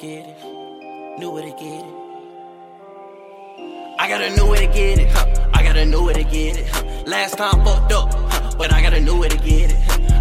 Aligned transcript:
Get 0.03 0.27
it, 0.27 1.19
knew 1.21 1.31
where 1.31 1.45
to 1.45 1.51
get 1.51 1.85
it. 1.87 1.95
I 4.01 4.09
gotta 4.09 4.35
know 4.35 4.49
where 4.49 4.59
to 4.59 4.67
get 4.67 4.99
it, 4.99 5.09
huh? 5.13 5.49
I 5.55 5.63
gotta 5.63 5.87
know 5.87 6.03
where 6.03 6.15
to 6.15 6.25
get 6.25 6.59
it. 6.59 6.67
Huh? 6.67 6.83
Last 7.07 7.39
time 7.39 7.65
fucked 7.65 7.93
up, 7.93 8.13
huh? 8.13 8.51
but 8.59 8.73
I 8.73 8.83
gotta 8.83 9.01
know 9.01 9.17
where 9.17 9.29
to 9.29 9.39
get 9.39 9.71
it. 9.71 9.77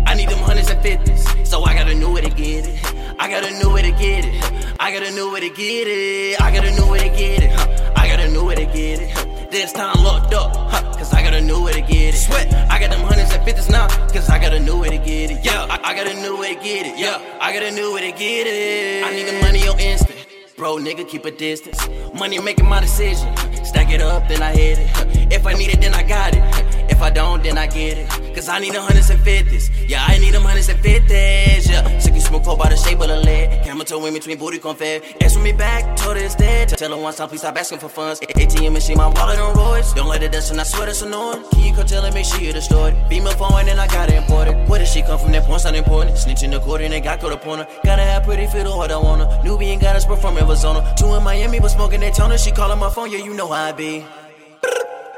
I 0.06 0.14
need 0.14 0.30
them 0.30 0.38
hundreds 0.38 0.70
and 0.70 0.80
fifties, 0.84 1.50
so 1.50 1.64
I 1.64 1.74
gotta 1.74 1.96
know 1.96 2.12
where 2.12 2.22
to 2.22 2.30
get 2.30 2.68
it. 2.68 2.80
I 3.18 3.28
gotta 3.28 3.60
know 3.60 3.70
where 3.70 3.82
to 3.82 3.92
get 3.92 4.24
it. 4.24 4.76
I 4.80 4.92
gotta 4.92 5.16
know 5.16 5.32
where 5.32 5.42
to 5.42 5.50
get 5.50 5.88
it. 5.88 6.40
I 6.40 6.52
gotta 6.54 6.76
know 6.76 6.88
where 6.88 7.00
to 7.00 7.10
get 7.10 7.42
it. 7.42 7.52
I 7.98 8.08
gotta 8.08 8.30
know 8.30 8.46
where 8.46 8.58
to 8.58 8.66
get 8.66 9.00
it. 9.02 9.21
This 9.52 9.74
time 9.74 10.02
locked 10.02 10.34
up, 10.34 10.56
huh? 10.56 10.82
cause 10.94 11.14
I 11.14 11.22
got 11.22 11.34
a 11.34 11.42
new 11.42 11.62
way 11.66 11.74
to 11.74 11.82
get 11.82 12.14
it. 12.14 12.18
Sweat, 12.18 12.54
I 12.72 12.80
got 12.80 12.90
them 12.90 13.02
hundreds 13.02 13.34
and 13.34 13.44
fifties 13.44 13.70
now, 13.70 13.90
cause 14.08 14.30
I 14.30 14.40
got 14.40 14.54
a 14.54 14.60
new 14.62 14.80
way 14.80 14.88
to 14.88 14.98
get 14.98 15.30
it. 15.30 15.44
Yeah, 15.44 15.68
I, 15.70 15.92
I 15.92 15.94
got 15.94 16.08
a 16.08 16.14
new 16.22 16.38
way 16.38 16.56
to 16.56 16.64
get 16.64 16.86
it. 16.86 16.98
Yeah, 16.98 17.22
I 17.42 17.52
got 17.52 17.64
a 17.64 17.72
new 17.72 17.94
way 17.94 18.10
to 18.10 18.18
get 18.18 18.48
it. 18.48 19.04
I 19.04 19.14
need 19.14 19.28
the 19.28 19.42
money 19.42 19.68
on 19.68 19.78
instant. 19.78 20.26
Bro, 20.56 20.78
nigga, 20.78 21.06
keep 21.06 21.26
a 21.26 21.32
distance. 21.32 21.86
Money 22.14 22.40
making 22.40 22.66
my 22.66 22.80
decision. 22.80 23.36
Stack 23.66 23.92
it 23.92 24.00
up, 24.00 24.26
then 24.30 24.42
I 24.42 24.56
hit 24.56 24.80
it. 24.80 25.34
If 25.34 25.46
I 25.46 25.52
need 25.52 25.74
it, 25.74 25.82
then 25.82 25.96
I 25.96 26.04
got 26.04 26.34
it. 26.34 26.44
If 26.90 27.02
I 27.02 27.10
don't, 27.10 27.44
then 27.44 27.58
I 27.58 27.68
get 27.68 27.98
it. 27.98 28.21
Cause 28.42 28.50
I 28.50 28.58
need 28.58 28.74
them 28.74 28.82
hundreds 28.82 29.12
and 29.12 29.22
fifties. 29.22 29.70
Yeah, 29.88 30.04
I 30.04 30.18
need 30.18 30.34
them 30.34 30.42
hundreds 30.42 30.68
and 30.68 30.80
fifties. 30.80 31.70
Yeah, 31.70 31.86
sick 32.00 32.14
and 32.14 32.24
smoke 32.24 32.44
by 32.58 32.70
the 32.70 32.76
shape 32.76 33.00
of 33.00 33.08
the 33.08 33.18
lead. 33.18 33.64
Camera 33.64 33.86
toe 33.86 34.04
in 34.08 34.16
between 34.16 34.40
booty 34.40 34.58
confed. 34.58 35.22
Ask 35.22 35.40
me 35.40 35.52
back, 35.52 35.96
told 35.96 36.18
it's 36.18 36.34
dead. 36.34 36.70
Tell 36.70 36.90
her 36.90 36.98
one 36.98 37.14
time, 37.14 37.30
please 37.30 37.42
stop 37.42 37.56
asking 37.56 37.78
for 37.78 37.88
funds. 37.88 38.20
ATM 38.20 38.74
machine, 38.74 38.98
my 38.98 39.06
wallet 39.10 39.38
on 39.38 39.56
Royce. 39.56 39.94
Don't 39.94 40.08
let 40.08 40.24
it 40.24 40.32
dust, 40.32 40.50
and 40.50 40.60
I 40.60 40.64
swear 40.64 40.88
that's 40.88 41.04
annoying. 41.04 41.44
Can 41.52 41.62
you 41.68 41.76
come 41.76 41.86
tell 41.86 42.02
her, 42.02 42.12
make 42.12 42.26
sure 42.26 42.42
you 42.42 42.52
destroyed? 42.52 42.96
Female 43.10 43.34
phone, 43.34 43.70
and 43.70 43.80
I 43.80 43.86
got 43.86 44.10
it 44.10 44.16
imported. 44.16 44.68
Where 44.68 44.80
did 44.80 44.88
she 44.88 45.04
come 45.04 45.20
from? 45.20 45.34
That 45.34 45.44
porn's 45.44 45.66
not 45.66 45.76
important. 45.76 46.18
Snitching 46.18 46.50
the 46.50 46.62
court, 46.62 46.82
and 46.82 46.92
they 46.92 47.00
got 47.00 47.20
caught 47.20 47.34
up 47.34 47.46
on 47.46 47.60
her. 47.60 47.68
Gotta 47.84 48.02
have 48.02 48.24
pretty 48.24 48.48
fit 48.48 48.66
or 48.66 48.76
what 48.76 48.90
I 48.90 48.98
want 48.98 49.22
her. 49.22 49.44
Nubian 49.44 49.78
got 49.78 49.96
us 49.96 50.06
from 50.06 50.36
Arizona. 50.40 50.96
Two 50.98 51.14
in 51.14 51.22
Miami, 51.22 51.60
but 51.60 51.70
smoking 51.70 52.00
Daytona. 52.00 52.40
She 52.40 52.50
calling 52.50 52.80
my 52.80 52.90
phone, 52.90 53.12
yeah, 53.12 53.20
you 53.20 53.36
know 53.36 53.50
how 53.50 53.66
I 53.66 53.72
be. 53.72 54.04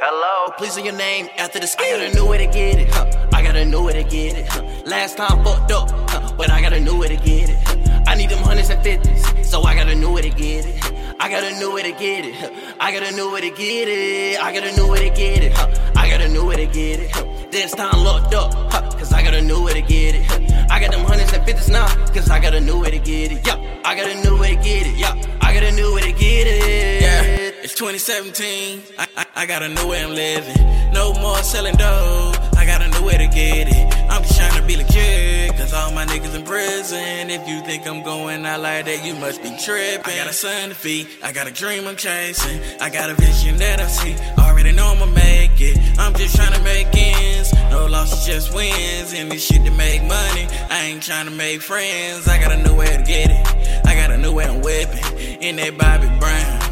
Hello, 0.06 0.54
please 0.58 0.74
say 0.74 0.84
your 0.84 0.98
name 0.98 1.30
after 1.38 1.60
the 1.60 1.76
I 1.80 1.92
gotta 1.92 2.14
know 2.14 2.26
where 2.26 2.38
to 2.38 2.46
get 2.46 2.78
it. 2.78 2.90
Huh? 2.94 3.30
I 3.32 3.42
gotta 3.42 3.64
know 3.64 3.84
where 3.84 3.94
to 3.94 4.04
get 4.04 4.36
it. 4.36 4.46
Huh? 4.50 4.62
Last 4.86 5.16
time 5.16 5.42
fucked 5.46 5.72
up, 5.72 5.90
huh? 6.10 6.34
but 6.36 6.52
I 6.52 6.60
gotta 6.60 6.82
know 6.82 6.98
where 6.98 7.08
to 7.08 7.16
get 7.16 7.50
it. 7.50 7.58
Huh? 7.64 8.04
I 8.06 8.16
need 8.16 8.30
them 8.30 8.44
hundreds 8.44 8.70
and 8.70 8.84
fifties, 8.84 9.50
so 9.50 9.64
I 9.64 9.74
gotta 9.74 9.96
know 9.96 10.12
where 10.12 10.22
to 10.22 10.30
get 10.30 10.66
it. 10.66 11.16
I 11.22 11.30
gotta 11.30 11.58
know 11.58 11.72
where 11.72 11.84
to 11.84 11.94
get 11.94 12.26
it. 12.26 12.36
I 12.82 12.92
gotta 12.92 13.16
know 13.16 13.32
where 13.32 13.40
to 13.40 13.50
get 13.50 13.88
it. 13.88 14.42
I 14.44 14.52
gotta 14.52 14.76
know 14.76 14.90
where 14.90 15.00
to 15.00 15.10
get 15.10 15.42
it. 15.42 15.58
I 15.96 16.10
gotta 16.10 16.28
know 16.28 16.44
where 16.44 16.58
to 16.58 16.66
get 16.66 17.00
it. 17.00 17.52
This 17.54 17.72
time 17.72 18.04
locked 18.04 18.34
up, 18.34 18.52
cause 19.00 19.14
I 19.14 19.24
gotta 19.24 19.42
know 19.42 19.62
where 19.62 19.74
to 19.74 19.82
get 19.82 20.16
it. 20.16 20.70
I 20.70 20.82
got 20.82 20.92
them 20.92 21.06
hundreds 21.06 21.32
and 21.32 21.46
fifties 21.46 21.70
now, 21.70 21.88
cause 22.08 22.30
I 22.30 22.42
gotta 22.42 22.60
know 22.60 22.78
where 22.78 22.92
to 22.92 23.00
get 23.00 23.32
it. 23.32 23.48
Yeah, 23.48 23.56
I 23.86 23.96
gotta 23.96 24.22
know 24.22 24.36
where 24.36 24.54
to 24.54 24.62
get 24.62 24.86
it. 24.86 24.98
Yeah, 24.98 25.16
I 25.40 25.54
gotta 25.54 25.72
know 25.72 25.94
where 25.94 26.04
to 26.04 26.12
get 26.12 26.46
it. 26.46 27.02
Yeah, 27.04 27.43
it's 27.64 27.76
2017. 27.76 28.82
I, 29.00 29.08
I, 29.16 29.26
I 29.36 29.46
gotta 29.46 29.70
know 29.70 29.88
where 29.88 30.06
I'm 30.06 30.14
living. 30.14 30.92
No 30.92 31.14
more 31.14 31.38
selling 31.38 31.76
dope. 31.76 32.36
I 32.58 32.66
gotta 32.66 32.90
know 32.90 33.04
where 33.04 33.18
to 33.18 33.28
get 33.28 33.70
it. 33.70 33.94
I'm 34.12 34.22
just 34.22 34.38
trying 34.38 34.60
to 34.60 34.68
be 34.68 34.76
legit. 34.76 35.56
Cause 35.56 35.74
all 35.74 35.92
my 35.94 36.06
niggas 36.06 36.36
in 36.36 36.44
prison. 36.44 37.30
If 37.30 37.48
you 37.48 37.62
think 37.62 37.88
I'm 37.88 38.04
going 38.04 38.46
out 38.46 38.60
like 38.60 38.86
that, 38.86 39.06
you 39.06 39.16
must 39.16 39.42
be 39.42 39.56
tripping. 39.64 40.06
I 40.06 40.18
got 40.18 40.28
a 40.28 40.34
son 40.34 40.70
to 40.70 40.76
feed. 40.76 41.08
I 41.24 41.32
got 41.32 41.48
a 41.48 41.52
dream 41.52 41.88
I'm 41.88 41.96
chasing. 41.96 42.62
I 42.82 42.90
got 42.90 43.10
a 43.10 43.14
vision 43.14 43.56
that 43.58 43.80
I 43.80 43.88
see. 43.88 44.16
Already 44.38 44.74
know 44.74 44.88
I'ma 44.88 45.06
make 45.06 45.60
it. 45.62 45.78
I'm 45.98 46.14
just 46.16 46.36
trying 46.36 46.54
to 46.54 46.64
make 46.64 46.88
ends. 46.94 47.54
No 47.72 47.86
losses, 47.86 48.26
just 48.26 48.54
wins. 48.54 49.14
And 49.14 49.32
this 49.32 49.46
shit 49.48 49.64
to 49.64 49.72
make 49.72 50.02
money. 50.02 50.48
I 50.70 50.84
ain't 50.92 51.02
trying 51.02 51.26
to 51.26 51.32
make 51.32 51.62
friends. 51.62 52.28
I 52.28 52.42
gotta 52.42 52.62
know 52.62 52.76
where 52.76 52.98
to 52.98 53.04
get 53.04 53.30
it. 53.32 53.86
I 53.88 53.96
gotta 53.96 54.18
know 54.18 54.34
where 54.34 54.50
I'm 54.50 54.62
whipping. 54.62 55.42
In 55.42 55.56
that 55.56 55.78
Bobby 55.78 56.08
Brown. 56.20 56.63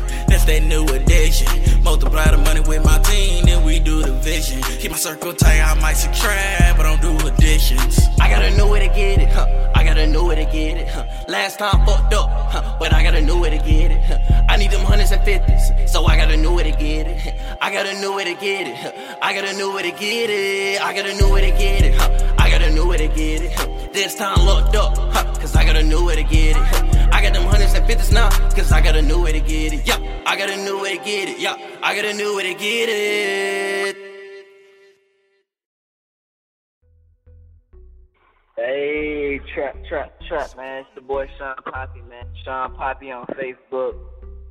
That's 0.41 0.59
that 0.59 0.67
new 0.67 0.85
addition. 0.85 1.83
Multiply 1.83 2.31
the 2.31 2.37
money 2.39 2.61
with 2.61 2.83
my 2.83 2.97
team, 2.99 3.45
then 3.45 3.63
we 3.63 3.77
do 3.77 4.01
the 4.01 4.11
vision. 4.11 4.59
Keep 4.79 4.89
my 4.89 4.97
circle 4.97 5.33
tight, 5.33 5.61
I 5.61 5.75
might 5.79 5.93
subtract, 5.93 6.77
but 6.77 6.87
I 6.87 6.95
don't 6.95 7.19
do 7.19 7.27
additions. 7.27 7.99
I 8.19 8.27
gotta 8.27 8.49
know 8.57 8.67
where 8.67 8.79
to 8.79 8.87
get 8.87 9.19
it, 9.19 9.29
huh? 9.29 9.45
I 9.75 9.83
gotta 9.83 10.07
know 10.07 10.25
where 10.25 10.35
to 10.35 10.45
get 10.45 10.77
it, 10.77 10.87
huh? 10.87 11.05
Last 11.27 11.59
time 11.59 11.85
fucked 11.85 12.15
up, 12.15 12.27
huh? 12.49 12.75
But 12.79 12.91
I 12.91 13.03
gotta 13.03 13.21
know 13.21 13.39
where 13.39 13.51
to 13.51 13.57
get 13.57 13.91
it, 13.91 14.01
huh? 14.01 14.43
I 14.49 14.57
need 14.57 14.71
them 14.71 14.83
hundreds 14.83 15.11
and 15.11 15.23
fifties, 15.23 15.91
so 15.91 16.05
I 16.05 16.17
gotta 16.17 16.37
know 16.37 16.53
where 16.53 16.63
to 16.63 16.71
get 16.71 17.05
it. 17.05 17.35
I 17.61 17.71
gotta 17.71 18.01
know 18.01 18.13
where 18.13 18.25
to 18.25 18.33
get 18.33 18.67
it, 18.67 18.75
huh? 18.77 19.17
I 19.21 19.35
gotta 19.35 19.55
know 19.55 19.69
where 19.69 19.83
to 19.83 19.91
get 19.91 20.31
it. 20.31 20.81
I 20.81 20.91
gotta 20.95 21.15
know 21.19 21.29
where 21.29 21.41
to 21.41 21.51
get 21.55 21.83
it, 21.83 21.93
huh? 21.93 22.35
I 22.39 22.49
gotta 22.49 22.71
know 22.73 22.87
where 22.87 22.97
to 22.97 23.07
get 23.09 23.43
it, 23.43 23.51
huh? 23.53 23.67
This 23.93 24.15
time 24.15 24.43
locked 24.43 24.75
up, 24.75 24.97
huh? 24.97 25.23
Cause 25.35 25.55
I 25.55 25.65
gotta 25.65 25.83
know 25.83 26.03
where 26.03 26.15
to 26.15 26.23
get 26.23 26.55
it, 26.57 26.63
huh? 26.63 27.01
I 27.21 27.25
got 27.25 27.33
them 27.33 27.43
hundreds 27.43 27.75
and 27.75 27.85
fifties 27.85 28.11
now, 28.11 28.29
cause 28.49 28.71
I 28.71 28.81
gotta 28.81 29.03
know 29.03 29.19
where 29.19 29.31
to 29.31 29.39
get 29.39 29.73
it. 29.73 29.85
Yeah, 29.85 30.23
I 30.25 30.35
got 30.35 30.49
a 30.49 30.57
new 30.57 30.81
way 30.81 30.97
to 30.97 31.03
get 31.05 31.29
it. 31.29 31.37
Yeah, 31.37 31.55
I 31.83 31.95
got 31.95 32.03
a 32.03 32.13
new 32.15 32.35
way 32.35 32.51
to 32.51 32.59
get 32.59 32.89
it. 32.89 33.95
Hey, 38.57 39.39
trap, 39.53 39.75
trap, 39.87 40.19
trap, 40.27 40.57
man. 40.57 40.79
It's 40.79 40.89
the 40.95 41.01
boy 41.01 41.27
Sean 41.37 41.57
Poppy, 41.71 42.01
man. 42.09 42.25
Sean 42.43 42.73
Poppy 42.73 43.11
on 43.11 43.27
Facebook. 43.27 43.99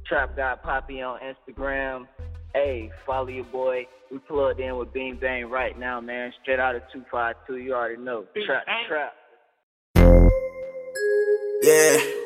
Trap 0.06 0.36
God 0.36 0.62
Poppy 0.62 1.02
on 1.02 1.18
Instagram. 1.18 2.06
Hey, 2.54 2.92
follow 3.04 3.26
your 3.26 3.46
boy. 3.46 3.88
We 4.12 4.18
plugged 4.18 4.60
in 4.60 4.76
with 4.76 4.92
Bing 4.92 5.18
Bang 5.20 5.50
right 5.50 5.76
now, 5.76 6.00
man. 6.00 6.32
Straight 6.42 6.60
out 6.60 6.76
of 6.76 6.82
252. 6.92 7.56
You 7.56 7.74
already 7.74 7.96
know. 7.96 8.26
Trap, 8.46 8.64
trap. 8.86 9.14
Yeah. 11.62 12.20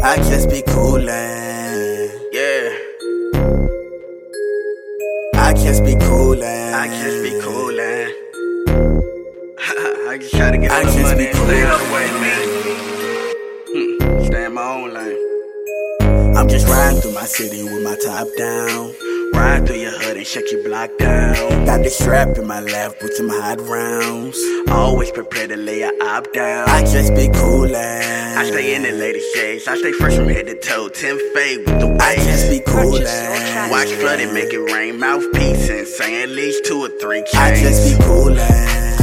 I 0.00 0.16
just 0.16 0.48
be 0.48 0.62
coolin'. 0.62 2.10
Yeah, 2.32 2.70
I 5.34 5.52
just 5.54 5.84
be 5.84 5.96
coolin'. 5.96 6.74
I 6.74 6.86
just 7.02 7.22
be 7.22 7.30
coolin'. 7.40 8.14
I 10.08 10.18
just 10.18 10.34
try 10.34 10.50
to 10.50 10.58
get 10.58 10.70
I 10.70 10.84
all 10.84 10.92
the 10.92 11.02
money 11.02 11.18
be 11.18 11.26
and 11.26 11.36
stay 11.36 11.62
out 11.66 11.78
the 11.78 11.84
way, 11.92 12.06
man. 12.22 12.48
Hmm. 13.68 14.24
stay 14.24 14.44
in 14.46 14.54
my 14.54 14.62
own 14.62 14.94
lane. 14.94 15.37
I'm 16.38 16.48
just 16.48 16.68
riding 16.68 17.00
through 17.00 17.14
my 17.14 17.24
city 17.24 17.64
with 17.64 17.82
my 17.82 17.96
top 17.96 18.28
down. 18.38 18.94
Ride 19.34 19.66
through 19.66 19.78
your 19.78 19.90
hood 19.90 20.16
and 20.16 20.24
shut 20.24 20.48
your 20.52 20.62
block 20.62 20.96
down. 20.96 21.34
Got 21.66 21.82
the 21.82 21.90
strap 21.90 22.38
in 22.38 22.46
my 22.46 22.60
left 22.60 23.02
with 23.02 23.12
some 23.14 23.28
hot 23.28 23.60
rounds. 23.62 24.38
Always 24.70 25.10
prepared 25.10 25.50
to 25.50 25.56
lay 25.56 25.82
a 25.82 25.88
op 25.88 26.32
down. 26.32 26.68
I 26.68 26.82
just 26.82 27.12
be 27.16 27.26
coolin'. 27.26 27.74
I 27.74 28.44
stay 28.46 28.76
in 28.76 28.82
the 28.82 28.92
lady 28.92 29.20
shades. 29.34 29.66
I 29.66 29.78
stay 29.78 29.90
fresh 29.90 30.14
from 30.14 30.28
head 30.28 30.46
to 30.46 30.54
toe. 30.60 30.88
Tim 30.88 31.18
fade 31.34 31.66
with 31.66 31.80
the 31.80 31.88
waves. 31.88 32.02
I 32.04 32.14
just 32.14 32.48
be 32.48 32.60
coolin'. 32.60 33.70
Watch 33.72 33.88
flood 33.98 34.20
and 34.20 34.32
make 34.32 34.52
it 34.52 34.60
rain. 34.72 35.00
Mouthpiece 35.00 35.68
and 35.68 35.88
say 35.88 36.22
at 36.22 36.28
least 36.28 36.64
two 36.66 36.78
or 36.84 36.88
three 37.00 37.24
chains. 37.32 37.34
I 37.34 37.60
just 37.60 37.98
be 37.98 38.04
coolin'. 38.04 38.38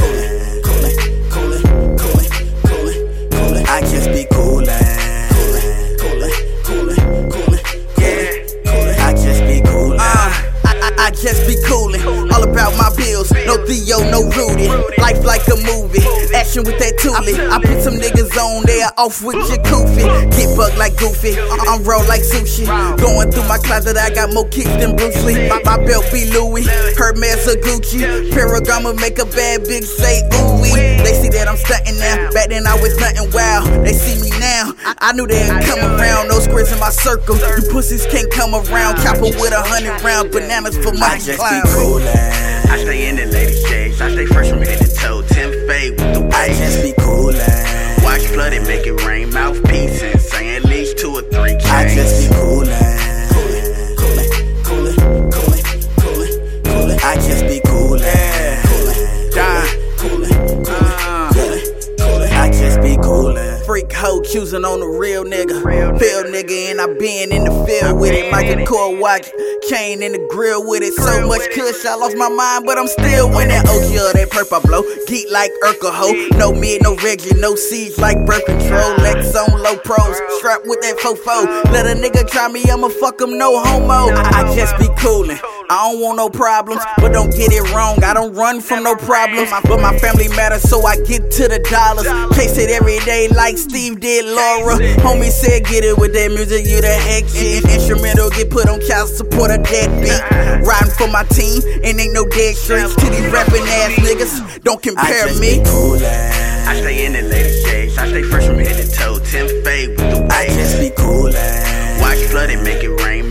Coolin', 0.00 0.62
coolin', 0.64 0.96
coolin', 1.28 1.98
coolin', 1.98 2.30
coolin', 2.64 3.30
coolin'. 3.30 3.66
I 3.66 3.82
just 3.82 4.08
be. 4.08 4.24
Coolin', 4.30 4.85
I 11.06 11.10
just 11.10 11.46
be 11.46 11.54
coolin', 11.62 12.25
about 12.50 12.76
my 12.78 12.90
bills. 12.96 13.30
No 13.46 13.58
Theo, 13.66 13.98
no 14.10 14.24
Rudy. 14.30 14.68
Life 14.98 15.24
like 15.24 15.46
a 15.48 15.56
movie, 15.66 16.02
action 16.34 16.64
with 16.64 16.78
that 16.78 16.96
toolie. 16.98 17.36
I 17.50 17.58
put 17.60 17.82
some 17.82 17.94
niggas 17.94 18.36
on 18.38 18.64
there, 18.64 18.90
off 18.96 19.22
with 19.22 19.36
your. 19.48 19.56
Get 20.36 20.56
bugged 20.56 20.78
like 20.78 20.96
Goofy, 20.96 21.36
I'm 21.68 21.82
roll 21.84 22.04
like 22.06 22.22
sushi. 22.22 22.66
Going 22.98 23.30
through 23.30 23.48
my 23.48 23.58
closet, 23.58 23.96
I 23.96 24.10
got 24.10 24.32
more 24.32 24.48
kicks 24.48 24.70
than 24.76 24.96
Bruce 24.96 25.22
Lee. 25.24 25.48
My, 25.48 25.60
my 25.64 25.76
belt 25.84 26.04
be 26.12 26.30
Louis, 26.30 26.66
Hermes 26.96 27.46
or 27.48 27.56
Gucci. 27.60 28.30
Ferragamo 28.32 28.98
make 29.00 29.18
a 29.18 29.26
bad 29.26 29.62
bitch 29.62 29.84
say 29.84 30.22
ooh. 30.34 30.56
They 31.04 31.14
see 31.14 31.28
that 31.30 31.48
I'm 31.48 31.56
stunting 31.56 31.98
now. 31.98 32.30
Back 32.32 32.48
then 32.48 32.66
I 32.66 32.74
was 32.80 32.98
nothing 32.98 33.30
wild. 33.32 33.66
They 33.84 33.92
see 33.92 34.20
me 34.20 34.30
now. 34.38 34.72
I 34.98 35.12
knew 35.12 35.26
they'd 35.26 35.48
come 35.64 35.80
around. 35.80 36.28
No 36.28 36.40
squares 36.40 36.72
in 36.72 36.80
my 36.80 36.90
circle. 36.90 37.36
You 37.36 37.70
pussies 37.70 38.06
can't 38.06 38.30
come 38.30 38.54
around. 38.54 38.96
Chopper 39.02 39.32
with 39.38 39.52
a 39.52 39.62
hundred 39.62 40.02
round 40.02 40.32
bananas 40.32 40.76
for 40.78 40.92
my 40.92 41.18
clown. 41.18 42.35
I 42.68 42.78
stay 42.78 43.08
in 43.08 43.16
the 43.16 43.26
lady 43.26 43.54
shades. 43.66 44.00
I 44.00 44.10
stay 44.10 44.26
fresh 44.26 44.48
from 44.50 44.60
head 44.62 44.78
to 44.78 44.94
toe. 44.94 45.22
Tim 45.22 45.50
fade 45.66 45.92
with 45.92 46.14
the 46.14 46.20
waves. 46.20 46.34
I 46.34 46.48
just 46.48 46.82
be 46.82 46.92
coolin'. 47.02 48.04
Watch 48.04 48.22
flood 48.32 48.52
and 48.52 48.66
make 48.66 48.86
it 48.86 49.04
rain. 49.04 49.32
Mouthpiece 49.32 50.02
and 50.02 50.20
say 50.20 50.56
at 50.56 50.64
least 50.64 50.98
two 50.98 51.12
or 51.12 51.22
three 51.22 51.52
chains. 51.52 51.66
I 51.66 51.94
just 51.94 52.30
be. 52.30 52.34
Coolin', 52.34 52.85
Freak 63.76 63.92
hoe 63.92 64.22
choosing 64.22 64.64
on 64.64 64.80
a 64.80 64.88
real 64.88 65.22
nigga. 65.22 65.62
Real 65.62 65.92
nigga, 65.92 66.70
and 66.70 66.80
I 66.80 66.86
been 66.96 67.30
in 67.30 67.44
the 67.44 67.52
field 67.68 68.00
with 68.00 68.12
it. 68.12 68.32
Michael 68.32 68.64
Kors 68.64 68.98
watch, 68.98 69.28
chain 69.68 70.02
in 70.02 70.12
the 70.12 70.28
grill 70.30 70.66
with 70.66 70.82
it. 70.82 70.94
So 70.94 71.28
much 71.28 71.42
kush, 71.52 71.84
I 71.84 71.94
lost 71.96 72.16
my 72.16 72.30
mind, 72.30 72.64
but 72.64 72.78
I'm 72.78 72.88
still 72.88 73.28
winning. 73.28 73.60
Oh, 73.68 73.76
OG 73.76 73.92
of 73.92 74.12
that 74.16 74.30
purple 74.30 74.60
blow. 74.64 74.80
Geek 75.06 75.30
like 75.30 75.52
Urkel 75.62 75.92
ho. 75.92 76.08
No 76.38 76.54
mid, 76.54 76.80
no 76.84 76.96
Reggie, 77.04 77.34
no 77.34 77.54
siege 77.54 77.98
like 77.98 78.16
birth 78.24 78.46
control. 78.46 78.96
Lex 78.96 79.36
on 79.36 79.60
low 79.60 79.76
pros. 79.76 80.16
Strapped 80.38 80.64
with 80.64 80.80
that 80.80 80.96
fofo. 80.96 81.44
Let 81.70 81.84
a 81.84 82.00
nigga 82.00 82.26
try 82.26 82.48
me, 82.48 82.64
I'ma 82.72 82.88
fuck 82.88 83.20
him, 83.20 83.36
no 83.36 83.60
homo. 83.62 84.08
I, 84.16 84.40
I 84.40 84.56
just 84.56 84.72
be 84.78 84.88
coolin'. 84.96 85.36
I 85.68 85.90
don't 85.90 86.00
want 86.00 86.16
no 86.16 86.28
problems, 86.28 86.82
but 86.98 87.10
don't 87.12 87.30
get 87.34 87.50
it 87.50 87.62
wrong. 87.74 88.02
I 88.04 88.14
don't 88.14 88.32
run 88.34 88.60
from 88.60 88.84
no 88.84 88.94
problems, 88.94 89.50
but 89.64 89.80
my 89.80 89.98
family 89.98 90.28
matters, 90.28 90.62
so 90.62 90.86
I 90.86 90.96
get 91.02 91.30
to 91.42 91.48
the 91.48 91.58
dollars. 91.66 92.06
Chase 92.38 92.56
it 92.58 92.70
every 92.70 92.98
day 93.02 93.26
like 93.28 93.58
Steve 93.58 93.98
did 93.98 94.24
Laura. 94.26 94.78
Homie 95.02 95.30
said, 95.30 95.64
get 95.64 95.82
it 95.82 95.98
with 95.98 96.12
that 96.14 96.30
music, 96.30 96.66
you 96.66 96.80
the 96.80 96.94
heck 96.94 97.26
shit. 97.26 97.64
Instrumental 97.66 98.30
get 98.30 98.50
put 98.50 98.68
on 98.68 98.80
child 98.86 99.08
support 99.08 99.50
a 99.50 99.58
dead 99.58 99.90
beat. 99.98 100.22
Riding 100.62 100.94
for 100.94 101.08
my 101.10 101.24
team, 101.34 101.62
and 101.82 101.98
ain't 101.98 102.14
no 102.14 102.26
dead 102.30 102.54
streets 102.54 102.94
to 102.94 103.06
these 103.10 103.26
rapping 103.34 103.66
ass 103.66 103.98
niggas. 103.98 104.62
Don't 104.62 104.78
I 104.78 104.86
compare 104.86 105.26
just 105.26 105.40
me. 105.40 105.58
be 105.58 105.64
coolin'. 105.66 106.06
I 106.66 106.78
stay 106.78 107.06
in 107.06 107.12
the 107.12 107.22
lady 107.22 107.50
shades. 107.66 107.98
I 107.98 108.06
stay 108.08 108.22
fresh 108.22 108.46
from 108.46 108.58
head 108.58 108.78
to 108.78 108.86
toe. 108.94 109.18
Tim 109.18 109.46
fade 109.66 109.98
with 109.98 110.10
the 110.14 110.22
waves. 110.22 110.34
I 110.34 110.46
just 110.46 110.78
be 110.78 110.90
coolin'. 110.94 112.00
Watch 112.00 112.22
flood 112.30 112.50
and 112.50 112.62
make 112.62 112.84
it 112.84 112.94
rain. 113.02 113.30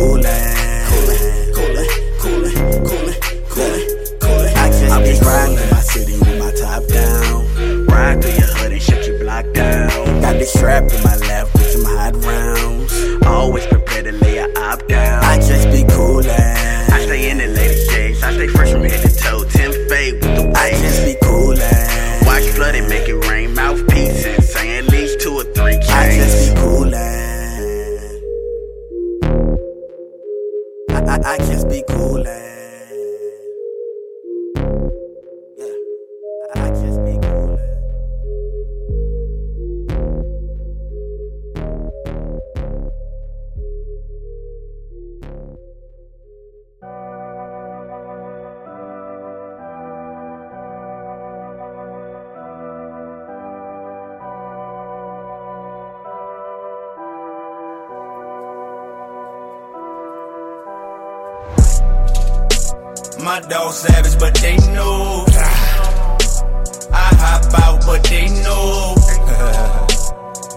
Coolin'. 0.00 0.24
Coolin', 0.88 1.52
coolin', 1.54 1.88
coolin', 2.20 2.56
coolin', 2.84 3.20
coolin', 3.48 3.86
coolin'. 4.18 4.56
I 4.56 4.68
just 4.70 5.04
be 5.04 5.26
riding 5.26 5.58
in 5.58 5.70
my 5.70 5.80
city 5.80 6.16
with 6.18 6.38
my 6.38 6.52
top 6.52 6.86
down. 6.86 7.86
Ride 7.86 8.22
through 8.22 8.32
your 8.32 8.52
hood 8.56 8.72
and 8.72 8.82
shut 8.82 9.06
your 9.06 9.18
block 9.18 9.52
down. 9.52 10.20
Got 10.20 10.42
strap 10.44 10.84
in 10.84 11.02
my 11.02 11.09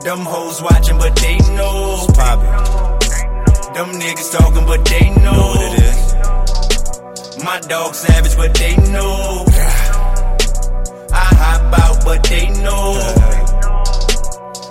Them 0.03 0.19
hoes 0.19 0.61
watching, 0.61 0.97
but 0.97 1.15
they 1.15 1.37
know. 1.55 1.95
It's 2.03 2.17
poppin'. 2.17 3.73
Them 3.73 3.89
niggas 4.01 4.31
talking, 4.37 4.65
but 4.65 4.83
they 4.83 5.09
know. 5.23 5.31
what 5.31 5.61
it 5.61 5.79
is. 5.81 7.43
My 7.43 7.59
dog 7.61 7.95
savage, 7.95 8.35
but 8.35 8.53
they 8.53 8.75
know. 8.91 9.45
I 11.13 11.27
hop 11.39 11.79
out, 11.79 12.03
but 12.03 12.23
they 12.23 12.49
know. 12.49 12.93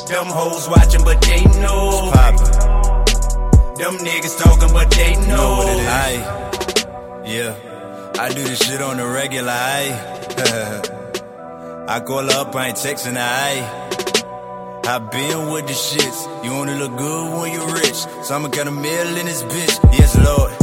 Them 0.09 0.27
hoes 0.27 0.69
watching, 0.69 1.03
but 1.03 1.21
they 1.23 1.43
know. 1.63 1.89
It's 1.93 2.11
poppin'. 2.17 2.53
Them 3.79 3.97
niggas 4.05 4.39
talking, 4.39 4.73
but 4.75 4.91
they 4.91 5.15
know. 5.27 5.57
what 5.57 5.69
it 5.69 5.81
is. 5.81 5.89
Aye. 5.89 7.23
Yeah. 7.25 7.55
I 8.19 8.29
do 8.29 8.43
this 8.45 8.59
shit 8.59 8.83
on 8.83 8.99
the 8.99 9.07
regular, 9.07 9.51
aye. 9.51 9.93
I 11.89 12.01
call 12.01 12.31
up, 12.31 12.55
I 12.55 12.69
ain't 12.69 12.77
texting 12.77 13.17
aye. 13.17 14.12
I 14.85 14.99
been 14.99 15.51
with 15.51 15.67
the 15.67 15.73
shits. 15.73 16.45
You 16.45 16.53
only 16.53 16.75
look 16.75 16.97
good 16.97 17.39
when 17.39 17.53
you 17.53 17.65
rich. 17.73 17.95
So 18.25 18.35
I'ma 18.35 18.49
get 18.49 18.67
a 18.67 18.71
meal 18.71 19.17
in 19.17 19.27
this 19.27 19.43
bitch. 19.45 19.93
Yes, 19.93 20.17
Lord. 20.19 20.62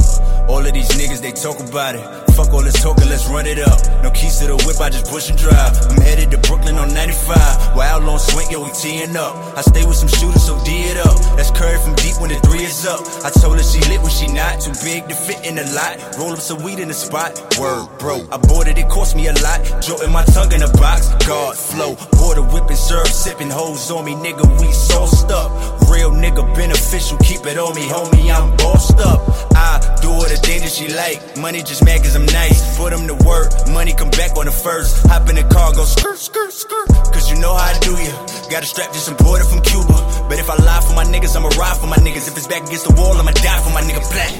All 0.49 0.65
of 0.65 0.73
these 0.73 0.89
niggas, 0.97 1.21
they 1.21 1.31
talk 1.31 1.59
about 1.61 1.93
it. 1.93 2.01
Fuck 2.33 2.53
all 2.53 2.63
this 2.63 2.81
talking, 2.81 3.07
let's 3.07 3.27
run 3.29 3.45
it 3.45 3.59
up. 3.59 3.77
No 4.01 4.09
keys 4.09 4.39
to 4.39 4.47
the 4.47 4.57
whip, 4.65 4.81
I 4.81 4.89
just 4.89 5.05
push 5.05 5.29
and 5.29 5.37
drive. 5.37 5.77
I'm 5.91 6.01
headed 6.01 6.31
to 6.31 6.39
Brooklyn 6.39 6.75
on 6.81 6.91
95. 6.91 7.75
Wild 7.75 8.03
on 8.09 8.17
swing, 8.17 8.49
yo, 8.49 8.63
we 8.63 8.71
teeing 8.71 9.15
up. 9.15 9.35
I 9.55 9.61
stay 9.61 9.85
with 9.85 9.95
some 9.95 10.09
shooters, 10.09 10.41
so 10.41 10.57
D 10.65 10.89
it 10.89 10.97
up. 11.05 11.13
That's 11.37 11.51
Curry 11.51 11.77
from 11.77 11.93
deep 12.01 12.17
when 12.19 12.33
the 12.33 12.39
three 12.47 12.65
is 12.65 12.87
up. 12.87 13.05
I 13.21 13.29
told 13.29 13.61
her 13.61 13.63
she 13.63 13.77
lit 13.91 14.01
when 14.01 14.09
she 14.09 14.25
not. 14.33 14.59
Too 14.59 14.73
big 14.81 15.07
to 15.07 15.15
fit 15.15 15.45
in 15.45 15.55
the 15.55 15.67
lot. 15.77 16.01
Roll 16.17 16.33
up 16.33 16.39
some 16.39 16.63
weed 16.63 16.79
in 16.79 16.87
the 16.87 16.97
spot. 16.97 17.37
Word, 17.59 17.85
bro. 17.99 18.25
I 18.31 18.37
bought 18.41 18.65
it, 18.65 18.77
it 18.77 18.89
cost 18.89 19.15
me 19.15 19.27
a 19.27 19.35
lot. 19.45 19.61
Jolting 19.85 20.11
my 20.11 20.25
tongue 20.33 20.51
in 20.51 20.63
a 20.63 20.71
box. 20.81 21.13
God 21.29 21.55
flow. 21.55 21.93
Border 22.17 22.41
whipping, 22.41 22.75
serve, 22.75 23.07
sipping 23.07 23.51
hoes 23.51 23.91
on 23.91 24.03
me, 24.03 24.15
nigga. 24.15 24.47
We 24.59 24.71
sauced 24.73 25.29
up. 25.29 25.51
Real 25.91 26.09
nigga 26.11 26.41
beneficial, 26.55 27.17
keep 27.19 27.45
it 27.45 27.57
on 27.59 27.75
me, 27.75 27.85
homie. 27.85 28.33
I'm 28.33 28.55
bossed 28.57 28.99
up. 28.99 29.21
I 29.53 29.77
do 30.01 30.09
all 30.09 30.38
the 30.39 30.47
things 30.47 30.61
that 30.63 30.71
she 30.71 30.87
like. 30.93 31.37
Money 31.37 31.61
just 31.61 31.83
mad 31.85 32.01
cause 32.01 32.15
I'm 32.15 32.25
nice. 32.25 32.77
Put 32.77 32.91
them 32.91 33.07
to 33.07 33.15
work. 33.25 33.51
Money 33.69 33.93
come 33.93 34.09
back 34.11 34.37
on 34.37 34.45
the 34.45 34.51
first. 34.51 35.05
Hop 35.07 35.29
in 35.29 35.35
the 35.35 35.43
car, 35.43 35.73
go 35.73 35.85
skirt, 35.85 36.17
skirt, 36.17 36.51
skirt. 36.53 36.87
Cause 37.13 37.29
you 37.29 37.37
know 37.39 37.53
how 37.53 37.71
I 37.73 37.79
do 37.79 37.91
ya. 37.91 38.13
Got 38.49 38.63
a 38.63 38.65
strap 38.65 38.93
just 38.93 39.09
imported 39.09 39.45
from 39.47 39.61
Cuba. 39.61 39.93
But 40.29 40.39
if 40.39 40.49
I 40.49 40.55
lie 40.63 40.81
for 40.81 40.93
my 40.93 41.03
niggas, 41.05 41.35
I'ma 41.35 41.49
ride 41.59 41.77
for 41.77 41.87
my 41.87 41.97
niggas. 41.97 42.27
If 42.27 42.37
it's 42.37 42.47
back 42.47 42.63
against 42.63 42.87
the 42.87 42.93
wall, 42.93 43.17
I'ma 43.17 43.31
die 43.31 43.61
for 43.61 43.71
my 43.73 43.81
nigga 43.81 44.01
black. 44.11 44.33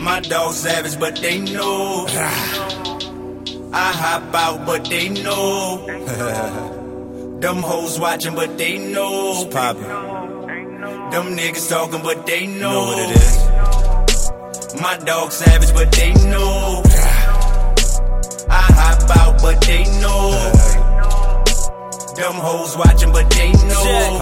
My 0.00 0.20
dog 0.20 0.54
savage, 0.54 0.98
but 0.98 1.16
they 1.16 1.38
know. 1.40 2.06
I 3.72 3.92
hop 3.92 4.34
out, 4.34 4.66
but 4.66 4.84
they 4.86 5.08
know. 5.08 5.86
Them 7.40 7.56
hoes 7.56 7.98
watching, 8.00 8.34
but 8.34 8.58
they 8.58 8.78
know. 8.78 9.32
It's 9.32 9.54
poppin'. 9.54 9.82
Them 11.10 11.36
niggas 11.36 11.68
talking, 11.68 12.02
but 12.02 12.26
they 12.26 12.46
know. 12.46 12.70
Know 12.70 12.84
what 12.86 12.98
it 12.98 13.16
is. 13.16 13.79
My 14.78 14.96
dog 14.98 15.32
savage, 15.32 15.72
but 15.72 15.90
they 15.92 16.12
know. 16.30 16.82
I 18.48 18.66
hop 18.78 19.16
out, 19.16 19.42
but 19.42 19.60
they 19.62 19.84
know. 20.00 20.30
Them 22.16 22.34
hoes 22.34 22.76
watching, 22.76 23.12
but 23.12 23.28
they 23.30 23.52
know. 23.52 24.18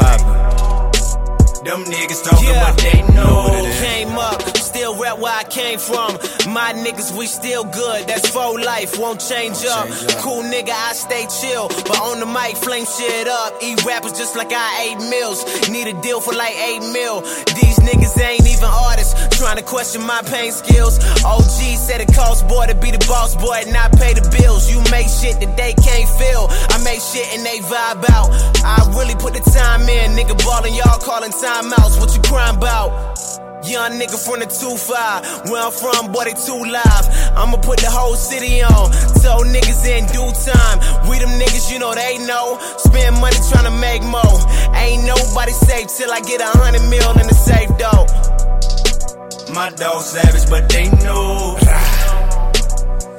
Them 1.65 1.85
niggas 1.85 2.25
talking, 2.25 2.49
Yeah. 2.49 2.65
but 2.65 2.79
they 2.79 3.03
know. 3.15 3.73
Came 3.83 4.17
up, 4.19 4.41
still 4.79 4.95
rep 4.95 5.19
where 5.19 5.35
I 5.35 5.43
came 5.43 5.79
from. 5.79 6.15
My 6.55 6.71
niggas, 6.73 7.11
we 7.19 7.27
still 7.27 7.65
good. 7.65 8.07
That's 8.07 8.29
for 8.31 8.55
life, 8.61 8.97
won't 8.97 9.19
change 9.19 9.67
up. 9.67 9.89
Cool 10.23 10.45
nigga, 10.45 10.71
I 10.71 10.93
stay 10.93 11.27
chill. 11.27 11.67
But 11.67 11.99
on 11.99 12.21
the 12.21 12.27
mic, 12.27 12.55
flame 12.57 12.87
shit 12.87 13.27
up. 13.27 13.55
Eat 13.61 13.85
rappers 13.85 14.13
just 14.13 14.37
like 14.37 14.53
I 14.53 14.69
ate 14.87 15.01
meals. 15.11 15.43
Need 15.69 15.89
a 15.89 16.01
deal 16.01 16.21
for 16.21 16.33
like 16.33 16.55
8 16.55 16.79
mil. 16.95 17.23
These 17.59 17.79
niggas 17.83 18.15
ain't 18.23 18.47
even 18.47 18.71
artists. 18.71 19.15
Trying 19.37 19.57
to 19.57 19.65
question 19.65 20.07
my 20.07 20.23
pain 20.23 20.53
skills. 20.53 21.03
OG 21.27 21.59
said 21.75 22.01
it 22.01 22.15
costs 22.15 22.45
boy 22.45 22.67
to 22.67 22.77
be 22.77 22.93
the 22.93 23.03
boss 23.11 23.35
boy 23.35 23.67
and 23.67 23.73
not 23.73 23.91
pay 23.99 24.15
the 24.15 24.23
bills. 24.39 24.71
You 24.71 24.79
make 24.95 25.09
shit 25.11 25.43
that 25.43 25.57
they 25.57 25.75
can't 25.75 26.11
feel. 26.23 26.47
I 26.71 26.79
make 26.87 27.03
shit 27.03 27.27
and 27.35 27.43
they 27.43 27.59
vibe 27.67 28.07
out. 28.15 28.31
I 28.63 28.79
really 28.95 29.19
put 29.19 29.35
the 29.35 29.43
time 29.51 29.83
in. 29.91 30.15
Nigga 30.15 30.39
ballin', 30.47 30.75
y'all 30.75 31.03
calling 31.03 31.33
timeouts. 31.33 31.99
What 31.99 32.15
you 32.15 32.23
crying 32.23 32.57
about? 32.57 33.38
Young 33.69 34.01
nigga 34.01 34.17
from 34.17 34.41
the 34.41 34.47
2-5. 34.49 35.51
Where 35.53 35.63
I'm 35.63 35.71
from, 35.71 36.11
boy, 36.11 36.25
they 36.25 36.33
too 36.33 36.57
live. 36.57 37.05
I'ma 37.37 37.61
put 37.61 37.77
the 37.85 37.91
whole 37.93 38.17
city 38.17 38.63
on. 38.63 38.89
Tell 39.21 39.45
niggas 39.45 39.85
in 39.85 40.09
due 40.09 40.33
time. 40.41 40.81
We 41.05 41.19
them 41.19 41.37
niggas, 41.37 41.71
you 41.71 41.79
know 41.79 41.93
they 41.93 42.17
know. 42.25 42.57
Spend 42.79 43.21
money 43.21 43.37
tryna 43.53 43.77
make 43.79 44.01
more. 44.09 44.41
Ain't 44.73 45.05
nobody 45.05 45.53
safe 45.53 45.89
till 45.99 46.11
I 46.11 46.21
get 46.21 46.41
a 46.41 46.49
hundred 46.49 46.89
mil 46.89 47.13
in 47.21 47.29
the 47.29 47.37
safe 47.37 47.69
though. 47.77 48.09
My 49.53 49.69
dog 49.77 50.01
savage, 50.01 50.49
but 50.49 50.69
they 50.73 50.89
know. 51.05 51.59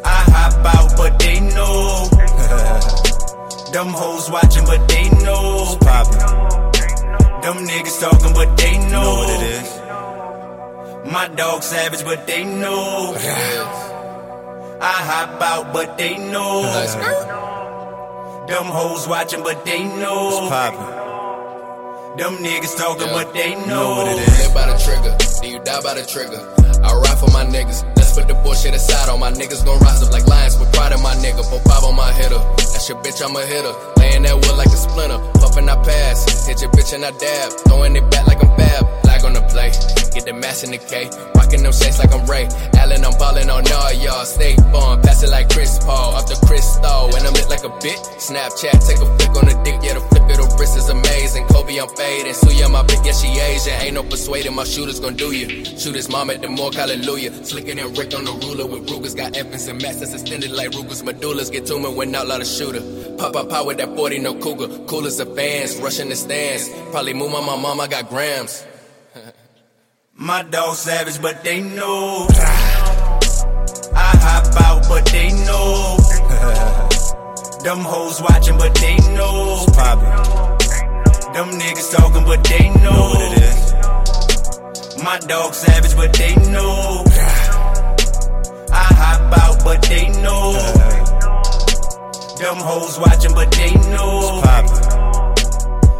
I 0.02 0.20
hop 0.34 0.66
out, 0.66 0.98
but 0.98 1.20
they 1.20 1.40
know. 1.42 2.10
Them 3.72 3.94
hoes 3.94 4.32
watching, 4.32 4.66
but 4.66 4.82
they 4.90 5.10
know. 5.22 5.78
Poppin'. 5.82 6.26
Them 7.46 7.68
niggas 7.70 8.02
talking, 8.02 8.34
but 8.34 8.58
they 8.58 8.80
know. 8.90 9.04
Know 9.04 9.16
what 9.16 9.30
it 9.30 9.62
is. 9.62 9.89
My 11.12 11.28
dog 11.28 11.64
savage, 11.64 12.04
but 12.04 12.28
they 12.28 12.44
know. 12.44 13.16
I 14.80 14.94
hop 15.10 15.42
out, 15.42 15.74
but 15.74 15.98
they 15.98 16.16
know. 16.18 16.62
Them 18.46 18.66
hoes 18.66 19.08
watching, 19.08 19.42
but 19.42 19.66
they 19.66 19.84
know. 19.84 20.48
Poppin'. 20.50 22.18
Them 22.18 22.38
niggas 22.46 22.78
talking, 22.78 23.08
but 23.08 23.34
they 23.34 23.56
know. 23.56 23.66
Know 23.66 23.90
what 23.98 24.08
it 24.08 24.20
is. 24.22 24.38
Live 24.38 24.54
by 24.54 24.68
the 24.70 24.78
trigger, 24.78 25.18
then 25.42 25.52
you 25.52 25.60
die 25.64 25.82
by 25.82 25.96
the 25.96 26.06
trigger. 26.06 26.46
I 26.86 26.94
ride 26.94 27.18
for 27.18 27.32
my 27.32 27.44
niggas. 27.44 27.82
Let's 27.98 28.14
put 28.14 28.28
the 28.28 28.36
bullshit 28.36 28.76
aside. 28.76 29.10
All 29.10 29.18
my 29.18 29.32
niggas 29.32 29.66
gon' 29.66 29.80
rise 29.80 30.04
up 30.04 30.12
like 30.12 30.28
lions 30.28 30.60
with 30.60 30.72
pride 30.74 30.92
in 30.92 31.02
my 31.02 31.16
nigga. 31.16 31.42
Put 31.50 31.64
pop 31.66 31.84
on 31.84 31.96
my 31.96 32.14
hitter. 32.14 32.38
That's 32.58 32.88
your 32.88 33.02
bitch, 33.02 33.20
I'm 33.26 33.36
a 33.36 33.44
hitter. 33.46 33.74
Laying 33.98 34.22
that 34.30 34.36
wood 34.36 34.58
like 34.58 34.68
a 34.68 34.78
splinter. 34.78 35.18
Puffin', 35.42 35.68
I 35.68 35.76
pass. 35.82 36.46
Hit 36.46 36.62
your 36.62 36.70
bitch 36.70 36.94
and 36.94 37.04
I 37.04 37.12
dab. 37.18 37.52
Throwing 37.66 37.96
it 37.96 38.06
back 38.12 38.28
like 38.28 38.44
I'm 38.44 38.56
fab. 38.56 39.09
Flag 39.20 39.26
on 39.26 39.34
the 39.34 39.42
play. 39.52 39.72
Get 40.14 40.26
the 40.26 40.34
mass 40.34 40.64
in 40.64 40.72
the 40.72 40.78
K. 40.78 41.10
Rockin' 41.36 41.64
them 41.64 41.74
shades 41.74 42.00
like 42.00 42.12
I'm 42.14 42.26
Ray. 42.26 42.48
Allen, 42.80 43.04
I'm 43.04 43.18
ballin' 43.18 43.50
on 43.50 43.68
all 43.72 43.94
y'all. 43.94 44.26
Stay 44.26 44.56
fun. 44.72 45.02
Pass 45.02 45.24
it 45.24 45.30
like 45.30 45.50
Chris 45.50 45.80
Paul. 45.80 46.16
Off 46.16 46.28
the 46.28 46.40
crystal. 46.48 47.16
And 47.16 47.28
I'm 47.28 47.34
lit 47.34 47.50
like 47.50 47.64
a 47.64 47.74
bitch. 47.84 48.00
Snapchat, 48.18 48.80
take 48.88 49.00
a 49.00 49.08
flick 49.18 49.34
on 49.36 49.46
the 49.48 49.56
dick. 49.64 49.80
Yeah, 49.84 49.96
the 49.96 50.02
flick 50.08 50.24
of 50.24 50.38
the 50.38 50.56
wrist 50.60 50.78
is 50.78 50.90
amazing. 50.90 51.46
Kobe, 51.48 51.78
I'm 51.78 51.90
fading. 51.96 52.34
Suya, 52.34 52.72
my 52.72 52.84
bitch, 52.84 53.06
yeah, 53.06 53.14
she 53.14 53.28
Asian. 53.40 53.74
Ain't 53.82 53.94
no 53.94 54.04
persuading. 54.04 54.56
My 54.56 54.64
shooters 54.64 55.00
gon' 55.00 55.16
do 55.16 55.32
you. 55.32 55.66
Shoot 55.66 55.96
his 55.96 56.10
mom 56.10 56.30
at 56.30 56.42
the 56.42 56.50
morgue, 56.50 56.76
hallelujah. 56.76 57.32
Slicker 57.44 57.76
than 57.76 57.94
Rick 57.94 58.16
on 58.16 58.24
the 58.26 58.34
ruler 58.46 58.66
with 58.66 58.90
Rugers. 58.90 59.16
Got 59.16 59.36
infants 59.36 59.68
and 59.68 59.82
mass 59.82 59.98
that's 60.00 60.14
extended 60.14 60.52
like 60.52 60.72
Rugers. 60.72 61.04
Medullas 61.04 61.52
get 61.52 61.70
me 61.70 61.90
when 61.94 62.16
outlaw 62.16 62.38
a 62.38 62.46
shooter. 62.46 62.82
Pop 63.18 63.36
up 63.36 63.50
power 63.50 63.68
with 63.68 63.78
that 63.78 63.96
40, 63.96 64.20
no 64.20 64.34
cougar. 64.36 64.68
Cool 64.88 65.06
as 65.06 65.22
fans. 65.22 65.76
Rushing 65.78 66.10
the 66.10 66.16
stands. 66.16 66.70
Probably 66.92 67.14
move 67.14 67.34
on 67.34 67.46
my 67.46 67.58
mom, 67.58 67.82
I 67.82 67.88
got 67.88 68.10
grams. 68.10 68.66
My 70.22 70.44
dog 70.44 70.76
savage, 70.76 71.22
but 71.22 71.46
they 71.46 71.62
know. 71.62 72.28
I 73.96 74.12
hop 74.20 74.62
out, 74.66 74.84
but 74.90 75.06
they 75.06 75.30
know. 75.48 75.96
Them 77.64 77.80
hoes 77.80 78.22
watching, 78.22 78.58
but 78.58 78.76
they 78.76 78.98
know. 79.16 79.66
Poppin'. 79.72 80.10
Them 81.32 81.58
niggas 81.58 81.96
talking, 81.96 82.26
but 82.26 82.44
they 82.44 82.68
know. 82.84 82.92
Know 82.92 83.10
what 83.16 83.32
it 83.32 83.44
is. 83.44 83.74
My 85.02 85.20
dog 85.20 85.54
savage, 85.54 85.96
but 85.96 86.12
they 86.12 86.36
know. 86.52 87.06
I 88.74 88.88
hop 89.00 89.38
out, 89.40 89.64
but 89.64 89.82
they 89.84 90.10
know. 90.22 90.52
Them 92.40 92.58
hoes 92.58 93.00
watching, 93.00 93.34
but 93.34 93.52
they 93.54 93.74
know. 93.96 94.42
Poppin'. 94.44 94.84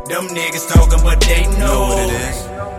Them 0.10 0.28
niggas 0.28 0.68
talking, 0.74 1.04
but 1.06 1.22
they 1.22 1.44
know. 1.58 1.68
Know 1.68 1.88
what 1.88 2.00
it 2.00 2.22
is. 2.36 2.79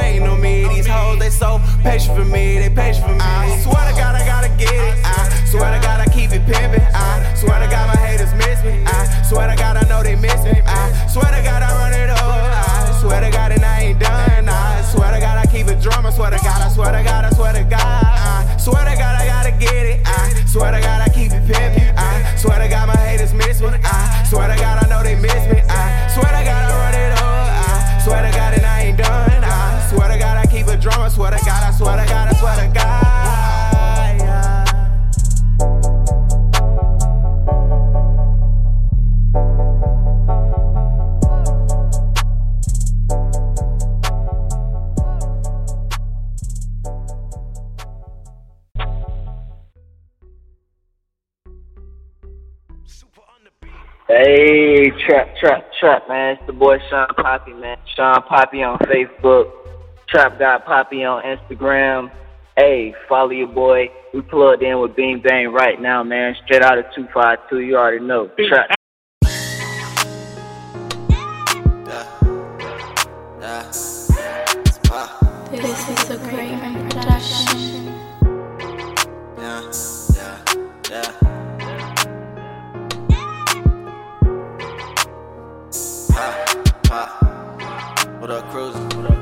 Waiting 0.00 0.26
on 0.26 0.40
me. 0.40 0.68
These 0.68 0.86
hoes, 0.86 1.18
they 1.18 1.30
so 1.30 1.60
patient 1.82 2.16
for 2.16 2.24
me. 2.24 2.58
They 2.58 2.70
patient 2.70 3.06
for 3.06 3.12
me. 3.12 3.20
I 3.20 3.58
swear 3.62 3.84
to 3.90 3.94
God, 3.96 4.14
I 4.16 4.24
gotta 4.24 4.48
get 4.56 4.72
it. 4.72 4.94
I 5.04 5.44
swear 5.46 5.70
to 5.74 5.80
God, 5.80 6.00
I 6.00 6.06
keep 6.12 6.32
it 6.32 6.44
pimping. 6.46 6.86
I 6.94 7.34
swear 7.34 7.58
to 7.60 7.68
God, 7.68 7.94
my 7.94 8.00
haters 8.00 8.32
miss 8.34 8.62
me. 8.64 8.84
I 8.86 9.22
swear 9.28 9.48
to 9.48 9.56
God, 9.56 9.76
I 9.76 9.84
know 9.88 10.02
they 10.02 10.16
miss 10.16 10.42
me. 10.44 10.60
I 10.64 11.06
swear 11.08 11.30
to 11.30 11.42
God, 11.42 11.62
I 11.62 11.70
run 11.80 11.92
it 11.92 12.10
all. 12.10 12.40
I 12.40 12.98
swear 13.00 13.20
to 13.20 13.30
God, 13.30 13.52
and 13.52 13.64
I 13.64 13.80
ain't 13.92 14.00
done. 14.00 14.48
I 14.48 14.82
swear 14.82 15.12
to 15.12 15.20
God, 15.20 15.36
I 15.38 15.46
keep 15.46 15.68
it 15.68 15.80
drum. 15.80 16.06
I 16.06 16.10
swear 16.10 16.30
to 16.30 16.38
God, 16.38 16.60
I 16.62 16.68
swear 16.68 16.92
to 16.92 17.02
God, 17.02 17.24
I 17.24 17.30
swear 17.30 17.52
to 17.52 17.64
God. 17.64 17.80
I 17.82 18.56
swear 18.58 18.84
to 18.84 18.94
God, 18.96 19.14
I 19.20 19.26
gotta 19.26 19.52
get 19.52 19.86
it. 19.86 20.00
I 20.04 20.44
swear 20.46 20.72
to 20.72 20.80
God, 20.80 21.00
I 21.02 21.08
keep 21.12 21.32
it 21.32 21.44
pimping. 21.46 21.90
I 21.96 22.36
swear 22.36 22.58
to 22.58 22.68
God, 22.68 22.88
my 22.88 22.96
haters 22.96 23.34
miss 23.34 23.60
me. 23.60 23.68
I 23.84 24.26
swear 24.28 24.48
to 24.48 24.56
God, 24.56 24.69
trap, 55.10 55.36
trap, 55.40 55.72
trap, 55.80 56.08
man. 56.08 56.36
It's 56.36 56.46
the 56.46 56.52
boy 56.52 56.78
Sean 56.88 57.08
Poppy, 57.16 57.52
man. 57.52 57.76
Sean 57.96 58.22
Poppy 58.22 58.62
on 58.62 58.78
Facebook. 58.78 59.50
Trap 60.08 60.38
God 60.38 60.64
Poppy 60.64 61.04
on 61.04 61.22
Instagram. 61.24 62.10
Hey, 62.56 62.94
follow 63.08 63.30
your 63.30 63.48
boy. 63.48 63.90
We 64.14 64.22
plugged 64.22 64.62
in 64.62 64.78
with 64.80 64.94
Bing 64.94 65.20
Bang 65.20 65.52
right 65.52 65.80
now, 65.80 66.02
man. 66.04 66.36
Straight 66.44 66.62
out 66.62 66.78
of 66.78 66.84
252. 66.94 67.60
You 67.60 67.76
already 67.76 68.04
know. 68.04 68.30
Trap. 68.48 68.70
This 75.50 75.88
is 75.88 76.10
a 76.10 76.18
great 76.18 76.90
production. 76.90 77.39
What 88.30 88.44
up, 88.44 88.50
cruising? 88.52 88.88
What 88.90 89.10
up. 89.10 89.18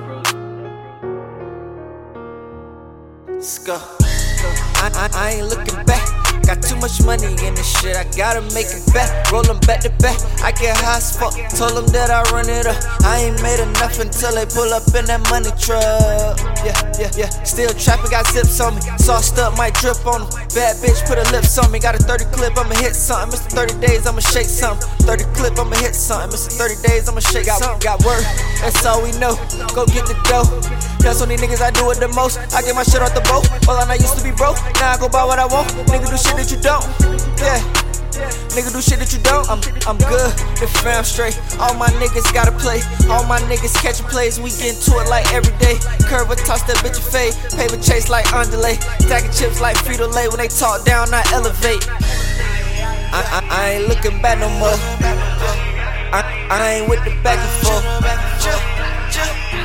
I, 4.76 4.90
I, 4.92 5.08
I 5.14 5.30
ain't 5.30 5.48
looking 5.48 5.82
back. 5.86 6.17
Got 6.48 6.62
too 6.62 6.80
much 6.80 7.04
money 7.04 7.28
in 7.44 7.52
this 7.52 7.68
shit, 7.76 7.92
I 7.92 8.08
gotta 8.16 8.40
make 8.56 8.72
it 8.72 8.80
back. 8.96 9.12
Rollin' 9.28 9.60
back 9.68 9.84
to 9.84 9.92
back, 10.00 10.16
I 10.40 10.48
get 10.48 10.80
high 10.80 10.96
as 10.96 11.12
fuck. 11.12 11.36
Told 11.52 11.76
them 11.76 11.84
that 11.92 12.08
I 12.08 12.24
run 12.32 12.48
it 12.48 12.64
up. 12.64 12.80
I 13.04 13.28
ain't 13.28 13.36
made 13.44 13.60
enough 13.60 14.00
until 14.00 14.32
they 14.32 14.48
pull 14.48 14.72
up 14.72 14.88
in 14.96 15.04
that 15.12 15.20
money 15.28 15.52
truck. 15.60 16.40
Yeah, 16.64 16.72
yeah, 16.96 17.12
yeah. 17.20 17.28
Still 17.44 17.68
trapping, 17.76 18.08
got 18.08 18.24
zips 18.32 18.64
on 18.64 18.76
me. 18.76 18.80
Sauced 18.96 19.36
up, 19.36 19.60
might 19.60 19.76
drip 19.76 20.00
on 20.08 20.24
them. 20.24 20.30
Bad 20.56 20.80
bitch, 20.80 21.04
put 21.04 21.20
her 21.20 21.28
lips 21.36 21.52
on 21.60 21.68
me. 21.68 21.84
Got 21.84 22.00
a 22.00 22.02
30 22.02 22.24
clip, 22.32 22.56
I'ma 22.56 22.80
hit 22.80 22.96
something. 22.96 23.28
Mr. 23.28 23.68
30 23.68 23.84
days, 23.84 24.06
I'ma 24.08 24.24
shake 24.24 24.48
something. 24.48 24.88
30 25.04 25.28
clip, 25.36 25.52
I'ma 25.60 25.76
hit 25.76 25.92
something. 25.92 26.32
Mr. 26.32 26.56
30 26.56 26.80
days, 26.80 27.12
I'ma 27.12 27.20
shake 27.20 27.44
got, 27.44 27.60
something. 27.60 27.84
Got 27.84 28.00
word, 28.08 28.24
that's 28.64 28.80
all 28.88 29.04
we 29.04 29.12
know. 29.20 29.36
Go 29.76 29.84
get 29.84 30.08
the 30.08 30.16
dough. 30.24 30.48
That's 31.04 31.22
on 31.22 31.28
these 31.28 31.40
niggas 31.40 31.60
I 31.60 31.70
do 31.70 31.90
it 31.90 32.00
the 32.00 32.08
most. 32.08 32.40
I 32.52 32.62
get 32.62 32.74
my 32.74 32.82
shit 32.82 33.00
off 33.00 33.14
the 33.14 33.22
boat. 33.28 33.46
All 33.68 33.76
I 33.76 33.94
used 33.94 34.16
to 34.18 34.24
be 34.24 34.32
broke. 34.32 34.56
Now 34.80 34.92
I 34.92 34.98
go 34.98 35.08
buy 35.08 35.24
what 35.24 35.38
I 35.38 35.46
want. 35.46 35.68
Nigga 35.92 36.10
do 36.10 36.16
shit 36.18 36.37
that 36.38 36.54
you 36.54 36.60
don't. 36.62 36.86
Yeah. 37.42 37.58
Nigga 38.54 38.70
do 38.70 38.78
shit 38.78 39.02
that 39.02 39.10
you 39.10 39.18
don't. 39.26 39.42
I'm 39.50 39.58
I'm 39.90 39.98
good. 39.98 40.30
The 40.62 40.70
fam 40.86 41.02
straight. 41.02 41.34
All 41.58 41.74
my 41.74 41.90
niggas 41.98 42.30
gotta 42.30 42.54
play. 42.54 42.78
All 43.10 43.26
my 43.26 43.42
niggas 43.50 43.74
catching 43.82 44.06
plays. 44.06 44.38
We 44.38 44.50
get 44.54 44.78
into 44.78 44.94
it 45.02 45.10
like 45.10 45.26
every 45.34 45.50
day. 45.58 45.82
Curve 46.06 46.30
a 46.30 46.36
toss 46.38 46.62
that 46.70 46.78
bitch 46.78 46.98
a 46.98 47.02
fade. 47.02 47.34
Paper 47.58 47.82
chase 47.82 48.08
like 48.08 48.30
underlay. 48.32 48.78
Stacking 49.02 49.34
chips 49.34 49.60
like 49.60 49.76
Frito 49.82 50.06
Lay. 50.14 50.30
When 50.30 50.38
they 50.38 50.46
talk 50.46 50.86
down, 50.86 51.10
I 51.10 51.26
elevate. 51.34 51.82
I, 53.10 53.18
I, 53.18 53.40
I 53.50 53.62
ain't 53.74 53.88
looking 53.88 54.22
back 54.22 54.38
no 54.38 54.48
more. 54.62 54.78
I, 56.14 56.22
I 56.50 56.78
ain't 56.78 56.88
with 56.88 57.02
the 57.02 57.10
back 57.26 57.38
and 57.42 57.54
forth. 57.66 57.84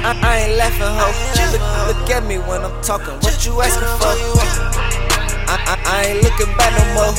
I, 0.03 0.11
I 0.17 0.33
ain't 0.49 0.57
laughing, 0.57 0.89
ho. 0.89 1.07
Look, 1.53 1.61
look 1.85 2.09
at 2.09 2.25
me 2.25 2.37
when 2.41 2.65
I'm 2.65 2.81
talking. 2.81 3.13
What 3.21 3.45
you 3.45 3.61
asking 3.61 3.93
for? 4.01 5.12
I, 5.55 6.05
ain't 6.07 6.23
looking 6.23 6.49
back 6.57 6.71
no 6.73 6.85
more. 6.93 7.13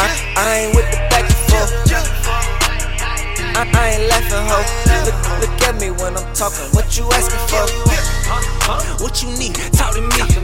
I, 0.00 0.08
I 0.36 0.56
ain't 0.64 0.74
with 0.74 0.90
the 0.90 0.96
back 1.10 1.24
and 1.24 1.40
forth. 1.50 1.72
I, 3.56 3.68
I 3.72 3.88
ain't 3.92 4.08
laughing, 4.08 4.46
ho. 4.48 4.58
Look, 5.04 5.18
look 5.40 5.62
at 5.68 5.80
me 5.80 5.90
when 5.90 6.16
I'm 6.16 6.32
talking. 6.34 6.64
What 6.72 6.96
you 6.96 7.04
asking 7.12 7.44
for? 7.48 9.02
What 9.02 9.22
you 9.22 9.28
need? 9.36 9.54
Talk 9.72 9.94
to 9.94 10.00
me. 10.00 10.43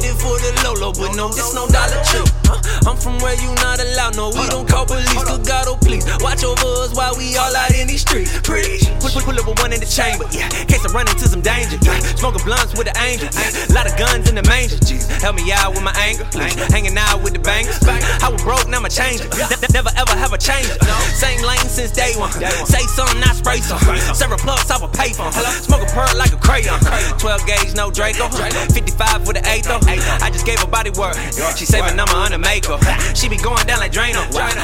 Get 0.00 0.16
it 0.16 0.16
for 0.16 0.32
the 0.40 0.48
Lolo, 0.64 0.96
but 0.96 1.12
no, 1.12 1.28
this 1.28 1.52
no 1.52 1.68
Dollar. 1.68 2.00
Huh? 2.48 2.88
I'm 2.88 2.96
from 2.96 3.20
where 3.20 3.36
you 3.36 3.52
not 3.60 3.76
allowed. 3.76 4.16
No, 4.16 4.32
we 4.32 4.48
don't 4.48 4.64
call 4.64 4.88
police. 4.88 5.12
Good 5.12 5.44
God, 5.44 5.68
oh 5.68 5.76
please, 5.76 6.08
watch 6.24 6.40
over 6.40 6.64
us 6.80 6.96
while 6.96 7.12
we 7.20 7.36
all 7.36 7.52
out 7.52 7.68
in 7.76 7.84
these 7.84 8.00
streets. 8.00 8.32
Pretty. 8.40 8.80
Pull, 8.96 9.12
pull, 9.12 9.20
pull 9.28 9.36
up 9.36 9.44
with 9.44 9.60
one 9.60 9.76
in 9.76 9.80
the 9.80 9.84
chamber. 9.84 10.24
Yeah, 10.32 10.48
case 10.64 10.80
I 10.80 10.88
run 10.96 11.04
into 11.04 11.28
some 11.28 11.44
danger. 11.44 11.76
Yeah, 11.84 12.00
smoking 12.16 12.40
blunts 12.48 12.72
with 12.80 12.88
the 12.88 12.96
angel. 12.96 13.28
Yeah, 13.28 13.76
lot 13.76 13.84
of 13.84 13.92
guns 14.00 14.24
in 14.24 14.40
the 14.40 14.44
manger. 14.48 14.80
Jesus, 14.88 15.04
help 15.20 15.36
me 15.36 15.52
out 15.52 15.76
with 15.76 15.84
my 15.84 15.92
anger. 16.00 16.24
Please. 16.32 16.56
Hanging 16.72 16.96
out 16.96 17.20
with 17.20 17.36
the 17.36 17.44
bangers. 17.44 17.76
I 17.84 18.32
was 18.32 18.40
broke, 18.40 18.72
now 18.72 18.80
I'm 18.80 18.88
a 18.88 18.88
changer. 18.88 19.28
Ne- 19.36 19.68
never 19.76 19.92
ever 20.00 20.16
have 20.16 20.32
a 20.32 20.40
changer. 20.40 20.80
Same 21.12 21.44
lane 21.44 21.68
since 21.68 21.92
day 21.92 22.16
one. 22.16 22.32
Say 22.64 22.88
something, 22.88 23.20
I 23.20 23.36
spray 23.36 23.60
some. 23.60 23.76
Several 24.16 24.40
plugs 24.40 24.72
off 24.72 24.80
a 24.80 24.88
payphone. 24.88 25.28
Smoke 25.60 25.84
a 25.84 25.90
pearl 25.92 26.08
like 26.16 26.32
a 26.32 26.40
crayon. 26.40 26.80
12 27.20 27.44
gauge, 27.44 27.76
no 27.76 27.92
Draco. 27.92 28.32
55 28.32 29.28
with 29.28 29.36
an 29.36 29.44
eighth 29.44 29.68
though. 29.68 29.89
I 29.98 30.30
just 30.30 30.46
gave 30.46 30.60
her 30.60 30.66
body 30.66 30.90
work. 30.90 31.16
She 31.56 31.64
saving 31.64 31.96
number 31.96 32.14
on 32.14 32.30
the 32.30 32.38
makeup. 32.38 32.80
She 33.16 33.28
be 33.28 33.36
going 33.36 33.66
down 33.66 33.80
like 33.80 33.92
Drano. 33.92 34.22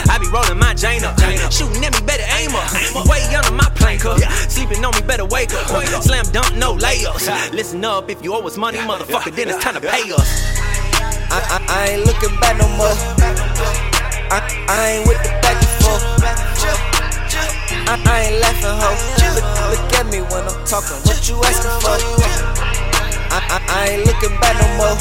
I 0.09 0.19
be 0.19 0.29
rolling 0.29 0.59
my 0.59 0.75
Jane 0.75 1.05
up. 1.05 1.19
Shooting 1.51 1.85
at 1.85 1.93
me, 1.93 2.07
better 2.07 2.27
aim 2.39 2.55
up. 2.55 2.71
Way 3.09 3.23
under 3.35 3.53
my 3.53 3.69
plank 3.75 4.05
up. 4.05 4.21
Sleeping 4.51 4.85
on 4.85 4.95
me, 4.95 5.03
better 5.03 5.25
wake 5.25 5.53
up. 5.55 5.67
Slam 6.03 6.25
dunk, 6.33 6.55
no 6.57 6.77
layups. 6.77 7.53
Listen 7.53 7.85
up, 7.85 8.11
if 8.11 8.23
you 8.23 8.35
owe 8.35 8.47
us 8.47 8.57
money, 8.57 8.79
motherfucker, 8.79 9.35
then 9.35 9.49
it's 9.49 9.63
time 9.63 9.75
to 9.75 9.81
pay 9.81 10.11
us. 10.13 10.57
I, 11.29 11.43
I, 11.51 11.67
I 11.69 11.89
ain't 11.91 12.07
looking 12.07 12.39
back 12.41 12.57
no 12.57 12.69
more. 12.77 12.95
I, 14.31 14.43
I 14.69 14.89
ain't 14.91 15.09
with 15.09 15.23
the 15.23 15.31
back 15.43 15.57
and 15.59 15.85
forth. 15.85 16.05
I, 17.89 18.03
I 18.05 18.21
ain't 18.23 18.41
laughing, 18.41 18.79
ho. 18.79 18.91
Look, 19.35 19.45
look 19.71 19.93
at 19.95 20.07
me 20.07 20.21
when 20.21 20.43
I'm 20.47 20.65
talking. 20.67 20.97
What 21.03 21.29
you 21.29 21.43
asking 21.45 21.81
for? 21.83 22.86
I, 23.39 23.89
ain't 23.91 24.07
looking 24.07 24.39
back 24.41 24.57
no 24.57 24.67
more. 24.79 24.97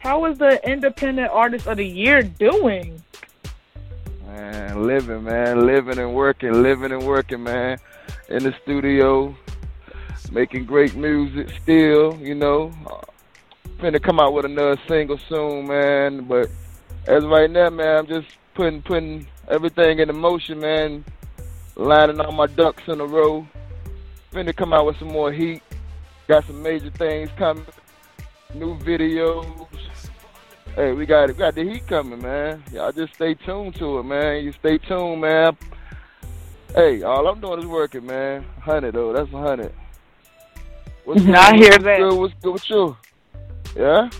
how 0.00 0.26
is 0.26 0.36
the 0.36 0.60
Independent 0.68 1.30
Artist 1.30 1.66
of 1.66 1.78
the 1.78 1.86
Year 1.86 2.22
doing? 2.22 3.02
Man, 4.26 4.86
living, 4.86 5.24
man. 5.24 5.66
Living 5.66 5.98
and 5.98 6.14
working, 6.14 6.62
living 6.62 6.92
and 6.92 7.06
working, 7.06 7.42
man. 7.42 7.78
In 8.28 8.42
the 8.42 8.54
studio, 8.62 9.34
making 10.30 10.66
great 10.66 10.94
music 10.94 11.48
still, 11.62 12.18
you 12.20 12.34
know. 12.34 12.70
Finna 13.78 14.02
come 14.02 14.20
out 14.20 14.34
with 14.34 14.44
another 14.44 14.78
single 14.86 15.18
soon, 15.28 15.68
man. 15.68 16.24
But 16.24 16.50
as 17.06 17.24
of 17.24 17.30
right 17.30 17.50
now, 17.50 17.70
man, 17.70 17.98
I'm 17.98 18.06
just 18.06 18.28
putting 18.54 18.82
putting 18.82 19.26
everything 19.48 20.00
into 20.00 20.12
motion, 20.12 20.60
man. 20.60 21.04
Lining 21.76 22.20
all 22.20 22.32
my 22.32 22.46
ducks 22.46 22.82
in 22.86 23.00
a 23.00 23.06
row. 23.06 23.46
Finna 24.32 24.54
come 24.54 24.72
out 24.72 24.86
with 24.86 24.98
some 24.98 25.08
more 25.08 25.32
heat. 25.32 25.62
Got 26.28 26.46
some 26.46 26.62
major 26.62 26.90
things 26.90 27.30
coming. 27.36 27.64
New 28.54 28.76
videos. 28.78 29.66
Hey, 30.74 30.92
we 30.92 31.04
got 31.06 31.28
we 31.28 31.34
got 31.34 31.54
the 31.54 31.64
heat 31.64 31.86
coming, 31.86 32.20
man. 32.20 32.62
Y'all 32.72 32.92
just 32.92 33.14
stay 33.14 33.34
tuned 33.34 33.74
to 33.76 33.98
it, 33.98 34.04
man. 34.04 34.44
You 34.44 34.52
stay 34.52 34.78
tuned, 34.78 35.20
man. 35.20 35.56
Hey, 36.74 37.02
all 37.02 37.26
I'm 37.26 37.40
doing 37.40 37.60
is 37.60 37.66
working, 37.66 38.06
man. 38.06 38.44
Hundred 38.60 38.94
though, 38.94 39.12
that's 39.12 39.30
a 39.32 39.38
hundred. 39.38 39.72
What's 41.04 41.20
I 41.26 41.50
good? 41.52 41.60
hear 41.60 41.70
What's 41.72 41.84
that. 41.84 41.98
Good? 41.98 42.14
What's 42.18 42.34
good 42.42 42.52
with 42.52 42.70
you? 42.70 42.96
Yeah. 43.76 44.10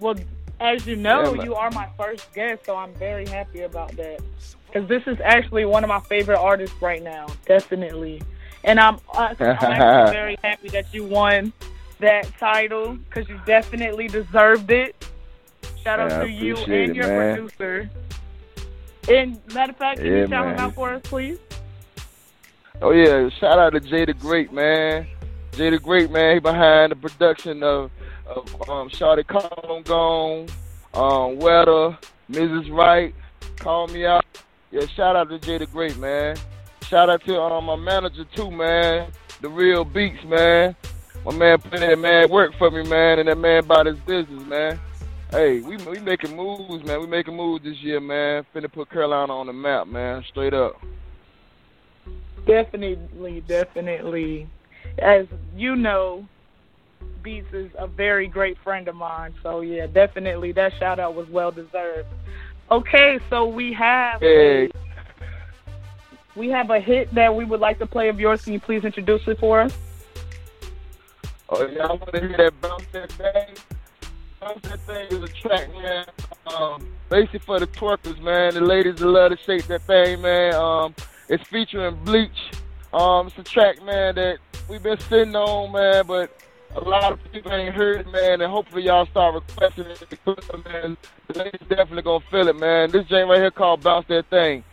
Well, 0.00 0.14
as 0.60 0.86
you 0.86 0.96
know, 0.96 1.34
Yeah, 1.34 1.44
you 1.44 1.54
are 1.54 1.70
my 1.70 1.88
first 1.96 2.32
guest, 2.32 2.66
so 2.66 2.74
I'm 2.76 2.94
very 2.94 3.26
happy 3.26 3.62
about 3.62 3.96
that. 3.96 4.20
Because 4.68 4.88
this 4.88 5.02
is 5.06 5.18
actually 5.24 5.64
one 5.64 5.82
of 5.82 5.88
my 5.88 6.00
favorite 6.00 6.38
artists 6.38 6.80
right 6.80 7.02
now, 7.02 7.26
definitely. 7.46 8.22
And 8.64 8.78
I'm, 8.78 8.96
uh, 9.14 9.34
I'm 9.38 9.50
actually 9.50 10.12
very 10.12 10.38
happy 10.44 10.68
that 10.68 10.92
you 10.92 11.04
won 11.04 11.52
that 12.00 12.30
title 12.38 12.94
because 12.94 13.28
you 13.28 13.40
definitely 13.46 14.08
deserved 14.08 14.70
it. 14.70 14.94
Shout 15.82 16.00
out 16.00 16.10
Yeah, 16.10 16.20
to 16.20 16.28
you 16.28 16.56
and 16.56 16.94
your 16.94 17.06
producer. 17.06 17.90
And 19.08 19.40
matter 19.54 19.72
of 19.72 19.78
fact, 19.78 19.98
can 20.00 20.06
Yeah, 20.06 20.20
you 20.20 20.28
shout 20.28 20.46
him 20.46 20.58
out 20.58 20.74
for 20.74 20.90
us, 20.90 21.02
please? 21.04 21.38
Oh 22.82 22.90
yeah, 22.92 23.28
shout 23.30 23.58
out 23.58 23.70
to 23.72 23.80
Jay 23.80 24.04
the 24.04 24.12
Great 24.12 24.52
man. 24.52 25.06
Jay 25.52 25.70
the 25.70 25.78
Great 25.78 26.10
man, 26.10 26.34
he 26.34 26.40
behind 26.40 26.92
the 26.92 26.96
production 26.96 27.62
of 27.62 27.90
of 28.26 28.46
um 28.68 28.90
Shawty 28.90 29.26
Call 29.26 29.82
Gone, 29.82 30.46
um 30.94 31.38
Weather, 31.38 31.96
Mrs. 32.30 32.70
Wright, 32.70 33.14
Call 33.56 33.88
Me 33.88 34.04
Out. 34.04 34.24
Yeah, 34.70 34.86
shout 34.94 35.16
out 35.16 35.30
to 35.30 35.38
Jay 35.38 35.58
the 35.58 35.66
Great 35.66 35.96
man. 35.98 36.36
Shout 36.82 37.08
out 37.08 37.24
to 37.24 37.40
um 37.40 37.64
my 37.64 37.76
manager 37.76 38.24
too, 38.34 38.50
man. 38.50 39.10
The 39.40 39.48
real 39.48 39.84
beats, 39.84 40.22
man. 40.24 40.76
My 41.24 41.34
man 41.34 41.58
put 41.58 41.80
that 41.80 41.98
man 41.98 42.30
work 42.30 42.52
for 42.58 42.70
me, 42.70 42.82
man, 42.84 43.18
and 43.18 43.28
that 43.28 43.38
man 43.38 43.64
about 43.64 43.86
his 43.86 43.98
business, 44.00 44.42
man. 44.46 44.78
Hey, 45.30 45.60
we 45.60 45.76
we 45.78 46.00
making 46.00 46.36
moves, 46.36 46.84
man. 46.86 47.00
We 47.00 47.06
making 47.06 47.36
moves 47.36 47.64
this 47.64 47.76
year, 47.82 48.00
man. 48.00 48.44
Finna 48.54 48.72
put 48.72 48.90
Carolina 48.90 49.36
on 49.36 49.46
the 49.46 49.52
map, 49.52 49.86
man. 49.86 50.24
Straight 50.30 50.54
up. 50.54 50.80
Definitely, 52.46 53.42
definitely. 53.46 54.48
As 54.98 55.26
you 55.54 55.76
know, 55.76 56.26
Beats 57.22 57.52
is 57.52 57.70
a 57.78 57.86
very 57.86 58.26
great 58.26 58.56
friend 58.64 58.88
of 58.88 58.94
mine. 58.94 59.34
So 59.42 59.60
yeah, 59.60 59.86
definitely 59.86 60.52
that 60.52 60.72
shout 60.78 60.98
out 60.98 61.14
was 61.14 61.28
well 61.28 61.50
deserved. 61.50 62.08
Okay, 62.70 63.18
so 63.30 63.46
we 63.46 63.72
have 63.72 64.20
Hey. 64.20 64.70
we 66.36 66.50
have 66.50 66.70
a 66.70 66.78
hit 66.78 67.12
that 67.14 67.34
we 67.34 67.44
would 67.44 67.60
like 67.60 67.78
to 67.78 67.86
play 67.86 68.08
of 68.08 68.20
yours. 68.20 68.44
Can 68.44 68.52
you 68.52 68.60
please 68.60 68.84
introduce 68.84 69.26
it 69.26 69.38
for 69.38 69.60
us? 69.60 69.76
Oh, 71.48 71.66
y'all 71.66 71.96
want 71.96 72.12
to 72.12 72.20
hear 72.20 72.36
that 72.36 72.60
bounce 72.60 72.84
that 72.92 73.10
thing? 73.12 73.54
Bounce 74.40 74.60
that 74.68 74.80
thing 74.80 75.06
is 75.10 75.22
a 75.22 75.28
track, 75.28 75.72
man. 75.72 76.04
Um, 76.46 76.86
basically 77.08 77.38
for 77.38 77.58
the 77.58 77.66
twerkers, 77.66 78.20
man. 78.20 78.52
The 78.52 78.60
ladies 78.60 78.96
that 78.96 79.06
love 79.06 79.30
to 79.30 79.38
shake 79.38 79.66
that 79.68 79.82
thing, 79.82 80.20
man. 80.20 80.54
Um, 80.54 80.94
it's 81.30 81.46
featuring 81.48 81.96
Bleach. 82.04 82.52
Um, 82.92 83.28
it's 83.28 83.38
a 83.38 83.42
track, 83.42 83.82
man, 83.82 84.14
that 84.16 84.38
we've 84.68 84.82
been 84.82 85.00
sitting 85.00 85.34
on, 85.34 85.72
man, 85.72 86.06
but 86.06 86.30
a 86.74 86.80
lot 86.80 87.12
of 87.12 87.32
people 87.32 87.52
ain't 87.52 87.74
heard 87.74 88.06
man, 88.12 88.40
and 88.40 88.50
hopefully 88.50 88.82
y'all 88.82 89.06
start 89.06 89.34
requesting 89.34 89.86
it 89.86 90.04
because, 90.08 90.38
man, 90.64 90.96
the 91.28 91.38
ladies 91.38 91.60
definitely 91.68 92.02
gonna 92.02 92.24
feel 92.30 92.48
it, 92.48 92.56
man. 92.56 92.90
This 92.90 93.06
jam 93.06 93.28
right 93.28 93.38
here 93.38 93.50
called 93.50 93.82
Bounce 93.82 94.06
That 94.08 94.26
Thing 94.30 94.64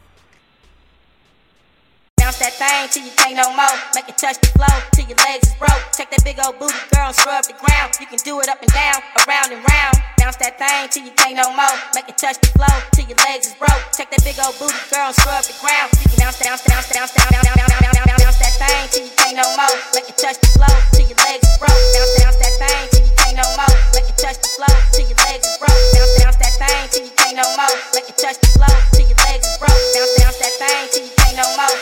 bounce 2.25 2.41
that 2.41 2.57
thing 2.57 2.89
till 2.89 3.05
you 3.05 3.13
can't 3.21 3.38
no 3.38 3.45
more. 3.53 3.77
Make 3.93 4.09
it 4.09 4.17
touch 4.17 4.41
the 4.41 4.49
floor 4.57 4.73
till 4.97 5.05
your 5.05 5.21
legs 5.29 5.45
is 5.45 5.53
broke. 5.61 5.77
Take 5.93 6.09
that 6.09 6.25
big 6.25 6.41
old 6.41 6.57
booty 6.57 6.73
girl 6.89 7.13
and 7.13 7.17
scrub 7.21 7.45
the 7.45 7.53
ground. 7.53 7.93
You 8.01 8.09
can 8.09 8.17
do 8.25 8.41
it 8.41 8.49
up 8.49 8.57
and 8.65 8.71
down, 8.73 8.97
around 9.29 9.53
and 9.53 9.61
round. 9.61 9.93
Bounce 10.17 10.41
that 10.41 10.57
thing 10.57 10.89
till 10.89 11.05
you 11.05 11.13
can't 11.13 11.38
no 11.38 11.53
more. 11.53 11.77
Make 11.93 12.09
it 12.09 12.17
touch 12.17 12.41
the 12.41 12.49
floor 12.57 12.73
till 12.97 13.05
your 13.05 13.21
legs 13.29 13.53
is 13.53 13.55
broke. 13.61 13.77
Take 13.93 14.09
that 14.09 14.25
big 14.25 14.41
old 14.41 14.57
booty 14.57 14.73
girl 14.89 15.13
and 15.13 15.17
scrub 15.21 15.45
the 15.45 15.53
ground. 15.61 15.93
You 16.01 16.17
can 16.17 16.25
bounce, 16.25 16.41
bounce, 16.41 16.65
bounce, 16.65 16.89
bounce, 16.89 17.13
down, 17.13 17.29
down, 17.29 17.45
down, 17.45 17.69
down, 17.69 17.93
down, 17.93 18.05
down, 18.09 18.17
bounce 18.17 18.39
that 18.41 18.53
thing 18.57 18.81
till 18.89 19.05
you 19.05 19.13
can't 19.21 19.38
no 19.38 19.45
more. 19.53 19.77
Make 19.93 20.09
it 20.09 20.17
touch 20.17 20.41
the 20.41 20.49
floor 20.57 20.73
till 20.97 21.05
your 21.05 21.19
legs 21.21 21.45
is 21.45 21.57
broke. 21.61 21.77
Bounce, 21.93 22.13
bounce 22.25 22.38
that 22.41 22.53
thing 22.57 22.81
till 22.89 23.05
you 23.05 23.13
can't 23.21 23.38
no 23.38 23.45
more. 23.53 23.75
Make 23.93 24.09
it 24.09 24.17
touch 24.17 24.41
the 24.41 24.49
floor 24.49 24.73
till 24.97 25.05
your 25.05 25.19
legs 25.29 25.45
is 25.45 25.57
broke. 25.61 25.77
Bounce, 25.93 26.13
bounce 26.17 26.38
that 26.41 26.53
thing 26.57 26.83
till 26.89 27.05
you 27.05 27.13
can't 27.21 27.38
no 27.38 27.45
more. 27.53 27.75
Make 27.93 28.09
it 28.09 28.17
touch 28.17 28.41
the 28.41 28.49
floor 28.57 28.73
till 28.97 29.05
your 29.05 29.19
legs 29.29 29.45
is 29.45 29.57
broke. 29.61 29.77
Bounce, 29.93 30.13
bounce 30.17 30.38
that 30.41 30.53
thing 30.57 30.81
till 30.89 31.05
you 31.05 31.13
can't 31.21 31.38
no 31.38 31.45
more 31.53 31.74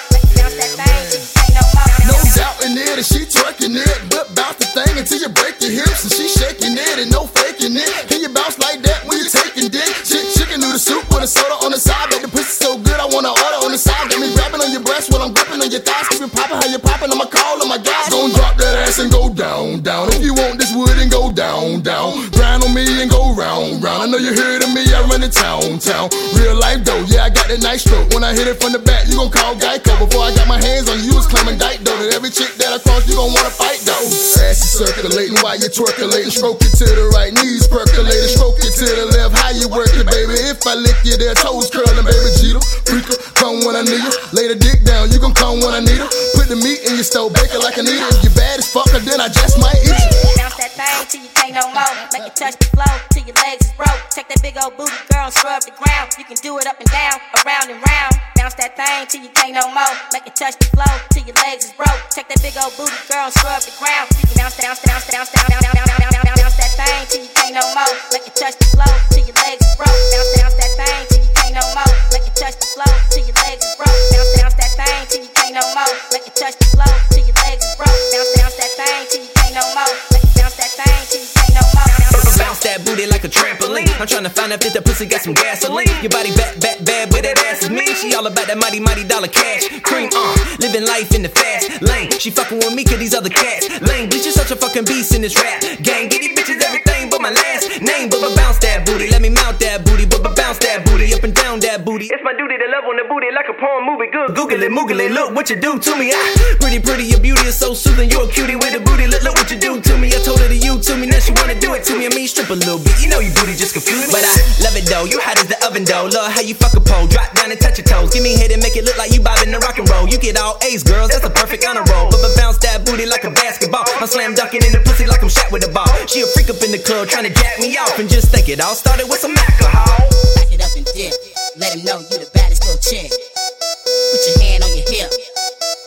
it, 2.78 2.98
and 2.98 3.06
she 3.06 3.26
twerking 3.26 3.76
it. 3.76 4.00
But 4.10 4.34
bounce 4.36 4.58
the 4.62 4.70
thing 4.72 4.98
until 4.98 5.20
you 5.20 5.30
break 5.30 5.60
your 5.62 5.72
hips, 5.72 6.06
and 6.06 6.14
she 6.14 6.28
shaking 6.28 6.78
it, 6.78 6.96
and 7.02 7.10
no 7.12 7.26
faking 7.26 7.76
it. 7.76 7.92
Can 8.10 8.22
you 8.22 8.30
bounce 8.30 8.60
like 8.60 8.82
that 8.84 9.06
when 9.06 9.18
you 9.18 9.28
taking 9.30 9.70
dick? 9.70 9.90
Chick, 10.06 10.26
chicken 10.38 10.62
noodle 10.62 10.80
soup 10.80 11.04
with 11.10 11.24
a 11.24 11.28
soda 11.28 11.56
on 11.66 11.72
the 11.72 11.80
side. 11.80 12.10
Bet 12.10 12.22
the 12.22 12.30
pussy 12.30 12.53
good, 12.84 13.00
I 13.00 13.08
wanna 13.08 13.32
order 13.32 13.60
on 13.65 13.72
the 13.72 13.80
side. 13.80 14.12
Got 14.12 14.19
me 14.19 14.30
grabbing 14.36 14.62
on 14.62 14.72
your 14.72 14.84
breast 14.84 15.12
while 15.12 15.24
I'm 15.24 15.34
gripping 15.34 15.62
on 15.63 15.72
your 15.72 15.82
thighs. 15.82 16.08
Keep 16.12 16.28
it 16.28 16.34
popping, 16.36 16.60
how 16.60 16.67
you 16.67 16.80
popping? 16.80 17.12
I'ma 17.12 17.26
call 17.26 17.62
on 17.63 17.67
my 17.67 17.80
guys. 17.80 18.12
Don't 18.12 18.36
drop 18.36 18.58
that 18.58 18.76
ass 18.84 19.00
and 19.00 19.12
go 19.12 19.32
down, 19.32 19.82
down. 19.82 20.12
If 20.12 20.22
you 20.22 20.34
want 20.36 20.60
this 20.60 20.76
wood 20.76 21.00
and 21.00 21.10
go 21.10 21.32
down, 21.32 21.82
down. 21.82 22.30
Grind 22.36 22.63
on 22.63 22.74
me 22.76 22.84
and 23.02 23.10
go 23.10 23.34
round, 23.34 23.82
round. 23.84 24.04
I 24.04 24.06
know 24.06 24.19
you 24.19 24.36
heard 24.36 24.62
of 24.62 24.72
me, 24.76 24.84
I 24.93 25.02
run 25.08 25.24
in 25.24 25.32
town, 25.32 25.80
town. 25.80 26.12
Real 26.36 26.56
life 26.60 26.84
though, 26.84 27.02
yeah, 27.08 27.26
I 27.26 27.30
got 27.32 27.48
that 27.48 27.63
nice 27.63 27.88
stroke. 27.88 28.12
When 28.13 28.24
I 28.24 28.36
hit 28.36 28.48
it 28.48 28.60
from 28.60 28.76
the 28.76 28.80
back, 28.80 29.08
you 29.08 29.15
gon' 29.15 29.32
call 29.32 29.56
Geico. 29.56 29.96
Before 29.98 30.28
I 30.28 30.36
got 30.36 30.48
my 30.48 30.60
hands 30.60 30.89
on 30.89 31.00
you, 31.00 31.13
you 31.13 31.15
was 31.15 31.28
claiming 31.28 31.58
dyke 31.58 31.82
though. 31.84 31.96
And 32.00 32.13
every 32.13 32.30
chick 32.30 32.56
that 32.60 32.74
I 32.74 32.80
cross, 32.80 33.08
you 33.08 33.15
gon' 33.15 33.32
wanna 33.32 33.54
fight 33.54 33.80
though. 33.86 34.08
Ass 34.43 34.60
is 34.60 34.72
circulating 34.74 35.38
while 35.39 35.56
you 35.58 35.69
twerkulating. 35.69 36.32
Stroke 36.34 36.62
it 36.65 36.74
to 36.82 36.86
the 36.86 37.08
right, 37.13 37.34
knees 37.34 37.67
percolating. 37.67 38.32
Stroke 38.34 38.58
it 38.60 38.74
to 38.82 38.86
the 38.86 39.06
left, 39.13 39.38
how 39.38 39.54
you 39.54 39.69
work 39.69 39.93
it, 39.93 40.06
baby? 40.10 40.34
If 40.50 40.65
I 40.65 40.76
lick 40.76 40.98
you, 41.06 41.17
there 41.17 41.36
toes 41.38 41.69
curling, 41.69 42.06
baby. 42.06 42.30
Jeter, 42.41 42.63
freaker, 42.86 43.18
come 43.38 43.62
when 43.66 43.76
I 43.76 43.84
need 43.86 44.02
you. 44.02 44.14
Lay 44.34 44.48
the 44.50 44.58
dick 44.58 44.84
down, 44.84 45.12
you 45.12 45.20
gon' 45.20 45.34
come 45.34 45.62
when 45.62 45.74
I 45.74 45.82
need 45.82 46.02
her. 46.02 46.10
Put 46.34 46.50
the 46.50 46.58
meat 46.58 46.82
in 46.90 46.98
your 46.98 47.06
stove, 47.06 47.34
bake 47.34 47.54
it 47.54 47.62
like 47.62 47.78
I 47.78 47.86
need 47.86 48.02
it. 48.02 48.10
If 48.18 48.24
you 48.26 48.34
bad 48.34 48.60
as 48.60 48.68
fuck, 48.70 48.90
then 48.90 49.22
I 49.22 49.30
just 49.30 49.62
might 49.62 49.78
eat 49.84 49.94
you. 49.94 50.42
Bounce 50.42 50.58
that 50.58 50.74
thing 50.74 50.98
till 51.10 51.22
you 51.22 51.32
can't 51.38 51.54
no 51.54 51.66
more. 51.70 51.94
Make 52.14 52.28
it 52.30 52.36
touch 52.36 52.58
the 52.58 52.68
floor 52.74 52.94
till 53.14 53.26
your 53.26 53.38
legs 53.44 53.70
is 53.70 53.74
broke. 53.78 54.02
Check 54.10 54.28
that 54.30 54.42
big 54.42 54.58
old 54.58 54.76
booty, 54.78 54.96
girl, 55.14 55.30
and 55.30 55.34
scrub 55.34 55.62
the 55.64 55.74
ground. 55.78 56.14
You 56.18 56.26
can 56.26 56.38
do 56.42 56.58
it 56.58 56.66
up 56.66 56.78
and 56.80 56.90
down, 56.90 57.18
around 57.46 57.70
and 57.70 57.82
round. 57.82 58.14
Bounce 58.36 58.56
that 58.60 58.76
thing 58.76 59.08
till 59.08 59.24
you 59.24 59.32
can't 59.34 59.56
no 59.56 59.66
more. 59.72 59.94
Make 60.12 60.28
it 60.28 60.36
touch 60.36 60.58
the 60.60 60.68
floor 60.74 60.94
till 61.14 61.24
your 61.24 61.38
legs 61.46 61.72
is 61.72 61.74
broke. 61.78 62.02
Check 62.12 62.28
that 62.30 62.42
big 62.44 62.58
old 62.60 62.74
booty, 62.76 62.96
girl, 63.08 63.30
and 63.30 63.34
scrub 63.34 63.62
the 63.64 63.74
ground. 63.80 64.12
You 64.20 64.34
can 64.34 64.38
bounce, 64.44 64.58
bounce, 64.60 64.80
bounce, 64.84 65.06
bounce, 65.10 65.30
bounce, 65.32 65.50
bounce, 65.52 65.56
bounce, 65.56 65.72
bounce, 65.72 66.16
bounce, 66.20 66.40
bounce, 66.42 66.58
that 66.60 66.72
thing 66.76 67.02
till 67.12 67.22
you 67.24 67.32
can't 67.38 67.56
no 67.56 67.64
more. 67.76 67.94
Make 68.12 68.28
it 68.28 68.36
touch 68.36 68.56
the 68.60 68.68
floor 68.74 68.94
till 69.14 69.26
your 69.26 69.38
legs 69.42 69.64
is 69.64 69.76
broke. 69.80 69.96
Bounce, 70.12 70.32
bounce 70.38 70.56
that 70.60 70.72
thing 70.80 71.12
no 71.54 71.62
more. 71.78 71.94
Make 72.10 72.26
it 72.26 72.36
touch 72.36 72.58
the 72.58 72.68
floor 72.74 72.94
till 73.13 73.24
your 73.30 73.38
legs 73.46 73.62
is 73.62 73.76
broke. 73.78 73.94
Bounce, 74.12 74.34
bounce 74.42 74.58
that 74.58 74.74
thing 74.74 75.06
till 75.10 75.22
you 75.22 75.32
can't 75.38 75.54
no 75.54 75.63
more. 75.78 75.94
Make 76.10 76.26
it 76.26 76.36
touch 76.36 76.58
the 76.58 76.66
floor 76.74 76.94
till 77.13 77.26
your 77.30 77.38
legs 77.46 77.66
broke. 77.78 77.94
Bounce, 77.94 78.34
bounce 78.42 78.58
that 78.58 78.72
thing 78.74 79.02
till 79.13 79.22
you 79.22 79.32
can't 79.38 79.54
no 79.54 79.63
more. 79.78 79.94
Make 80.10 80.26
it 80.26 80.34
bounce 80.34 80.58
that 80.58 80.72
thing 80.74 81.02
till 81.13 81.22
you 81.22 81.30
can't 81.30 81.54
no 81.54 81.63
more. 81.78 81.94
Bounce 82.42 82.62
that 82.66 82.82
booty 82.82 83.06
like 83.24 83.32
a 83.32 83.40
trampoline. 83.40 83.88
I'm 84.00 84.08
trying 84.08 84.24
to 84.24 84.30
find 84.30 84.52
out 84.52 84.64
if 84.66 84.74
that 84.74 84.84
pussy 84.84 85.06
got 85.06 85.22
some 85.22 85.34
gasoline. 85.34 85.88
Your 86.02 86.12
body 86.12 86.32
bad, 86.36 86.60
bad, 86.60 86.84
bad, 86.84 87.10
but 87.10 87.24
that 87.24 87.38
ass 87.48 87.64
is 87.64 87.70
mean. 87.70 87.96
She 87.96 88.14
all 88.16 88.28
about 88.28 88.48
that 88.48 88.58
mighty, 88.58 88.80
mighty 88.80 89.04
dollar 89.04 89.28
cash. 89.28 89.70
Cream, 89.82 90.10
uh, 90.12 90.36
living 90.60 90.86
life 90.86 91.16
in 91.16 91.22
the 91.24 91.30
fast 91.30 91.82
lane. 91.82 92.12
She 92.20 92.32
fucking 92.32 92.60
with 92.60 92.74
me 92.76 92.84
cause 92.84 93.00
these 93.00 93.14
other 93.14 93.30
cats 93.30 93.70
lame. 93.82 94.10
Bitch, 94.10 94.26
you 94.26 94.32
such 94.32 94.52
a 94.52 94.56
fucking 94.56 94.86
beast 94.86 95.16
in 95.16 95.22
this 95.22 95.36
rap 95.40 95.62
gang. 95.82 96.10
Get 96.10 96.20
these 96.20 96.36
bitches 96.36 96.60
everything 96.64 97.10
but 97.10 97.22
my 97.22 97.32
last 97.32 97.82
name. 97.82 98.10
But 98.10 98.20
bounce 98.36 98.60
that 98.60 98.86
booty, 98.86 99.08
let 99.08 99.22
me 99.22 99.30
mount 99.30 99.60
that 99.60 99.86
booty. 99.86 100.06
But 100.06 100.24
but 100.24 100.36
bounce 100.36 100.60
that 100.60 100.84
booty 100.86 101.14
up 101.14 101.24
and 101.24 101.34
down 101.34 101.60
that 101.62 101.86
booty. 101.86 102.12
It's 102.12 102.24
my 102.24 102.34
duty 102.34 102.58
to 102.58 102.68
love 102.68 102.84
on 102.84 102.98
the 102.98 103.06
booty 103.08 103.32
like 103.32 103.48
a 103.48 103.56
porn 103.56 103.86
movie. 103.86 104.12
Good, 104.12 104.36
Google 104.36 104.64
it, 104.64 104.72
moogle 104.72 105.00
it. 105.00 105.12
Look 105.12 105.36
what 105.36 105.50
you 105.50 105.56
do 105.56 105.80
to 105.80 105.92
me. 105.96 106.12
Ah, 106.12 106.58
pretty, 106.60 106.80
pretty, 106.80 107.06
your 107.06 107.20
beauty 107.20 107.48
is 107.48 107.56
so 107.56 107.74
soothing. 107.74 108.10
You're 108.10 108.28
a 108.28 108.32
cutie 108.32 108.56
with 108.56 108.76
a 108.76 108.82
booty. 108.82 109.08
Look, 109.08 109.24
look 109.24 109.36
what 109.36 109.50
you 109.52 109.60
do 109.60 109.80
to 109.80 109.94
me. 109.98 110.12
I 110.12 110.20
told 110.20 110.40
her 110.40 110.48
to 110.48 110.58
you 110.58 110.80
to 110.80 110.98
me, 110.98 111.08
now 111.08 111.20
she 111.20 111.32
wanna 111.32 111.60
do 111.60 111.74
it 111.74 111.84
to 111.86 111.98
me. 111.98 112.08
I 112.08 112.10
mean, 112.10 112.28
strip 112.28 112.50
a 112.50 112.58
little 112.58 112.80
bit. 112.80 113.00
You 113.02 113.10
know 113.10 113.12
you 113.19 113.30
booty 113.38 113.54
just 113.54 113.73
confused, 113.78 114.10
but 114.10 114.23
I 114.23 114.34
love 114.63 114.73
it 114.73 114.89
though. 114.89 115.06
You 115.06 115.19
hot 115.19 115.38
as 115.38 115.45
the 115.45 115.60
oven 115.65 115.84
dough. 115.84 116.10
Love 116.10 116.32
how 116.32 116.41
you 116.41 116.56
fuck 116.56 116.73
a 116.73 116.82
pole. 116.82 117.06
Drop 117.06 117.30
down 117.36 117.52
and 117.52 117.60
touch 117.60 117.78
your 117.78 117.86
toes. 117.86 118.13
Give 118.13 118.23
me 118.23 118.34
head 118.34 118.49
and 118.49 118.62
make 118.62 118.73
it 118.73 118.86
look 118.86 118.97
like 118.97 119.13
you 119.13 119.21
bobbing 119.21 119.52
the 119.52 119.60
rock 119.60 119.78
and 119.78 119.86
roll. 119.89 120.08
You 120.08 120.17
get 120.17 120.39
all 120.39 120.58
A's, 120.63 120.82
girls. 120.82 121.10
That's 121.12 121.26
a 121.26 121.30
perfect 121.30 121.65
honor 121.65 121.84
roll. 121.93 122.10
But 122.10 122.23
but 122.23 122.34
bounce 122.39 122.58
that 122.63 122.86
booty 122.86 123.06
like 123.06 123.23
a 123.23 123.32
basketball. 123.32 123.84
I'm 123.99 124.08
slam 124.08 124.34
dunking 124.34 124.63
in 124.63 124.71
the 124.71 124.82
pussy 124.82 125.06
like 125.06 125.21
I'm 125.21 125.30
shot 125.30 125.52
with 125.52 125.67
a 125.67 125.71
ball. 125.71 125.89
She 126.08 126.21
a 126.21 126.28
freak 126.32 126.49
up 126.49 126.62
in 126.63 126.71
the 126.71 126.80
club 126.80 127.08
trying 127.08 127.28
to 127.28 127.34
jack 127.34 127.60
me 127.60 127.76
off, 127.78 127.99
and 127.99 128.08
just 128.10 128.32
think 128.32 128.49
it 128.49 128.62
all 128.63 128.76
started 128.76 129.06
with 129.12 129.19
some 129.19 129.36
alcohol. 129.36 129.99
Back 130.39 130.49
it 130.49 130.62
up 130.63 130.71
and 130.73 130.88
dip. 130.95 131.13
Let 131.60 131.76
him 131.76 131.84
know 131.84 131.99
you 131.99 132.17
the 132.17 132.30
baddest 132.34 132.63
little 132.65 132.82
chick. 132.82 133.12
Put 133.12 134.21
your 134.26 134.38
hand 134.41 134.63
on 134.63 134.71
your 134.73 134.88
hip. 134.89 135.12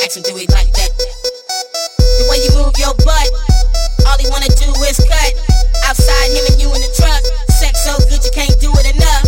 Ask 0.05 0.17
him 0.17 0.23
do 0.23 0.37
it 0.37 0.51
like 0.53 0.71
that. 0.77 0.91
The 1.99 2.25
way 2.29 2.39
you 2.45 2.53
move 2.55 2.77
your 2.79 2.95
butt. 3.03 3.56
All 4.07 4.19
he 4.19 4.27
wanna 4.31 4.51
do 4.55 4.71
is 4.87 4.99
cut. 5.03 5.33
Outside 5.85 6.31
him 6.31 6.45
and 6.51 6.59
you 6.63 6.69
in 6.71 6.81
the 6.81 6.93
truck. 6.95 7.23
Sex 7.51 7.85
so 7.85 7.99
good 8.09 8.23
you 8.23 8.33
can't 8.33 8.55
do 8.63 8.71
it 8.79 8.87
enough. 8.95 9.27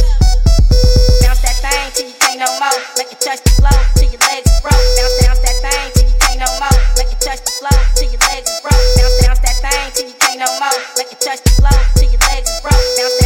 Bounce 1.23 1.43
that 1.43 1.59
thing 1.61 1.87
till 1.95 2.07
you 2.09 2.17
can't 2.23 2.39
no 2.41 2.49
more. 2.63 2.79
Make 2.97 3.13
it 3.13 3.21
touch 3.21 3.43
the 3.43 3.53
floor 3.59 3.79
till 3.99 4.11
your 4.11 4.23
legs 4.31 4.47
is 4.47 4.61
broke. 4.63 4.79
Bounce, 4.97 5.17
bounce 5.27 5.41
that 5.43 5.57
thing 5.63 5.87
till 5.95 6.07
you 6.09 6.17
can't 6.23 6.39
no 6.41 6.49
more. 6.63 6.79
Make 6.97 7.11
it 7.13 7.21
touch 7.21 7.43
the 7.43 7.53
floor 7.59 7.79
till 7.99 8.09
your 8.11 8.23
legs 8.31 8.49
is 8.49 8.61
broke. 8.63 8.87
Bounce, 8.99 9.17
bounce 9.27 9.43
that 9.43 9.57
thing 9.59 9.87
till 9.95 10.07
you 10.09 10.17
can't 10.23 10.39
no 10.39 10.49
more. 10.63 10.79
Make 10.97 11.11
it 11.13 11.21
touch 11.21 11.43
the 11.43 11.53
floor 11.59 11.79
till 11.99 12.11
your 12.11 12.23
legs 12.31 12.49
is 12.49 12.61
broke. 12.63 12.87
Bounce, 12.99 13.18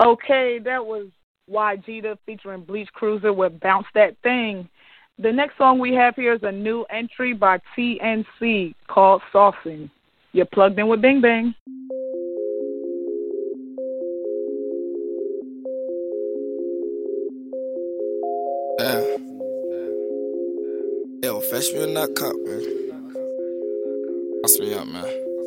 Okay, 0.00 0.60
that 0.64 0.86
was 0.86 1.06
YGEETA 1.50 2.18
featuring 2.24 2.62
Bleach 2.62 2.88
Cruiser 2.92 3.32
with 3.32 3.58
Bounce 3.58 3.86
That 3.94 4.16
Thing. 4.22 4.68
The 5.18 5.32
next 5.32 5.58
song 5.58 5.80
we 5.80 5.92
have 5.94 6.14
here 6.14 6.34
is 6.34 6.42
a 6.44 6.52
new 6.52 6.84
entry 6.84 7.32
by 7.32 7.58
TNC 7.76 8.76
called 8.86 9.22
Saucing. 9.32 9.90
You're 10.32 10.46
plugged 10.46 10.78
in 10.78 10.86
with 10.86 11.02
Bing 11.02 11.20
Bang. 11.20 11.52
Yeah. 18.78 19.16
Yo, 21.24 21.40
fetch 21.40 21.72
me 21.72 21.82
in 21.82 21.94
that 21.94 22.14
cup, 22.14 22.36
man. 22.44 22.62
Me 24.60 24.74
up, 24.74 24.86
man. 24.86 25.37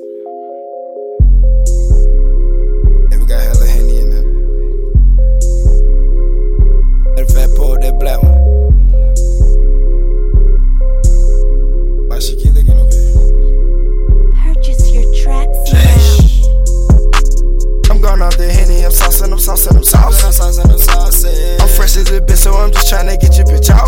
I'm 18.91 18.97
saucing, 18.97 19.31
I'm 19.31 19.39
saucing, 19.39 19.71
I'm 19.71 19.87
saucing. 19.87 20.27
I'm 20.27 20.35
saucing, 20.35 20.67
I'm 20.67 20.75
saucing. 20.75 21.61
I'm 21.61 21.67
fresh 21.79 21.95
as 21.95 22.11
a 22.11 22.19
bitch, 22.19 22.43
so 22.43 22.51
I'm 22.51 22.73
just 22.73 22.91
tryna 22.91 23.15
get 23.15 23.37
your 23.39 23.47
bitch 23.47 23.71
off. 23.71 23.87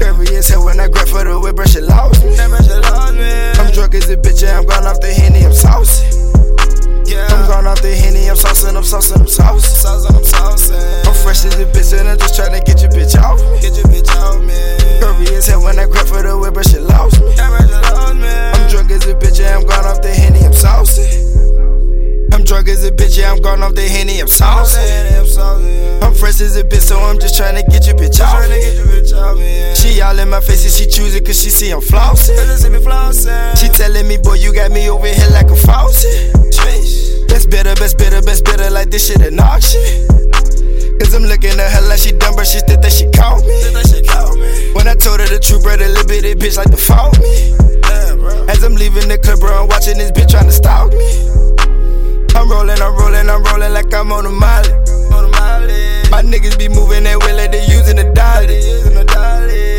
Curvy 0.00 0.32
as 0.32 0.48
hell 0.48 0.64
when 0.64 0.80
I 0.80 0.88
grab 0.88 1.06
for 1.06 1.22
the 1.22 1.38
whip, 1.38 1.54
brush 1.54 1.76
it 1.76 1.84
lost 1.84 2.24
me. 2.24 2.32
I'm 2.32 3.72
drunk 3.76 3.92
as 3.92 4.08
a 4.08 4.16
bitch, 4.16 4.40
yeah, 4.40 4.56
I'm 4.56 4.64
going 4.64 4.86
off 4.88 5.04
the 5.04 5.12
Henny, 5.12 5.44
I'm 5.44 5.52
saucing. 5.52 6.08
I'm 7.28 7.44
going 7.44 7.66
off 7.66 7.82
the 7.82 7.92
Henny, 7.92 8.24
I'm 8.24 8.36
saucing, 8.40 8.72
I'm 8.72 8.80
saucing, 8.80 9.20
I'm 9.20 9.28
saucing. 9.28 10.16
I'm 10.16 10.24
saucing. 10.24 11.04
I'm 11.04 11.12
fresh 11.20 11.44
as 11.44 11.60
a 11.60 11.66
bitch, 11.68 11.92
and 11.92 12.08
I'm 12.08 12.16
just 12.16 12.40
tryna 12.40 12.64
get 12.64 12.80
your 12.80 12.90
bitch 12.96 13.20
off. 13.20 13.36
Get 13.60 13.76
your 13.76 13.84
bitch 13.92 14.08
off, 14.16 14.40
man. 14.40 14.80
As 15.36 15.46
hell 15.46 15.60
when 15.60 15.78
I 15.78 15.84
grab 15.84 16.06
for 16.06 16.22
the 16.22 16.32
whip, 16.40 16.54
brush 16.54 16.72
it 16.72 16.80
lost 16.80 17.20
me. 17.20 17.36
I'm 17.36 18.64
drunk 18.72 18.90
as 18.96 19.04
a 19.04 19.12
bitch, 19.12 19.44
yeah, 19.44 19.60
I'm 19.60 19.66
going 19.68 19.84
off 19.84 20.00
the 20.00 20.08
Henny, 20.08 20.40
I'm 20.40 20.56
saucing. 20.56 21.45
Drunk 22.46 22.68
as 22.68 22.84
a 22.84 22.92
bitch, 22.92 23.18
yeah, 23.18 23.32
I'm 23.32 23.42
gone 23.42 23.60
off 23.64 23.74
the 23.74 23.82
henny, 23.82 24.20
I'm 24.20 24.28
saucy. 24.28 24.78
I'm 26.00 26.14
fresh 26.14 26.40
as 26.40 26.54
a 26.54 26.62
bitch, 26.62 26.86
so 26.86 26.96
I'm 26.96 27.18
just 27.18 27.36
trying 27.36 27.56
to 27.56 27.68
get 27.68 27.86
your 27.86 27.96
bitch 27.96 28.22
off. 28.22 28.46
She 29.76 30.00
all 30.00 30.16
in 30.16 30.30
my 30.30 30.40
face 30.40 30.62
and 30.62 30.72
she 30.72 30.86
choose 30.86 31.16
it 31.16 31.26
cause 31.26 31.42
she 31.42 31.50
see 31.50 31.70
I'm 31.70 31.80
flossing. 31.80 32.38
She 33.58 33.68
telling 33.68 34.06
me, 34.06 34.18
boy, 34.18 34.34
you 34.34 34.54
got 34.54 34.70
me 34.70 34.88
over 34.88 35.08
here 35.08 35.28
like 35.30 35.50
a 35.50 35.56
faucet. 35.56 36.32
Best 37.28 37.50
better, 37.50 37.74
best 37.74 37.98
better, 37.98 38.22
best 38.22 38.44
better, 38.44 38.70
like 38.70 38.90
this 38.90 39.08
shit 39.08 39.20
an 39.22 39.40
auction. 39.40 39.82
Cause 41.02 41.14
I'm 41.14 41.24
looking 41.24 41.58
at 41.58 41.72
her 41.74 41.82
like 41.88 41.98
she 41.98 42.12
dumb, 42.12 42.36
but 42.36 42.46
she 42.46 42.60
think 42.60 42.80
that 42.80 42.92
she 42.92 43.10
caught 43.10 43.42
me. 43.42 44.72
When 44.72 44.86
I 44.86 44.94
told 44.94 45.18
her 45.18 45.26
the 45.26 45.40
truth, 45.42 45.64
bro, 45.64 45.76
the 45.76 45.88
little 45.88 46.06
bitty 46.06 46.34
bitch 46.38 46.56
like 46.56 46.70
to 46.70 46.78
fault 46.78 47.18
me. 47.18 47.58
As 48.46 48.62
I'm 48.62 48.76
leaving 48.76 49.08
the 49.08 49.18
club, 49.18 49.40
bro, 49.40 49.62
I'm 49.62 49.68
watching 49.68 49.98
this 49.98 50.12
bitch 50.12 50.30
trying 50.30 50.46
to 50.46 50.52
stalk 50.52 50.92
me. 50.92 51.35
I'm 52.36 52.50
rolling, 52.50 52.80
I'm 52.80 52.94
rolling, 52.94 53.28
I'm 53.30 53.42
rolling 53.44 53.72
like 53.72 53.92
I'm 53.94 54.12
on 54.12 54.26
a 54.26 54.30
molly. 54.30 54.68
My 56.12 56.22
niggas 56.22 56.58
be 56.58 56.68
moving 56.68 57.04
that 57.04 57.16
way 57.24 57.32
like 57.32 57.50
they 57.50 57.64
using 57.64 57.98
a 57.98 58.12
dolly. 58.12 58.60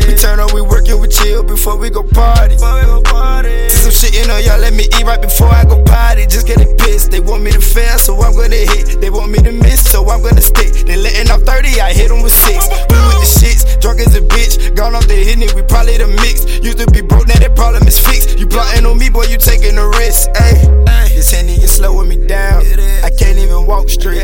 We 0.06 0.14
turn 0.18 0.40
on, 0.40 0.52
we 0.52 0.60
working, 0.62 1.00
we 1.00 1.06
chill 1.08 1.42
before 1.42 1.76
we 1.76 1.88
go 1.88 2.02
party. 2.02 2.58
See 2.58 3.78
some 3.78 3.94
shit, 3.94 4.12
you 4.14 4.26
know, 4.26 4.38
y'all 4.38 4.58
let 4.58 4.74
me 4.74 4.84
eat 4.84 5.06
right 5.06 5.20
before 5.22 5.48
I 5.48 5.64
go 5.64 5.82
potty. 5.84 6.26
Just 6.26 6.46
getting 6.46 6.76
pissed. 6.76 7.10
They 7.10 7.20
want 7.20 7.42
me 7.42 7.52
to 7.52 7.60
fail, 7.60 7.98
so 7.98 8.18
I'm 8.20 8.34
gonna 8.34 8.56
hit. 8.56 9.00
They 9.00 9.10
want 9.10 9.30
me 9.30 9.38
to 9.38 9.52
miss, 9.52 9.88
so 9.90 10.02
I'm 10.10 10.20
gonna 10.22 10.42
stick. 10.42 10.86
They 10.86 10.96
letting 10.96 11.30
off 11.30 11.42
30, 11.42 11.80
I 11.80 11.92
hit 11.92 12.08
them 12.08 12.22
with 12.22 12.34
six. 12.34 12.66
We 12.90 12.98
with 13.06 13.22
the 13.22 13.30
shits, 13.38 13.80
drunk 13.80 14.00
as 14.00 14.16
a 14.16 14.20
bitch. 14.20 14.74
Gone 14.74 14.94
off 14.94 15.06
the 15.06 15.14
hitting, 15.14 15.48
we 15.54 15.62
probably 15.62 15.96
the 15.96 16.08
mix. 16.08 16.44
Used 16.58 16.78
to 16.78 16.90
be 16.90 17.00
broke, 17.02 17.28
now 17.28 17.38
that 17.38 17.54
problem 17.54 17.86
is 17.86 17.98
fixed. 17.98 18.38
You 18.38 18.46
plotting 18.46 18.84
on 18.84 18.98
me, 18.98 19.08
boy, 19.10 19.24
you 19.30 19.38
taking 19.38 19.78
a 19.78 19.86
risk. 19.86 20.30
Ayy, 20.34 20.87
this 21.18 21.32
Henny 21.32 21.54
is 21.54 21.72
slowing 21.72 22.08
me 22.08 22.16
down. 22.28 22.62
I 23.02 23.10
can't 23.10 23.38
even 23.38 23.66
walk 23.66 23.88
straight. 23.88 24.20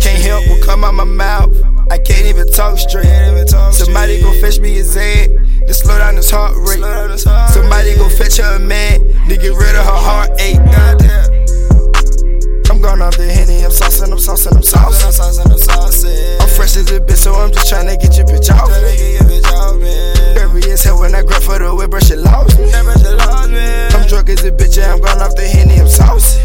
Can't 0.00 0.22
help 0.22 0.48
what 0.48 0.64
come 0.64 0.82
out 0.82 0.94
my 0.94 1.04
mouth. 1.04 1.54
I 1.90 1.98
can't 1.98 2.24
even 2.24 2.48
talk 2.48 2.78
straight. 2.78 3.04
Somebody 3.72 4.22
go 4.22 4.32
fetch 4.40 4.58
me 4.58 4.78
a 4.78 4.82
Zed. 4.82 5.28
To 5.66 5.74
slow 5.74 5.98
down 5.98 6.16
his 6.16 6.30
heart 6.30 6.56
rate. 6.56 6.80
Somebody 7.18 7.96
go 7.96 8.08
fetch 8.08 8.38
her 8.38 8.56
a 8.56 8.58
man. 8.58 9.00
To 9.28 9.36
get 9.36 9.52
rid 9.52 9.76
of 9.76 9.84
her 9.84 10.00
heartache. 10.08 11.41
I'm 12.82 12.98
going 12.98 13.06
off 13.06 13.16
the 13.16 13.30
Henny. 13.30 13.62
I'm 13.62 13.70
saucing, 13.70 14.10
I'm 14.10 14.18
saucing, 14.18 14.58
I'm 14.58 14.66
saucing. 14.66 16.42
I'm 16.42 16.50
fresh 16.50 16.74
as 16.74 16.90
a 16.90 16.98
bitch, 16.98 17.22
so 17.22 17.30
I'm 17.38 17.52
just 17.54 17.70
trying 17.70 17.86
tryna 17.86 18.02
get 18.02 18.18
your 18.18 18.26
bitch 18.26 18.50
off. 18.50 18.74
Curvy 20.34 20.66
as 20.66 20.82
hell 20.82 20.98
when 20.98 21.14
I 21.14 21.22
grab 21.22 21.42
for 21.42 21.62
the 21.62 21.70
whip, 21.70 21.94
brush 21.94 22.10
it 22.10 22.18
lost 22.18 22.58
me. 22.58 22.66
I'm 22.74 24.02
drunk 24.10 24.30
as 24.30 24.42
a 24.42 24.50
bitch, 24.50 24.76
yeah, 24.76 24.94
I'm 24.94 24.98
going 24.98 25.22
off 25.22 25.30
the 25.38 25.46
Henny. 25.46 25.78
I'm 25.78 25.86
saucing. 25.86 26.42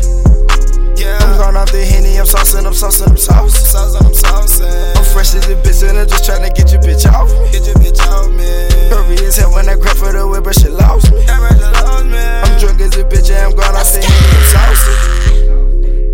I'm 1.01 1.41
going 1.41 1.57
off 1.57 1.73
the 1.73 1.81
Henny, 1.81 2.21
I'm 2.21 2.29
saucing, 2.29 2.69
I'm 2.69 2.77
saucing, 2.77 3.09
I'm 3.09 3.17
saucing. 3.17 3.97
I'm 3.97 4.13
saucing. 4.13 4.93
I'm 4.93 5.05
fresh 5.09 5.33
as 5.33 5.49
a 5.49 5.57
bitch, 5.57 5.81
and 5.89 5.97
I'm 5.97 6.05
just 6.05 6.21
tryna 6.21 6.53
get 6.53 6.69
your 6.69 6.85
bitch 6.85 7.09
off. 7.09 7.33
Get 7.49 7.65
your 7.65 7.81
bitch 7.81 7.97
off, 8.13 8.29
man. 8.29 8.93
Curvy 8.93 9.25
as 9.25 9.41
hell 9.41 9.49
when 9.57 9.65
I 9.67 9.73
grab 9.73 9.97
for 9.97 10.13
the 10.13 10.21
whip, 10.21 10.45
brush 10.45 10.61
it 10.61 10.69
lost 10.69 11.09
me. 11.09 11.25
I'm 11.25 12.53
drunk 12.61 12.77
as 12.85 12.93
a 12.93 13.01
bitch, 13.09 13.25
yeah, 13.25 13.49
I'm 13.49 13.57
going 13.57 13.73
off 13.73 13.89
the 13.89 14.05
Henny, 14.05 14.37
I'm 14.37 14.45
saucing. 14.53 15.66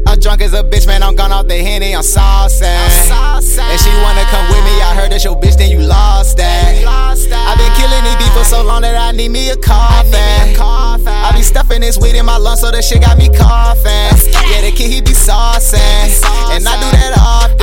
I'm 0.08 0.20
drunk 0.20 0.42
as 0.42 0.54
a 0.54 0.64
bitch, 0.64 0.86
man. 0.88 1.04
I'm 1.04 1.16
gone 1.16 1.32
off 1.32 1.48
the 1.48 1.58
henny. 1.58 1.96
I'm 1.96 2.02
saucing. 2.02 2.64
And 2.64 3.80
she 3.80 3.90
wanna 4.02 4.24
come 4.30 4.48
with 4.50 4.64
me. 4.64 4.82
I 4.82 4.96
heard 4.96 5.12
that 5.12 5.24
your 5.24 5.36
bitch, 5.36 5.58
then 5.58 5.70
you 5.72 5.80
lost 5.80 6.38
that. 6.38 6.84
I've 6.86 7.58
been 7.58 7.72
killing 7.76 8.04
these 8.04 8.30
for 8.34 8.44
so 8.44 8.64
long 8.64 8.82
that 8.82 8.96
I 8.96 9.12
need 9.12 9.30
me 9.30 9.50
a 9.50 9.58
coffin. 9.58 10.56
I 10.60 11.32
be 11.36 11.42
stuffing 11.42 11.82
this 11.82 11.98
weed 11.98 12.16
in 12.16 12.26
my 12.26 12.38
lungs, 12.38 12.62
so 12.62 12.72
that 12.72 12.84
shit 12.84 13.02
got 13.02 13.18
me 13.18 13.30
coughing. 13.30 14.12
Yeah, 14.52 14.62
the 14.62 14.72
kid 14.76 14.92
he 14.92 15.02
be 15.02 15.12
saucing, 15.12 15.80
and 16.52 16.68
I 16.68 16.76
do 16.80 16.90
that 16.98 17.14
often. 17.18 17.60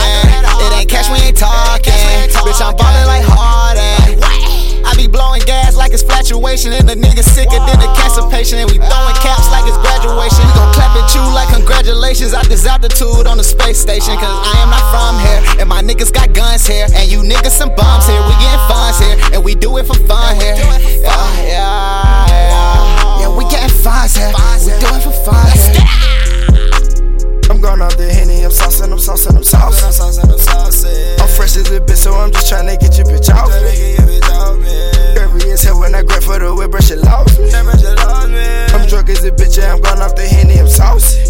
It 0.66 0.72
ain't 0.78 0.88
cash, 0.88 1.08
we 1.10 1.18
ain't 1.26 1.36
talking. 1.36 1.92
Bitch, 1.92 2.60
I'm 2.60 2.74
ballin' 2.76 3.06
like 3.06 3.24
Harden. 3.24 4.59
I 4.84 4.94
be 4.96 5.06
blowing 5.06 5.42
gas 5.46 5.76
like 5.76 5.92
it's 5.92 6.02
fluctuation, 6.02 6.72
and 6.72 6.88
the 6.88 6.94
nigga 6.94 7.22
sicker 7.22 7.60
than 7.68 7.78
a 7.80 7.88
cancer 7.96 8.22
patient. 8.30 8.62
And 8.62 8.68
we 8.70 8.78
throwing 8.78 9.18
caps 9.20 9.50
like 9.50 9.66
it's 9.66 9.78
graduation. 9.78 10.42
We 10.46 10.52
gon' 10.54 10.72
clap 10.74 10.96
at 10.96 11.08
you 11.14 11.22
like 11.32 11.48
congratulations 11.52 12.34
out 12.34 12.46
this 12.46 12.66
altitude 12.66 13.26
on 13.26 13.36
the 13.36 13.44
space 13.44 13.80
station. 13.80 14.16
Cause 14.16 14.36
I 14.46 14.54
am 14.62 14.70
not 14.70 14.84
from 14.92 15.14
here, 15.20 15.40
and 15.60 15.68
my 15.68 15.82
niggas 15.82 16.12
got 16.12 16.32
guns 16.32 16.66
here, 16.66 16.86
and 16.94 17.10
you 17.10 17.22
niggas 17.22 17.56
some 17.56 17.74
bums 17.74 18.06
here. 18.06 18.20
We 18.24 18.34
getting 18.40 18.64
funds 18.68 18.98
here, 18.98 19.16
and 19.34 19.44
we 19.44 19.54
do 19.54 19.76
it 19.78 19.86
for 19.86 19.98
fun 20.06 20.36
here. 20.36 20.56
Yeah, 20.56 21.44
yeah, 21.44 22.26
yeah. 22.28 23.20
Yeah, 23.20 23.36
we 23.36 23.44
getting 23.48 23.70
funds 23.70 24.16
here. 24.16 24.32
We 24.32 24.72
do 24.80 24.88
it 24.96 25.02
for 25.02 25.12
fun 25.24 25.46
here. 25.52 26.19
I'm 27.60 27.76
going 27.76 27.82
off 27.82 27.96
the 27.98 28.08
Henny, 28.08 28.40
I'm 28.40 28.50
saucing, 28.50 28.88
I'm 28.88 28.96
saucing, 28.96 29.36
I'm 29.36 29.44
saucing. 29.44 31.20
I'm 31.20 31.28
fresh 31.28 31.60
as 31.60 31.68
a 31.68 31.76
bitch, 31.76 32.00
so 32.00 32.14
I'm 32.14 32.32
just 32.32 32.50
tryna 32.50 32.80
get 32.80 32.96
your 32.96 33.04
bitch 33.04 33.28
off. 33.28 33.52
Curvy 35.12 35.52
as 35.52 35.60
hell 35.60 35.78
when 35.78 35.94
I 35.94 36.00
grab 36.02 36.22
for 36.22 36.38
the 36.38 36.54
whip, 36.56 36.70
brush 36.70 36.90
it 36.90 37.04
lost 37.04 37.38
me. 37.38 37.52
I'm 37.52 38.88
drunk 38.88 39.10
as 39.10 39.22
a 39.28 39.30
bitch, 39.30 39.60
yeah, 39.60 39.74
I'm 39.76 39.80
going 39.82 40.00
off 40.00 40.16
the 40.16 40.24
Henny, 40.24 40.56
I'm 40.56 40.72
saucing. 40.72 41.20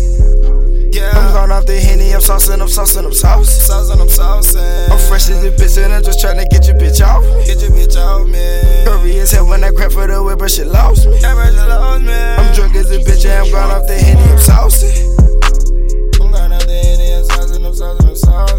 I'm 1.02 1.34
going 1.34 1.50
off 1.50 1.66
the 1.66 1.80
Henny, 1.80 2.14
I'm 2.14 2.20
saucing, 2.20 2.62
I'm 2.62 2.70
saucing, 2.70 3.02
I'm 3.02 3.10
saucing. 3.10 4.86
I'm 4.86 4.98
fresh 5.10 5.26
as 5.34 5.42
a 5.42 5.50
bitch, 5.50 5.82
and 5.82 5.92
I'm 5.92 6.04
just 6.04 6.22
tryna 6.22 6.46
get 6.46 6.62
your 6.70 6.78
bitch 6.78 7.02
off. 7.02 7.26
Get 7.42 7.58
your 7.58 7.74
bitch 7.74 7.98
off, 7.98 8.28
man. 8.28 8.86
Curvy 8.86 9.18
as 9.18 9.32
hell 9.32 9.48
when 9.48 9.64
I 9.64 9.72
grab 9.72 9.90
for 9.90 10.06
the 10.06 10.22
whip, 10.22 10.38
brush 10.38 10.60
it 10.60 10.68
lost 10.68 11.10
me. 11.10 11.18
I'm 11.26 12.54
drunk 12.54 12.76
as 12.76 12.88
a 12.92 13.02
bitch, 13.02 13.24
yeah, 13.26 13.42
I'm 13.42 13.50
going 13.50 13.74
off 13.74 13.88
the 13.90 13.98
Henny, 13.98 14.22
I'm 14.30 14.38
saucing. 14.38 15.09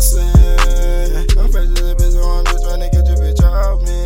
I'm 0.02 0.08
saucing. 0.08 1.38
I'm 1.38 1.52
fresh 1.52 1.68
as 1.68 1.92
a 1.92 1.96
bitch, 1.96 2.12
so 2.14 2.24
I'm 2.24 2.46
just 2.46 2.66
tryna 2.66 2.92
get 2.92 3.06
your 3.06 3.18
bitch 3.18 3.44
off 3.44 3.82
me. 3.84 4.02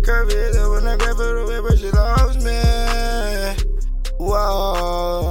Curvy 0.00 0.54
hell 0.54 0.70
when 0.70 0.86
I 0.86 0.96
grab 0.96 1.16
the 1.18 1.44
whip, 1.46 1.62
brush 1.62 1.82
it 1.82 1.92
lost 1.92 2.40
me. 2.42 2.56
Whoa. 4.16 5.29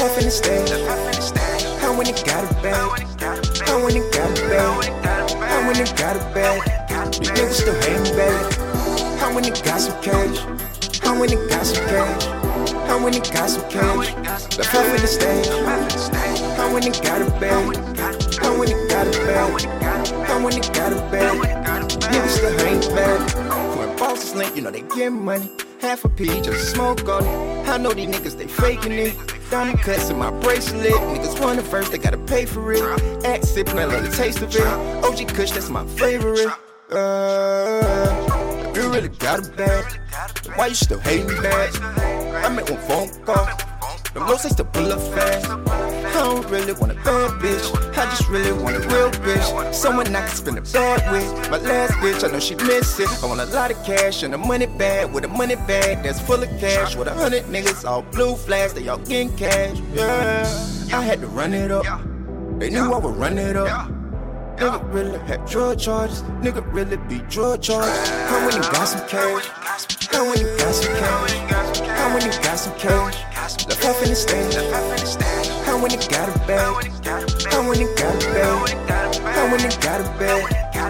In 0.00 0.24
the 0.24 0.30
stage. 0.30 0.70
When 1.84 1.90
went 1.90 2.08
and 2.08 2.26
got 2.26 2.50
a 2.50 2.54
bag. 2.62 3.04
I 3.68 3.82
went 3.82 3.96
and 3.96 4.12
got 4.14 4.30
a 4.30 4.48
bag. 4.48 4.90
I 5.36 5.66
went 5.66 5.78
and 5.78 5.98
got 5.98 6.16
a 6.16 6.20
bag. 6.32 6.62
These 7.12 7.30
niggas 7.30 7.52
still 7.60 7.74
hating 7.82 8.16
bad. 8.16 9.22
I 9.22 9.34
went 9.34 9.46
and 9.46 9.62
got 9.62 9.80
some 9.80 10.00
cash. 10.00 10.38
I 11.04 11.18
went 11.18 11.32
and 11.32 11.50
got 11.50 11.66
some 11.66 11.84
cash. 11.86 12.24
I 12.88 12.96
went 12.96 13.16
and 13.16 13.24
got 13.34 13.50
some 13.50 13.68
cash. 13.68 14.56
Left 14.56 14.74
off 14.74 14.86
in 14.86 15.00
the 15.02 15.06
stage. 15.06 15.48
I 16.58 16.72
went 16.72 16.86
and 16.86 16.94
got 17.04 17.20
a 17.20 17.30
bag. 17.38 17.76
I 18.42 18.56
went 18.56 18.72
and 18.72 18.88
got 18.88 19.06
a 19.06 19.10
bag. 19.10 19.66
I 20.30 20.42
went 20.42 20.56
and 20.56 20.74
got 20.74 20.92
a 20.92 20.96
bag. 21.10 21.36
Niggas 21.90 22.28
still 22.30 22.58
hating 22.58 22.94
bad. 22.94 23.76
When 23.76 23.94
bosses 23.98 24.34
link, 24.34 24.56
you 24.56 24.62
know 24.62 24.70
they 24.70 24.82
get 24.96 25.10
money. 25.12 25.50
Half 25.82 26.06
a 26.06 26.08
P, 26.08 26.40
just 26.40 26.72
smoke 26.72 27.06
on 27.08 27.24
it. 27.26 27.68
I 27.68 27.76
know 27.76 27.92
these 27.92 28.08
niggas, 28.08 28.38
they 28.38 28.46
faking 28.46 28.92
it. 28.92 29.39
Diamond 29.50 29.80
cuts 29.80 30.10
in 30.10 30.18
my 30.18 30.30
bracelet. 30.30 30.92
Niggas 30.92 31.40
want 31.40 31.58
it 31.58 31.62
first, 31.62 31.90
they 31.90 31.98
gotta 31.98 32.18
pay 32.18 32.46
for 32.46 32.72
it. 32.72 32.82
Act 33.24 33.44
sippin', 33.44 33.78
I 33.78 33.84
love 33.84 34.08
the 34.08 34.16
taste 34.16 34.40
of 34.42 34.54
it. 34.54 34.62
OG 35.04 35.34
Kush, 35.34 35.50
that's 35.50 35.68
my 35.68 35.84
favorite. 35.86 36.48
Uh, 36.90 38.72
you 38.74 38.82
really 38.90 39.08
got 39.08 39.40
a 39.40 39.50
then 39.50 39.84
why 40.54 40.66
you 40.68 40.74
still 40.74 40.98
hating 41.00 41.26
bad? 41.42 41.76
I 42.44 42.48
made 42.48 42.68
one 42.68 42.80
phone 42.80 43.24
call. 43.24 43.69
Them 44.14 44.26
low 44.26 44.36
say 44.36 44.48
to 44.50 44.64
pull 44.64 44.92
up 44.92 45.00
fast. 45.14 45.48
I 45.48 46.12
don't 46.14 46.44
really 46.50 46.72
want 46.72 46.92
a 46.92 46.96
bad 46.96 47.30
bitch. 47.40 47.96
I 47.96 48.04
just 48.06 48.28
really 48.28 48.52
want 48.52 48.76
a 48.76 48.80
real 48.80 49.10
bitch. 49.10 49.72
Someone 49.72 50.08
I 50.14 50.26
can 50.26 50.36
spend 50.36 50.58
a 50.58 50.62
bag 50.62 51.12
with. 51.12 51.50
My 51.50 51.58
last 51.58 51.92
bitch, 51.94 52.28
I 52.28 52.32
know 52.32 52.40
she 52.40 52.56
miss 52.56 52.98
it. 52.98 53.08
I 53.22 53.26
want 53.26 53.40
a 53.40 53.46
lot 53.46 53.70
of 53.70 53.82
cash 53.84 54.22
and 54.24 54.34
a 54.34 54.38
money 54.38 54.66
bag 54.66 55.12
with 55.12 55.24
a 55.24 55.28
money 55.28 55.54
bag 55.54 56.02
that's 56.02 56.20
full 56.20 56.42
of 56.42 56.48
cash. 56.58 56.96
With 56.96 57.06
a 57.06 57.14
hundred 57.14 57.44
niggas 57.44 57.84
all 57.84 58.02
blue 58.02 58.34
flags, 58.34 58.74
they 58.74 58.88
all 58.88 58.98
getting 58.98 59.34
cash. 59.36 59.78
Yeah, 59.94 60.42
I 60.92 61.02
had 61.02 61.20
to 61.20 61.28
run 61.28 61.54
it 61.54 61.70
up. 61.70 61.84
They 62.58 62.68
knew 62.70 62.92
I 62.92 62.98
would 62.98 63.16
run 63.16 63.38
it 63.38 63.56
up. 63.56 63.90
Nigga 64.60 64.92
really 64.92 65.18
had 65.20 65.46
drug 65.46 65.78
charges. 65.78 66.20
Nigga 66.44 66.62
really 66.74 66.98
be 67.08 67.20
drug 67.30 67.62
charges. 67.62 68.10
I 68.10 68.44
went 68.44 68.56
and 68.56 68.64
got 68.64 68.84
some 68.84 69.08
cash. 69.08 69.48
I 70.12 70.20
went 70.20 70.42
and 70.42 70.58
got 70.58 70.74
some 70.74 70.94
cash. 70.98 71.80
I 71.80 72.12
went 72.12 72.24
and 72.26 72.44
got 72.44 72.58
some 72.58 72.78
cash. 72.78 73.66
Left 73.66 73.84
off 73.86 74.02
in 74.02 74.10
the 74.10 74.14
stand. 74.14 74.52
I 75.66 75.80
went 75.80 75.94
and 75.94 76.06
got 76.10 76.28
a 76.28 76.38
bag. 76.46 76.92
I 77.06 77.66
went 77.66 77.80
and 77.80 77.96
got 77.96 78.14
a 78.14 78.26
bag. 78.36 78.76
I 79.24 79.50
went 79.50 79.64
and 79.64 79.82
got 79.82 80.00
a 80.02 80.04
bag. 80.20 80.44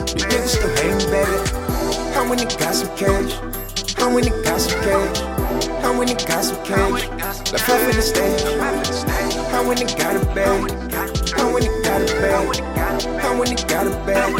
These 0.08 0.24
niggas 0.24 0.48
still 0.48 0.74
hating 0.74 1.08
bad. 1.08 2.16
I 2.16 2.28
went 2.28 2.42
and 2.42 2.50
got 2.58 2.74
some 2.74 2.96
cash. 2.96 3.98
I 3.98 4.12
went 4.12 4.26
and 4.26 4.44
got 4.44 4.60
some 4.60 4.80
cash. 4.80 5.20
I 5.84 5.96
went 5.96 6.10
and 6.10 6.26
got 6.26 6.42
some 6.42 6.64
cash. 6.64 7.52
Left 7.52 7.70
off 7.70 7.88
in 7.88 7.94
the 7.94 8.02
stand. 8.02 9.39
I 9.52 9.64
went 9.66 9.80
and 9.80 9.90
got 9.98 10.16
a 10.16 10.24
bag. 10.34 10.70
I 11.36 11.52
went 11.52 11.66
and 11.66 11.84
got 11.84 12.00
a 12.02 12.06
bag. 12.06 12.60
I 13.24 13.38
went 13.38 13.50
and 13.50 13.68
got 13.68 13.86
a 13.86 13.90
bag. 14.06 14.34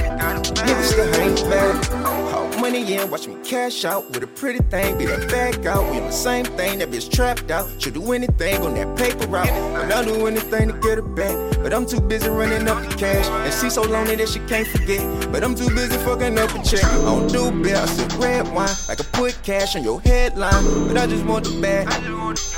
Niggas 0.44 0.84
still 0.84 1.12
hating 1.12 1.50
bad. 1.50 2.30
All 2.32 2.48
money 2.60 2.94
in, 2.94 3.10
watch 3.10 3.26
me 3.26 3.36
cash 3.44 3.84
out 3.84 4.08
with 4.10 4.22
a 4.22 4.26
pretty 4.26 4.60
thing. 4.70 4.98
Be 4.98 5.06
that 5.06 5.28
back 5.28 5.66
out. 5.66 5.90
We 5.90 5.98
on 5.98 6.06
the 6.06 6.12
same 6.12 6.44
thing, 6.44 6.78
that 6.78 6.90
bitch 6.90 7.10
trapped 7.10 7.50
out. 7.50 7.68
Should 7.82 7.94
do 7.94 8.12
anything 8.12 8.62
on 8.62 8.74
that 8.74 8.96
paper 8.96 9.26
route. 9.26 9.48
And 9.48 9.92
I'll 9.92 10.04
do 10.04 10.26
anything 10.26 10.68
to 10.68 10.74
get 10.74 10.98
her 10.98 11.02
back. 11.02 11.34
But 11.62 11.74
I'm 11.74 11.86
too 11.86 12.00
busy 12.00 12.28
running 12.28 12.68
up 12.68 12.82
the 12.88 12.96
cash. 12.96 13.26
And 13.26 13.52
she 13.54 13.70
so 13.70 13.82
lonely 13.82 14.14
that 14.16 14.28
she 14.28 14.38
can't 14.40 14.66
forget. 14.68 15.32
But 15.32 15.42
I'm 15.42 15.54
too 15.54 15.70
busy 15.74 15.96
fucking 15.98 16.38
up 16.38 16.54
a 16.54 16.62
check. 16.62 16.84
I 16.84 17.02
don't 17.02 17.28
do 17.28 17.50
bill, 17.62 17.76
I 17.76 18.16
red 18.18 18.54
wine. 18.54 18.68
I 18.88 18.94
can 18.94 19.06
put 19.06 19.42
cash 19.42 19.74
on 19.74 19.82
your 19.82 20.00
headline. 20.00 20.86
But 20.86 20.98
I 20.98 21.06
just 21.06 21.24
want 21.24 21.46
the 21.46 21.60
bag. 21.60 21.88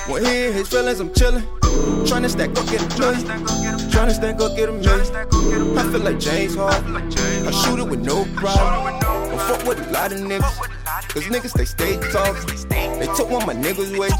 When 0.09 0.25
he 0.25 0.53
his 0.53 0.69
feelings, 0.69 1.01
I'm 1.01 1.11
chillin'. 1.11 1.62
Tryna 2.07 2.31
stack 2.31 2.51
up, 2.51 2.67
get 2.67 2.83
a 2.83 2.99
million. 2.99 3.27
Tryna 3.91 4.13
stack 4.13 4.41
up, 4.41 4.57
get 4.57 4.69
a 4.69 4.73
million. 4.73 5.79
I 5.79 5.91
feel 5.91 6.01
like 6.01 6.19
James 6.19 6.55
Harden. 6.55 6.97
I 6.97 7.51
shoot 7.51 7.79
it 7.79 7.89
with 7.89 8.01
no 8.01 8.25
problem. 8.37 9.01
Don't 9.01 9.41
fuck 9.41 9.67
with 9.67 9.87
a 9.87 9.91
lot 9.93 10.13
of 10.13 10.21
niggas. 10.21 10.59
Cause 11.09 11.25
niggas, 11.25 11.53
they 11.53 11.65
stay 11.65 11.97
talking. 12.11 12.69
They 12.99 13.07
took 13.17 13.31
one 13.31 13.43
of 13.43 13.47
my 13.47 13.55
niggas' 13.55 13.99
way. 13.99 14.11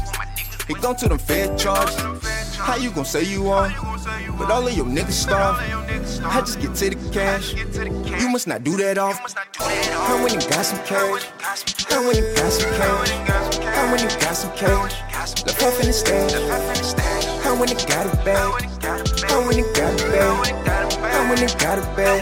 He 0.67 0.73
gone 0.75 0.95
to 0.97 1.09
them 1.09 1.17
fed 1.17 1.57
charges. 1.57 1.95
How 2.55 2.77
you 2.77 2.91
gon' 2.91 3.05
say 3.05 3.23
you 3.23 3.51
on? 3.51 3.73
But 4.37 4.49
all 4.49 4.65
of 4.65 4.75
your 4.75 4.85
niggas 4.85 5.11
starve. 5.11 5.57
I 6.23 6.39
just 6.39 6.61
get 6.61 6.75
to 6.75 6.89
the 6.89 7.11
cash. 7.11 7.53
You 7.53 8.29
must 8.29 8.47
not 8.47 8.63
do 8.63 8.77
that 8.77 8.97
off. 8.97 9.19
I 9.59 10.21
went 10.21 10.33
and 10.33 10.49
got 10.49 10.65
some 10.65 10.79
cash. 10.79 11.27
I 11.91 12.05
went 12.05 12.17
and 12.17 12.35
got 12.35 12.51
some 12.51 12.71
cash. 12.71 13.11
I 13.11 13.91
went 13.91 14.01
and 14.03 14.21
got 14.21 14.35
some 14.35 14.51
cash. 14.55 15.45
Left 15.45 15.63
off 15.63 15.79
in 15.79 15.87
the 15.87 15.93
stand. 15.93 17.32
I 17.45 17.51
went 17.59 17.71
and 17.71 17.87
got 17.87 18.05
a 18.05 18.15
bag. 18.23 18.37
I 19.29 19.45
went 19.45 19.57
and 19.57 19.75
got 19.75 19.93
a 19.93 20.05
bag. 20.11 20.93
I 21.03 21.29
went 21.29 21.41
and 21.41 21.59
got 21.59 21.77
a 21.77 21.81
bag. 21.95 22.21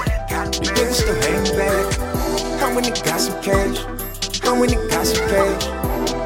These 0.51 0.71
niggas 0.71 0.93
still 0.93 1.15
hating 1.21 1.57
back. 1.57 1.99
I 2.61 2.73
went 2.73 2.87
and 2.87 2.95
got 3.05 3.19
some 3.19 3.41
cash. 3.41 3.85
I 4.43 4.51
went 4.59 4.73
and 4.73 4.89
got 4.89 5.05
some 5.05 5.27
cash. 5.29 5.65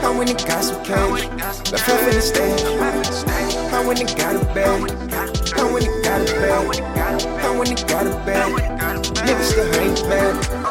I 0.04 0.18
went 0.18 0.30
and 0.30 0.40
got 0.40 0.64
some 0.64 0.84
cash. 0.84 1.26
Left 1.72 1.90
off 1.90 2.08
in 2.08 2.16
the 2.16 2.22
stand. 2.22 2.62
I 3.74 3.86
went 3.86 4.00
and 4.00 4.10
got 4.18 4.36
a 4.36 4.46
bag. 4.54 4.92
I 5.58 5.72
went 5.72 5.88
and 5.88 6.04
got 6.04 6.22
a 6.22 6.34
bag. 6.34 6.82
I 7.44 7.58
went 7.58 7.70
and 7.70 7.90
got 7.90 8.08
a 8.08 8.12
bag. 8.26 8.52
Niggas 9.26 9.52
still 9.52 9.72
hating 9.74 10.10
bad. 10.10 10.65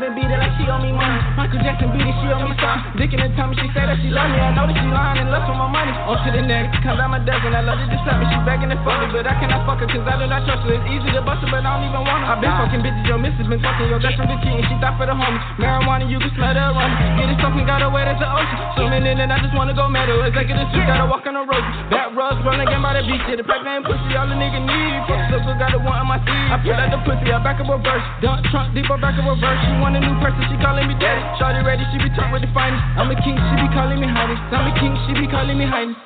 The 0.00 0.08
pussy. 0.08 0.12
Wake 0.12 0.12
up 0.12 0.12
and 0.12 0.14
beat 0.16 0.28
it 0.28 0.38
like 0.38 0.52
she 0.56 0.64
owe 0.68 0.80
me 0.80 0.92
money. 0.92 1.20
Michael 1.36 1.60
Jackson 1.62 1.88
beat 1.92 2.04
it, 2.04 2.16
she 2.20 2.28
owe 2.28 2.42
me 2.44 2.52
some. 2.60 2.80
Dick 2.96 3.12
in 3.12 3.20
the 3.20 3.28
tummy, 3.36 3.56
she 3.56 3.68
say 3.72 3.84
that 3.86 3.96
she 4.00 4.08
love 4.12 4.28
me. 4.28 4.38
I 4.40 4.52
know 4.52 4.66
that 4.68 4.76
she 4.76 4.86
lying 4.88 5.24
and 5.24 5.30
lust 5.32 5.48
for 5.48 5.56
my 5.56 5.68
money. 5.70 5.92
On 6.06 6.16
to 6.20 6.30
the 6.32 6.42
next, 6.42 6.76
cause 6.84 6.98
I'm 6.98 7.14
a 7.14 7.20
dozen. 7.22 7.54
I 7.54 7.62
love 7.64 7.80
to 7.80 7.86
disturb 7.88 8.20
me. 8.20 8.26
She 8.28 8.38
begging 8.44 8.72
and 8.72 8.80
fucking, 8.84 9.10
but 9.12 9.26
I 9.26 9.34
cannot 9.40 9.64
fuck 9.64 9.80
her 9.80 9.88
cause 9.88 10.04
I 10.04 10.14
do 10.20 10.26
not 10.28 10.44
trust 10.44 10.64
her. 10.66 10.74
It's 10.76 10.86
easy 10.90 11.10
to 11.16 11.22
bust 11.24 11.40
her, 11.44 11.48
but 11.48 11.64
I 11.64 11.80
don't 11.80 11.88
even 11.88 12.02
want 12.04 12.20
her. 12.24 12.36
i 12.36 12.40
been 12.40 12.52
fucking 12.52 12.82
bitches, 12.84 13.04
your 13.08 13.20
missus 13.20 13.46
been 13.48 13.60
fucking 13.62 13.88
your 13.88 14.00
best 14.00 14.16
friend 14.20 14.28
been 14.28 14.40
cheating. 14.44 14.64
She 14.68 14.76
thought 14.80 14.96
for 15.00 15.06
the 15.06 15.16
homies. 15.16 15.42
Marijuana, 15.56 16.04
you 16.08 16.18
can 16.20 16.32
smell 16.36 16.52
the 16.52 16.62
aroma. 16.62 16.96
Get 17.16 17.32
it 17.32 17.38
fucking 17.40 17.66
got 17.66 17.80
away, 17.80 18.04
that's 18.04 18.20
the 18.20 18.28
ocean. 18.28 18.58
Swimming 18.76 19.06
in 19.08 19.16
and 19.22 19.30
I 19.32 19.40
just 19.40 19.54
wanna 19.56 19.72
go 19.72 19.88
metal. 19.88 20.20
Executive 20.26 20.68
suit, 20.72 20.84
gotta 20.84 21.06
walk 21.08 21.24
on 21.24 21.34
the 21.38 21.44
road. 21.44 21.64
Back 21.88 22.12
rugs, 22.12 22.40
running 22.44 22.68
again 22.68 22.82
by 22.82 22.98
the 22.98 23.04
beach. 23.06 23.24
Yeah, 23.26 23.38
the 23.38 23.46
name 23.46 23.82
pussy, 23.82 24.12
all 24.16 24.28
the 24.28 24.36
nigga 24.36 24.60
need. 24.60 24.96
Fuck 25.08 25.30
so 25.30 25.52
got 25.58 25.74
a 25.74 25.78
one 25.78 25.98
on 26.00 26.08
my 26.08 26.18
seat. 26.22 26.46
I 26.52 26.56
pull 26.60 26.74
out 26.74 26.90
the 26.90 26.98
pussy, 27.02 27.28
I 27.32 27.38
back 27.42 27.60
up 27.60 27.68
reverse. 27.68 28.04
Dump 28.20 28.44
trunk, 28.50 28.74
deep 28.74 28.88
up 28.90 29.00
back 29.00 29.18
up 29.18 29.26
reverse. 29.26 29.58
She 29.64 29.72
want 29.86 29.94
a 29.94 30.02
new 30.02 30.18
person, 30.18 30.42
she 30.50 30.58
calling 30.58 30.88
me 30.88 30.98
daddy. 30.98 31.22
Shorty 31.38 31.62
ready, 31.62 31.86
she 31.94 31.98
be 32.02 32.10
turned 32.18 32.32
with 32.32 32.42
the 32.42 32.50
finest. 32.50 32.82
I'm 32.98 33.06
a 33.06 33.14
king, 33.22 33.38
she 33.38 33.54
be 33.54 33.70
calling 33.70 34.00
me 34.02 34.08
highness. 34.10 34.42
I'm 34.50 34.66
a 34.66 34.74
king, 34.74 34.90
she 35.06 35.14
be 35.14 35.30
calling 35.30 35.56
me 35.56 35.64
highness. 35.64 36.05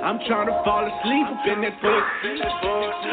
I'm 0.00 0.16
trying 0.24 0.48
to 0.48 0.56
fall 0.64 0.80
asleep 0.80 1.26
up 1.28 1.44
in 1.44 1.60
that 1.60 1.76
pussy. 1.76 2.40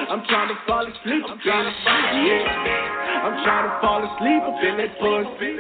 I'm 0.08 0.24
trying 0.24 0.48
to 0.48 0.58
fall 0.64 0.88
asleep 0.88 1.24
up 1.28 1.36
in 1.36 1.64
it. 1.68 1.76
Yeah. 1.84 3.28
I'm 3.28 3.44
trying 3.44 3.68
to 3.68 3.74
fall 3.84 4.00
asleep 4.08 4.40
up 4.48 4.56
in 4.64 4.80
that 4.80 4.96
pussy. 4.96 5.60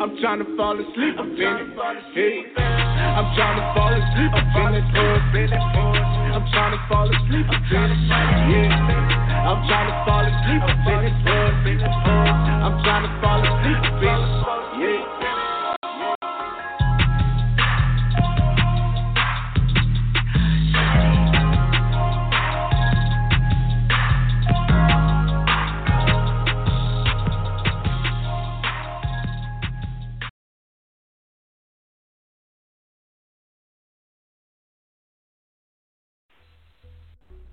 I'm 0.00 0.16
trying 0.24 0.40
to 0.40 0.48
fall 0.56 0.72
asleep 0.80 1.20
up 1.20 1.28
in 1.28 1.36
it. 1.36 1.68
Yeah. 2.16 2.64
I'm 3.12 3.28
trying 3.36 3.60
to 3.60 3.64
fall 3.76 3.92
asleep 3.92 4.32
up 4.32 4.48
in 4.56 4.72
that 4.72 4.88
pussy. 4.88 5.52
I'm 5.52 6.44
trying 6.48 6.72
to 6.72 6.80
fall 6.88 7.08
asleep 7.12 7.48
up 7.52 7.68
in 7.68 7.92
it. 7.92 8.08
Yeah. 8.08 9.52
I'm 9.52 9.60
trying 9.68 9.88
to 9.92 9.96
fall 10.08 10.24
asleep 10.24 10.64
up 10.64 10.80
in 10.80 10.96
that 10.96 11.16
pussy. 11.28 11.76
I'm 11.76 12.72
trying 12.88 13.04
to 13.04 13.12
fall 13.20 13.44
asleep 13.44 13.84
up 13.84 14.00
in 14.00 14.16
it. 14.16 14.32
Yeah. 14.80 15.17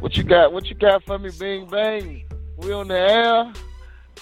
What 0.00 0.16
you 0.18 0.22
got? 0.22 0.52
What 0.52 0.66
you 0.66 0.74
got 0.74 1.02
for 1.04 1.18
me, 1.18 1.30
Bing 1.38 1.66
Bang? 1.66 2.24
We 2.58 2.72
on 2.72 2.88
the 2.88 2.98
air. 2.98 3.52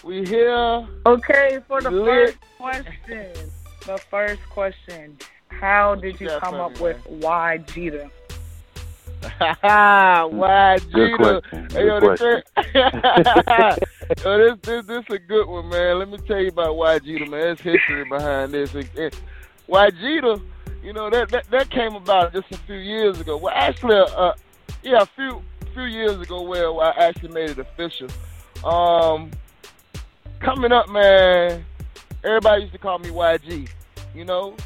We 0.04 0.24
here. 0.24 0.86
Okay, 1.06 1.58
for 1.66 1.80
the 1.80 1.90
Lit. 1.90 2.36
first 2.36 2.38
question, 2.58 3.50
the 3.86 3.98
first 4.08 4.40
question, 4.50 5.18
how 5.48 5.96
did 5.96 6.20
you 6.20 6.28
got 6.28 6.40
come 6.42 6.54
up 6.54 6.72
me, 6.76 6.80
with 6.82 7.04
YGEETA? 7.20 8.10
Why, 10.30 10.78
Good 10.92 11.10
Gita? 11.10 11.16
question. 11.16 11.68
Hey, 11.70 11.86
yo, 11.86 12.00
Good 12.00 12.18
this, 12.18 13.78
yo, 14.24 14.56
this, 14.56 14.58
this, 14.62 14.86
this 14.86 15.04
a 15.10 15.18
good 15.18 15.46
one, 15.46 15.68
man. 15.68 15.98
Let 15.98 16.08
me 16.08 16.18
tell 16.18 16.40
you 16.40 16.48
about 16.48 16.76
YGEETA, 16.76 17.20
man. 17.20 17.30
There's 17.30 17.60
history 17.60 18.04
behind 18.04 18.52
this. 18.52 18.74
And, 18.74 18.88
YGEETA, 19.68 20.42
you 20.82 20.92
know, 20.92 21.10
that, 21.10 21.28
that 21.30 21.50
that 21.50 21.70
came 21.70 21.94
about 21.94 22.32
just 22.32 22.50
a 22.50 22.56
few 22.58 22.76
years 22.76 23.20
ago. 23.20 23.36
Well, 23.36 23.54
actually, 23.54 23.96
uh, 23.96 24.32
yeah, 24.82 25.02
a 25.02 25.06
few 25.06 25.42
few 25.72 25.84
years 25.84 26.20
ago, 26.20 26.42
where 26.42 26.68
I 26.80 26.90
actually 26.90 27.32
made 27.32 27.50
it 27.50 27.58
official. 27.58 28.08
Um, 28.64 29.30
coming 30.40 30.72
up, 30.72 30.88
man, 30.88 31.64
everybody 32.24 32.62
used 32.62 32.72
to 32.72 32.78
call 32.78 32.98
me 32.98 33.10
YG. 33.10 33.68
You 34.14 34.24
know, 34.24 34.56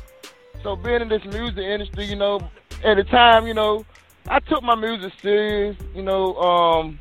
so 0.63 0.75
being 0.75 1.03
in 1.03 1.09
this 1.09 1.25
music 1.25 1.59
industry, 1.59 2.07
you 2.07 2.17
know, 2.17 2.41
at 2.83 2.97
the 2.97 3.05
time, 3.05 3.47
you 3.47 3.55
know, 3.55 3.85
I 4.27 4.41
took 4.41 4.63
my 4.63 4.75
music 4.75 5.13
serious, 5.23 5.77
you 5.95 6.03
know, 6.03 6.35
um, 6.37 6.99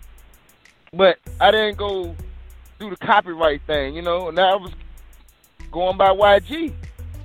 but 0.93 1.17
I 1.39 1.49
didn't 1.51 1.77
go 1.77 2.15
do 2.79 2.89
the 2.89 2.97
copyright 2.97 3.61
thing, 3.67 3.95
you 3.95 4.01
know, 4.01 4.27
and 4.29 4.39
I 4.39 4.55
was 4.55 4.71
going 5.71 5.97
by 5.97 6.09
YG, 6.09 6.73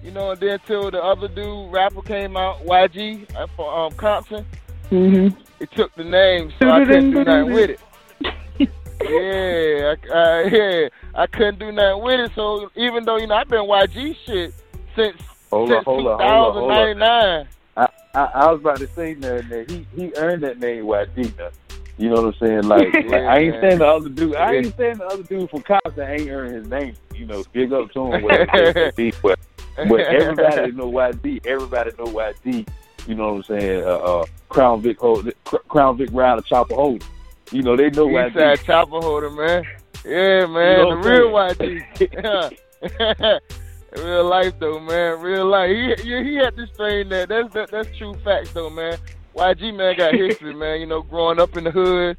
you 0.03 0.11
know, 0.11 0.31
and 0.33 0.41
then 0.41 0.59
till 0.67 0.91
the 0.91 1.03
other 1.03 1.29
dude 1.29 1.73
rapper 1.73 2.03
came 2.03 2.37
out, 2.37 2.65
YG 2.65 3.35
uh, 3.37 3.47
for 3.57 3.73
um 3.73 3.93
Compton, 3.93 4.45
Mm-hmm. 4.91 5.41
it 5.61 5.71
took 5.73 5.95
the 5.95 6.03
name, 6.03 6.53
so 6.59 6.69
I 6.69 6.85
couldn't 6.85 7.13
do 7.13 7.23
nothing 7.25 7.53
with 7.53 7.71
it. 7.71 7.81
yeah, 9.01 9.95
I, 10.13 10.19
I, 10.19 10.43
yeah, 10.49 10.89
I 11.15 11.27
couldn't 11.29 11.61
do 11.61 11.71
nothing 11.71 12.03
with 12.03 12.21
it. 12.21 12.33
So 12.35 12.71
even 12.75 13.05
though 13.05 13.17
you 13.19 13.29
know 13.29 13.37
I've 13.37 13.49
been 13.49 13.61
YG 13.67 14.17
shit 14.27 14.53
since 14.97 15.17
Hold 15.51 15.69
since 15.69 15.79
up, 15.79 15.85
hold 15.85 16.07
up, 16.09 16.21
hold 16.21 16.49
up, 16.49 16.55
hold 16.55 16.71
up. 16.73 16.79
2099. 16.97 17.47
I, 17.77 17.89
I, 18.15 18.25
I 18.47 18.51
was 18.53 18.61
about 18.61 18.79
to 18.79 18.89
say 18.89 19.15
that, 19.15 19.49
that 19.49 19.71
he 19.71 19.87
he 19.95 20.13
earned 20.17 20.43
that 20.43 20.59
name 20.59 20.85
YG. 20.85 21.39
now. 21.39 21.51
You 22.01 22.09
know 22.09 22.23
what 22.23 22.35
I'm 22.35 22.49
saying? 22.49 22.63
Like, 22.63 22.95
like 22.95 23.13
I 23.13 23.39
ain't 23.41 23.61
saying 23.61 23.79
the 23.79 23.87
other 23.87 24.09
dude. 24.09 24.35
I 24.35 24.55
ain't 24.55 24.75
saying 24.75 24.97
the 24.99 25.05
other 25.05 25.23
dude 25.23 25.51
from 25.51 25.61
Compton 25.61 26.09
ain't 26.09 26.31
earned 26.31 26.55
his 26.55 26.67
name. 26.67 26.95
You 27.15 27.27
know, 27.27 27.45
big 27.53 27.75
up 27.75 27.93
to 27.93 28.15
him. 28.15 28.23
Whatever 28.23 28.51
it 28.55 28.75
may 28.75 29.11
be, 29.11 29.13
but 29.23 29.39
but 29.77 30.01
everybody 30.01 30.73
know 30.73 30.91
YG. 30.91 31.47
Everybody 31.47 31.91
know 31.99 32.07
YG. 32.07 32.67
You 33.07 33.15
know 33.15 33.35
what 33.35 33.51
I'm 33.51 33.59
saying? 33.59 33.85
Uh, 33.85 33.97
uh, 33.97 34.25
Crown 34.49 34.81
Vic 34.81 34.99
hold, 34.99 35.31
Crown 35.45 35.99
Vic 35.99 36.09
Rider 36.11 36.41
Chopper 36.41 36.75
Holder. 36.75 37.05
You 37.53 37.63
know 37.63 37.77
they 37.77 37.91
know 37.91 38.07
YG. 38.07 38.33
Eastside 38.33 38.65
chopper 38.65 39.01
holder, 39.01 39.29
man. 39.29 39.65
Yeah, 40.03 40.47
man, 40.47 40.79
You 40.79 40.85
know 40.85 41.03
the 41.03 41.11
real. 41.11 42.59
Yeah. 43.13 43.39
real 44.03 44.25
life 44.25 44.59
though, 44.59 44.81
man. 44.81 45.21
Real 45.21 45.45
life. 45.45 45.69
He 45.69 46.03
he, 46.03 46.25
he 46.25 46.35
had 46.37 46.57
to 46.57 46.67
strain 46.69 47.11
that. 47.11 47.29
That's 47.29 47.53
that, 47.53 47.71
that's 47.71 47.95
true 47.99 48.15
facts 48.25 48.53
though, 48.53 48.71
man. 48.71 48.97
YG 49.41 49.75
man 49.75 49.97
got 49.97 50.15
history, 50.15 50.55
man. 50.55 50.81
You 50.81 50.87
know, 50.87 51.01
growing 51.01 51.41
up 51.41 51.57
in 51.57 51.65
the 51.65 51.71
hood. 51.71 52.19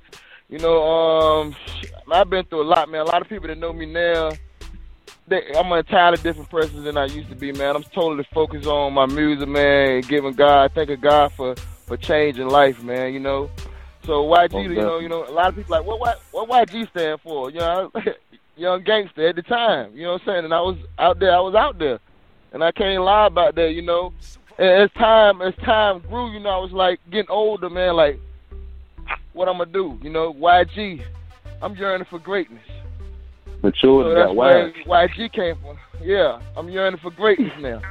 You 0.49 0.57
know, 0.57 0.83
um, 0.83 1.55
I've 2.11 2.29
been 2.29 2.45
through 2.45 2.63
a 2.63 2.67
lot, 2.67 2.89
man. 2.89 3.01
A 3.01 3.05
lot 3.05 3.21
of 3.21 3.29
people 3.29 3.47
that 3.47 3.59
know 3.59 3.71
me 3.71 3.85
now. 3.85 4.31
They, 5.27 5.53
I'm 5.55 5.71
an 5.71 5.77
entirely 5.77 6.17
different 6.17 6.49
person 6.49 6.83
than 6.83 6.97
I 6.97 7.05
used 7.05 7.29
to 7.29 7.35
be, 7.35 7.51
man. 7.51 7.75
I'm 7.75 7.83
totally 7.83 8.27
focused 8.33 8.65
on 8.65 8.93
my 8.93 9.05
music, 9.05 9.47
man, 9.47 9.91
and 9.91 10.07
giving 10.07 10.33
God, 10.33 10.71
thanking 10.73 10.99
God 10.99 11.31
for 11.33 11.55
for 11.85 11.95
changing 11.95 12.47
life, 12.49 12.81
man. 12.81 13.13
You 13.13 13.19
know, 13.19 13.51
so 14.03 14.23
YG, 14.23 14.53
Most 14.53 14.63
you 14.63 14.75
know, 14.75 14.97
you 14.97 15.07
know, 15.07 15.23
a 15.23 15.31
lot 15.31 15.49
of 15.49 15.55
people 15.55 15.77
like, 15.77 15.85
what 15.85 15.99
what 15.99 16.19
what 16.31 16.67
YG 16.67 16.89
stand 16.89 17.21
for? 17.21 17.51
You 17.51 17.59
know, 17.59 17.91
young 18.57 18.81
gangster 18.83 19.27
at 19.27 19.35
the 19.35 19.43
time. 19.43 19.95
You 19.95 20.05
know 20.05 20.13
what 20.13 20.21
I'm 20.23 20.27
saying? 20.27 20.45
And 20.45 20.53
I 20.55 20.61
was 20.61 20.77
out 20.97 21.19
there. 21.19 21.35
I 21.35 21.39
was 21.39 21.53
out 21.53 21.77
there, 21.77 21.99
and 22.51 22.63
I 22.63 22.71
can't 22.71 23.03
lie 23.03 23.27
about 23.27 23.53
that. 23.55 23.73
You 23.73 23.83
know, 23.83 24.11
as 24.57 24.91
time 24.93 25.41
as 25.41 25.53
time 25.63 25.99
grew, 25.99 26.31
you 26.31 26.39
know, 26.39 26.49
I 26.49 26.57
was 26.57 26.71
like 26.71 26.99
getting 27.09 27.29
older, 27.29 27.69
man. 27.69 27.95
Like, 27.95 28.19
what 29.33 29.47
I'm 29.47 29.57
gonna 29.57 29.71
do? 29.71 29.99
You 30.01 30.09
know, 30.09 30.33
YG, 30.33 31.03
I'm 31.61 31.75
yearning 31.75 32.07
for 32.09 32.19
greatness. 32.19 32.63
matured 33.63 34.05
So 34.05 34.09
and 34.09 34.17
that's 34.17 34.27
got 34.27 34.35
where. 34.35 34.71
YG 34.71 35.31
came 35.31 35.55
from. 35.57 35.77
Yeah, 36.01 36.39
I'm 36.57 36.69
yearning 36.69 36.99
for 36.99 37.11
greatness 37.11 37.53
now. 37.59 37.81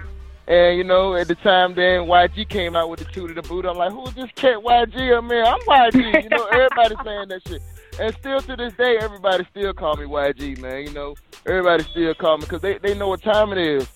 And 0.49 0.77
you 0.77 0.85
know, 0.85 1.15
at 1.15 1.29
the 1.29 1.37
time 1.37 1.75
then 1.75 2.03
YG 2.03 2.49
came 2.49 2.75
out 2.75 2.91
with 2.91 2.99
the 2.99 3.07
two 3.07 3.29
to 3.29 3.35
the 3.35 3.43
boot. 3.43 3.65
I'm 3.65 3.77
like, 3.77 3.93
who's 3.93 4.13
this 4.15 4.31
cat 4.35 4.57
YG? 4.57 5.17
I 5.17 5.21
mean, 5.21 5.45
I'm 5.45 5.61
YG. 5.61 6.25
You 6.25 6.29
know, 6.29 6.45
everybody's 6.53 6.99
saying 7.05 7.29
that 7.29 7.43
shit. 7.47 7.63
And 8.01 8.15
still 8.17 8.41
to 8.41 8.57
this 8.57 8.73
day, 8.75 8.99
everybody 8.99 9.47
still 9.51 9.73
call 9.73 9.97
me 9.97 10.07
YG, 10.07 10.59
man. 10.59 10.85
You 10.85 10.93
know, 10.93 11.15
everybody 11.47 11.85
still 11.85 12.15
call 12.15 12.39
me 12.39 12.45
because 12.45 12.63
they, 12.63 12.79
they 12.79 12.95
know 12.95 13.09
what 13.09 13.23
time 13.23 13.53
it 13.53 13.59
is. 13.59 13.87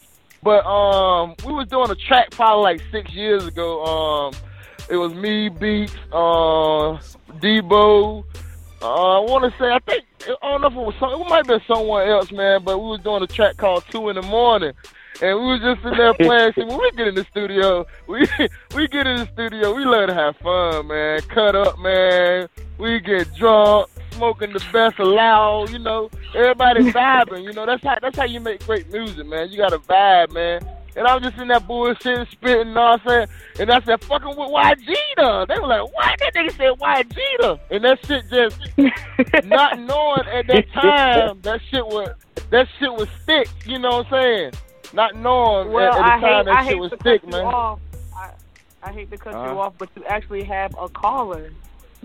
But 0.44 0.66
um, 0.66 1.34
we 1.46 1.54
was 1.54 1.66
doing 1.68 1.90
a 1.90 1.94
track 1.94 2.30
probably 2.30 2.62
like 2.62 2.82
six 2.92 3.10
years 3.14 3.46
ago. 3.46 3.82
Um, 3.82 4.34
it 4.90 4.96
was 4.96 5.14
me, 5.14 5.48
Beats, 5.48 5.94
uh, 6.12 7.00
Debo. 7.40 8.22
Uh, 8.82 9.16
I 9.16 9.20
want 9.20 9.50
to 9.50 9.58
say, 9.58 9.72
I 9.72 9.78
think 9.78 10.04
I 10.42 10.50
don't 10.50 10.60
know 10.60 10.66
if 10.66 10.74
it 10.74 10.76
was 10.76 10.94
some, 11.00 11.18
it 11.18 11.28
might 11.30 11.38
have 11.38 11.46
been 11.46 11.62
someone 11.66 12.06
else, 12.06 12.30
man. 12.30 12.62
But 12.62 12.78
we 12.78 12.88
was 12.90 13.00
doing 13.00 13.22
a 13.22 13.26
track 13.26 13.56
called 13.56 13.84
Two 13.90 14.10
in 14.10 14.16
the 14.16 14.22
Morning, 14.22 14.74
and 15.22 15.40
we 15.40 15.46
was 15.46 15.60
just 15.62 15.82
in 15.86 15.96
there 15.96 16.12
playing. 16.12 16.52
See, 16.52 16.64
when 16.64 16.78
we 16.78 16.90
get 16.90 17.08
in 17.08 17.14
the 17.14 17.24
studio, 17.30 17.86
we 18.06 18.26
we 18.74 18.86
get 18.88 19.06
in 19.06 19.16
the 19.16 19.28
studio, 19.32 19.74
we 19.74 19.86
love 19.86 20.08
to 20.08 20.14
have 20.14 20.36
fun, 20.36 20.88
man. 20.88 21.22
Cut 21.22 21.56
up, 21.56 21.78
man. 21.78 22.48
We 22.78 23.00
get 23.00 23.32
drunk, 23.34 23.88
smoking 24.12 24.52
the 24.52 24.64
best 24.72 24.98
loud. 24.98 25.70
You 25.70 25.78
know, 25.78 26.10
everybody 26.34 26.80
vibing. 26.92 27.44
You 27.44 27.52
know, 27.52 27.66
that's 27.66 27.82
how 27.84 27.96
that's 28.00 28.16
how 28.16 28.24
you 28.24 28.40
make 28.40 28.64
great 28.66 28.90
music, 28.92 29.26
man. 29.26 29.48
You 29.50 29.58
got 29.58 29.70
to 29.70 29.78
vibe, 29.78 30.32
man. 30.32 30.60
And 30.96 31.08
I 31.08 31.14
was 31.14 31.24
just 31.24 31.38
in 31.38 31.48
that 31.48 31.66
bullshit, 31.66 32.28
spitting, 32.30 32.68
you 32.68 32.74
know 32.74 32.80
what 32.92 33.00
I'm 33.00 33.08
saying? 33.08 33.28
And 33.58 33.70
I 33.72 33.80
said, 33.80 34.04
fucking 34.04 34.28
with 34.28 34.38
YG 34.48 34.94
though. 35.16 35.44
They 35.44 35.58
were 35.58 35.66
like, 35.66 35.82
what? 35.92 36.18
That 36.20 36.34
nigga 36.34 36.56
said 36.56 36.72
YG 36.78 37.18
though. 37.40 37.58
And 37.72 37.82
that 37.84 38.06
shit 38.06 38.22
just, 38.30 38.60
not 39.44 39.76
knowing 39.80 40.22
at 40.28 40.46
that 40.46 40.70
time, 40.72 41.40
that 41.42 41.60
shit 41.68 41.84
was, 41.84 42.10
that 42.50 42.68
shit 42.78 42.92
was 42.92 43.08
stick, 43.24 43.48
you 43.66 43.80
know 43.80 43.88
what 43.98 44.06
I'm 44.06 44.12
saying? 44.12 44.52
Not 44.92 45.16
knowing 45.16 45.72
Well, 45.72 45.92
at, 45.94 45.98
at 45.98 45.98
the 45.98 46.04
I 46.04 46.20
time 46.20 46.20
hate, 46.20 46.44
that 46.46 46.56
I 46.60 46.68
shit 46.68 46.78
was 46.78 46.92
you 46.92 47.30
man. 47.32 47.44
I, 48.16 48.30
I 48.84 48.92
hate 48.92 49.10
to 49.10 49.18
cut 49.18 49.32
you 49.32 49.38
Uh-huh. 49.40 49.58
off, 49.58 49.74
but 49.78 49.88
you 49.96 50.04
actually 50.04 50.44
have 50.44 50.76
a 50.80 50.88
caller 50.88 51.50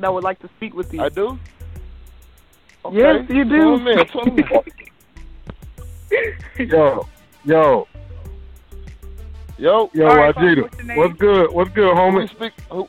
that 0.02 0.14
would 0.14 0.24
like 0.24 0.39
to 0.39 0.50
speak 0.58 0.74
with 0.74 0.93
you. 0.93 1.02
I 1.02 1.10
do? 1.10 1.38
Okay. 2.86 2.97
Yes, 2.97 3.30
you 3.30 3.43
do. 3.43 3.58
Tell 3.58 3.78
me, 3.80 3.95
tell 4.06 4.26
me. 4.26 4.43
Yo, 6.58 7.08
yo, 7.45 7.88
yo, 9.58 9.89
yo, 9.93 10.08
All 10.08 10.16
right, 10.16 10.36
YGEETA, 10.36 10.62
what's 10.62 10.80
your 10.80 10.97
what's 10.97 11.18
good? 11.20 11.52
What's 11.52 11.72
good, 11.72 11.93
Who 11.93 12.00
homie? 12.00 12.22
we, 12.22 12.28
speak, 12.28 12.54
who, 12.72 12.88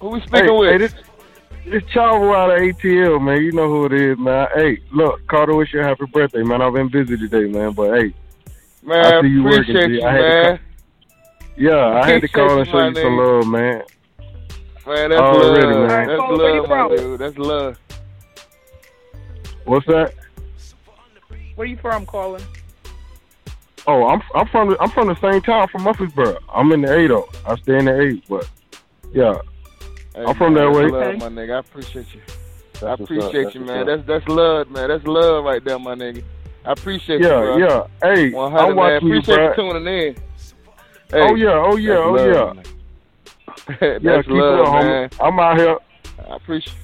who 0.00 0.08
we 0.10 0.20
speaking 0.20 0.44
hey, 0.44 0.50
with? 0.50 0.70
Hey, 0.70 0.78
this, 0.78 0.94
this 1.66 1.82
Chavo 1.84 2.34
out 2.34 2.50
of 2.50 2.58
ATL, 2.58 3.20
man. 3.22 3.42
You 3.42 3.52
know 3.52 3.68
who 3.68 3.86
it 3.86 3.92
is, 3.92 4.18
man. 4.18 4.48
Hey, 4.54 4.78
look, 4.92 5.26
Carter, 5.26 5.54
wish 5.54 5.72
you 5.72 5.80
a 5.80 5.84
happy 5.84 6.06
birthday, 6.06 6.42
man. 6.42 6.62
I've 6.62 6.74
been 6.74 6.88
busy 6.88 7.16
today, 7.16 7.50
man, 7.50 7.72
but 7.72 7.94
hey, 7.98 8.14
Man, 8.82 9.04
I 9.04 9.20
see 9.22 9.28
you 9.28 9.44
working. 9.44 9.76
appreciate 9.76 9.86
G. 9.88 9.94
you, 9.94 10.02
I 10.04 10.12
had 10.12 10.20
man. 10.20 10.56
ca- 10.58 10.62
yeah, 11.56 11.86
I 11.86 12.10
had 12.10 12.20
to 12.20 12.28
call 12.28 12.58
and 12.58 12.68
show 12.68 12.72
my 12.74 12.88
you 12.88 12.94
some 12.94 13.16
love, 13.16 13.46
man. 13.46 13.82
Man, 14.86 15.10
that's 15.10 15.20
Already, 15.20 15.66
love. 15.66 15.88
man. 15.88 16.06
That's 16.08 16.20
Caller, 16.20 16.36
where 16.42 16.60
love, 16.62 16.90
my 16.90 16.96
dude. 16.96 17.20
That's 17.20 17.38
love. 17.38 17.78
What's 19.64 19.86
that? 19.86 20.12
Where 21.54 21.66
you 21.66 21.76
from, 21.78 22.04
caller? 22.04 22.40
Oh, 23.86 24.06
I'm 24.06 24.22
I'm 24.34 24.46
from 24.48 24.70
the, 24.70 24.80
I'm 24.82 24.90
from 24.90 25.08
the 25.08 25.14
same 25.20 25.40
town 25.42 25.68
from 25.68 25.82
Murfreesboro. 25.82 26.38
I'm 26.52 26.72
in 26.72 26.82
the 26.82 26.98
eight 26.98 27.08
though. 27.08 27.28
I 27.46 27.56
stay 27.56 27.78
in 27.78 27.84
the 27.86 28.00
eight, 28.00 28.24
but 28.28 28.48
yeah, 29.12 29.34
Hey, 30.14 30.24
I'm 30.24 30.34
from 30.34 30.54
man, 30.54 30.72
that 30.72 30.78
way. 30.78 30.86
Love, 30.90 31.18
my 31.18 31.28
nigga. 31.28 31.56
I 31.56 31.58
appreciate 31.58 32.06
you. 32.14 32.20
I 32.86 32.92
appreciate 32.94 33.54
you, 33.54 33.60
what's 33.60 33.72
man. 33.72 33.86
That's 33.86 34.06
that's 34.06 34.28
love, 34.28 34.70
man. 34.70 34.88
That's 34.88 35.04
love 35.06 35.44
right 35.44 35.64
there, 35.64 35.78
my 35.78 35.94
nigga. 35.94 36.22
I 36.64 36.72
appreciate 36.72 37.20
you, 37.20 37.26
Yeah, 37.26 37.40
bro. 37.40 37.56
yeah. 37.58 37.86
Hey, 38.02 38.30
100, 38.30 38.58
I'm 38.58 38.68
man. 38.68 38.76
watching 38.76 39.08
you, 39.08 39.14
Appreciate 39.18 39.36
you 39.36 39.54
bro. 39.54 39.72
tuning 39.72 39.86
in. 39.86 40.16
Oh, 41.12 41.34
yeah, 41.34 41.48
oh, 41.50 41.76
yeah, 41.76 41.96
oh, 41.98 42.10
love, 42.12 42.26
yeah. 42.26 42.52
man. 42.54 42.64
yeah, 43.80 43.98
that's 44.00 44.26
keep 44.26 44.36
love, 44.36 44.66
up, 44.66 44.72
man. 44.72 45.08
homie. 45.08 45.26
I'm 45.26 45.38
out 45.38 45.58
here. 45.58 45.78
I 46.28 46.36
appreciate 46.36 46.76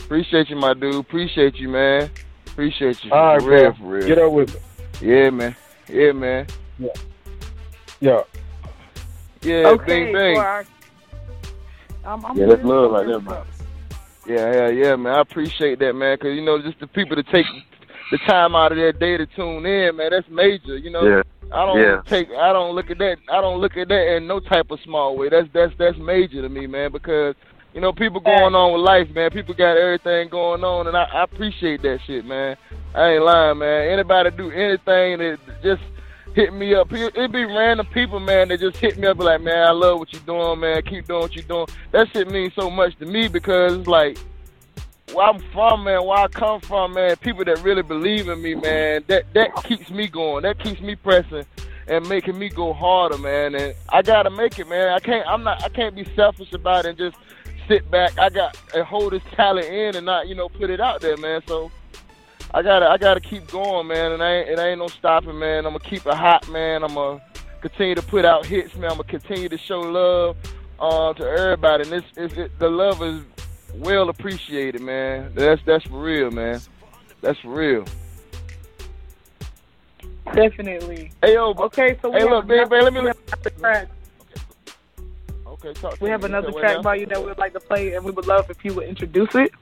appreciate 0.00 0.50
you, 0.50 0.56
my 0.56 0.74
dude. 0.74 0.96
Appreciate 0.96 1.56
you, 1.56 1.68
man. 1.68 2.10
Appreciate 2.46 3.04
you. 3.04 3.12
All 3.12 3.38
right, 3.38 3.42
for 3.42 3.48
real, 3.48 3.72
for 3.74 3.84
real. 3.84 4.06
Get 4.06 4.18
up 4.18 4.32
with 4.32 4.54
me. 4.54 4.60
Yeah, 5.00 5.30
man. 5.30 5.56
Yeah, 5.88 6.12
man. 6.12 6.46
Yeah. 6.78 6.88
Yeah. 8.00 8.22
Yeah, 9.42 9.68
okay, 9.68 10.04
bang, 10.04 10.12
bang. 10.12 10.36
so 10.36 10.40
I- 10.40 10.64
I'm, 12.06 12.24
I'm 12.24 12.36
Yeah, 12.36 12.46
that's 12.46 12.64
love 12.64 12.92
right 12.92 13.06
there, 13.06 13.20
man. 13.20 13.44
Yeah, 14.26 14.52
yeah, 14.52 14.68
yeah, 14.68 14.96
man. 14.96 15.14
I 15.14 15.20
appreciate 15.20 15.78
that, 15.80 15.94
man. 15.94 16.16
Cause 16.18 16.34
you 16.34 16.42
know, 16.42 16.60
just 16.60 16.80
the 16.80 16.86
people 16.86 17.16
to 17.16 17.22
take 17.22 17.46
the 18.10 18.18
time 18.18 18.54
out 18.54 18.72
of 18.72 18.78
their 18.78 18.92
day 18.92 19.16
to 19.16 19.26
tune 19.26 19.66
in, 19.66 19.96
man. 19.96 20.10
That's 20.10 20.28
major. 20.28 20.76
You 20.76 20.90
know, 20.90 21.04
Yeah. 21.04 21.22
I 21.54 21.64
don't 21.66 21.78
Yeah. 21.78 22.02
take, 22.08 22.28
I 22.30 22.52
don't 22.52 22.74
look 22.74 22.90
at 22.90 22.98
that, 22.98 23.16
I 23.30 23.40
don't 23.40 23.60
look 23.60 23.76
at 23.76 23.88
that 23.88 24.16
in 24.16 24.26
no 24.26 24.40
type 24.40 24.70
of 24.70 24.80
small 24.84 25.16
way. 25.16 25.28
That's 25.28 25.48
that's 25.52 25.72
that's 25.78 25.96
major 25.98 26.42
to 26.42 26.48
me, 26.48 26.66
man. 26.66 26.90
Because 26.92 27.34
you 27.72 27.80
know, 27.80 27.92
people 27.92 28.20
going 28.20 28.54
on 28.54 28.72
with 28.72 28.82
life, 28.82 29.08
man. 29.14 29.30
People 29.30 29.54
got 29.54 29.76
everything 29.76 30.28
going 30.28 30.62
on, 30.62 30.86
and 30.86 30.96
I, 30.96 31.04
I 31.12 31.24
appreciate 31.24 31.82
that 31.82 31.98
shit, 32.06 32.24
man. 32.24 32.56
I 32.94 33.10
ain't 33.10 33.24
lying, 33.24 33.58
man. 33.58 33.88
Anybody 33.90 34.30
do 34.30 34.50
anything 34.50 35.18
that 35.18 35.38
just 35.62 35.82
hit 36.34 36.52
me 36.52 36.74
up. 36.74 36.92
It 36.92 37.14
it 37.16 37.32
be 37.32 37.44
random 37.44 37.86
people, 37.86 38.20
man, 38.20 38.48
that 38.48 38.60
just 38.60 38.76
hit 38.76 38.98
me 38.98 39.06
up 39.06 39.18
like, 39.18 39.40
man, 39.40 39.66
I 39.66 39.70
love 39.70 39.98
what 39.98 40.12
you're 40.12 40.22
doing, 40.22 40.60
man. 40.60 40.82
Keep 40.82 41.08
doing 41.08 41.20
what 41.20 41.34
you're 41.34 41.44
doing. 41.44 41.66
That 41.92 42.08
shit 42.12 42.28
means 42.28 42.52
so 42.54 42.70
much 42.70 42.96
to 42.98 43.06
me 43.06 43.28
because 43.28 43.78
it's 43.78 43.88
like 43.88 44.18
where 45.14 45.26
I'm 45.26 45.38
from, 45.52 45.84
man, 45.84 46.04
where 46.04 46.18
I 46.18 46.28
come 46.28 46.60
from, 46.60 46.94
man, 46.94 47.16
people 47.16 47.44
that 47.44 47.62
really 47.62 47.82
believe 47.82 48.28
in 48.28 48.42
me, 48.42 48.54
man, 48.54 49.04
that 49.06 49.32
that 49.34 49.54
keeps 49.64 49.90
me 49.90 50.08
going. 50.08 50.42
That 50.42 50.58
keeps 50.58 50.80
me 50.80 50.96
pressing 50.96 51.44
and 51.86 52.08
making 52.08 52.38
me 52.38 52.48
go 52.48 52.72
harder, 52.72 53.18
man. 53.18 53.54
And 53.54 53.74
I 53.90 54.02
gotta 54.02 54.30
make 54.30 54.58
it, 54.58 54.68
man. 54.68 54.88
I 54.88 54.98
can't 54.98 55.26
I'm 55.26 55.44
not 55.44 55.62
I 55.62 55.68
can't 55.68 55.94
be 55.94 56.04
selfish 56.16 56.52
about 56.52 56.84
it 56.84 56.90
and 56.90 56.98
just 56.98 57.16
sit 57.68 57.90
back. 57.90 58.18
I 58.18 58.28
got 58.28 58.58
and 58.74 58.84
hold 58.84 59.12
this 59.12 59.22
talent 59.32 59.66
in 59.66 59.96
and 59.96 60.06
not, 60.06 60.28
you 60.28 60.34
know, 60.34 60.48
put 60.48 60.70
it 60.70 60.80
out 60.80 61.00
there, 61.00 61.16
man. 61.16 61.42
So 61.46 61.70
I 62.52 62.62
gotta 62.62 62.86
I 62.86 62.98
gotta 62.98 63.20
keep 63.20 63.50
going, 63.50 63.86
man, 63.86 64.12
and 64.12 64.22
I 64.22 64.34
ain't, 64.34 64.48
it 64.48 64.58
ain't 64.58 64.78
no 64.78 64.88
stopping, 64.88 65.38
man. 65.38 65.66
I'm 65.66 65.72
gonna 65.72 65.80
keep 65.80 66.06
it 66.06 66.14
hot, 66.14 66.48
man. 66.48 66.82
I'm 66.82 66.94
gonna 66.94 67.22
continue 67.60 67.94
to 67.94 68.02
put 68.02 68.24
out 68.24 68.46
hits, 68.46 68.74
man. 68.74 68.90
I'm 68.90 68.96
gonna 68.96 69.04
continue 69.04 69.48
to 69.48 69.58
show 69.58 69.80
love 69.80 70.36
uh, 70.80 71.12
to 71.14 71.24
everybody, 71.24 71.84
and 71.84 71.92
this 71.92 72.04
is 72.16 72.38
it, 72.38 72.58
the 72.58 72.68
love 72.68 73.02
is 73.02 73.22
well 73.78 74.08
appreciated, 74.08 74.80
man. 74.80 75.32
That's 75.34 75.60
that's 75.64 75.84
for 75.84 76.00
real, 76.00 76.30
man. 76.30 76.60
That's 77.20 77.38
for 77.40 77.48
real. 77.48 77.84
Definitely. 80.32 81.12
Hey 81.22 81.34
yo, 81.34 81.52
okay, 81.52 81.98
so 82.00 82.10
we 82.10 82.16
hey, 82.16 82.20
have 82.22 82.30
look, 82.30 82.46
baby, 82.46 82.82
let 82.82 82.92
me 82.92 83.10
track. 83.58 83.88
Okay, 85.46 85.72
talk 85.74 85.98
to 85.98 86.04
We 86.04 86.10
have 86.10 86.24
another 86.24 86.48
You 86.48 86.54
said 86.54 86.54
what 86.54 86.60
track 86.60 86.82
by 86.82 86.94
you 86.96 87.06
that 87.06 87.20
we 87.20 87.26
would 87.26 87.38
like 87.38 87.52
to 87.52 87.60
play, 87.60 87.94
and 87.94 88.04
we 88.04 88.10
would 88.10 88.26
love 88.26 88.50
if 88.50 88.64
you 88.64 88.74
would 88.74 88.88
introduce 88.88 89.34
it. 89.34 89.52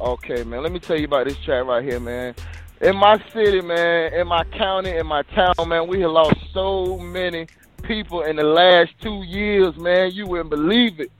Okay, 0.00 0.42
man. 0.44 0.62
Let 0.62 0.72
me 0.72 0.80
tell 0.80 0.98
you 0.98 1.04
about 1.04 1.26
this 1.26 1.36
track 1.38 1.64
right 1.66 1.84
here, 1.84 2.00
man. 2.00 2.34
In 2.80 2.96
my 2.96 3.22
city, 3.32 3.60
man, 3.60 4.12
in 4.12 4.26
my 4.26 4.44
county, 4.44 4.90
in 4.90 5.06
my 5.06 5.22
town, 5.22 5.54
man, 5.68 5.86
we 5.86 6.00
have 6.00 6.10
lost 6.10 6.36
so 6.52 6.98
many 6.98 7.46
people 7.82 8.22
in 8.22 8.36
the 8.36 8.42
last 8.42 8.90
two 9.00 9.22
years, 9.22 9.76
man. 9.76 10.10
You 10.10 10.26
wouldn't 10.26 10.50
believe 10.50 11.00
it. 11.00 11.12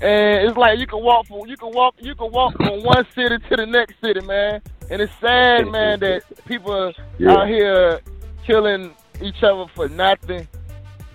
And 0.00 0.48
it's 0.48 0.56
like 0.56 0.78
you 0.78 0.86
can 0.86 1.02
walk 1.02 1.26
from 1.26 1.46
you 1.46 1.56
can 1.56 1.72
walk 1.72 1.94
you 1.98 2.14
can 2.14 2.30
walk 2.32 2.54
from 2.56 2.82
one 2.84 3.06
city 3.14 3.38
to 3.48 3.56
the 3.56 3.66
next 3.66 4.00
city, 4.00 4.20
man. 4.20 4.62
And 4.90 5.02
it's 5.02 5.12
sad, 5.20 5.68
man, 5.72 6.00
that 6.00 6.22
people 6.46 6.72
are 6.72 6.92
Yeah. 7.18 7.32
out 7.32 7.48
here 7.48 8.00
killing 8.46 8.94
each 9.20 9.42
other 9.42 9.66
for 9.74 9.88
nothing. 9.88 10.46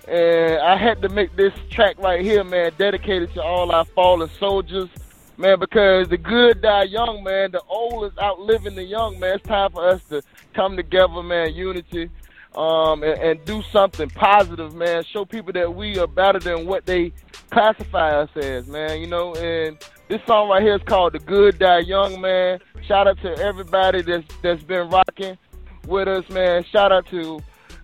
And 0.08 0.58
I 0.60 0.76
had 0.76 1.02
to 1.02 1.08
make 1.08 1.34
this 1.36 1.52
track 1.68 1.96
right 1.98 2.20
here, 2.24 2.44
man, 2.44 2.70
dedicated 2.78 3.34
to 3.34 3.42
all 3.42 3.72
our 3.72 3.84
fallen 3.86 4.30
soldiers, 4.38 4.88
man, 5.36 5.58
because 5.58 6.08
the 6.08 6.16
good 6.16 6.62
die 6.62 6.84
young, 6.84 7.24
man. 7.24 7.50
The 7.50 7.60
old 7.68 8.04
is 8.12 8.16
outliving 8.18 8.76
the 8.76 8.84
young, 8.84 9.18
man. 9.18 9.34
It's 9.34 9.48
time 9.48 9.72
for 9.72 9.88
us 9.88 10.00
to 10.10 10.22
come 10.54 10.76
together, 10.76 11.22
man, 11.24 11.54
unity, 11.54 12.08
um, 12.56 13.02
and, 13.02 13.18
and 13.20 13.44
do 13.44 13.62
something 13.70 14.08
positive, 14.10 14.74
man. 14.74 15.04
Show 15.04 15.24
people 15.24 15.52
that 15.52 15.74
we 15.74 15.98
are 15.98 16.06
better 16.06 16.38
than 16.38 16.66
what 16.66 16.86
they 16.86 17.12
classify 17.50 18.10
us 18.20 18.30
as, 18.36 18.66
man. 18.66 19.00
You 19.00 19.06
know, 19.06 19.34
and 19.34 19.76
this 20.08 20.20
song 20.26 20.48
right 20.48 20.62
here 20.62 20.76
is 20.76 20.82
called 20.84 21.12
"The 21.12 21.18
Good 21.18 21.58
Die 21.58 21.78
Young," 21.80 22.20
man. 22.20 22.60
Shout 22.86 23.06
out 23.06 23.20
to 23.22 23.36
everybody 23.38 24.02
that's 24.02 24.26
that's 24.42 24.62
been 24.62 24.88
rocking 24.88 25.36
with 25.86 26.08
us, 26.08 26.28
man. 26.30 26.64
Shout 26.64 26.92
out 26.92 27.06
to 27.08 27.40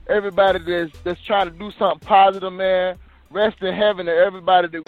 everybody 0.09 0.59
that's 0.59 0.99
that's 1.05 1.23
trying 1.23 1.51
to 1.51 1.59
do 1.59 1.70
something 1.79 2.07
positive, 2.07 2.53
man. 2.53 2.97
Rest 3.31 3.62
in 3.62 3.75
heaven 3.75 4.07
to 4.07 4.12
everybody 4.12 4.68
that. 4.68 4.83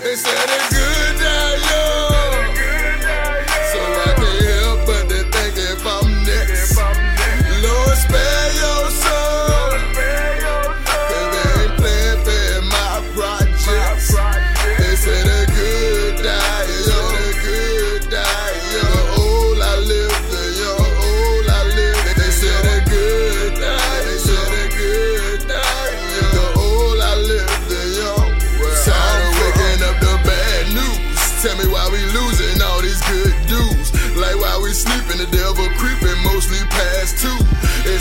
They 0.00 0.14
said 0.14 0.48
it 0.48 0.70
good 0.70 1.20
die 1.20 2.10
young. 2.10 2.17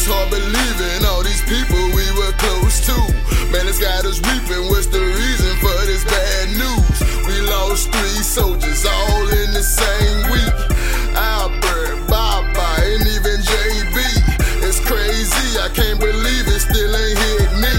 it's 0.08 0.16
hard 0.16 0.30
believing 0.32 1.04
all 1.04 1.22
these 1.24 1.44
people 1.44 1.84
we 1.92 2.08
were 2.16 2.32
close 2.40 2.80
to. 2.88 2.96
Man, 3.52 3.68
it's 3.68 3.80
got 3.80 4.06
us 4.06 4.24
weeping. 4.24 4.72
What's 4.72 4.88
the 4.88 5.04
reason 5.04 5.52
for 5.60 5.76
this 5.84 6.04
bad 6.08 6.48
news? 6.56 6.98
We 7.28 7.36
lost 7.44 7.92
three 7.92 8.24
soldiers 8.24 8.86
all 8.86 9.28
in 9.28 9.52
the 9.52 9.64
same 9.64 10.32
week. 10.32 10.56
Albert, 11.12 12.08
Baba, 12.08 12.68
and 12.88 13.04
even 13.04 13.36
JB. 13.44 13.98
It's 14.64 14.80
crazy, 14.80 15.60
I 15.60 15.68
can't 15.76 16.00
believe 16.00 16.48
it 16.48 16.62
still 16.64 16.94
ain't 16.96 17.20
hit 17.20 17.52
me. 17.60 17.76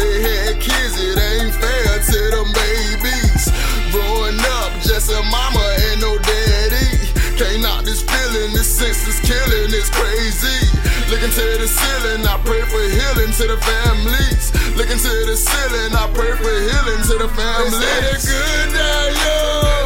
They 0.00 0.14
had 0.24 0.56
kids, 0.56 0.96
it 0.96 1.18
ain't 1.20 1.52
fair 1.60 1.92
to 2.00 2.20
them 2.32 2.48
babies. 2.56 3.52
Growing 3.92 4.40
up, 4.64 4.72
just 4.80 5.12
a 5.12 5.20
mama 5.28 5.64
and 5.92 6.00
no 6.00 6.16
daddy. 6.24 7.12
Can't 7.36 7.60
knock 7.60 7.84
this 7.84 8.00
feeling, 8.00 8.52
this 8.56 8.70
sense 8.70 9.06
is 9.06 9.20
killing, 9.20 9.76
it's 9.76 9.90
crazy. 9.90 10.75
Looking 11.08 11.30
to 11.30 11.44
the 11.62 11.68
ceiling, 11.68 12.26
I 12.26 12.36
pray 12.44 12.62
for 12.62 12.82
healing 12.82 13.30
to 13.38 13.44
the 13.46 13.58
families. 13.62 14.50
Looking 14.76 14.98
to 14.98 15.12
the 15.30 15.36
ceiling, 15.36 15.94
I 15.94 16.10
pray 16.12 16.32
for 16.34 16.50
healing 16.50 17.02
to 17.06 17.14
the 17.22 17.28
families. 17.30 17.78
They 17.78 18.18
say 18.18 18.34
the 18.34 18.66
good 18.66 18.74
die 18.74 19.10
young. 19.14 19.85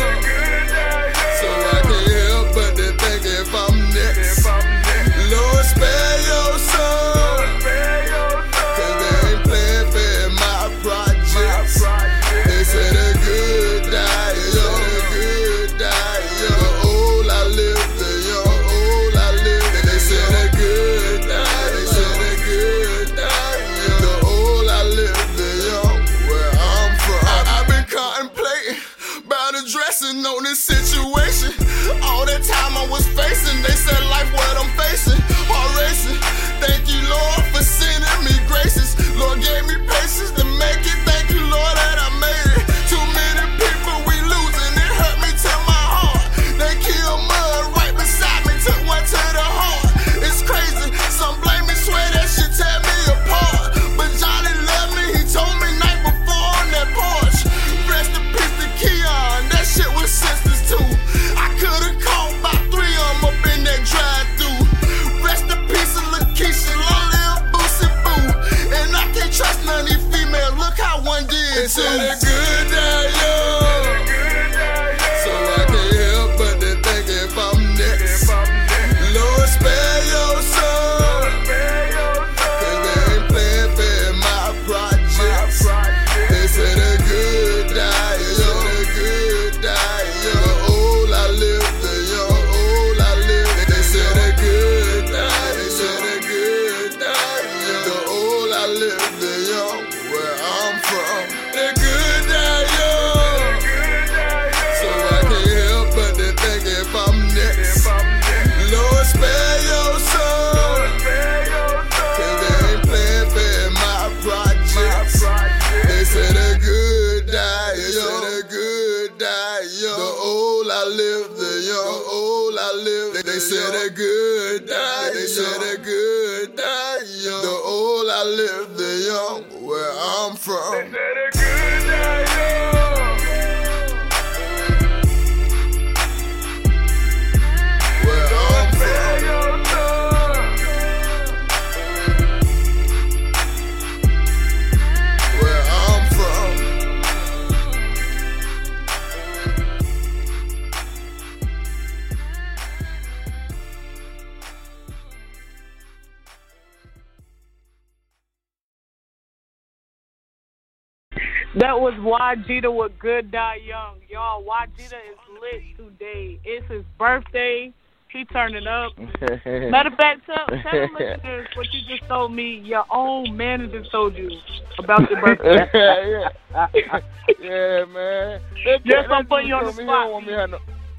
Was 162.30 162.38
with 162.62 162.98
Good 163.00 163.32
Die 163.32 163.60
Young. 163.66 163.96
Y'all, 164.08 164.44
Jeter 164.78 164.94
is 164.94 165.18
lit 165.42 165.76
today. 165.76 166.38
It's 166.44 166.70
his 166.70 166.84
birthday. 166.96 167.72
He 168.12 168.24
turning 168.26 168.68
up. 168.68 168.96
Matter 169.44 169.88
of 169.88 169.94
fact, 169.96 170.26
tell, 170.26 170.46
tell 170.46 170.88
listeners 170.92 171.48
what 171.56 171.66
you 171.72 171.80
just 171.88 172.08
told 172.08 172.32
me. 172.32 172.60
Your 172.60 172.84
own 172.92 173.36
manager 173.36 173.82
told 173.90 174.14
you 174.14 174.30
about 174.78 175.10
your 175.10 175.20
birthday. 175.20 175.68
yeah, 175.74 176.28
yeah. 176.72 177.00
yeah, 177.40 177.84
man. 177.86 178.40
That, 178.64 178.80
Yes, 178.84 179.06
that 179.08 179.10
I'm 179.10 179.26
putting 179.26 179.48
you 179.48 179.54
on 179.56 179.66
the 179.66 179.72
told 179.72 179.78
me 179.78 179.86
don't 179.86 180.12
want 180.12 180.26
me 180.26 180.32
no. 180.32 180.58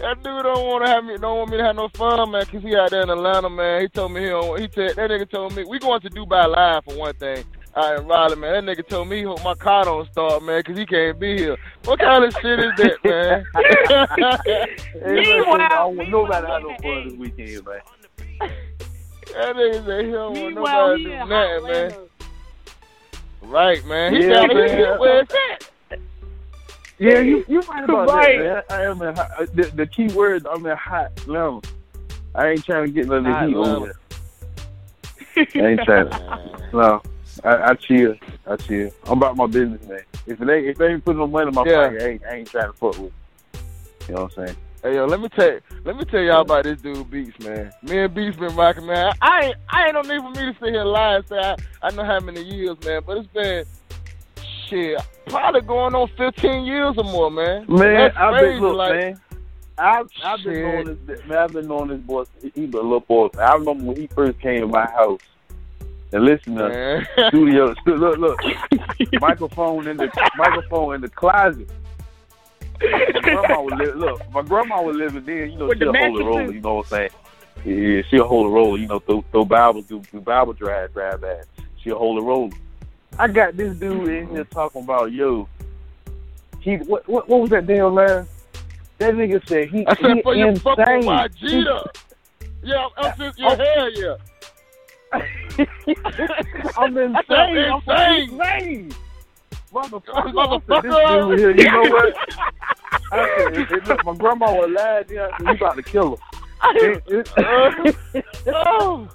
that 0.00 0.22
dude 0.22 0.42
don't 0.44 0.66
want 0.66 0.86
to 0.86 0.90
have 0.90 1.04
me. 1.04 1.18
Don't 1.18 1.38
want 1.40 1.50
me 1.50 1.58
to 1.58 1.64
have 1.64 1.76
no 1.76 1.88
fun, 1.90 2.30
man. 2.30 2.46
Cause 2.46 2.62
he 2.62 2.74
out 2.74 2.90
there 2.90 3.02
in 3.02 3.10
Atlanta, 3.10 3.50
man. 3.50 3.82
He 3.82 3.88
told 3.88 4.12
me 4.12 4.22
he 4.22 4.28
don't. 4.28 4.58
He 4.58 4.68
said 4.74 4.96
that 4.96 5.10
nigga 5.10 5.30
told 5.30 5.54
me 5.54 5.64
we 5.68 5.78
going 5.78 6.00
to 6.00 6.08
Dubai 6.08 6.48
live 6.48 6.84
for 6.84 6.96
one 6.96 7.14
thing. 7.16 7.44
All 7.74 7.94
right, 7.94 8.04
Raleigh, 8.06 8.36
man. 8.36 8.66
That 8.66 8.76
nigga 8.78 8.86
told 8.86 9.08
me 9.08 9.18
he 9.18 9.22
hope 9.22 9.42
my 9.42 9.54
car 9.54 9.86
don't 9.86 10.06
start, 10.12 10.42
man, 10.42 10.62
cause 10.62 10.76
he 10.76 10.84
can't 10.84 11.18
be 11.18 11.38
here. 11.38 11.56
What 11.84 12.00
kind 12.00 12.22
of 12.24 12.34
shit 12.34 12.60
is 12.60 12.72
that, 12.76 12.98
man? 13.02 13.46
Hey, 14.92 15.16
listen, 15.16 15.60
I 15.60 15.68
don't 15.68 15.96
want 15.96 16.10
nobody 16.10 16.46
to 16.46 16.52
have 16.52 16.62
no 16.62 16.74
fun 16.82 17.08
this 17.08 17.18
weekend, 17.18 17.64
man. 17.66 17.80
That 18.40 19.56
nigga 19.56 19.86
say 19.86 20.04
he 20.04 20.10
don't 20.12 20.32
want 20.38 20.54
Meanwhile, 20.54 20.98
nobody 20.98 20.98
he 20.98 21.04
to 21.04 21.22
do 21.22 21.28
nothing, 21.28 21.66
man. 21.66 22.08
Right, 23.40 23.86
man. 23.86 24.14
He 24.14 24.22
Yeah, 24.22 24.28
down 24.28 24.48
man. 24.48 24.68
here. 24.68 24.98
Where's 24.98 25.28
that? 25.28 25.58
Yeah, 26.98 27.18
you 27.20 27.44
you 27.48 27.60
right 27.62 27.84
about 27.84 28.08
Right. 28.08 28.38
that, 28.38 28.68
man. 28.70 28.78
I 28.78 28.82
am 28.84 29.02
in 29.02 29.14
hot, 29.16 29.30
uh, 29.38 29.46
the, 29.54 29.62
the 29.74 29.86
key 29.86 30.08
word. 30.08 30.46
I'm 30.46 30.64
in 30.66 30.76
hot 30.76 31.10
level. 31.26 31.62
I 32.34 32.48
ain't 32.50 32.64
trying 32.64 32.84
to 32.86 32.92
get 32.92 33.06
none 33.08 33.18
of 33.18 33.24
the 33.24 33.46
heat 33.46 33.54
Atlanta. 33.54 33.76
over. 33.76 33.92
I 35.36 35.66
ain't 35.66 35.80
trying. 35.82 36.10
To, 36.10 36.70
no, 36.72 37.02
I, 37.44 37.70
I 37.70 37.74
chill. 37.74 38.14
I 38.46 38.56
chill. 38.56 38.90
I'm 39.04 39.18
about 39.18 39.36
my 39.36 39.46
business, 39.46 39.86
man. 39.88 40.02
If 40.26 40.38
they 40.38 40.68
if 40.68 40.78
they 40.78 40.88
ain't 40.88 41.04
putting 41.04 41.18
no 41.18 41.26
money 41.26 41.48
in 41.48 41.54
my 41.54 41.64
Yeah. 41.66 41.86
pocket, 41.86 42.02
I 42.02 42.06
ain't, 42.08 42.22
I 42.24 42.34
ain't 42.36 42.50
trying 42.50 42.72
to 42.72 42.78
fuck 42.78 42.98
with. 42.98 43.12
it. 43.54 43.60
You 44.08 44.14
know 44.14 44.22
what 44.22 44.38
I'm 44.38 44.46
saying? 44.46 44.56
Hey 44.82 44.94
yo, 44.96 45.06
let 45.06 45.20
me 45.20 45.28
tell 45.28 45.58
let 45.84 45.96
me 45.96 46.04
tell 46.04 46.20
y'all 46.20 46.40
about 46.40 46.64
this 46.64 46.78
dude 46.78 47.08
Beats, 47.10 47.38
man. 47.38 47.72
Me 47.82 47.98
and 48.00 48.14
Beats 48.14 48.36
been 48.36 48.54
rocking, 48.56 48.86
man. 48.86 49.12
I 49.20 49.44
ain't 49.44 49.56
I 49.68 49.86
ain't 49.86 49.94
no 49.94 50.02
need 50.02 50.20
for 50.22 50.30
me 50.30 50.52
to 50.52 50.58
sit 50.58 50.70
here 50.70 50.80
and 50.80 50.90
lie 50.90 51.16
and 51.16 51.24
say 51.28 51.38
I, 51.38 51.56
I 51.82 51.90
know 51.90 52.04
how 52.04 52.20
many 52.20 52.42
years, 52.42 52.76
man, 52.84 53.02
but 53.06 53.18
it's 53.18 53.28
been 53.28 53.64
shit, 54.68 55.00
probably 55.26 55.60
going 55.60 55.94
on 55.94 56.08
fifteen 56.16 56.64
years 56.64 56.94
or 56.98 57.04
more, 57.04 57.30
man. 57.30 57.64
Man, 57.68 58.10
I've 58.16 58.40
been 58.40 58.60
look, 58.60 58.76
like, 58.76 58.94
man. 58.94 59.20
I've 59.78 60.08
I've 60.22 60.42
been 60.42 60.62
knowing 60.62 60.98
this 61.06 61.24
man. 61.26 61.38
I've 61.38 61.52
been 61.52 61.68
knowing 61.68 61.88
this 61.88 62.00
boy. 62.00 62.24
He 62.42 62.66
been 62.66 62.74
a 62.74 62.82
little 62.82 63.00
boy. 63.00 63.28
I 63.38 63.54
remember 63.54 63.84
when 63.84 63.96
he 63.96 64.08
first 64.08 64.40
came 64.40 64.60
to 64.62 64.66
my 64.66 64.86
house 64.86 65.20
and 66.12 66.24
listen 66.24 66.54
to 66.56 67.06
studio. 67.28 67.74
stu- 67.80 67.96
Look, 67.96 68.18
look, 68.18 68.38
microphone 69.20 69.86
in 69.88 69.96
the 69.96 70.10
microphone 70.36 70.94
in 70.96 71.00
the 71.00 71.08
closet. 71.08 71.68
My 72.80 73.20
grandma 73.22 73.62
look. 73.62 74.32
My 74.32 74.42
grandma 74.42 74.82
was 74.82 74.96
living 74.96 75.24
there. 75.24 75.46
You 75.46 75.56
know, 75.58 75.66
With 75.68 75.78
she'll 75.78 75.92
hold 75.94 76.20
a 76.20 76.24
mattresses. 76.24 76.26
roller. 76.26 76.52
You 76.52 76.60
know 76.60 76.74
what 76.74 76.92
I'm 76.92 77.10
saying? 77.64 77.96
Yeah, 77.96 78.02
she'll 78.10 78.26
hold 78.26 78.46
a 78.46 78.50
roller. 78.50 78.78
You 78.78 78.88
know, 78.88 78.98
throw, 78.98 79.20
throw 79.30 79.44
Bible, 79.44 79.82
do, 79.82 80.00
do 80.10 80.20
Bible 80.20 80.52
drive, 80.52 80.92
drive 80.92 81.20
that. 81.20 81.46
She'll 81.82 81.98
hold 81.98 82.18
a 82.18 82.22
roller. 82.22 82.50
I 83.18 83.28
got 83.28 83.56
this 83.56 83.76
dude 83.76 84.08
in 84.08 84.28
here 84.30 84.44
talking 84.44 84.82
about 84.82 85.12
yo. 85.12 85.48
He 86.60 86.76
what 86.76 87.08
what, 87.08 87.28
what 87.28 87.40
was 87.40 87.50
that 87.50 87.66
damn 87.66 87.94
line? 87.94 88.26
That 88.98 89.14
nigga 89.14 89.46
said 89.48 89.68
he 89.68 89.86
I 89.86 89.94
said 89.96 90.16
he 90.16 90.22
for 90.22 90.34
your 90.34 90.54
fucking 90.56 90.84
insane. 91.04 91.64
Vegeta. 91.64 91.86
Yeah, 92.64 92.86
I'm 92.96 93.16
just 93.18 93.38
your 93.38 93.56
hair, 93.56 93.88
yeah. 93.90 94.14
Oh. 94.16 94.16
I'm 96.78 96.96
insane. 96.96 97.16
I 97.16 97.22
said, 97.28 97.38
I'm 97.38 97.80
insane. 97.80 98.40
insane. 98.40 98.92
Motherfucker, 99.72 100.32
Motherfucker. 100.32 100.82
This 100.82 100.92
dude 101.10 101.38
here, 101.38 101.50
you 101.56 101.64
know 101.70 101.90
what? 101.90 102.14
I 103.12 103.52
said, 103.52 103.68
hey, 103.68 103.80
look, 103.86 104.04
my 104.04 104.14
grandma 104.14 104.52
was 104.52 104.70
lying. 104.70 105.04
Yeah, 105.10 105.28
I 105.32 105.36
said, 105.38 105.46
you 105.46 105.52
about 105.54 105.76
to 105.76 105.82
kill 105.82 106.16
her. 106.16 106.22
oh, 108.46 109.08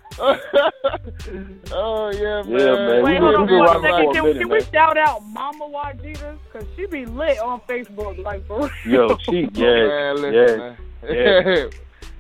oh 1.72 2.12
yeah, 2.12 2.42
man. 2.44 2.60
Yeah, 2.60 2.76
man. 2.76 3.04
Wait, 3.04 3.18
hold 3.20 3.36
on 3.36 3.42
we 3.44 3.48
go 3.48 3.60
one 3.60 3.82
right 3.82 3.82
second. 3.82 4.04
for 4.04 4.10
a 4.10 4.14
Can, 4.14 4.24
minute, 4.24 4.40
can 4.40 4.50
we 4.50 4.62
shout 4.64 4.98
out 4.98 5.24
Mama 5.28 5.66
YGEETA's? 5.66 6.40
Because 6.52 6.68
she 6.76 6.86
be 6.88 7.06
lit 7.06 7.40
on 7.40 7.62
Facebook, 7.62 8.22
like, 8.24 8.46
for 8.46 8.70
real. 8.86 9.10
Yo, 9.10 9.18
she, 9.20 9.46
oh, 9.46 9.50
yeah, 9.54 9.88
man, 9.88 10.16
listen, 10.16 10.34
yeah, 10.34 10.58
man. 10.58 11.56
yeah. 11.56 11.70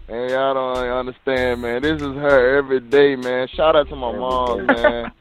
Man, 0.10 0.30
y'all 0.30 0.54
don't 0.54 0.90
understand, 0.90 1.62
man. 1.62 1.82
This 1.82 2.02
is 2.02 2.16
her 2.16 2.58
every 2.58 2.80
day, 2.80 3.18
man. 3.18 3.48
Shout 3.50 3.76
out 3.76 3.90
to 3.90 3.96
my 3.96 4.12
mom, 4.12 4.66
man. 4.66 5.12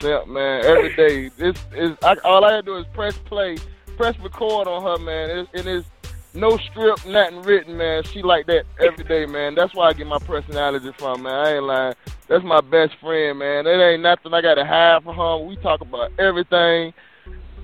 Simp, 0.00 0.28
man. 0.28 0.64
Every 0.64 0.94
day. 0.94 1.28
This 1.36 1.56
is 1.74 1.96
I, 2.02 2.14
all 2.24 2.44
I 2.44 2.50
gotta 2.50 2.62
do 2.62 2.76
is 2.76 2.86
press 2.94 3.18
play, 3.18 3.56
press 3.96 4.16
record 4.20 4.68
on 4.68 4.82
her, 4.84 5.04
man. 5.04 5.30
It's, 5.30 5.50
and 5.54 5.66
it's 5.66 5.88
no 6.34 6.56
strip, 6.56 7.04
nothing 7.04 7.42
written, 7.42 7.76
man. 7.76 8.04
She 8.04 8.22
like 8.22 8.46
that 8.46 8.64
every 8.78 9.02
day, 9.02 9.26
man. 9.26 9.56
That's 9.56 9.74
why 9.74 9.88
I 9.88 9.92
get 9.92 10.06
my 10.06 10.20
personality 10.20 10.92
from, 10.96 11.24
man. 11.24 11.34
I 11.34 11.54
ain't 11.54 11.64
lying. 11.64 11.94
That's 12.28 12.44
my 12.44 12.60
best 12.60 12.94
friend, 13.00 13.40
man. 13.40 13.66
It 13.66 13.70
ain't 13.70 14.02
nothing 14.02 14.32
I 14.32 14.40
gotta 14.40 14.64
hide 14.64 15.02
from 15.02 15.16
her. 15.16 15.38
We 15.38 15.56
talk 15.56 15.80
about 15.80 16.12
everything, 16.16 16.94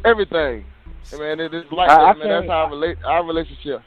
everything. 0.05 0.65
And, 1.13 1.21
man, 1.21 1.39
it 1.39 1.55
is 1.55 1.71
like 1.71 1.89
I- 1.89 2.03
I 2.03 2.13
that, 2.15 2.19
man. 2.19 2.29
That's 2.29 2.49
how 2.49 2.65
I 2.65 2.71
relate, 2.71 2.99
our 3.05 3.25
relationship. 3.25 3.83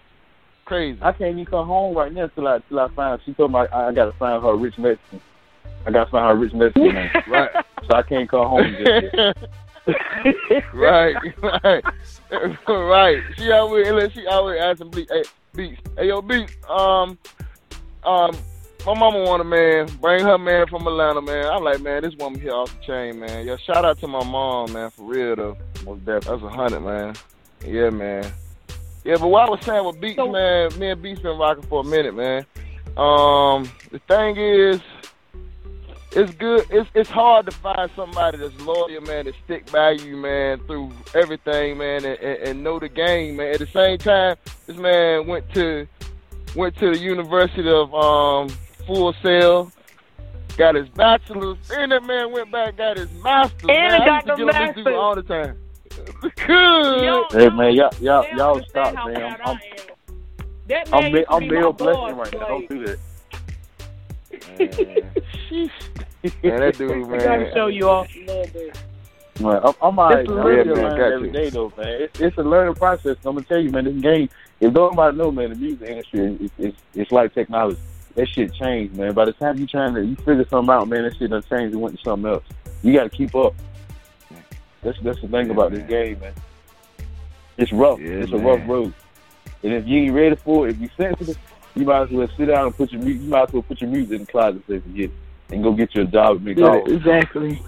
Crazy. 0.68 1.00
I 1.02 1.14
can't 1.14 1.32
even 1.32 1.46
come 1.46 1.66
home 1.66 1.96
right 1.96 2.12
now 2.12 2.28
till 2.28 2.46
I 2.46 2.60
till 2.68 2.78
I 2.78 2.90
find. 2.90 3.22
She 3.26 3.34
told 3.34 3.54
me 3.54 3.60
I, 3.60 3.88
I 3.88 3.94
got 3.94 4.06
to 4.06 4.12
find 4.20 4.44
her 4.44 4.54
rich 4.54 4.78
Mexican. 4.78 5.22
I 5.86 5.92
got 5.92 6.06
to 6.06 6.12
find 6.12 6.26
her 6.26 6.36
rich 6.36 6.54
Mexican 6.54 6.94
man. 6.94 7.10
right. 7.30 7.50
So 7.90 7.96
I 7.96 8.02
can't 8.02 8.30
come 8.30 8.48
home 8.48 8.76
just 8.78 9.14
yet. 9.14 9.38
right, 10.74 11.16
right, 11.42 11.84
right. 12.68 13.24
She 13.38 13.50
always, 13.50 14.12
she 14.12 14.28
always 14.28 14.60
asking 14.60 14.92
Beats, 14.92 15.10
hey, 15.10 15.24
Beats, 15.56 15.82
hey, 15.96 16.10
yo, 16.10 16.22
Beats, 16.22 16.52
um, 16.68 17.18
um, 18.04 18.36
my 18.86 18.94
mama 18.94 19.24
want 19.24 19.40
a 19.42 19.46
man. 19.46 19.88
Bring 20.02 20.26
her 20.26 20.38
man 20.38 20.68
from 20.68 20.86
Atlanta, 20.86 21.22
man. 21.22 21.46
I'm 21.46 21.64
like, 21.64 21.80
man, 21.80 22.04
this 22.04 22.14
woman 22.18 22.42
here 22.42 22.52
off 22.52 22.78
the 22.78 22.86
chain, 22.86 23.22
man. 23.22 23.48
Yo, 23.48 23.56
shout 23.56 23.86
out 23.86 23.98
to 24.00 24.08
my 24.08 24.26
mom, 24.26 24.74
man, 24.74 24.90
for 24.90 25.04
real 25.04 25.38
though. 25.38 25.58
Most 25.86 26.04
definitely. 26.04 26.42
That's 26.42 26.44
a 26.44 26.58
hundred, 26.58 26.82
man. 26.82 27.16
Yeah, 27.66 27.90
man. 27.90 28.30
Yeah, 29.04 29.16
but 29.20 29.28
what 29.28 29.48
I 29.48 29.50
was 29.50 29.62
saying 29.62 29.86
with 29.86 30.02
Beats, 30.02 30.18
man, 30.18 30.78
me 30.78 30.90
and 30.90 31.02
Beats 31.02 31.22
been 31.22 31.38
rocking 31.38 31.64
for 31.64 31.82
a 31.82 31.84
minute, 31.84 32.14
man. 32.14 32.46
Um, 32.98 33.70
the 33.92 34.00
thing 34.08 34.38
is, 34.38 34.82
it's 36.12 36.34
good. 36.36 36.66
It's 36.70 36.90
it's 36.94 37.10
hard 37.10 37.46
to 37.46 37.52
find 37.52 37.92
somebody 37.96 38.38
that's 38.38 38.60
loyal, 38.62 39.02
man, 39.02 39.26
that 39.26 39.36
stick 39.46 39.72
by 39.72 39.92
you, 39.92 40.18
man, 40.18 40.60
through 40.66 40.92
everything, 41.14 41.78
man, 41.78 42.06
and, 42.06 42.20
and, 42.20 42.44
and 42.48 42.64
know 42.64 42.80
the 42.80 42.90
game, 42.90 43.38
man. 43.38 43.54
At 43.54 43.60
the 43.60 43.68
same 43.68 43.98
time, 43.98 44.36
this 44.66 44.78
man 44.78 45.28
went 45.28 45.54
to 45.54 45.88
went 46.56 46.76
to 46.78 46.92
the 46.92 46.98
University 46.98 47.70
of 47.70 47.94
um, 47.94 48.50
Full 48.88 49.14
Sail, 49.22 49.72
got 50.58 50.76
his 50.76 50.90
bachelor's, 50.90 51.58
and 51.72 51.92
that 51.92 52.04
man 52.04 52.32
went 52.32 52.52
back 52.52 52.78
got 52.78 52.98
his 52.98 53.12
master's. 53.22 53.70
And 53.70 53.70
man. 53.70 54.06
Got 54.06 54.26
the 54.26 54.36
get 54.36 54.56
on 54.56 54.68
this 54.68 54.76
dude 54.76 54.86
master's. 54.86 54.98
all 54.98 55.16
the 55.16 55.24
time. 55.24 55.58
Good. 56.46 57.26
Hey 57.32 57.50
man, 57.50 57.74
y'all 57.74 57.92
y'all 58.00 58.26
y'all 58.36 58.62
stop, 58.70 58.94
man. 59.08 59.38
I'm 59.46 59.58
I'm, 60.70 60.94
I'm, 60.94 61.12
man 61.12 61.12
ma- 61.14 61.36
I'm 61.36 61.40
be 61.42 61.50
male 61.50 61.74
boss, 61.74 61.96
blessing 61.98 62.18
right 62.18 62.34
now. 62.34 62.48
Don't 62.48 62.70
do 62.70 62.86
that. 62.86 63.00
Man, 66.44 66.60
that 66.60 66.78
dude, 66.78 67.08
man. 67.08 67.20
I 67.22 67.24
gotta 67.24 67.52
show 67.54 67.68
you 67.68 67.88
off 67.90 68.14
a 68.14 68.20
little 68.26 68.48
bit. 68.54 68.78
Man, 69.40 69.60
I'm, 69.64 69.74
I'm 69.82 70.00
alright. 70.00 70.20
It's 70.26 70.30
man. 70.30 70.38
a 70.38 70.42
I'm 70.42 70.46
learning- 70.46 70.64
still 70.64 70.76
Yeah, 70.78 70.82
man, 70.82 70.84
learning 70.84 70.98
got 70.98 71.12
every 71.14 71.28
you. 71.28 71.34
day 71.34 71.50
though, 71.50 71.74
man. 71.78 71.88
It's, 72.02 72.20
it's 72.20 72.38
a 72.38 72.42
learning 72.44 72.74
process. 72.76 73.18
I'm 73.26 73.36
gonna 73.36 73.46
tell 73.46 73.60
you, 73.60 73.70
man. 73.70 73.86
This 73.86 74.02
game, 74.02 74.30
if 74.60 74.74
nobody 74.74 75.18
know, 75.18 75.32
man, 75.32 75.50
the 75.52 75.56
music 75.56 75.88
industry, 75.90 76.38
it's, 76.42 76.54
it's 76.58 76.78
it's 76.96 77.12
like 77.12 77.34
technology. 77.34 77.80
That 78.16 78.28
shit 78.28 78.54
changed, 78.54 78.98
man. 78.98 79.14
By 79.14 79.26
the 79.26 79.34
time 79.34 79.58
you 79.60 79.68
trying 79.68 79.94
to 79.94 80.04
you 80.04 80.16
figure 80.18 80.46
something 80.50 80.74
out, 80.74 80.88
man, 80.88 81.04
that 81.04 81.16
shit 81.18 81.30
done 81.30 81.44
changed 81.44 81.74
and 81.74 81.82
went 81.82 81.96
to 81.98 82.04
something 82.04 82.30
else. 82.30 82.44
You 82.82 82.94
got 82.94 83.04
to 83.04 83.10
keep 83.10 83.34
up. 83.36 83.54
That's 84.88 85.00
that's 85.02 85.20
the 85.20 85.28
thing 85.28 85.50
about 85.50 85.72
this 85.72 85.86
game, 85.90 86.18
man. 86.22 86.34
It's 87.58 87.74
rough. 87.74 88.00
it's 88.00 88.32
a 88.32 88.38
rough 88.38 88.62
road. 88.70 88.94
And 89.62 89.74
if 89.74 89.86
you 89.86 90.04
ain't 90.04 90.14
ready 90.14 90.36
for 90.38 90.66
it, 90.68 90.76
if 90.76 90.80
you 90.80 90.90
sensitive, 90.96 91.38
you 91.76 91.84
might 91.84 92.04
as 92.04 92.10
well 92.10 92.30
sit 92.38 92.46
down 92.46 92.68
and 92.68 92.78
put 92.78 92.94
your 92.94 93.02
mu- 93.02 93.10
you 93.10 93.30
might 93.30 93.50
as 93.50 93.54
well 93.54 93.64
put 93.64 93.82
your 93.82 93.90
music 93.90 94.14
in 94.14 94.20
the 94.26 94.32
closet 94.32 94.62
so 94.66 94.74
you 94.76 94.80
can 94.82 94.96
get 94.96 95.12
and 95.50 95.62
go 95.64 95.74
get 95.74 95.94
your 95.94 96.06
a 96.06 96.08
job 96.08 96.38
at 96.38 96.42
McDonald's. 96.44 96.90
exactly. 96.94 97.62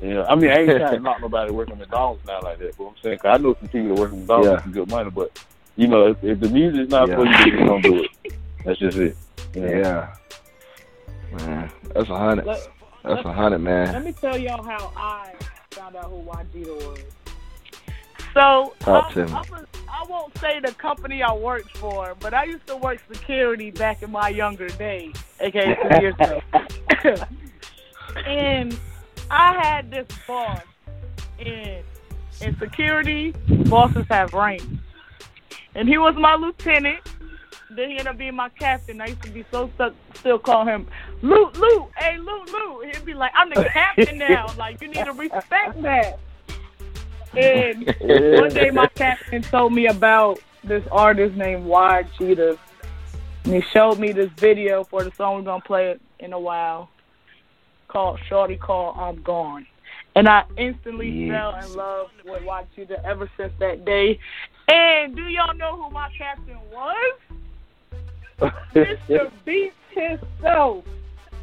Yeah, 0.00 0.26
I 0.28 0.36
mean, 0.36 0.50
I 0.50 0.58
ain't 0.60 0.70
trying 0.70 0.92
to 0.92 1.00
knock 1.00 1.20
nobody 1.20 1.50
working 1.50 1.72
at 1.72 1.80
McDonald's 1.80 2.24
now 2.24 2.40
like 2.40 2.60
that, 2.60 2.78
but 2.78 2.86
I'm 2.86 2.94
saying, 3.02 3.18
'cause 3.18 3.36
I 3.36 3.42
know 3.42 3.56
some 3.58 3.68
people 3.68 3.88
that 3.96 4.00
work 4.00 4.12
at 4.12 4.18
McDonald's 4.18 4.46
Yeah. 4.46 4.54
make 4.54 4.62
some 4.62 4.72
good 4.72 4.90
money, 4.90 5.10
but, 5.10 5.44
you 5.74 5.88
know, 5.88 6.06
if, 6.06 6.22
if 6.22 6.38
the 6.38 6.48
music's 6.50 6.88
not 6.92 7.08
for 7.08 7.24
you, 7.24 7.30
Yeah. 7.32 7.44
then 7.46 7.58
you 7.58 7.64
don't 7.66 7.82
do 7.82 8.04
it. 8.04 8.32
That's 8.64 8.78
just 8.78 8.96
it. 8.98 9.16
Yeah. 9.56 10.14
Man, 11.32 11.68
that's 11.92 12.08
a 12.08 12.16
hundred. 12.16 12.46
Let- 12.46 12.68
That's 13.02 13.24
a 13.24 13.32
hundred, 13.32 13.58
man. 13.58 13.92
Let 13.92 14.04
me 14.04 14.12
tell 14.12 14.36
y'all 14.38 14.62
how 14.62 14.92
I 14.96 15.32
found 15.78 15.94
out 15.94 16.06
who 16.06 16.22
YGEETA 16.24 16.86
was. 16.88 17.00
So 18.34 18.74
Talk 18.80 19.10
I, 19.10 19.12
to 19.14 19.26
me. 19.26 19.32
I, 19.32 19.40
was, 19.50 19.66
I 19.88 20.04
won't 20.08 20.36
say 20.38 20.58
the 20.60 20.72
company 20.72 21.22
I 21.22 21.32
worked 21.32 21.76
for, 21.78 22.16
but 22.18 22.34
I 22.34 22.44
used 22.44 22.66
to 22.66 22.76
work 22.76 23.00
security 23.10 23.70
back 23.70 24.02
in 24.02 24.10
my 24.10 24.28
younger 24.28 24.68
days, 24.68 25.14
aka 25.40 25.74
two 25.74 26.00
years 26.00 26.14
ago. 26.16 26.40
and 28.26 28.76
I 29.30 29.54
had 29.54 29.90
this 29.90 30.06
boss, 30.26 30.62
and 31.38 31.84
in 32.40 32.58
security, 32.58 33.34
bosses 33.66 34.06
have 34.10 34.34
ranks, 34.34 34.66
and 35.76 35.88
he 35.88 35.96
was 35.96 36.16
my 36.16 36.34
lieutenant. 36.34 37.00
Then 37.70 37.90
he 37.90 37.98
ended 37.98 38.06
up 38.06 38.18
being 38.18 38.34
my 38.34 38.48
captain. 38.48 39.00
I 39.00 39.08
used 39.08 39.22
to 39.22 39.30
be 39.30 39.44
so 39.50 39.70
stuck, 39.74 39.94
still 40.14 40.38
call 40.38 40.64
him 40.64 40.86
Lou, 41.22 41.50
Lou, 41.50 41.88
hey 41.98 42.16
Lou, 42.18 42.44
Lou. 42.46 42.80
He'd 42.80 43.04
be 43.04 43.14
like, 43.14 43.32
I'm 43.34 43.50
the 43.50 43.64
captain 43.64 44.18
now. 44.28 44.46
Like 44.56 44.80
you 44.80 44.88
need 44.88 45.04
to 45.04 45.12
respect 45.12 45.82
that. 45.82 46.18
And 47.36 47.94
one 48.40 48.50
day 48.50 48.70
my 48.70 48.86
captain 48.88 49.42
told 49.42 49.74
me 49.74 49.86
about 49.86 50.40
this 50.64 50.84
artist 50.90 51.36
named 51.36 51.66
YGEETA. 51.66 52.58
And 53.44 53.54
he 53.54 53.62
showed 53.72 53.98
me 53.98 54.12
this 54.12 54.30
video 54.36 54.84
for 54.84 55.04
the 55.04 55.12
song 55.12 55.36
we're 55.36 55.42
gonna 55.42 55.62
play 55.62 55.96
in 56.20 56.32
a 56.32 56.40
while 56.40 56.88
called 57.88 58.18
Shorty 58.28 58.56
Call 58.56 58.94
I'm 58.98 59.22
Gone. 59.22 59.66
And 60.14 60.28
I 60.28 60.44
instantly 60.56 61.28
fell 61.28 61.54
in 61.54 61.74
love 61.74 62.08
with 62.24 62.42
YGEETA 62.42 63.04
ever 63.04 63.30
since 63.36 63.52
that 63.60 63.84
day. 63.84 64.18
And 64.68 65.14
do 65.14 65.22
y'all 65.22 65.54
know 65.54 65.76
who 65.76 65.90
my 65.90 66.10
captain 66.16 66.58
was? 66.72 67.20
Mr. 68.40 69.30
Beats 69.44 69.74
himself. 69.90 70.84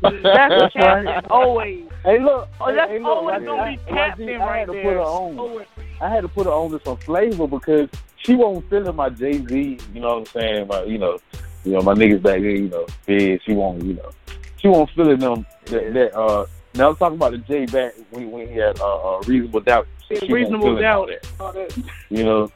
That's 0.02 0.24
the 0.24 0.70
captain 0.74 1.26
always. 1.32 1.86
Hey, 2.04 2.20
look. 2.20 2.48
Oh, 2.62 2.74
that's 2.74 2.92
hey, 2.92 3.00
look, 3.00 3.08
always 3.08 3.44
gonna 3.44 3.62
I- 3.62 3.72
be 3.76 3.78
captain 3.88 4.30
I 4.30 4.36
right 4.46 4.60
had 4.60 4.66
to 4.68 4.72
there. 4.74 4.84
put 4.84 4.94
her 4.94 5.00
on. 5.00 5.40
Always. 5.40 5.68
I 6.02 6.10
had 6.10 6.22
to 6.22 6.28
put 6.28 6.46
her 6.46 6.52
on 6.52 6.72
to 6.72 6.82
some 6.86 6.98
flavor 6.98 7.48
because 7.48 7.90
she 8.18 8.36
won't 8.36 8.70
feeling 8.70 8.96
my 8.96 9.10
Jay 9.10 9.44
Z. 9.46 9.80
You 9.94 10.02
know 10.02 10.10
what 10.10 10.18
I'm 10.20 10.26
saying? 10.28 10.68
My, 10.68 10.84
you 10.84 10.98
know, 10.98 11.18
you 11.64 11.72
know 11.74 11.82
my 11.82 11.94
niggas 11.94 12.22
back 12.22 12.42
then. 12.42 12.44
You 12.44 12.70
know, 12.70 12.86
big. 13.06 13.42
She 13.46 13.54
won't. 13.54 13.84
You 13.84 13.94
know, 13.94 14.12
she 14.58 14.68
won't 14.68 14.90
feeling 14.92 15.20
them. 15.20 15.46
That, 15.66 15.94
that 15.94 16.16
uh. 16.18 16.46
Now 16.76 16.90
I'm 16.90 16.96
talking 16.98 17.16
about 17.16 17.32
the 17.32 17.38
Jay 17.38 17.66
back 17.66 17.94
when 18.12 18.30
when 18.32 18.50
he 18.50 18.56
had 18.56 18.78
uh, 18.82 19.16
uh 19.18 19.22
reasonable 19.26 19.62
doubt. 19.62 19.88
She 20.10 20.32
Reasonable 20.32 20.76
doubt. 20.76 21.10
that. 21.40 21.84
You 22.10 22.24
know, 22.26 22.52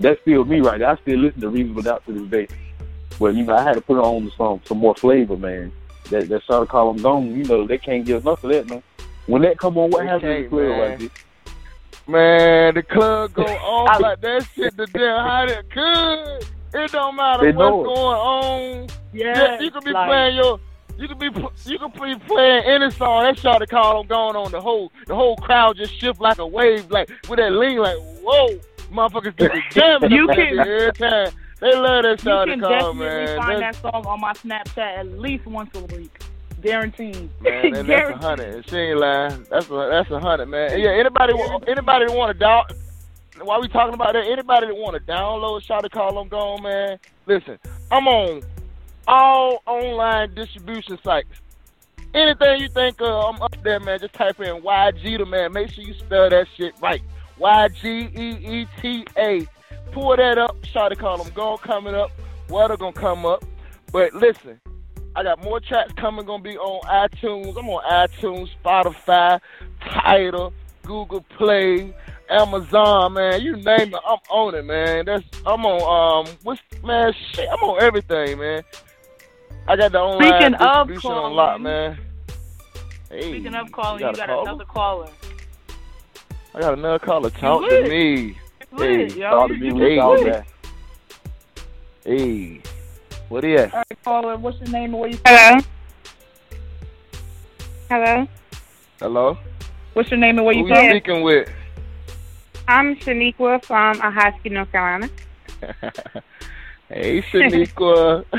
that's 0.00 0.20
still 0.22 0.44
me 0.46 0.60
right 0.60 0.78
there. 0.78 0.88
I 0.88 0.96
still 0.96 1.18
listen 1.18 1.42
to 1.42 1.48
reasonable 1.50 1.82
doubt 1.82 2.04
to 2.06 2.12
this 2.12 2.28
day. 2.30 2.48
But 3.18 3.34
you 3.34 3.44
know, 3.44 3.56
I 3.56 3.62
had 3.62 3.74
to 3.74 3.80
put 3.80 3.98
on 3.98 4.30
some 4.36 4.60
some 4.64 4.78
more 4.78 4.94
flavor, 4.94 5.36
man. 5.36 5.72
That 6.10 6.28
that 6.28 6.42
sort 6.44 6.62
of 6.62 6.68
call 6.68 6.92
them 6.92 7.02
gone. 7.02 7.36
You 7.36 7.44
know, 7.44 7.66
they 7.66 7.78
can't 7.78 8.04
get 8.04 8.22
enough 8.22 8.42
of 8.44 8.50
that, 8.50 8.68
man. 8.68 8.82
When 9.26 9.42
that 9.42 9.58
come 9.58 9.76
on, 9.76 9.90
what 9.90 10.02
They 10.02 10.08
happens 10.08 10.36
in 10.36 10.42
the 10.44 10.48
club 10.48 10.62
man. 10.62 10.80
right 10.90 10.98
there? 10.98 11.08
Man, 12.06 12.74
the 12.74 12.82
club 12.82 13.34
go 13.34 13.42
on 13.46 14.00
like 14.00 14.20
that 14.22 14.46
shit 14.54 14.76
the 14.76 14.86
damn 14.86 15.26
how 15.26 15.44
it 15.44 15.70
could. 15.70 16.48
It 16.80 16.92
don't 16.92 17.16
matter 17.16 17.44
They 17.50 17.56
what's 17.56 17.68
know 17.70 17.80
it. 17.80 17.84
going 17.84 17.96
on. 18.18 18.86
Yeah, 19.12 19.60
you 19.60 19.70
could 19.70 19.84
be 19.84 19.90
like- 19.92 20.08
playing 20.08 20.36
your 20.36 20.60
you 20.98 21.06
could 21.06 21.18
be 21.18 21.26
you 21.66 21.78
could 21.78 21.92
be 21.94 22.16
playing 22.26 22.64
any 22.64 22.90
song. 22.90 23.22
That 23.24 23.38
shot 23.38 23.58
to 23.58 23.66
call 23.66 23.98
them 23.98 24.06
going 24.08 24.36
on. 24.36 24.50
The 24.50 24.60
whole 24.60 24.90
the 25.06 25.14
whole 25.14 25.36
crowd 25.36 25.76
just 25.76 25.94
shift 25.98 26.20
like 26.20 26.38
a 26.38 26.46
wave, 26.46 26.90
like 26.90 27.10
with 27.28 27.38
that 27.38 27.52
lean, 27.52 27.78
like 27.78 27.96
whoa, 28.22 28.58
motherfuckers 28.90 29.36
get 29.36 29.52
the 29.52 29.60
jamming. 29.70 30.10
You 30.10 30.26
can- 30.28 30.56
there 30.56 30.88
every 30.88 30.92
time. 30.92 31.28
They 31.60 31.74
love 31.74 32.04
that 32.04 32.22
You 32.22 32.30
shot 32.30 32.44
to 32.44 32.50
can 32.52 32.60
call, 32.60 32.70
definitely 32.70 33.06
man. 33.06 33.36
find 33.38 33.62
That's- 33.62 33.80
that 33.82 33.92
song 33.92 34.06
on 34.06 34.20
my 34.20 34.32
Snapchat 34.32 34.98
at 34.98 35.18
least 35.18 35.46
once 35.46 35.70
a 35.74 35.80
week. 35.96 36.20
Guaranteed. 36.62 37.30
Man, 37.40 37.72
that's 37.86 38.10
a 38.10 38.16
hundred. 38.16 38.68
She 38.68 38.76
ain't 38.76 38.98
lying. 38.98 39.46
That's 39.50 39.66
a 39.70 39.88
that's 39.90 40.10
a 40.10 40.18
hundred, 40.18 40.46
man. 40.46 40.78
Yeah, 40.78 40.90
anybody 40.90 41.32
anybody 41.68 42.06
that 42.06 42.16
want 42.16 42.32
to 42.32 42.38
down. 42.38 42.64
While 43.40 43.60
we 43.60 43.68
talking 43.68 43.94
about 43.94 44.14
that, 44.14 44.24
anybody 44.26 44.66
that 44.66 44.76
want 44.76 44.94
to 44.96 45.12
download 45.12 45.62
Shot 45.62 45.82
to 45.82 45.88
Call 45.88 46.18
I'm 46.18 46.26
Gone, 46.28 46.60
man. 46.62 46.98
Listen, 47.26 47.58
I'm 47.92 48.08
on 48.08 48.42
all 49.06 49.62
online 49.66 50.34
distribution 50.34 50.98
sites. 51.04 51.28
Anything 52.14 52.60
you 52.60 52.68
think 52.68 53.00
of, 53.00 53.34
I'm 53.36 53.40
up 53.42 53.54
there, 53.62 53.78
man. 53.78 54.00
Just 54.00 54.14
type 54.14 54.40
in 54.40 54.60
YG 54.62 55.18
to 55.18 55.26
man. 55.26 55.52
Make 55.52 55.70
sure 55.70 55.84
you 55.84 55.94
spell 55.94 56.28
that 56.30 56.46
shit 56.56 56.74
right. 56.82 57.02
Y 57.36 57.68
G 57.80 57.88
E 58.16 58.30
E 58.62 58.66
T 58.82 59.06
A. 59.16 59.46
Pull 59.92 60.16
that 60.16 60.38
up. 60.38 60.56
Shot 60.64 60.88
to 60.90 60.96
Call 60.96 61.20
I'm 61.20 61.30
Gone 61.32 61.58
coming 61.58 61.94
up. 61.94 62.10
Water 62.48 62.76
gonna 62.76 62.92
come 62.92 63.26
up. 63.26 63.44
But 63.92 64.14
listen, 64.14 64.60
I 65.16 65.22
got 65.22 65.42
more 65.42 65.60
tracks 65.60 65.92
coming. 65.94 66.24
Gonna 66.26 66.42
be 66.42 66.56
on 66.56 66.80
iTunes. 67.10 67.56
I'm 67.58 67.68
on 67.68 67.82
iTunes, 67.84 68.50
Spotify, 68.62 69.40
Tidal, 69.80 70.52
Google 70.84 71.22
Play, 71.36 71.94
Amazon. 72.30 73.14
Man, 73.14 73.40
you 73.40 73.56
name 73.56 73.94
it, 73.94 74.00
I'm 74.06 74.18
on 74.30 74.54
it, 74.54 74.64
man. 74.64 75.06
That's 75.06 75.24
I'm 75.46 75.64
on. 75.64 76.26
Um, 76.26 76.34
what's 76.42 76.60
man? 76.84 77.12
Shit, 77.32 77.48
I'm 77.50 77.62
on 77.62 77.82
everything, 77.82 78.38
man. 78.38 78.62
I 79.66 79.76
got 79.76 79.92
the 79.92 79.98
online 79.98 80.32
Speaking 80.32 80.54
of 80.54 80.88
distribution 80.88 81.10
on 81.12 81.32
lock, 81.34 81.60
man. 81.60 81.98
Hey, 83.10 83.22
Speaking 83.22 83.54
of 83.54 83.70
calling, 83.72 84.00
you 84.00 84.06
you 84.06 84.14
got 84.14 84.24
a 84.24 84.26
got 84.26 84.28
caller? 84.28 84.48
another 84.48 84.64
caller. 84.64 85.08
I 86.54 86.60
got 86.60 86.74
another 86.74 86.98
caller. 86.98 87.30
Talk 87.30 87.68
to 87.68 87.88
me. 87.88 88.36
Lit, 88.78 89.12
Hey, 89.12 89.20
yo. 89.20 89.30
talk 89.30 89.48
to 89.48 89.56
You 89.56 89.74
me. 89.74 90.00
lit. 90.00 90.44
Hey, 92.04 92.16
hey, 92.16 92.62
what 93.28 93.44
are 93.44 93.48
you? 93.48 93.58
All 93.60 93.68
right, 93.90 94.04
caller. 94.04 94.36
What's 94.36 94.58
your 94.60 94.68
name 94.70 94.94
and 94.94 94.98
where 95.00 95.10
you? 95.10 95.18
Hello. 95.26 95.60
Hello. 97.90 98.28
Hello. 99.00 99.38
What's 99.94 100.10
your 100.10 100.20
name 100.20 100.36
and 100.38 100.46
where 100.46 100.54
Who 100.54 100.60
you 100.62 100.68
you 100.68 100.74
from? 100.74 100.88
speaking 100.90 101.22
with? 101.22 101.48
I'm 102.68 102.96
Shaniqua 102.96 103.64
from 103.64 103.98
Ahoskie, 104.00 104.52
North 104.52 104.70
Carolina. 104.70 105.08
hey, 106.88 107.22
Shaniqua. 107.22 108.24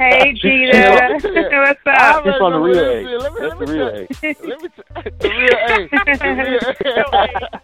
Hey, 0.00 0.32
Gita. 0.40 1.08
What's 1.12 1.80
I 1.86 2.10
up? 2.10 2.24
already 2.24 2.44
on 2.44 2.52
the 2.52 2.58
know 2.58 2.64
real 2.64 2.78
A. 2.78 3.02
this 3.02 3.06
is. 3.06 3.22
Let 3.22 3.32
me, 3.34 3.40
That's 3.40 3.54
let 3.54 3.58
the 3.58 3.66
me 3.66 3.72
real 3.72 3.88
tell- 3.90 3.94
A. 3.94 4.36
Let 4.48 4.62
me 4.62 4.68
t- 4.68 4.82
the 5.20 5.28
real 5.28 5.56
A. 5.68 5.88
The 6.18 6.84
real 6.84 7.08
A. 7.12 7.60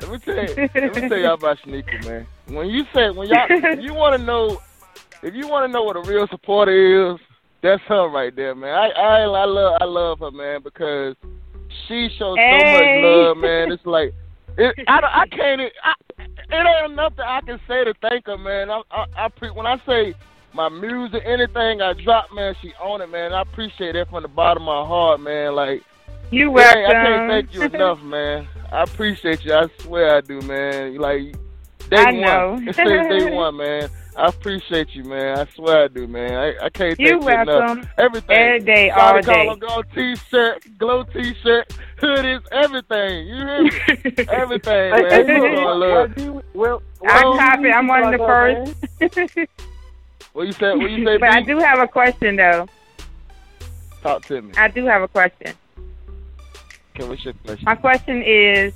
Let 0.00 0.10
me 0.10 0.18
tell 0.18 0.34
you, 0.34 0.68
let 0.74 0.94
me 0.94 1.08
tell 1.08 1.18
y'all 1.18 1.34
about 1.34 1.58
Shaniqua, 1.58 2.04
man. 2.04 2.26
When 2.46 2.68
you 2.68 2.84
say 2.94 3.10
when 3.10 3.28
y'all 3.28 3.46
if 3.48 3.80
you 3.80 3.94
want 3.94 4.18
to 4.18 4.24
know 4.24 4.60
if 5.22 5.34
you 5.34 5.46
want 5.46 5.68
to 5.68 5.72
know 5.72 5.82
what 5.82 5.96
a 5.96 6.00
real 6.00 6.26
supporter 6.28 7.12
is, 7.12 7.20
that's 7.62 7.82
her 7.82 8.08
right 8.08 8.34
there, 8.34 8.54
man. 8.54 8.74
I 8.74 8.88
I, 8.88 9.20
I 9.22 9.44
love 9.44 9.78
I 9.80 9.84
love 9.84 10.18
her, 10.20 10.30
man, 10.30 10.62
because 10.62 11.14
she 11.86 12.08
shows 12.18 12.38
so 12.38 12.72
much 12.72 13.02
love, 13.02 13.36
man. 13.36 13.72
It's 13.72 13.84
like 13.84 14.14
it, 14.56 14.74
I 14.88 15.00
I 15.22 15.26
can't 15.26 15.60
I, 15.84 15.94
it 16.18 16.66
ain't 16.66 16.92
enough 16.92 17.14
that 17.16 17.26
I 17.26 17.40
can 17.42 17.60
say 17.68 17.84
to 17.84 17.94
thank 18.00 18.26
her, 18.26 18.38
man. 18.38 18.70
I 18.70 18.82
I, 18.90 19.04
I 19.16 19.28
pre, 19.28 19.50
when 19.50 19.66
I 19.66 19.76
say 19.86 20.14
my 20.52 20.68
music, 20.68 21.22
anything 21.24 21.80
I 21.80 21.92
drop, 21.92 22.26
man, 22.34 22.54
she 22.60 22.72
own 22.82 23.00
it, 23.00 23.10
man. 23.10 23.32
I 23.32 23.42
appreciate 23.42 23.92
that 23.92 24.10
from 24.10 24.22
the 24.22 24.28
bottom 24.28 24.64
of 24.64 24.66
my 24.66 24.88
heart, 24.88 25.20
man. 25.20 25.54
Like 25.54 25.82
You 26.30 26.56
it 26.58 26.60
ain't- 26.62 26.86
I 26.86 26.92
can't 26.92 27.30
thank 27.30 27.54
you 27.54 27.62
enough, 27.62 28.02
man. 28.02 28.46
I 28.72 28.82
appreciate 28.84 29.44
you. 29.44 29.52
I 29.54 29.66
swear 29.78 30.16
I 30.16 30.20
do, 30.20 30.40
man. 30.42 30.96
Like 30.96 31.34
day 31.88 31.96
I 31.96 32.04
one, 32.12 32.20
know. 32.20 32.60
it 32.68 32.74
says 32.76 32.86
day 32.86 33.34
one, 33.34 33.56
man. 33.56 33.88
I 34.16 34.26
appreciate 34.26 34.94
you, 34.94 35.04
man. 35.04 35.38
I 35.38 35.46
swear 35.54 35.84
I 35.84 35.88
do, 35.88 36.06
man. 36.06 36.34
I, 36.34 36.66
I 36.66 36.68
can't 36.70 36.96
thank 36.96 37.00
You 37.00 37.20
you 37.20 37.28
enough. 37.28 37.86
Everything. 37.98 38.36
Every 38.36 38.60
day, 38.60 38.90
Shawty 38.94 38.98
all 38.98 39.22
call 39.22 39.56
day. 39.56 39.74
on 39.74 39.84
t-shirt, 39.94 40.78
glow 40.78 41.02
t-shirt, 41.04 41.72
hoodies, 41.98 42.42
everything. 42.52 43.26
You 43.28 43.36
hear 43.36 43.62
me? 43.62 43.70
everything, 44.28 44.90
man. 44.90 45.26
You 45.28 45.38
know 45.38 45.68
I 45.68 45.72
love. 45.72 46.44
Well, 46.54 46.82
I 47.08 47.24
well, 47.24 47.38
copy. 47.38 47.70
I'm 47.70 47.86
one 47.86 48.02
of 48.14 48.20
the 48.20 48.26
first. 48.26 48.74
What 50.32 50.46
you 50.46 50.52
say? 50.52 50.76
What 50.76 50.90
you 50.90 51.04
say? 51.04 51.16
but 51.16 51.30
I 51.30 51.40
B? 51.40 51.46
do 51.46 51.58
have 51.58 51.78
a 51.80 51.88
question, 51.88 52.36
though. 52.36 52.68
Talk 54.02 54.24
to 54.26 54.42
me. 54.42 54.52
I 54.56 54.68
do 54.68 54.84
have 54.86 55.02
a 55.02 55.08
question. 55.08 55.54
Okay, 57.00 57.08
what's 57.08 57.24
your 57.24 57.34
question? 57.44 57.64
My 57.64 57.74
question 57.76 58.22
is, 58.22 58.74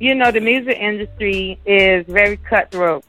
you 0.00 0.16
know, 0.16 0.32
the 0.32 0.40
music 0.40 0.76
industry 0.78 1.60
is 1.64 2.04
very 2.06 2.36
cutthroat. 2.38 3.04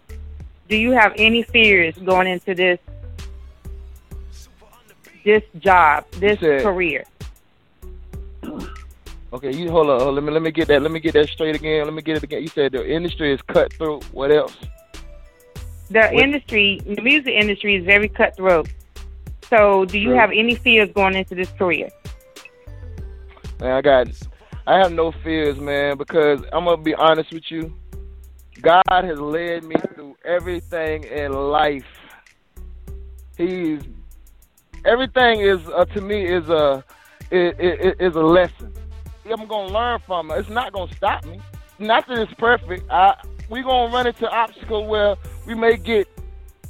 Do 0.69 0.77
you 0.77 0.91
have 0.91 1.13
any 1.17 1.41
fears 1.41 1.95
going 2.05 2.27
into 2.27 2.53
this 2.53 2.79
this 5.23 5.43
job, 5.59 6.05
this 6.11 6.39
said- 6.39 6.61
career? 6.61 7.03
Okay, 9.33 9.55
you 9.55 9.71
hold 9.71 9.89
on. 9.89 9.99
Hold 10.01 10.09
on. 10.09 10.15
Let 10.15 10.23
me 10.23 10.31
let 10.31 10.41
me 10.41 10.51
get 10.51 10.67
that. 10.67 10.81
Let 10.81 10.91
me 10.91 10.99
get 10.99 11.13
that 11.13 11.27
straight 11.29 11.55
again. 11.55 11.85
Let 11.85 11.93
me 11.93 12.01
get 12.01 12.17
it 12.17 12.23
again. 12.23 12.41
You 12.43 12.49
said 12.49 12.73
the 12.73 12.87
industry 12.87 13.33
is 13.33 13.41
cutthroat. 13.43 14.03
What 14.11 14.29
else? 14.31 14.55
The 15.89 15.99
What- 16.01 16.13
industry, 16.13 16.79
the 16.85 17.01
music 17.01 17.33
industry 17.33 17.75
is 17.75 17.85
very 17.85 18.07
cutthroat. 18.09 18.69
So, 19.49 19.85
do 19.85 19.97
you 19.97 20.09
True. 20.09 20.17
have 20.17 20.31
any 20.31 20.55
fears 20.55 20.89
going 20.93 21.15
into 21.15 21.33
this 21.35 21.49
career? 21.51 21.89
Man, 23.61 23.73
I 23.73 23.81
got, 23.81 24.07
I 24.65 24.79
have 24.79 24.91
no 24.91 25.11
fears, 25.23 25.59
man, 25.59 25.95
because 25.95 26.43
I'm 26.51 26.65
gonna 26.65 26.81
be 26.81 26.95
honest 26.95 27.31
with 27.31 27.51
you. 27.51 27.71
God 28.59 28.81
has 28.89 29.19
led 29.19 29.63
me 29.63 29.75
through 29.93 30.17
everything 30.25 31.03
in 31.03 31.31
life. 31.31 31.85
He's 33.37 33.81
everything 34.83 35.41
is 35.41 35.59
uh, 35.75 35.85
to 35.85 36.01
me 36.01 36.25
is 36.25 36.49
a 36.49 36.83
is, 37.29 37.53
is, 37.59 37.93
is 37.99 38.15
a 38.15 38.19
lesson. 38.19 38.73
I'm 39.29 39.45
gonna 39.45 39.71
learn 39.71 39.99
from 40.07 40.31
it. 40.31 40.39
It's 40.39 40.49
not 40.49 40.73
gonna 40.73 40.91
stop 40.95 41.23
me. 41.25 41.39
Not 41.77 42.07
that 42.07 42.17
it's 42.17 42.33
perfect. 42.33 42.89
I 42.89 43.13
we 43.47 43.61
gonna 43.61 43.93
run 43.93 44.07
into 44.07 44.27
obstacles 44.27 44.89
where 44.89 45.15
we 45.45 45.53
may 45.53 45.77
get 45.77 46.07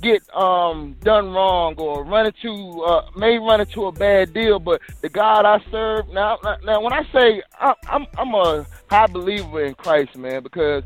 get 0.01 0.23
um 0.35 0.95
done 1.01 1.31
wrong 1.31 1.75
or 1.77 2.03
run 2.03 2.25
into 2.25 2.81
uh 2.83 3.09
may 3.15 3.37
run 3.37 3.61
into 3.61 3.85
a 3.85 3.91
bad 3.91 4.33
deal 4.33 4.59
but 4.59 4.81
the 5.01 5.09
god 5.09 5.45
i 5.45 5.63
serve 5.69 6.07
now 6.09 6.37
now 6.63 6.81
when 6.81 6.91
i 6.91 7.03
say 7.11 7.41
I, 7.59 7.73
i'm 7.87 8.05
i'm 8.17 8.33
a 8.33 8.65
high 8.89 9.07
believer 9.07 9.63
in 9.63 9.75
christ 9.75 10.15
man 10.15 10.43
because 10.43 10.83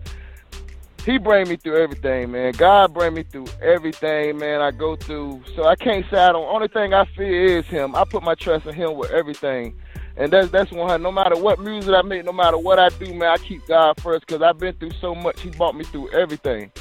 he 1.06 1.20
bring 1.20 1.48
me 1.48 1.56
through 1.56 1.78
everything 1.82 2.32
man. 2.32 2.52
God 2.54 2.94
bring 2.94 3.14
me 3.14 3.22
through 3.24 3.46
everything 3.62 4.40
man 4.40 4.62
i 4.62 4.72
go 4.72 4.96
through. 4.96 5.44
So 5.56 5.66
i 5.66 5.76
can't 5.76 6.04
say 6.10 6.18
i 6.18 6.32
don't 6.32 6.48
only 6.48 6.68
thing 6.68 6.94
i 6.94 7.06
fear 7.16 7.60
is 7.60 7.66
him. 7.68 7.96
I 7.96 8.06
put 8.06 8.24
my 8.24 8.34
trust 8.34 8.66
in 8.66 8.74
him 8.74 8.96
with 8.96 9.12
everything. 9.12 9.76
And 10.18 10.34
that's 10.34 10.50
that's 10.50 10.72
one 10.72 11.04
no 11.04 11.12
matter 11.12 11.38
what 11.38 11.60
music 11.60 11.94
i 11.94 12.02
make 12.02 12.26
no 12.26 12.32
matter 12.32 12.58
what 12.58 12.80
i 12.80 12.90
do 12.90 13.14
man 13.14 13.30
i 13.30 13.38
keep 13.38 13.68
god 13.68 14.00
first 14.02 14.26
because 14.26 14.42
i've 14.42 14.58
been 14.58 14.74
through 14.76 14.94
so 15.00 15.14
much. 15.14 15.42
He 15.42 15.52
brought 15.52 15.76
me 15.76 15.84
through 15.84 16.10
everything 16.12 16.72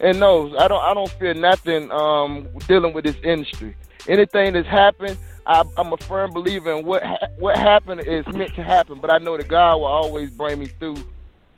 and 0.00 0.18
no, 0.20 0.56
I 0.58 0.68
don't. 0.68 0.82
I 0.82 0.94
don't 0.94 1.10
fear 1.12 1.34
nothing 1.34 1.90
um, 1.92 2.48
dealing 2.66 2.92
with 2.94 3.04
this 3.04 3.16
industry. 3.22 3.76
Anything 4.08 4.54
that's 4.54 4.68
happened, 4.68 5.18
I, 5.46 5.62
I'm 5.76 5.92
a 5.92 5.96
firm 5.98 6.30
believer 6.32 6.72
in 6.72 6.84
what 6.86 7.02
ha- 7.02 7.28
what 7.38 7.56
happened 7.56 8.02
is 8.06 8.26
meant 8.28 8.54
to 8.54 8.62
happen. 8.62 8.98
But 9.00 9.10
I 9.12 9.18
know 9.18 9.36
that 9.36 9.48
God 9.48 9.76
will 9.76 9.86
always 9.86 10.30
bring 10.30 10.58
me 10.60 10.66
through 10.66 10.96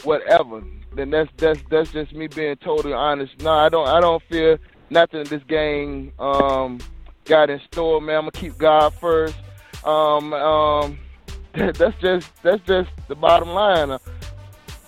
whatever. 0.05 0.63
Then 0.95 1.11
that's 1.11 1.31
that's 1.37 1.61
that's 1.71 1.91
just 1.93 2.13
me 2.15 2.27
being 2.27 2.57
totally 2.57 2.93
honest. 2.95 3.41
No, 3.43 3.53
I 3.53 3.69
don't. 3.69 3.89
I 3.89 4.01
don't 4.01 4.23
fear 4.31 4.59
nothing 4.91 5.25
this 5.25 5.43
game 5.45 6.13
um, 6.19 6.79
got 7.25 7.51
in 7.51 7.61
store, 7.73 8.01
man. 8.01 8.17
I'm 8.17 8.23
gonna 8.23 8.33
keep 8.33 8.59
God 8.59 8.93
first. 8.95 9.37
Um, 9.85 10.33
um, 10.35 10.99
that's 11.55 11.99
just 12.01 12.31
that's 12.43 12.63
just 12.67 12.91
the 13.09 13.15
bottom 13.15 13.51
line. 13.51 13.91
I'm 13.93 13.99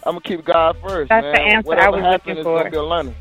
gonna 0.05 0.21
keep 0.21 0.45
God 0.45 0.77
first, 0.87 1.11
That's 1.11 1.23
man. 1.23 1.35
the 1.35 1.41
answer 1.41 1.69
Whatever 1.69 1.97
I 1.97 2.01
was 2.01 2.03
happens, 2.03 2.39
looking 2.39 2.39
it's 2.39 2.45
for. 2.45 2.59
gonna 2.59 2.71
be 2.71 2.77
a 2.77 2.83
learning. 2.83 3.15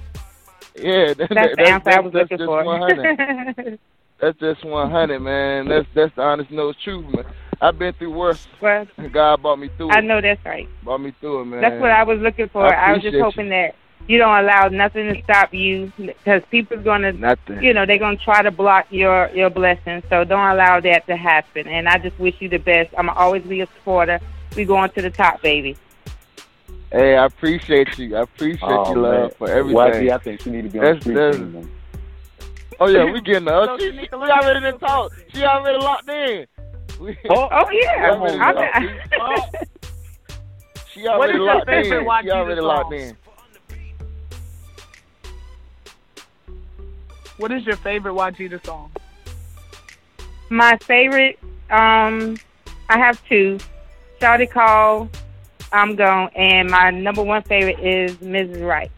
Yeah, 0.76 1.14
that, 1.14 1.18
That's 1.18 1.34
that, 1.34 1.56
the 1.56 1.68
answer 1.70 1.90
I 1.90 2.00
was 2.00 2.14
that's 2.14 2.32
looking 2.32 2.46
for. 2.46 2.64
100. 2.64 3.80
That's 4.20 4.40
just 4.40 4.64
100, 4.64 5.20
man. 5.20 5.68
That's 5.68 5.86
that's 5.94 6.16
the 6.16 6.22
honest 6.22 6.50
no 6.50 6.72
truth, 6.72 7.06
man. 7.14 7.26
I've 7.60 7.78
been 7.78 7.94
through 7.94 8.14
worse. 8.14 8.48
Well, 8.62 8.88
God 9.12 9.42
brought 9.42 9.60
me 9.60 9.70
through 9.76 9.92
it. 9.92 9.96
I 9.96 10.00
know 10.00 10.22
that's 10.22 10.44
right. 10.46 10.68
Brought 10.82 11.00
me 11.00 11.14
through 11.20 11.42
it, 11.42 11.46
man. 11.46 11.60
That's 11.60 11.82
what 11.82 11.92
I 11.92 12.04
was 12.04 12.20
looking 12.20 12.48
for. 12.48 12.66
I 12.66 12.92
I, 12.92 12.94
was 12.94 13.02
just 13.02 13.18
hoping 13.18 13.50
that 13.50 13.76
you 14.08 14.18
don't 14.18 14.38
allow 14.38 14.70
nothing 14.70 15.14
to 15.14 15.24
stop 15.24 15.54
you 15.54 15.92
because 15.98 16.42
people's 16.52 16.84
gonna, 16.84 17.12
Nothing. 17.12 17.62
you 17.62 17.74
know, 17.74 17.86
they're 17.86 17.98
gonna 17.98 18.16
try 18.16 18.42
to 18.42 18.52
block 18.52 18.88
your 18.92 19.30
your 19.34 19.50
blessings. 19.50 20.04
So 20.10 20.24
don't 20.24 20.52
allow 20.52 20.80
that 20.80 21.06
to 21.08 21.18
happen. 21.18 21.68
And 21.68 21.90
I 21.90 21.98
just 21.98 22.18
wish 22.18 22.36
you 22.40 22.50
the 22.50 22.60
best. 22.60 22.94
I'm 22.98 23.08
gonna 23.08 23.20
always 23.20 23.44
be 23.44 23.62
a 23.62 23.68
supporter. 23.68 24.22
We 24.56 24.66
going 24.66 24.90
to 24.92 25.02
the 25.02 25.10
top, 25.10 25.42
baby. 25.42 25.76
Hey, 26.94 27.18
I 27.18 27.26
appreciate 27.26 27.98
you. 27.98 28.16
I 28.16 28.22
appreciate 28.22 28.62
Oh, 28.70 28.94
you, 28.94 29.02
love, 29.02 29.22
man. 29.22 29.30
for 29.40 29.50
everything. 29.50 29.76
YG, 29.76 30.12
I 30.14 30.18
think 30.20 30.42
she 30.42 30.52
need 30.52 30.62
to 30.66 30.70
be 30.70 30.78
on 30.78 30.86
That's- 30.86 31.04
the 31.04 31.12
street 31.32 31.54
that's- 31.54 31.70
Oh 32.80 32.88
yeah, 32.88 33.06
we 33.12 33.20
getting 33.22 33.48
her. 33.48 33.66
Oh, 33.70 33.78
she, 33.80 33.92
she, 33.92 34.08
we 34.12 34.30
already 34.30 34.60
done 34.60 34.80
talk. 34.80 35.12
She 35.34 35.44
already 35.44 35.78
locked 35.80 36.08
in. 36.10 36.46
We, 37.00 37.18
Oh, 37.30 37.48
Oh 37.52 37.70
yeah. 37.72 38.10
Come 38.12 38.22
on, 38.22 38.42
I'm- 38.42 38.56
man. 38.56 39.00
she 40.94 41.02
What 41.02 41.10
already 41.20 41.40
locked 41.40 41.70
in. 41.70 41.84
She 41.86 42.32
already 42.32 42.62
locked 42.62 42.94
in. 42.94 43.18
What 47.38 47.52
is 47.52 47.66
your 47.66 47.78
favorite 47.78 48.14
YGEETA 48.14 48.64
song? 48.66 48.92
My 50.50 50.78
favorite, 50.78 51.40
um, 51.72 52.38
I 52.90 52.98
have 53.00 53.24
two. 53.28 53.58
Shawty 54.22 54.50
Call, 54.50 55.10
I'm 55.74 55.96
Gone, 55.96 56.30
and 56.36 56.70
my 56.70 56.92
number 56.92 57.24
one 57.24 57.42
favorite 57.44 57.80
is 57.80 58.16
Mrs. 58.18 58.66
Right. 58.66 58.92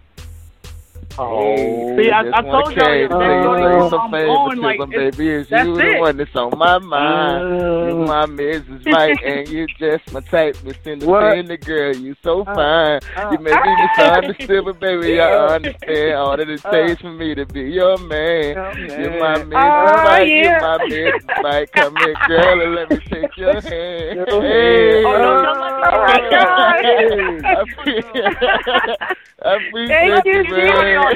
Oh, 1.17 1.95
see, 1.95 2.11
I, 2.11 2.21
I 2.21 2.41
told 2.41 2.75
y'all, 2.75 2.95
y'all 2.95 3.99
I'm 3.99 4.11
going 4.11 4.57
like 4.59 4.79
it's, 4.81 5.17
baby. 5.17 5.29
It's 5.29 5.49
that's 5.49 5.65
you 5.65 5.79
it. 5.79 5.93
the 5.93 5.99
one 5.99 6.17
that's 6.17 6.35
on 6.35 6.57
my 6.57 6.77
mind. 6.79 7.43
Uh, 7.43 7.87
you 7.87 7.95
my 8.05 8.25
Mrs. 8.25 8.85
Right, 8.85 9.17
and 9.23 9.47
you 9.47 9.65
just 9.79 10.11
my 10.11 10.19
type, 10.19 10.61
Miss 10.65 10.75
Independent 10.85 11.65
girl. 11.65 11.95
You 11.95 12.15
so 12.21 12.41
uh, 12.41 12.53
fine. 12.53 12.99
Uh, 13.15 13.31
you 13.31 13.39
make 13.39 13.53
me 13.53 13.75
misunderstood, 13.97 14.65
but 14.65 14.79
baby, 14.81 15.13
yeah. 15.13 15.23
I 15.23 15.55
understand 15.55 16.13
all 16.15 16.35
that 16.35 16.49
it 16.49 16.65
uh. 16.65 16.71
takes 16.71 17.01
for 17.01 17.13
me 17.13 17.33
to 17.33 17.45
be 17.45 17.61
your 17.61 17.97
man. 17.97 18.57
Oh, 18.57 18.73
man. 18.73 19.01
You're 19.01 19.19
my 19.19 19.37
Mrs. 19.37 19.53
Right, 19.53 20.27
yeah. 20.27 20.43
you're 20.43 20.61
my 20.61 20.77
Mrs. 20.79 21.43
Right. 21.43 21.71
Come 21.71 21.95
here, 21.95 22.15
girl, 22.27 22.61
and 22.61 22.75
let 22.75 22.89
me 22.89 22.97
take 23.09 23.37
your 23.37 23.53
hand. 23.53 24.27
Hey. 24.27 25.03
Oh, 25.05 25.11
no, 25.13 25.43
no, 25.43 25.53
no, 25.53 25.69
no. 25.69 25.85
Oh, 25.91 26.05
my 26.07 26.19
God. 28.91 29.15
Appreciate 29.45 29.87
Thank 29.87 30.25
you, 30.25 30.43
man. 30.43 31.13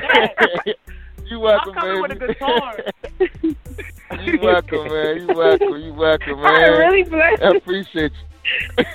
you 1.25 1.39
welcome, 1.39 1.73
I'm 1.77 1.81
coming 1.81 1.93
man. 1.93 2.01
with 2.01 2.11
a 2.11 2.27
guitar. 2.27 2.77
you 4.23 4.39
welcome, 4.39 4.87
man. 4.87 5.17
You 5.17 5.27
welcome. 5.35 5.77
You 5.77 5.93
welcome, 5.93 6.41
man. 6.41 6.63
I'm 6.63 6.79
really 6.79 7.03
blessed. 7.03 7.41
I 7.41 7.55
appreciate 7.55 8.11
you. 8.11 8.25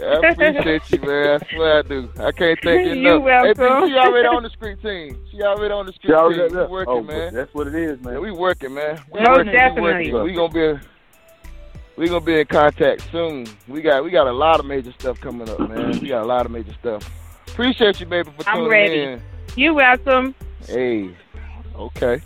I 0.00 0.30
appreciate 0.30 0.90
you, 0.90 1.00
man. 1.00 1.40
I 1.40 1.54
swear 1.54 1.78
I 1.78 1.82
do. 1.82 2.10
I 2.18 2.32
can't 2.32 2.58
thank 2.62 2.86
you 2.86 2.92
enough. 2.92 3.12
You 3.14 3.20
welcome. 3.20 3.64
Hey, 3.82 3.88
she 3.88 3.94
already 3.96 4.28
on 4.28 4.42
the 4.42 4.50
street 4.50 4.82
team. 4.82 5.16
She 5.30 5.42
already 5.42 5.72
on 5.72 5.86
the 5.86 5.92
street 5.92 6.10
team. 6.12 6.56
We 6.58 6.66
working, 6.66 6.92
oh, 6.92 7.02
man. 7.02 7.34
That's 7.34 7.54
what 7.54 7.68
it 7.68 7.74
is, 7.76 8.00
man. 8.02 8.14
Yeah, 8.14 8.20
we 8.20 8.32
working, 8.32 8.74
man. 8.74 9.00
We 9.12 9.20
Most 9.20 9.28
working. 9.28 9.52
definitely. 9.52 10.06
We, 10.06 10.12
working. 10.12 10.24
we 10.24 10.34
gonna 10.34 10.52
be. 10.52 10.60
A, 10.64 10.80
we 12.00 12.08
gonna 12.08 12.24
be 12.24 12.40
in 12.40 12.46
contact 12.46 13.06
soon. 13.12 13.46
We 13.68 13.82
got 13.82 14.02
we 14.02 14.10
got 14.10 14.26
a 14.26 14.32
lot 14.32 14.58
of 14.58 14.64
major 14.64 14.90
stuff 14.92 15.20
coming 15.20 15.46
up, 15.50 15.60
man. 15.60 16.00
We 16.00 16.08
got 16.08 16.22
a 16.22 16.26
lot 16.26 16.46
of 16.46 16.52
major 16.52 16.72
stuff. 16.72 17.08
Appreciate 17.46 18.00
you, 18.00 18.06
baby, 18.06 18.30
for 18.38 18.42
tuning 18.42 18.62
I'm 18.64 18.70
ready. 18.70 19.00
in. 19.02 19.22
You 19.54 19.74
welcome. 19.74 20.34
Hey, 20.66 21.14
okay. 21.76 22.22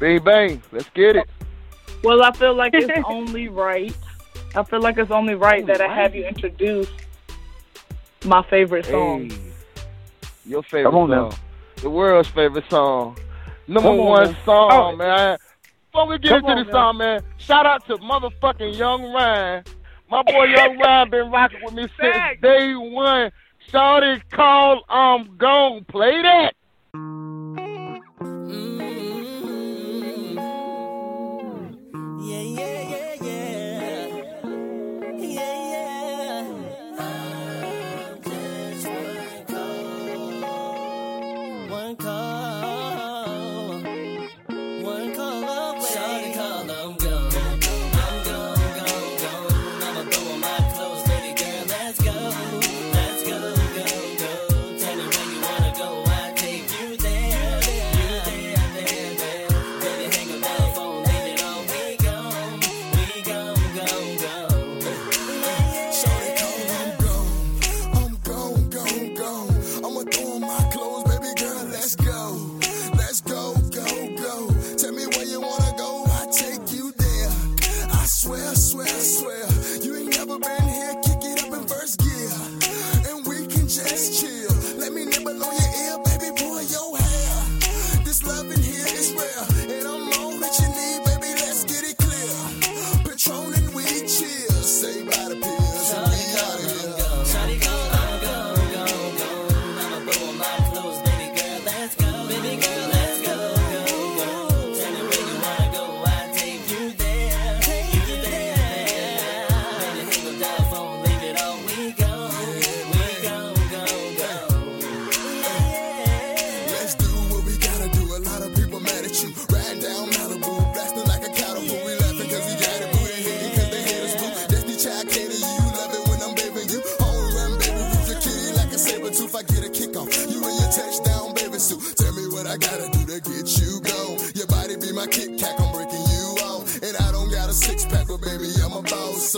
Bing 0.00 0.24
bang, 0.24 0.60
let's 0.72 0.90
get 0.94 1.14
it. 1.14 1.30
Well, 2.02 2.24
I 2.24 2.32
feel 2.32 2.54
like 2.54 2.74
it's 2.74 2.90
only 3.06 3.46
right. 3.46 3.96
I 4.56 4.64
feel 4.64 4.80
like 4.80 4.98
it's 4.98 5.12
only 5.12 5.36
right 5.36 5.62
only 5.62 5.72
that 5.72 5.80
right. 5.80 5.90
I 5.90 5.94
have 5.94 6.16
you 6.16 6.26
introduce 6.26 6.90
my 8.24 8.42
favorite 8.42 8.86
song. 8.86 9.30
Hey, 9.30 9.38
your 10.44 10.64
favorite 10.64 10.90
song. 10.90 11.10
Now. 11.10 11.30
The 11.76 11.90
world's 11.90 12.30
favorite 12.30 12.68
song. 12.68 13.16
Number 13.68 13.94
one 13.94 14.36
song, 14.44 14.94
oh. 14.94 14.96
man. 14.96 15.38
Before 15.92 16.06
we 16.08 16.18
get 16.18 16.28
Come 16.30 16.38
into 16.38 16.50
on, 16.50 16.56
this 16.58 16.66
man. 16.66 16.72
song, 16.72 16.96
man, 16.98 17.22
shout 17.38 17.66
out 17.66 17.86
to 17.86 17.96
motherfucking 17.96 18.76
Young 18.76 19.12
Ryan. 19.12 19.64
My 20.10 20.22
boy 20.22 20.44
Young 20.44 20.78
Ryan 20.78 21.10
been 21.10 21.30
rocking 21.30 21.60
with 21.62 21.74
me 21.74 21.88
since 22.00 22.40
day 22.42 22.74
one. 22.74 23.30
Shawty 23.70 24.22
call, 24.30 24.82
I'm 24.88 25.22
um, 25.22 25.36
gone. 25.36 25.84
Play 25.84 26.22
that. 26.22 26.54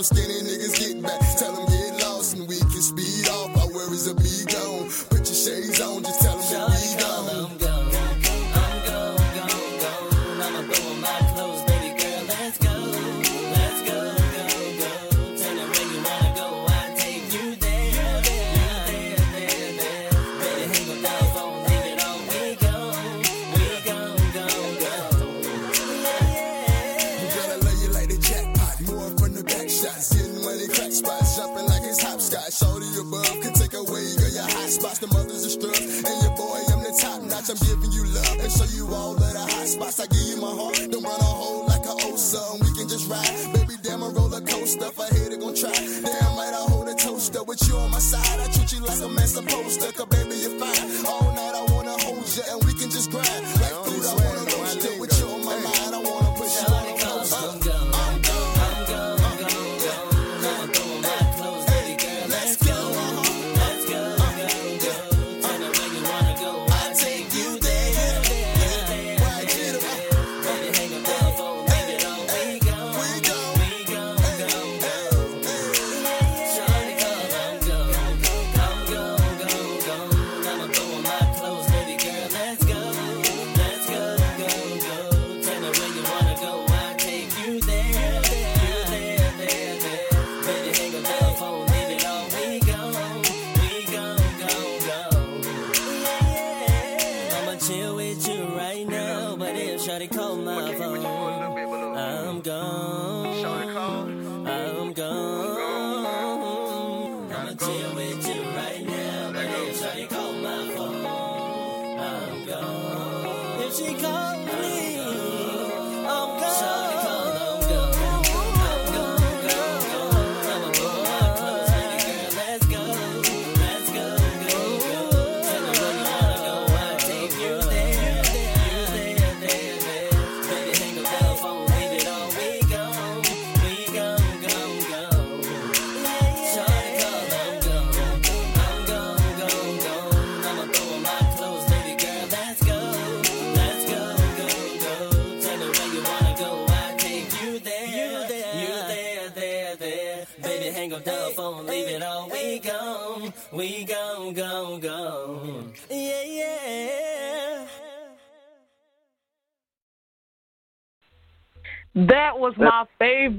so 0.03 0.15
skinny 0.15 0.50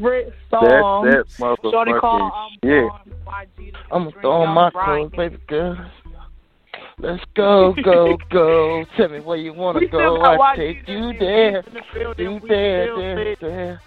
favorite 0.02 0.34
That 0.52 0.60
song. 0.60 1.06
that 1.06 1.26
Shorty 1.72 1.94
call, 2.00 2.50
motherfucking 2.64 3.56
shit. 3.64 3.74
I'm 3.92 4.12
throwing 4.22 4.50
my 4.52 4.70
clothes, 4.72 5.12
baby 5.16 5.38
girl. 5.48 5.78
Let's 7.00 7.24
go, 7.36 7.74
go, 7.84 8.18
go. 8.30 8.86
Tell 8.98 9.10
me 9.10 9.20
where 9.22 9.38
you 9.38 9.54
wanna 9.54 9.80
We 9.80 9.88
go. 9.88 10.22
I 10.22 10.38
YG 10.38 10.56
take 10.56 10.88
you 10.88 11.14
there. 11.20 11.62
the. 11.64 12.14
You 12.24 12.40
We 12.42 12.50
there, 12.50 12.86
still 12.86 12.98
there, 12.98 13.16
fit. 13.16 13.40
there. 13.42 13.82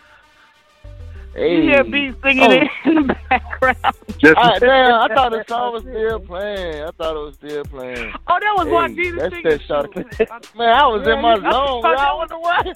You 1.36 1.62
hear 1.62 1.82
Hey. 1.84 1.90
B 1.90 2.12
singing 2.22 2.68
Oh. 2.84 2.90
in 2.90 3.06
the 3.06 3.16
background. 3.28 3.76
Ah, 4.36 4.58
damn, 4.58 4.94
I 4.94 5.08
thought 5.14 5.32
the 5.32 5.44
song 5.48 5.72
was 5.74 5.82
still 5.82 6.18
playing. 6.20 6.82
I 6.84 6.90
thought 6.92 7.14
it 7.16 7.18
was 7.18 7.34
still 7.34 7.64
playing. 7.64 8.12
Oh, 8.26 8.38
that 8.40 8.54
was 8.56 8.66
hey, 8.68 9.02
YG 9.02 9.18
That's 9.18 9.34
singing. 9.34 9.50
that 9.50 9.62
shot. 9.62 10.54
Man, 10.56 10.68
I 10.72 10.86
was 10.86 11.06
in 11.06 11.20
my 11.20 11.34
Yeah, 11.36 11.50
zone. 11.52 11.84
I 11.84 11.92
bro. 11.92 11.98
I 11.98 12.14
wonder 12.14 12.38
why. 12.38 12.72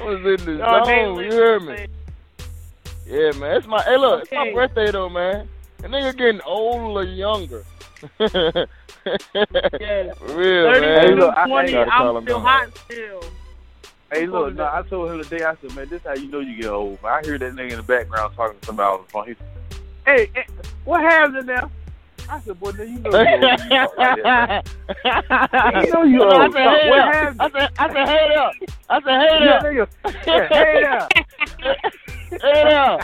I 0.00 0.04
was 0.04 0.40
in 0.40 0.46
the 0.58 0.66
Oh, 0.68 0.84
they 0.84 1.02
zone. 1.04 1.24
You 1.24 1.30
hear 1.32 1.60
me? 1.60 1.86
Yeah, 3.06 3.30
man. 3.38 3.56
It's 3.56 3.66
my 3.66 3.82
hey 3.82 3.96
look, 3.96 4.22
it's 4.22 4.32
my 4.32 4.52
birthday 4.52 4.90
though, 4.90 5.08
man. 5.08 5.48
And 5.84 5.92
nigga 5.92 6.16
getting 6.16 6.40
older 6.42 7.02
younger. 7.04 7.64
Yeah. 9.80 10.12
Real 10.20 10.72
30 10.72 10.80
man. 10.80 11.00
Hey, 11.06 11.14
look, 11.14 11.36
I- 11.36 11.46
20, 11.46 11.72
gotta 11.72 11.90
call 11.92 12.16
I'm 12.16 12.24
still 12.24 12.40
hot 12.40 12.78
still. 12.86 13.22
Hey, 14.12 14.26
look, 14.26 14.54
no, 14.54 14.64
I 14.64 14.82
told 14.82 15.10
him 15.10 15.22
today, 15.22 15.44
I 15.44 15.54
said, 15.60 15.74
man, 15.76 15.88
this 15.88 16.02
how 16.04 16.14
you 16.14 16.28
know 16.28 16.40
you 16.40 16.60
get 16.60 16.70
old. 16.70 17.00
Man. 17.02 17.12
I 17.12 17.20
hear 17.24 17.38
that 17.38 17.52
nigga 17.54 17.70
in 17.70 17.76
the 17.76 17.82
background 17.84 18.34
talking 18.34 18.58
to 18.58 18.66
somebody 18.66 18.88
on 18.88 19.02
the 19.02 19.08
phone. 19.10 19.26
He 19.28 19.34
said, 19.34 19.80
hey, 20.06 20.30
hey, 20.34 20.46
what 20.84 21.00
happened 21.02 21.46
now? 21.46 21.70
I 22.28 22.40
said, 22.40 22.58
boy, 22.60 22.72
nigga, 22.72 22.90
you 22.90 22.98
know 22.98 23.10
you 23.22 23.24
old. 23.24 23.40
You 23.70 23.86
talk 23.86 24.26
like. 24.26 25.84
You 25.84 25.92
know 25.92 26.02
you 26.02 26.22
I 26.24 26.50
said, 26.50 26.68
hey 26.68 26.90
what 26.90 26.96
there. 27.12 27.34
I 27.38 27.50
said, 27.50 27.70
I 27.78 27.80
said, 27.92 28.06
hey 28.08 28.24
there. 28.28 28.50
I 28.88 29.00
said, 29.00 29.16
hey 29.20 29.38
Yeah, 29.44 29.58
there. 29.62 29.72
nigga. 29.72 29.86
Yeah, 30.26 30.48
hey 30.48 30.74
there. 30.82 31.08
Hey 32.42 32.64
there. 32.64 32.98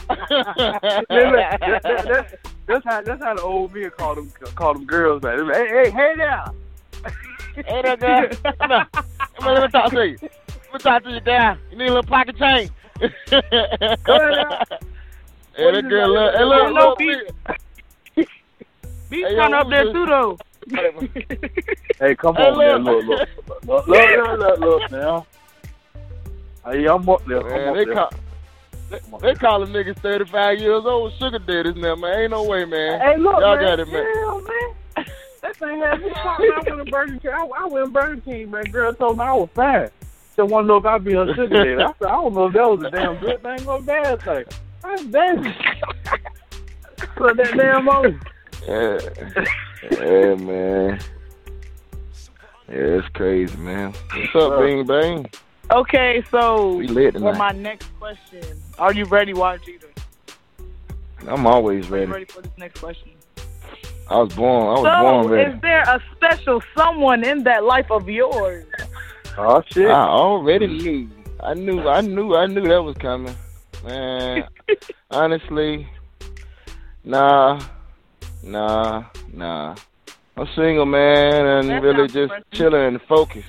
That- 1.61 1.83
that- 1.83 2.05
that- 2.07 2.39
That's 2.67 2.85
how 2.85 3.01
that's 3.03 3.23
how 3.23 3.35
the 3.35 3.43
old 3.43 3.75
men 3.75 3.91
call 3.91 4.15
them 4.15 4.31
call 4.55 4.75
them 4.75 4.85
girls. 4.87 5.23
They're 5.23 5.45
like, 5.45 5.57
Hey, 5.57 5.69
hey, 5.69 5.91
hey 5.91 6.15
there. 6.17 6.45
Hey 7.67 7.83
there, 7.83 7.97
girl. 7.97 8.29
Come 8.59 8.73
on. 8.73 8.87
Come 8.93 9.49
on, 9.49 9.55
let 9.55 9.63
me 9.65 9.69
talk 9.69 9.91
to 9.91 10.07
you. 10.09 10.17
Let 10.23 10.73
me 10.73 10.79
talk 10.79 11.03
to 11.05 11.11
you, 11.11 11.21
down. 11.21 11.59
You 11.71 11.77
need 11.79 11.85
a 11.89 11.95
little 11.95 12.03
pocket 12.05 12.37
change. 12.39 12.71
Go 13.01 13.07
ahead. 13.37 13.43
Hey, 15.55 15.71
that 15.73 15.89
girl, 15.89 16.09
look, 16.13 16.35
hey, 16.35 16.45
look, 16.45 16.73
look, 16.73 16.99
look. 17.01 17.57
B's 19.13 19.27
Hey, 19.27 19.37
yo, 19.37 19.43
kind 19.43 19.55
up 19.55 19.69
there 19.69 19.93
too 19.93 20.07
though. 20.07 20.39
Hey, 22.01 22.15
come 22.17 22.35
Hey, 22.35 22.43
on, 22.43 22.59
man. 22.59 22.83
look. 22.83 23.05
Look, 23.05 23.21
look, 23.67 23.87
look, 23.87 23.87
look, 23.87 23.89
look, 23.89 24.39
look, 24.39 24.59
look, 24.61 24.91
now. 24.91 25.27
Hey, 26.65 26.87
I'm 26.87 27.09
up 27.09 27.25
there. 27.27 27.43
Man, 27.43 27.69
I'm 27.69 27.75
they 27.77 27.85
there. 27.85 27.95
call, 27.95 28.11
they, 28.91 28.99
they 29.21 29.35
calling 29.35 29.73
niggas 29.73 29.99
35 29.99 30.59
years 30.59 30.83
old 30.85 31.13
sugar 31.19 31.39
daddies 31.39 31.77
now, 31.77 31.95
man. 31.95 32.21
Ain't 32.21 32.31
no 32.31 32.43
way, 32.45 32.65
man. 32.65 33.01
Hey, 33.01 33.19
look, 33.19 33.39
Y'all 33.41 33.57
man. 33.57 33.65
got 33.65 33.81
it, 33.81 33.89
man. 33.89 34.05
Hell, 34.15 34.41
man. 34.41 35.07
That 35.43 35.57
thing 35.57 35.81
had 35.81 36.01
me 36.01 36.11
talking. 36.23 36.51
I 36.51 36.63
went 36.71 36.85
to 36.85 36.91
Burger 36.91 37.19
King. 37.19 37.31
I, 37.33 37.49
I 37.59 37.67
went 37.67 37.87
to 37.87 37.93
Burger 37.93 38.21
King, 38.23 38.51
man. 38.51 38.65
Girl 38.65 38.95
told 38.95 39.19
me 39.19 39.25
I 39.25 39.33
was 39.33 39.49
fine. 39.55 39.91
She 40.35 40.43
want 40.43 40.65
to 40.65 40.69
know 40.69 40.77
if 40.79 40.87
I'd 40.87 41.05
be 41.05 41.13
her 41.13 41.27
sugar 41.35 41.49
daddy. 41.63 41.83
I 41.83 41.93
said, 41.99 42.09
I 42.09 42.13
don't 42.13 42.35
know 42.35 42.47
if 42.47 42.55
that 42.55 42.69
was 42.69 42.81
a 42.87 42.91
damn 42.91 43.19
good 43.19 43.43
thing 43.43 43.69
or 43.69 43.77
a 43.77 43.83
bad 43.83 44.23
thing. 44.23 44.45
I'm 44.83 45.11
damn. 45.11 45.43
Put 47.17 47.37
that 47.37 47.55
damn 47.57 47.89
on. 47.89 48.21
Yeah. 48.67 48.99
yeah, 49.91 50.35
man. 50.37 51.01
Yeah, 52.69 52.99
it's 52.99 53.09
crazy, 53.09 53.57
man. 53.59 53.93
What's 53.93 54.35
up, 54.35 54.61
Bing 54.61 54.87
Bang? 54.87 55.27
Okay, 55.71 56.23
so 56.31 56.77
We 56.77 56.87
lit 56.87 57.15
for 57.15 57.35
my 57.35 57.51
next 57.51 57.89
question, 57.99 58.43
are 58.79 58.93
you 58.93 59.05
ready, 59.07 59.33
YG? 59.33 59.83
I'm 61.29 61.47
always 61.47 61.87
Are 61.87 61.89
you 61.89 61.95
ready. 61.95 62.13
ready 62.13 62.25
for 62.27 62.43
this 62.43 62.53
next 62.59 62.81
question? 62.81 63.11
I 64.11 64.19
was 64.19 64.35
born. 64.35 64.67
I 64.67 64.81
was 64.81 64.83
so, 64.83 65.03
born 65.03 65.27
ready. 65.29 65.53
is 65.53 65.61
there 65.63 65.83
a 65.83 66.03
special 66.15 66.63
someone 66.77 67.25
in 67.25 67.45
that 67.45 67.65
life 67.65 67.91
of 67.91 68.09
yours? 68.09 68.65
Oh 69.39 69.63
shit! 69.71 69.89
I 69.89 70.09
already 70.09 70.67
knew. 70.67 71.09
I 71.41 71.55
knew. 71.55 71.89
I 71.89 72.01
knew. 72.01 72.37
I 72.37 72.47
knew 72.47 72.69
that 72.69 72.83
was 72.83 72.97
coming. 72.99 73.35
Man, 73.85 74.45
honestly, 75.11 75.89
nah, 77.05 77.61
nah, 78.43 79.05
nah. 79.33 79.75
I'm 80.37 80.47
single, 80.57 80.87
man, 80.87 81.47
and 81.47 81.69
That 81.71 81.83
really 81.83 82.07
just 82.09 82.15
depressing. 82.33 82.45
chilling 82.53 82.83
and 82.87 83.03
focused. 83.03 83.49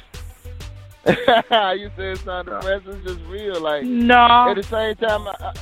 you 1.07 1.15
said 1.15 1.89
it's 1.97 2.25
not 2.25 2.45
depressing, 2.45 2.91
it's 2.93 3.05
just 3.05 3.19
real. 3.29 3.59
Like, 3.61 3.83
No. 3.83 4.47
at 4.49 4.55
the 4.55 4.63
same 4.63 4.95
time, 4.95 5.27
I, 5.27 5.53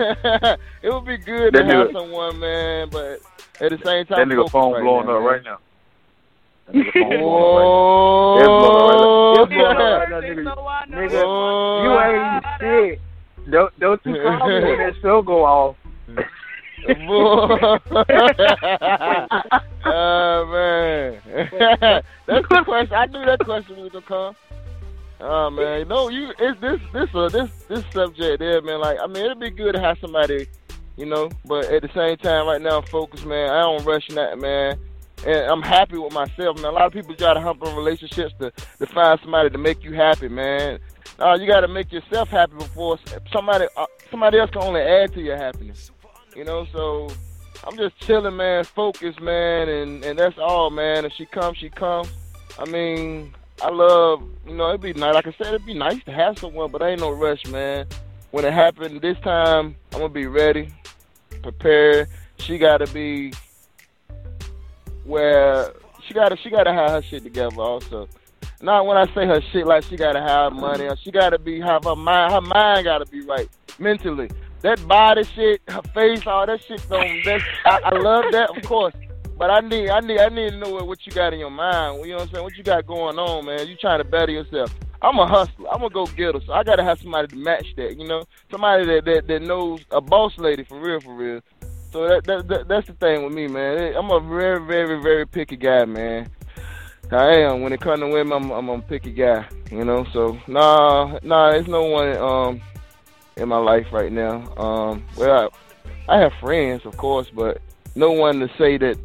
I, 0.00 0.56
it 0.82 0.90
would 0.92 1.04
be 1.06 1.18
good 1.18 1.54
to 1.54 1.58
That 1.62 1.66
have 1.66 1.88
nigga- 1.88 1.92
someone, 1.92 2.38
man, 2.40 2.88
but 2.90 3.20
at 3.60 3.70
the 3.70 3.78
same 3.84 4.06
That 4.08 4.16
time, 4.16 4.28
nigga 4.28 4.36
focused 4.36 4.52
phone 4.52 4.72
right 4.74 4.82
blowing 4.82 5.06
now, 5.06 5.16
up 5.16 5.22
man. 5.22 5.28
right 5.32 5.42
now. 5.44 5.58
That 6.66 6.74
nigga 6.74 6.92
phone 6.92 7.18
blowing 7.18 8.42
up 8.44 8.52
right 8.52 8.58
now. 8.58 9.38
It's 9.40 9.50
blowing 9.50 9.78
now. 9.78 9.88
Up 9.88 9.98
right 9.98 10.08
now, 10.10 10.20
nigga. 10.20 10.42
Nigga, 10.90 11.22
you 11.84 11.90
ain't 12.70 12.90
shit. 12.90 13.00
Don't 13.50 13.72
don't 13.80 14.00
you 14.04 14.12
call 14.22 14.48
me 14.48 14.54
when 14.64 14.78
that 14.78 14.94
show 15.00 15.22
go 15.22 15.44
off. 15.44 15.76
oh 19.84 20.46
man, 20.52 21.18
that's 22.26 22.48
the 22.48 22.62
question. 22.64 22.94
I 22.94 23.06
knew 23.06 23.24
that 23.24 23.40
question 23.40 23.82
was 23.82 23.92
gonna 23.92 24.04
come. 24.04 24.36
Oh 25.20 25.50
man, 25.50 25.88
no, 25.88 26.08
you 26.08 26.32
it's 26.38 26.60
this 26.60 26.80
this 26.92 27.08
uh, 27.14 27.28
this 27.28 27.50
this 27.68 27.84
subject 27.92 28.38
there, 28.38 28.62
man. 28.62 28.80
Like, 28.80 28.98
I 29.02 29.06
mean, 29.06 29.24
it'd 29.24 29.40
be 29.40 29.50
good 29.50 29.74
to 29.74 29.80
have 29.80 29.98
somebody, 29.98 30.46
you 30.96 31.06
know, 31.06 31.30
but 31.44 31.64
at 31.64 31.82
the 31.82 31.90
same 31.94 32.16
time, 32.18 32.46
right 32.46 32.62
now, 32.62 32.78
I'm 32.78 32.84
focused, 32.84 33.26
man. 33.26 33.50
I 33.50 33.62
don't 33.62 33.84
rush 33.84 34.06
that, 34.08 34.38
man. 34.38 34.78
And 35.26 35.50
I'm 35.50 35.62
happy 35.62 35.98
with 35.98 36.12
myself, 36.12 36.56
man. 36.56 36.66
A 36.66 36.70
lot 36.70 36.86
of 36.86 36.92
people 36.92 37.16
try 37.16 37.34
to 37.34 37.40
hump 37.40 37.64
on 37.64 37.74
relationships 37.74 38.32
to 38.38 38.52
to 38.78 38.86
find 38.86 39.18
somebody 39.20 39.50
to 39.50 39.58
make 39.58 39.82
you 39.82 39.94
happy, 39.94 40.28
man. 40.28 40.78
Uh, 41.18 41.36
you 41.40 41.48
got 41.48 41.60
to 41.60 41.68
make 41.68 41.90
yourself 41.90 42.28
happy 42.28 42.54
before 42.54 42.98
somebody 43.32 43.66
uh, 43.76 43.86
somebody 44.10 44.38
else 44.38 44.50
can 44.50 44.62
only 44.62 44.80
add 44.80 45.12
to 45.14 45.20
your 45.20 45.36
happiness. 45.36 45.90
You 46.38 46.44
know, 46.44 46.68
so 46.72 47.08
I'm 47.66 47.76
just 47.76 47.98
chilling, 47.98 48.36
man, 48.36 48.62
focused, 48.62 49.20
man, 49.20 49.68
and 49.68 50.04
and 50.04 50.16
that's 50.16 50.38
all, 50.38 50.70
man. 50.70 51.04
If 51.04 51.12
she 51.14 51.26
comes, 51.26 51.58
she 51.58 51.68
comes. 51.68 52.12
I 52.60 52.64
mean, 52.66 53.34
I 53.60 53.70
love, 53.70 54.22
you 54.46 54.54
know, 54.54 54.68
it'd 54.68 54.80
be 54.80 54.92
nice. 54.92 55.14
Like 55.14 55.26
I 55.26 55.32
said, 55.32 55.48
it'd 55.48 55.66
be 55.66 55.74
nice 55.74 56.00
to 56.04 56.12
have 56.12 56.38
someone, 56.38 56.70
but 56.70 56.80
ain't 56.80 57.00
no 57.00 57.10
rush, 57.10 57.44
man. 57.46 57.88
When 58.30 58.44
it 58.44 58.52
happened 58.52 59.00
this 59.00 59.18
time, 59.18 59.74
I'm 59.92 59.98
gonna 59.98 60.10
be 60.10 60.26
ready, 60.26 60.68
prepared. 61.42 62.06
She 62.38 62.56
gotta 62.56 62.86
be 62.92 63.32
where 65.02 65.72
she 66.06 66.14
gotta 66.14 66.36
she 66.36 66.50
gotta 66.50 66.72
have 66.72 66.90
her 66.90 67.02
shit 67.02 67.24
together 67.24 67.60
also. 67.60 68.08
Not 68.62 68.86
when 68.86 68.96
I 68.96 69.12
say 69.12 69.26
her 69.26 69.40
shit 69.50 69.66
like 69.66 69.82
she 69.82 69.96
gotta 69.96 70.20
have 70.20 70.52
money. 70.52 70.88
She 71.02 71.10
gotta 71.10 71.40
be 71.40 71.58
have 71.58 71.82
her 71.82 71.96
mind. 71.96 72.32
Her 72.32 72.40
mind 72.42 72.84
gotta 72.84 73.06
be 73.06 73.22
right 73.22 73.48
mentally. 73.80 74.28
That 74.62 74.86
body 74.88 75.24
shit, 75.24 75.60
her 75.68 75.82
face, 75.94 76.26
all 76.26 76.46
that 76.46 76.60
shit. 76.64 76.86
Don't. 76.88 77.24
That's 77.24 77.44
I, 77.64 77.80
I 77.84 77.98
love 77.98 78.24
that, 78.32 78.50
of 78.56 78.62
course. 78.64 78.94
but 79.38 79.50
I 79.50 79.60
need, 79.60 79.88
I 79.88 80.00
need, 80.00 80.18
I 80.18 80.28
need 80.28 80.50
to 80.50 80.56
know 80.56 80.84
what, 80.84 81.06
you 81.06 81.12
got 81.12 81.32
in 81.32 81.38
your 81.38 81.50
mind. 81.50 82.04
You 82.04 82.10
know 82.10 82.16
what 82.16 82.22
I'm 82.22 82.34
saying? 82.34 82.44
What 82.44 82.56
you 82.56 82.64
got 82.64 82.86
going 82.86 83.18
on, 83.18 83.44
man? 83.44 83.68
You 83.68 83.76
trying 83.76 83.98
to 83.98 84.04
better 84.04 84.32
yourself. 84.32 84.74
I'm 85.00 85.18
a 85.18 85.26
hustler. 85.26 85.68
I'm 85.70 85.82
a 85.84 85.90
go 85.90 86.06
getter, 86.06 86.40
so 86.44 86.52
I 86.52 86.64
gotta 86.64 86.82
have 86.82 86.98
somebody 86.98 87.28
to 87.28 87.36
match 87.36 87.66
that. 87.76 87.96
You 87.96 88.08
know, 88.08 88.24
somebody 88.50 88.84
that 88.86 89.04
that, 89.04 89.28
that 89.28 89.42
knows 89.42 89.80
a 89.92 90.00
boss 90.00 90.36
lady 90.38 90.64
for 90.64 90.80
real, 90.80 91.00
for 91.00 91.14
real. 91.14 91.40
So 91.92 92.08
that, 92.08 92.24
that, 92.24 92.48
that 92.48 92.68
that's 92.68 92.86
the 92.88 92.94
thing 92.94 93.24
with 93.24 93.32
me, 93.32 93.46
man. 93.46 93.94
I'm 93.94 94.10
a 94.10 94.18
very, 94.20 94.60
very, 94.66 95.00
very 95.00 95.26
picky 95.26 95.56
guy, 95.56 95.84
man. 95.84 96.28
I 97.12 97.36
am. 97.36 97.62
When 97.62 97.72
it 97.72 97.80
comes 97.80 98.00
to 98.00 98.08
women, 98.08 98.32
I'm, 98.32 98.50
I'm 98.50 98.68
a 98.68 98.82
picky 98.82 99.12
guy. 99.12 99.46
You 99.70 99.84
know, 99.84 100.04
so 100.12 100.36
nah, 100.48 101.18
nah. 101.22 101.52
There's 101.52 101.68
no 101.68 101.84
one 101.84 102.16
um 102.16 102.60
in 103.38 103.48
my 103.48 103.58
life 103.58 103.86
right 103.92 104.12
now. 104.12 104.44
Um, 104.56 105.04
well, 105.16 105.50
I, 106.08 106.16
I 106.16 106.20
have 106.20 106.32
friends, 106.40 106.84
of 106.84 106.96
course, 106.96 107.28
but 107.30 107.60
no 107.94 108.10
one 108.12 108.40
to 108.40 108.48
say 108.58 108.76
that. 108.78 108.98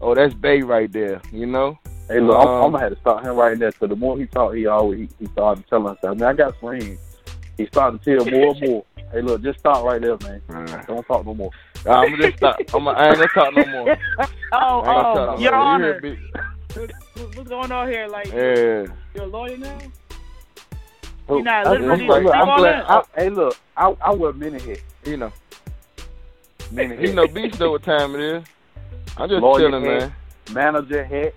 Oh, 0.00 0.14
that's 0.14 0.34
Bay 0.34 0.62
right 0.62 0.90
there. 0.90 1.20
You 1.30 1.46
know. 1.46 1.78
Hey, 2.08 2.20
look, 2.20 2.36
I'm, 2.36 2.48
Um, 2.48 2.64
I'm 2.64 2.70
gonna 2.72 2.84
have 2.84 2.94
to 2.94 3.00
stop 3.00 3.22
him 3.24 3.36
right 3.36 3.58
there. 3.58 3.70
Cause 3.72 3.88
the 3.88 3.96
more 3.96 4.18
he 4.18 4.26
talk, 4.26 4.54
he 4.54 4.66
always 4.66 4.98
he, 5.00 5.08
he 5.20 5.26
started 5.32 5.64
telling 5.68 5.88
us. 5.88 5.98
I 6.04 6.08
mean, 6.10 6.22
I 6.22 6.32
got 6.32 6.58
friends. 6.58 6.98
He 7.56 7.66
starting 7.66 7.98
to 8.00 8.16
tell 8.16 8.24
more 8.30 8.54
and 8.56 8.68
more. 8.68 8.84
Hey, 9.12 9.20
look, 9.22 9.42
just 9.42 9.60
stop 9.60 9.84
right 9.84 10.00
there, 10.00 10.16
man. 10.22 10.42
Don't 10.86 11.06
talk 11.06 11.24
no 11.24 11.34
more. 11.34 11.50
I'm 11.86 12.10
gonna 12.10 12.16
just 12.18 12.36
stop. 12.38 12.56
I'm 12.74 12.88
I 12.88 13.08
ain't 13.08 13.16
gonna 13.16 13.28
talk 13.28 13.54
no 13.54 13.66
more. 13.66 13.96
Oh, 14.54 14.58
I 14.58 14.76
ain't 14.76 14.84
gonna 14.84 15.02
talk 15.02 15.16
oh, 15.28 15.34
no 15.36 15.38
Your 15.38 15.52
more. 15.52 15.60
You 15.62 15.68
Honor. 15.68 16.00
hear 16.00 16.12
me? 16.12 16.88
What's 17.34 17.48
going 17.48 17.72
on 17.72 17.88
here? 17.88 18.06
Like, 18.06 18.26
Yeah. 18.26 18.86
you're 19.14 19.24
a 19.24 19.26
lawyer 19.26 19.56
now? 19.56 19.78
You're 21.36 21.44
not 21.44 21.66
I- 21.66 21.70
liberty 21.72 21.90
I'm, 21.92 21.98
to 21.98 22.06
look, 22.06 22.22
speak 22.22 22.34
I'm 22.34 22.58
glad. 22.58 22.84
I, 22.84 23.02
hey, 23.16 23.28
look, 23.30 23.56
I, 23.76 23.96
I 24.00 24.10
wear 24.12 24.32
many 24.32 24.58
hats. 24.60 24.82
You 25.04 25.16
know. 25.16 25.32
Many 26.70 26.96
He 26.96 27.02
hats. 27.02 27.14
know 27.14 27.26
beast 27.28 27.60
know 27.60 27.72
what 27.72 27.82
time 27.82 28.14
it 28.14 28.20
is. 28.20 28.44
I'm 29.16 29.28
just 29.28 29.42
Lawyer 29.42 29.68
chilling, 29.70 29.84
hat, 29.84 30.00
man. 30.00 30.14
Manager 30.54 31.04
hat, 31.04 31.34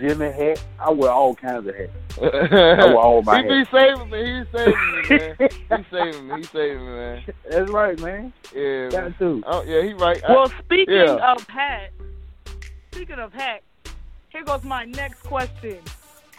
Jimmy 0.00 0.30
hat. 0.30 0.62
I 0.78 0.90
wear 0.90 1.10
all 1.10 1.34
kinds 1.34 1.66
of 1.66 1.74
hats. 1.76 1.90
I 2.20 2.24
wear 2.86 2.96
all 2.96 3.22
my 3.22 3.42
he 3.42 3.48
be 3.48 3.54
hats. 3.58 3.70
saving 3.70 4.10
me. 4.10 4.38
He's 4.38 4.46
saving 4.52 4.92
me, 4.92 5.08
man. 5.08 5.36
He's 5.50 5.86
saving 5.90 6.28
me. 6.28 6.36
He's 6.36 6.50
saving 6.50 6.80
me, 6.86 6.92
man. 6.92 7.22
That's 7.50 7.70
right, 7.70 8.00
man. 8.00 8.32
Yeah. 8.54 8.88
Got 8.88 9.02
man. 9.02 9.14
to. 9.18 9.42
Oh, 9.46 9.62
yeah, 9.64 9.82
he 9.82 9.92
right. 9.94 10.22
I- 10.24 10.32
Well, 10.32 10.52
speaking 10.64 10.94
yeah. 10.94 11.32
of 11.32 11.46
hats, 11.48 11.92
speaking 12.92 13.18
of 13.18 13.32
hats, 13.34 13.64
here 14.30 14.44
goes 14.44 14.62
my 14.64 14.84
next 14.84 15.22
question. 15.22 15.78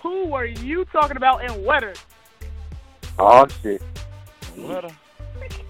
Who 0.02 0.26
were 0.26 0.46
you 0.46 0.86
talking 0.86 1.18
about 1.18 1.44
in 1.44 1.64
Wetter? 1.64 1.94
Oh 3.24 3.46
shit. 3.62 3.84
What 4.56 4.86
a- 4.86 4.96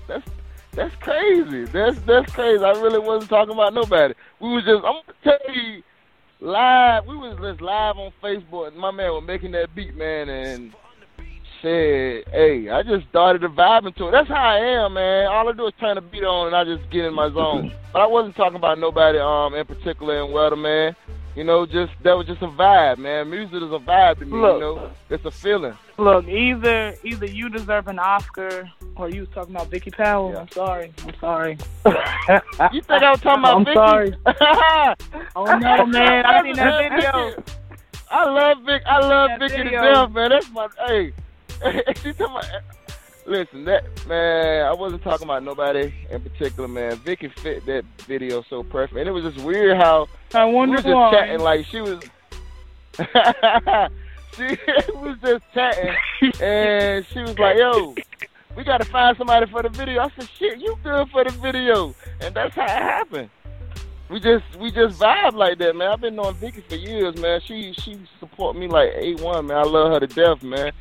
that's 0.08 0.26
that's 0.74 0.96
crazy. 1.02 1.66
That's 1.66 2.00
that's 2.08 2.32
crazy. 2.32 2.64
I 2.64 2.72
really 2.72 3.00
wasn't 3.00 3.30
talking 3.30 3.54
about 3.54 3.74
nobody. 3.74 4.14
We 4.40 4.54
was 4.54 4.64
just 4.64 4.86
I'm 4.86 5.02
gonna 5.04 5.38
tell 5.38 5.54
you 5.54 5.84
live. 6.40 7.06
We 7.06 7.18
was 7.18 7.38
just 7.42 7.60
live 7.60 7.98
on 7.98 8.14
Facebook, 8.24 8.70
and 8.70 8.78
my 8.78 8.92
man 8.92 9.12
was 9.12 9.24
making 9.28 9.52
that 9.52 9.76
beat, 9.76 9.98
man, 9.98 10.30
and 10.30 10.74
said, 11.62 12.24
"Hey, 12.32 12.70
I 12.70 12.84
just 12.84 13.10
started 13.10 13.40
to 13.40 13.50
vibe 13.50 13.86
into 13.86 14.08
it. 14.08 14.12
That's 14.12 14.30
how 14.30 14.36
I 14.36 14.58
am, 14.58 14.94
man. 14.94 15.28
All 15.28 15.50
I 15.50 15.52
do 15.52 15.68
is 15.68 15.74
turn 15.78 15.96
the 15.96 16.02
beat 16.02 16.24
on, 16.24 16.48
and 16.48 16.56
I 16.56 16.64
just 16.64 16.90
get 16.90 17.04
in 17.04 17.14
my 17.14 17.30
zone. 17.34 17.74
But 17.92 18.00
I 18.02 18.08
wasn't 18.08 18.38
talking 18.38 18.56
about 18.56 18.80
nobody 18.80 19.20
um 19.20 19.56
in 19.56 19.66
particular 19.66 20.24
in 20.24 20.32
Wetter, 20.32 20.56
man. 20.56 20.96
You 21.36 21.46
know, 21.46 21.66
just 21.66 21.94
that 22.04 22.18
was 22.18 22.28
just 22.28 22.42
a 22.42 22.48
vibe, 22.48 22.98
man. 22.98 23.30
Music 23.30 23.56
is 23.56 23.72
a 23.72 23.80
vibe 23.80 24.20
to 24.20 24.26
me. 24.26 24.38
Look. 24.38 24.56
you 24.56 24.60
know, 24.60 24.92
it's 25.10 25.24
a 25.24 25.32
feeling. 25.32 25.78
Look, 25.98 26.28
either 26.28 26.94
either 27.06 27.26
you 27.26 27.48
deserve 27.48 27.88
an 27.88 28.00
Oscar 28.00 28.70
or 28.98 29.10
you 29.10 29.22
was 29.22 29.30
talking 29.30 29.56
about 29.56 29.70
Vicky 29.70 29.92
Powell. 29.92 30.38
I'm 30.38 30.50
sorry. 30.50 30.92
I'm 31.06 31.16
sorry. 31.20 31.58
You 32.72 32.82
think 32.82 33.04
I 33.04 33.12
was 33.12 33.22
talking 33.22 33.44
about 33.44 33.56
I'm 33.58 33.66
Vicky? 33.66 33.76
sorry. 33.76 34.16
Oh 35.36 35.46
no, 35.46 35.86
man! 35.88 36.26
I 36.26 36.44
seen 36.44 36.56
that 36.58 36.92
video. 36.92 37.44
I 38.10 38.26
love 38.30 38.58
Vic. 38.66 38.84
I 38.86 39.00
love 39.00 39.40
Vicky 39.40 39.64
to 39.64 39.70
death, 39.70 40.12
man. 40.12 40.30
That's 40.30 40.52
my 40.52 40.68
hey. 40.86 41.14
talking 41.62 42.14
about, 42.20 42.46
listen, 43.32 43.64
that 43.66 43.84
man. 44.08 44.66
I 44.66 44.74
wasn't 44.74 45.02
talking 45.04 45.26
about 45.26 45.44
nobody 45.44 45.94
in 46.10 46.22
particular, 46.22 46.68
man. 46.68 46.98
Vicky 46.98 47.30
fit 47.30 47.66
that 47.66 47.86
video 48.06 48.44
so 48.50 48.62
perfect, 48.64 49.00
and 49.00 49.08
it 49.08 49.12
was 49.12 49.24
just 49.24 49.44
weird 49.44 49.78
how 49.78 50.08
I 50.34 50.46
we 50.46 50.54
wonder 50.54 50.76
was 50.76 50.84
just 50.84 50.94
why. 50.94 51.12
chatting 51.12 51.40
like 51.40 51.66
she 51.66 51.82
was. 51.82 52.04
she 54.36 54.58
was 54.94 55.18
just 55.22 55.44
chatting, 55.54 55.96
and 56.42 57.06
she 57.08 57.20
was 57.20 57.40
like, 57.40 57.58
"Yo, 57.58 57.96
we 58.56 58.64
got 58.64 58.80
to 58.80 58.86
find 58.86 59.18
somebody 59.18 59.50
for 59.50 59.64
the 59.64 59.70
video." 59.70 60.02
I 60.02 60.10
said, 60.18 60.30
"Shit, 60.38 60.60
you 60.60 60.78
good 60.84 61.10
for 61.10 61.24
the 61.24 61.32
video?" 61.32 61.96
And 62.20 62.36
that's 62.36 62.54
how 62.54 62.66
it 62.66 62.70
happened. 62.70 63.30
We 64.10 64.20
just 64.20 64.44
we 64.60 64.72
just 64.72 65.00
vibe 65.00 65.34
like 65.34 65.58
that, 65.60 65.74
man. 65.74 65.88
I've 65.90 66.02
been 66.02 66.16
knowing 66.18 66.36
Vicky 66.36 66.62
for 66.68 66.76
years, 66.76 67.16
man. 67.18 67.40
She 67.40 67.72
she 67.72 67.98
support 68.20 68.58
me 68.58 68.68
like 68.68 68.90
A 68.94 69.16
one, 69.16 69.48
man. 69.48 69.58
I 69.58 69.64
love 69.64 69.94
her 69.94 70.06
to 70.06 70.08
death, 70.08 70.44
man. 70.44 70.74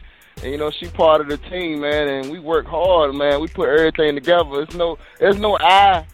And 0.42 0.52
you 0.52 0.58
know 0.58 0.70
she 0.70 0.86
part 0.86 1.20
of 1.20 1.28
the 1.28 1.36
team, 1.36 1.80
man. 1.80 2.08
And 2.08 2.30
we 2.30 2.38
work 2.38 2.66
hard, 2.66 3.14
man. 3.14 3.40
We 3.40 3.48
put 3.48 3.68
everything 3.68 4.14
together. 4.14 4.62
It's 4.62 4.74
no 4.74 4.98
there's 5.18 5.38
no 5.38 5.58
I 5.58 6.06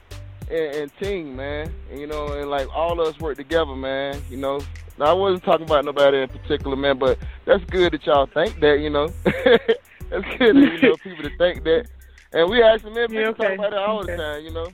and, 0.51 0.75
in 0.75 0.91
team, 1.01 1.37
man. 1.37 1.73
And, 1.91 2.01
you 2.01 2.07
know, 2.07 2.27
and 2.29 2.51
like 2.51 2.69
all 2.75 3.01
of 3.01 3.07
us 3.07 3.21
work 3.21 3.37
together, 3.37 3.75
man. 3.75 4.21
You 4.31 4.37
know. 4.39 4.61
Now, 4.99 5.07
I 5.07 5.13
wasn't 5.13 5.45
talking 5.45 5.67
about 5.67 5.85
nobody 5.85 6.23
in 6.23 6.29
particular, 6.29 6.75
man, 6.75 6.99
but 6.99 7.19
that's 7.45 7.63
good 7.65 7.93
that 7.93 8.07
y'all 8.07 8.25
think 8.27 8.61
that, 8.61 8.81
you 8.81 8.89
know. 8.89 9.09
that's 9.25 10.39
good 10.39 10.57
that, 10.57 10.73
you 10.73 10.81
know, 10.81 10.97
people 10.97 11.23
to 11.23 11.37
think 11.37 11.65
that. 11.65 11.87
And 12.33 12.49
we 12.51 12.63
actually, 12.63 12.95
man, 12.95 13.09
people 13.09 13.23
Yeah, 13.23 13.33
talk 13.33 13.53
about 13.59 13.73
it 13.75 13.79
all 13.79 14.05
the 14.05 14.17
time, 14.17 14.45
you 14.45 14.53
know. 14.53 14.69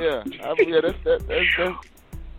yeah, 0.00 0.22
I, 0.44 0.54
yeah, 0.62 0.80
that's, 0.80 1.04
that, 1.04 1.26
that's, 1.26 1.46
that's, 1.58 1.86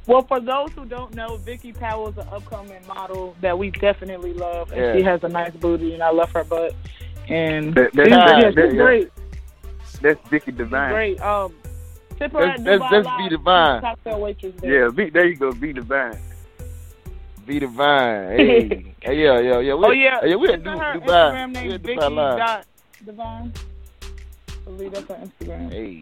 Well, 0.08 0.22
for 0.24 0.40
those 0.40 0.72
who 0.72 0.86
don't 0.86 1.14
know, 1.14 1.36
Vicky 1.38 1.74
Powell 1.74 2.08
is 2.10 2.18
an 2.18 2.28
upcoming 2.32 2.82
model 2.88 3.36
that 3.42 3.58
we 3.60 3.72
definitely 3.72 4.34
love, 4.34 4.72
and 4.72 4.80
Yeah. 4.82 4.94
she 4.96 5.04
has 5.04 5.24
a 5.24 5.30
nice 5.30 5.52
booty, 5.54 5.94
and 5.94 6.02
I 6.02 6.10
love 6.12 6.32
her 6.32 6.44
butt. 6.46 6.74
And 7.28 7.76
That- 7.76 7.92
that- 7.94 8.06
she's, 8.06 8.14
that- 8.14 8.42
yeah, 8.42 8.50
that- 8.52 8.76
great. 8.76 9.12
That's 10.02 10.30
Vicky 10.30 10.52
Divine. 10.54 10.94
great. 10.94 11.20
Um, 11.22 11.54
tip 12.18 12.32
her 12.32 12.40
That's- 12.40 12.60
at 12.60 12.64
that's- 12.66 12.82
Dubai 12.92 13.04
that's. 13.04 13.18
V 13.24 13.30
Divine. 13.30 13.82
Cocktail 13.82 14.20
waitress 14.22 14.54
there. 14.62 14.84
Yeah, 14.84 14.90
V, 14.90 15.10
there 15.10 15.26
you 15.26 15.36
go, 15.36 15.52
V 15.52 15.74
Divine. 15.74 16.18
Be 17.46 17.60
divine. 17.60 18.38
Hey. 18.38 18.84
Hey, 19.02 19.24
yeah, 19.24 19.40
yeah, 19.40 19.60
yeah. 19.60 19.74
We, 19.74 19.86
oh 19.86 19.92
yeah, 19.92 20.26
yeah, 20.26 20.36
we 20.36 20.50
at 20.50 20.64
Du- 20.64 20.70
her 20.72 20.96
Dubai. 21.00 21.02
Instagram 21.06 21.48
We 21.48 21.54
name 21.70 21.80
Vicky 21.82 21.96
Live. 22.10 22.38
dot 22.38 22.66
Divine. 23.06 23.54
I 24.04 24.70
believe 24.70 24.92
that's 24.92 25.08
her 25.08 25.16
Instagram. 25.16 25.72
Hey. 25.72 26.02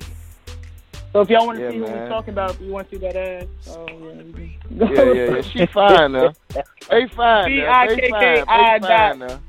So 1.15 1.21
if 1.21 1.29
y'all 1.29 1.45
want 1.45 1.59
to 1.59 1.63
Yeah, 1.63 1.71
see 1.71 1.77
who 1.77 1.83
we're 1.85 2.09
talking 2.09 2.33
about, 2.33 2.55
if 2.55 2.59
you 2.59 2.73
want 2.73 2.89
to 2.89 2.95
see 2.97 2.99
that 3.05 3.15
ass, 3.15 3.45
oh 3.69 3.87
yeah, 3.87 4.91
Yeah, 4.91 5.13
yeah, 5.13 5.35
yeah. 5.35 5.41
She 5.43 5.65
fine 5.67 6.11
now. 6.11 6.33
Hey, 6.51 6.59
fine 6.59 6.65
now. 6.89 6.89
Hey, 6.89 7.07
fine. 7.07 7.45
B-I-K-K-I 7.45 8.73
Hey, 8.73 8.79
fine 8.81 9.19
now. 9.19 9.39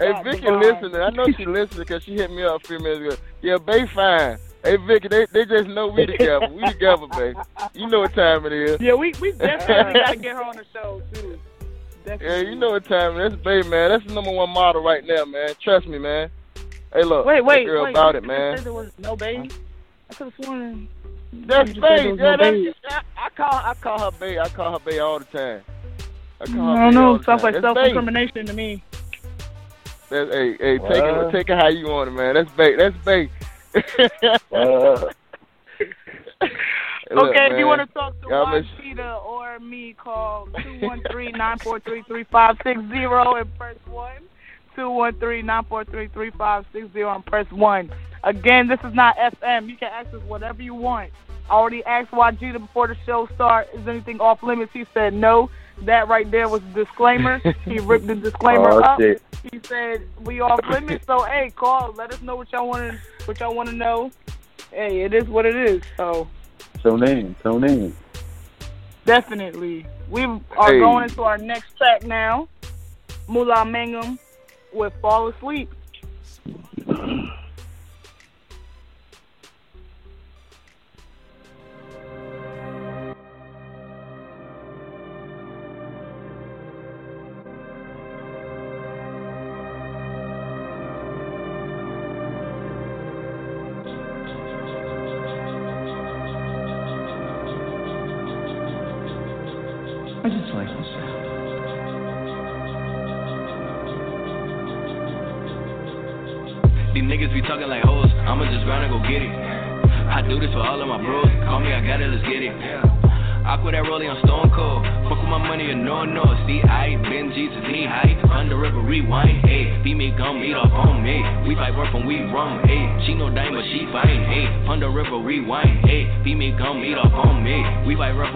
Hey, 0.00 0.22
Vicky 0.24 0.50
listening. 0.50 0.96
I 0.96 1.10
know 1.10 1.26
she 1.36 1.46
listening 1.46 1.78
because 1.78 2.02
she 2.02 2.14
hit 2.14 2.32
me 2.32 2.42
up 2.42 2.64
a 2.64 2.66
few 2.66 2.80
minutes 2.80 2.98
ago. 2.98 3.22
Yeah, 3.42 3.58
Bay 3.58 3.86
fine. 3.94 4.38
Hey, 4.64 4.76
Vicky, 4.76 5.06
they, 5.06 5.26
they 5.26 5.44
just 5.44 5.68
know 5.68 5.86
we 5.86 6.04
together. 6.06 6.48
We 6.48 6.66
together, 6.66 7.06
babe. 7.16 7.36
You 7.72 7.86
know 7.86 8.00
what 8.00 8.12
time 8.12 8.44
it 8.46 8.52
is. 8.52 8.80
Yeah, 8.80 8.94
we 8.94 9.14
we 9.20 9.30
definitely 9.30 9.92
gotta 10.00 10.16
get 10.16 10.34
her 10.34 10.42
on 10.42 10.56
the 10.56 10.64
show 10.72 11.00
too. 11.14 11.38
Yeah, 12.20 12.38
you 12.38 12.56
know 12.56 12.72
what 12.72 12.86
time 12.86 13.20
it 13.20 13.26
is. 13.26 13.32
That's 13.34 13.44
Bay, 13.44 13.62
man. 13.62 13.90
That's 13.90 14.04
the 14.04 14.14
number 14.14 14.32
one 14.32 14.50
model 14.50 14.82
right 14.82 15.06
now, 15.06 15.24
man. 15.26 15.50
Trust 15.62 15.86
me, 15.86 16.00
man. 16.00 16.28
Hey, 16.92 17.04
look. 17.04 17.24
Wait, 17.24 17.40
wait, 17.44 17.66
that 17.66 17.70
girl 17.70 17.84
wait. 17.84 17.90
about 17.90 18.16
it, 18.16 18.24
man. 18.24 18.64
There 18.64 18.72
was 18.72 18.90
no 18.98 19.14
baby. 19.14 19.48
I 20.12 20.14
could 20.14 20.32
have 20.32 20.44
sworn. 20.44 20.88
That's 21.32 21.74
you 21.74 21.80
Bay. 21.80 22.04
Yeah, 22.08 22.12
no 22.12 22.36
baby. 22.36 22.74
that's, 22.82 22.94
I, 23.16 23.26
I 23.26 23.30
call 23.30 23.54
I 23.54 23.74
call 23.80 23.98
her 23.98 24.10
Bay. 24.18 24.38
I 24.38 24.48
call 24.50 24.72
her 24.72 24.78
Bay 24.84 24.98
all 24.98 25.18
the 25.18 25.24
time. 25.24 25.62
I 26.38 26.44
call 26.44 26.54
her 26.56 26.72
I 26.72 26.84
don't 26.84 26.94
know. 26.94 27.16
the 27.16 27.24
Sounds 27.24 27.42
like 27.42 27.54
self 27.54 27.74
Bay. 27.74 27.86
incrimination 27.86 28.44
to 28.46 28.52
me. 28.52 28.84
That's, 30.10 30.30
hey, 30.30 30.52
hey, 30.58 30.78
take 30.78 31.02
it, 31.02 31.32
take 31.32 31.48
it 31.48 31.56
how 31.56 31.68
you 31.68 31.88
want 31.88 32.10
it, 32.10 32.12
man. 32.12 32.34
That's 32.34 32.50
Bay. 32.50 32.76
That's 32.76 32.94
Bay. 33.06 33.30
Look, 37.10 37.30
okay, 37.30 37.48
if 37.52 37.58
you 37.58 37.66
want 37.66 37.80
to 37.80 37.86
talk 37.94 38.12
to 38.22 38.28
y'all 38.28 38.44
Juan 38.44 38.60
make- 38.62 38.66
Peter 38.80 39.10
or 39.10 39.58
me, 39.60 39.94
call 39.94 40.46
213-943-3560 40.48 43.40
and 43.40 43.58
press 43.58 43.76
1. 43.86 44.12
213-943-3560 44.76 47.14
and 47.14 47.24
press 47.26 47.50
1. 47.50 47.90
Again, 48.24 48.68
this 48.68 48.78
is 48.84 48.94
not 48.94 49.16
FM. 49.16 49.68
You 49.68 49.76
can 49.76 49.90
ask 49.92 50.12
us 50.14 50.22
whatever 50.22 50.62
you 50.62 50.74
want. 50.74 51.10
I 51.50 51.54
already 51.54 51.84
asked 51.84 52.12
YGEETA 52.12 52.58
before 52.60 52.86
the 52.86 52.96
show 53.04 53.28
start, 53.34 53.68
is 53.74 53.86
anything 53.88 54.20
off 54.20 54.42
limits? 54.42 54.72
He 54.72 54.86
said 54.94 55.12
no. 55.12 55.50
That 55.82 56.06
right 56.08 56.30
there 56.30 56.48
was 56.48 56.62
a 56.62 56.74
disclaimer. 56.84 57.40
he 57.64 57.78
ripped 57.80 58.06
the 58.06 58.14
disclaimer 58.14 58.70
Oh, 58.70 58.80
up. 58.80 59.00
shit. 59.00 59.20
He 59.50 59.58
said 59.68 60.02
we 60.20 60.40
off 60.40 60.60
limits. 60.70 61.04
So 61.06 61.24
hey, 61.24 61.50
call. 61.56 61.92
Let 61.96 62.12
us 62.12 62.22
know 62.22 62.36
what 62.36 62.52
y'all 62.52 62.68
want 62.68 62.92
to 62.92 62.98
what 63.24 63.40
y'all 63.40 63.54
want 63.54 63.68
to 63.70 63.74
know. 63.74 64.12
Hey, 64.70 65.02
it 65.02 65.12
is 65.12 65.24
what 65.28 65.44
it 65.46 65.56
is. 65.56 65.82
So 65.96 66.28
tune 66.80 67.02
in, 67.02 67.34
tune 67.42 67.64
in. 67.64 67.96
definitely, 69.04 69.84
we 70.08 70.22
are 70.24 70.40
Hey. 70.72 70.78
going 70.78 71.04
into 71.04 71.22
our 71.24 71.38
next 71.38 71.76
track 71.76 72.04
now. 72.04 72.48
Mula 73.28 73.64
Mangum 73.64 74.18
with 74.72 74.92
"Fall 75.02 75.28
Asleep." 75.28 75.72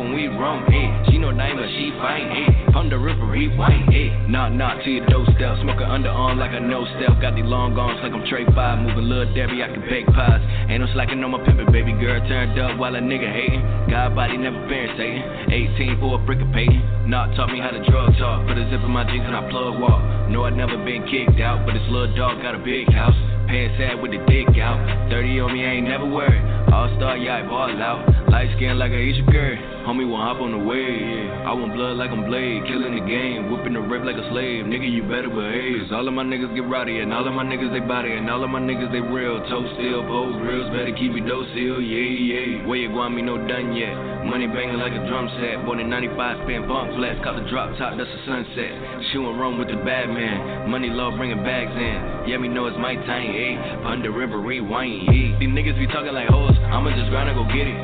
From 0.07 0.15
we 0.15 0.29
rum. 0.29 0.63
Ayy, 0.71 0.87
eh? 0.87 1.11
she 1.11 1.19
no 1.19 1.33
dime 1.33 1.57
but 1.57 1.67
she 1.67 1.91
fine. 1.99 2.31
Eh? 2.31 2.47
Eh? 2.47 2.71
Ayy, 2.71 2.77
under 2.79 2.99
river 2.99 3.27
rewind. 3.27 3.91
Ayy, 3.91 4.29
knock 4.31 4.53
knock 4.53 4.85
to 4.85 4.91
your 4.91 5.05
doorstep. 5.07 5.59
Smoking 5.63 5.83
underarm 5.83 6.39
like 6.39 6.55
a 6.55 6.61
no 6.61 6.87
step. 6.95 7.19
Got 7.21 7.35
these 7.35 7.45
long 7.45 7.77
arms 7.77 7.99
like 8.03 8.13
I'm 8.13 8.23
Trey 8.31 8.47
Five. 8.55 8.87
Moving 8.87 9.11
little 9.11 9.35
Debbie, 9.35 9.65
I 9.65 9.67
can 9.67 9.83
bake 9.91 10.07
pies. 10.07 10.39
Ain't 10.71 10.79
no 10.79 10.87
slacking 10.95 11.19
on 11.25 11.33
my 11.33 11.39
pimpin', 11.43 11.73
baby 11.73 11.91
girl. 11.99 12.23
Turned 12.29 12.55
up 12.55 12.79
while 12.79 12.95
a 12.95 13.01
nigga 13.01 13.27
hating. 13.27 13.91
God 13.91 14.15
body 14.15 14.37
never 14.39 14.63
parents 14.71 14.95
Satan. 14.95 15.51
18 15.75 15.99
for 15.99 16.15
a 16.15 16.19
brick 16.23 16.39
of 16.39 16.53
Peyton. 16.55 16.96
Not 17.07 17.37
taught 17.37 17.55
me 17.55 17.61
how 17.61 17.71
to 17.71 17.79
drug 17.87 18.19
talk. 18.19 18.49
Put 18.49 18.59
a 18.59 18.67
zip 18.69 18.83
in 18.83 18.91
my 18.91 19.07
jeans 19.07 19.23
and 19.23 19.37
I 19.37 19.49
plug 19.49 19.79
walk. 19.79 20.03
No, 20.29 20.43
I 20.43 20.51
never 20.51 20.77
been 20.83 21.07
kicked 21.07 21.39
out, 21.39 21.65
but 21.65 21.75
this 21.75 21.87
little 21.87 22.11
dog 22.17 22.43
got 22.43 22.57
a 22.57 22.59
big 22.59 22.91
house. 22.91 23.15
Pants 23.47 23.79
sad 23.79 24.03
with 24.03 24.11
the 24.11 24.19
dick 24.27 24.59
out. 24.59 24.75
30 25.07 25.39
on 25.39 25.55
me, 25.55 25.63
I 25.63 25.79
ain't 25.79 25.87
never 25.87 26.03
worried. 26.03 26.43
All 26.75 26.91
star, 26.99 27.15
yeah, 27.17 27.39
I 27.39 27.43
ball 27.47 27.71
out. 27.79 28.03
Light 28.27 28.51
skin 28.59 28.75
like 28.75 28.91
a 28.91 28.99
Asia 28.99 29.23
girl. 29.23 29.55
Homie 29.87 30.03
won't 30.03 30.27
hop 30.27 30.43
on 30.43 30.51
the 30.51 30.59
wave. 30.59 31.31
I 31.47 31.55
want 31.55 31.79
blood 31.79 31.95
like 31.95 32.11
I'm 32.11 32.27
Blade. 32.27 32.67
Killing 32.67 32.99
the 32.99 33.07
game. 33.07 33.55
Whipping 33.55 33.79
the 33.79 33.87
rip 33.87 34.03
like 34.03 34.19
a 34.19 34.27
slave. 34.35 34.67
Nigga, 34.67 34.91
you 34.91 35.07
better 35.07 35.31
behave. 35.31 35.87
All 35.95 36.03
of 36.03 36.11
my 36.11 36.27
niggas 36.27 36.51
get 36.59 36.67
rowdy. 36.67 36.99
And 36.99 37.15
all 37.15 37.23
of 37.23 37.31
my 37.31 37.47
niggas, 37.47 37.71
they 37.71 37.87
body. 37.87 38.19
And 38.19 38.27
all 38.27 38.43
of 38.43 38.51
my 38.51 38.59
niggas, 38.59 38.91
they 38.91 38.99
real. 38.99 39.39
Toe 39.47 39.63
still, 39.79 40.03
pose 40.11 40.35
grills. 40.43 40.67
Better 40.75 40.91
keep 40.91 41.15
it 41.15 41.23
docile. 41.23 41.79
Yeah, 41.79 42.11
yeah. 42.19 42.67
Where 42.67 42.83
you 42.83 42.91
going, 42.91 43.15
me 43.15 43.23
no 43.23 43.39
done 43.39 43.79
yet. 43.79 43.95
Money 44.27 44.51
banging 44.51 44.83
like 44.83 44.91
a 44.91 45.07
drum 45.07 45.31
set. 45.39 45.63
Born 45.63 45.79
in 45.79 45.87
95, 45.87 46.43
spin 46.43 46.67
bump 46.67 46.96
flats. 46.97 47.21
Caught 47.23 47.45
the 47.45 47.47
drop 47.49 47.77
top, 47.79 47.95
that's 47.97 48.09
a 48.09 48.21
sunset. 48.25 48.73
Shooting 49.13 49.37
rum 49.37 49.59
with 49.59 49.69
the 49.69 49.77
bad 49.85 50.09
man. 50.09 50.71
Money 50.71 50.91
low, 50.91 51.15
bringing 51.17 51.45
bags 51.45 51.71
in. 51.71 52.29
Yeah, 52.29 52.39
me 52.39 52.49
know 52.49 52.67
it's 52.67 52.81
my 52.81 52.97
time, 53.07 53.29
ayy. 53.29 53.87
Under 53.87 54.11
river, 54.11 54.41
rewind, 54.41 55.07
yeah. 55.13 55.39
These 55.39 55.53
niggas 55.53 55.79
be 55.79 55.87
talking 55.87 56.13
like 56.13 56.29
hoes. 56.29 56.57
I'ma 56.73 56.91
just 56.97 57.11
grind 57.11 57.29
and 57.29 57.37
go 57.37 57.45
get 57.47 57.69
it. 57.69 57.79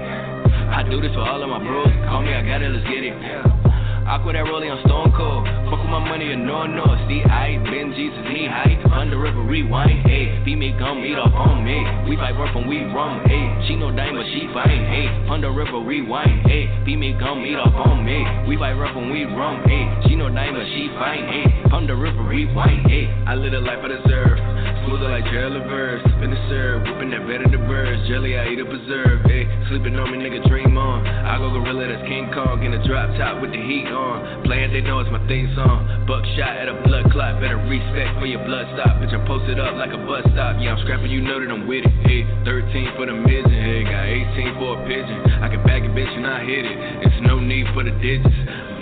I 0.73 0.83
do 0.89 1.01
this 1.01 1.13
for 1.13 1.21
all 1.21 1.43
of 1.43 1.49
my 1.49 1.61
bros. 1.61 1.93
Call 2.09 2.23
me, 2.23 2.33
I 2.33 2.43
got 2.43 2.63
it, 2.63 2.73
let's 2.73 2.89
get 2.89 3.05
it. 3.05 3.62
Aqua 4.07 4.33
that 4.33 4.45
rolling 4.45 4.71
on 4.71 4.83
Stone 4.85 5.15
Cold. 5.17 5.47
Fuck 5.71 5.81
with 5.81 5.91
my 5.91 6.03
money 6.03 6.33
and 6.33 6.47
no 6.47 6.67
no. 6.67 6.85
See, 7.09 7.23
I 7.23 7.59
been 7.63 7.95
Jesus 7.95 8.19
knee 8.29 8.47
high. 8.51 8.75
Under 8.93 9.19
river 9.19 9.43
rewind. 9.43 10.03
hey. 10.07 10.43
beat 10.45 10.57
me 10.57 10.71
gum, 10.79 11.05
eat 11.05 11.17
off 11.17 11.33
on 11.35 11.65
me. 11.65 11.81
We 12.09 12.17
fight 12.17 12.37
work 12.37 12.53
from 12.53 12.69
we 12.69 12.85
rum. 12.85 13.23
hey. 13.27 13.67
she 13.67 13.75
no 13.75 13.91
dime 13.91 14.15
but 14.15 14.27
she 14.27 14.47
fine. 14.53 14.69
Ayy, 14.69 15.31
under 15.31 15.51
river 15.51 15.81
rewind. 15.81 16.47
hey. 16.47 16.69
beat 16.85 16.99
me 16.99 17.13
gum, 17.19 17.45
eat 17.45 17.57
off 17.57 17.75
on 17.75 18.05
me. 18.05 18.23
We 18.49 18.57
fight 18.59 18.77
work 18.77 18.93
from 18.93 19.11
we 19.11 19.25
rum. 19.25 19.63
hey. 19.67 19.89
she 20.07 20.15
no 20.15 20.29
dime 20.29 20.55
but 20.55 20.67
she 20.67 20.89
fine. 20.99 21.25
Ayy, 21.25 21.73
under 21.73 21.97
river 21.97 22.23
rewind. 22.23 22.91
hey. 22.91 23.07
I 23.27 23.35
live 23.35 23.53
the 23.53 23.61
life 23.61 23.79
I 23.83 23.89
deserve. 23.89 24.52
Smoother 24.93 25.09
like 25.09 25.25
verse. 25.25 26.05
Spin 26.21 26.37
the 26.37 26.85
whipping 26.85 27.17
that 27.17 27.25
better 27.25 27.49
the 27.49 27.65
birds. 27.65 28.05
Jelly, 28.13 28.37
I 28.37 28.53
eat 28.53 28.61
a 28.61 28.69
preserve. 28.69 29.25
Ayy, 29.25 29.49
sleeping 29.73 29.97
on 29.97 30.13
me, 30.13 30.21
nigga, 30.21 30.45
dream 30.45 30.77
on. 30.77 31.09
I 31.09 31.41
go 31.41 31.49
gorilla, 31.49 31.89
that's 31.89 32.05
King 32.05 32.29
Kong. 32.29 32.61
In 32.61 32.77
a 32.77 32.81
drop 32.85 33.09
top 33.17 33.41
with 33.41 33.57
the 33.57 33.63
heat 33.65 33.89
on. 33.89 34.45
Playing, 34.45 34.69
they 34.77 34.85
know 34.85 35.01
it's 35.01 35.09
my 35.09 35.25
theme 35.25 35.49
song. 35.57 35.89
Buckshot 36.05 36.61
at 36.61 36.69
a 36.69 36.77
blood 36.85 37.09
clot. 37.09 37.41
Better 37.41 37.57
respect 37.57 38.21
for 38.21 38.29
your 38.29 38.45
blood 38.45 38.69
stop. 38.77 39.01
Bitch, 39.01 39.17
I'm 39.17 39.25
posted 39.25 39.57
up 39.57 39.81
like 39.81 39.97
a 39.97 40.01
bus 40.05 40.29
stop. 40.37 40.61
Yeah, 40.61 40.77
I'm 40.77 40.81
scrapping, 40.85 41.09
you 41.09 41.25
know 41.25 41.41
that 41.41 41.49
I'm 41.49 41.65
with 41.65 41.89
it. 41.89 41.95
Hey, 42.05 42.29
13 42.45 42.93
for 42.93 43.09
the 43.09 43.17
mizzen. 43.17 43.49
Hey, 43.49 43.89
got 43.89 44.05
18 44.05 44.61
for 44.61 44.77
a 44.77 44.81
pigeon. 44.85 45.41
I 45.41 45.49
can 45.49 45.65
back 45.65 45.89
it, 45.89 45.97
bitch, 45.97 46.13
and 46.13 46.29
I 46.29 46.45
hit 46.45 46.69
it. 46.69 46.77
It's 47.09 47.21
no 47.25 47.41
need 47.41 47.65
for 47.73 47.81
the 47.81 47.97
digits. 47.97 48.29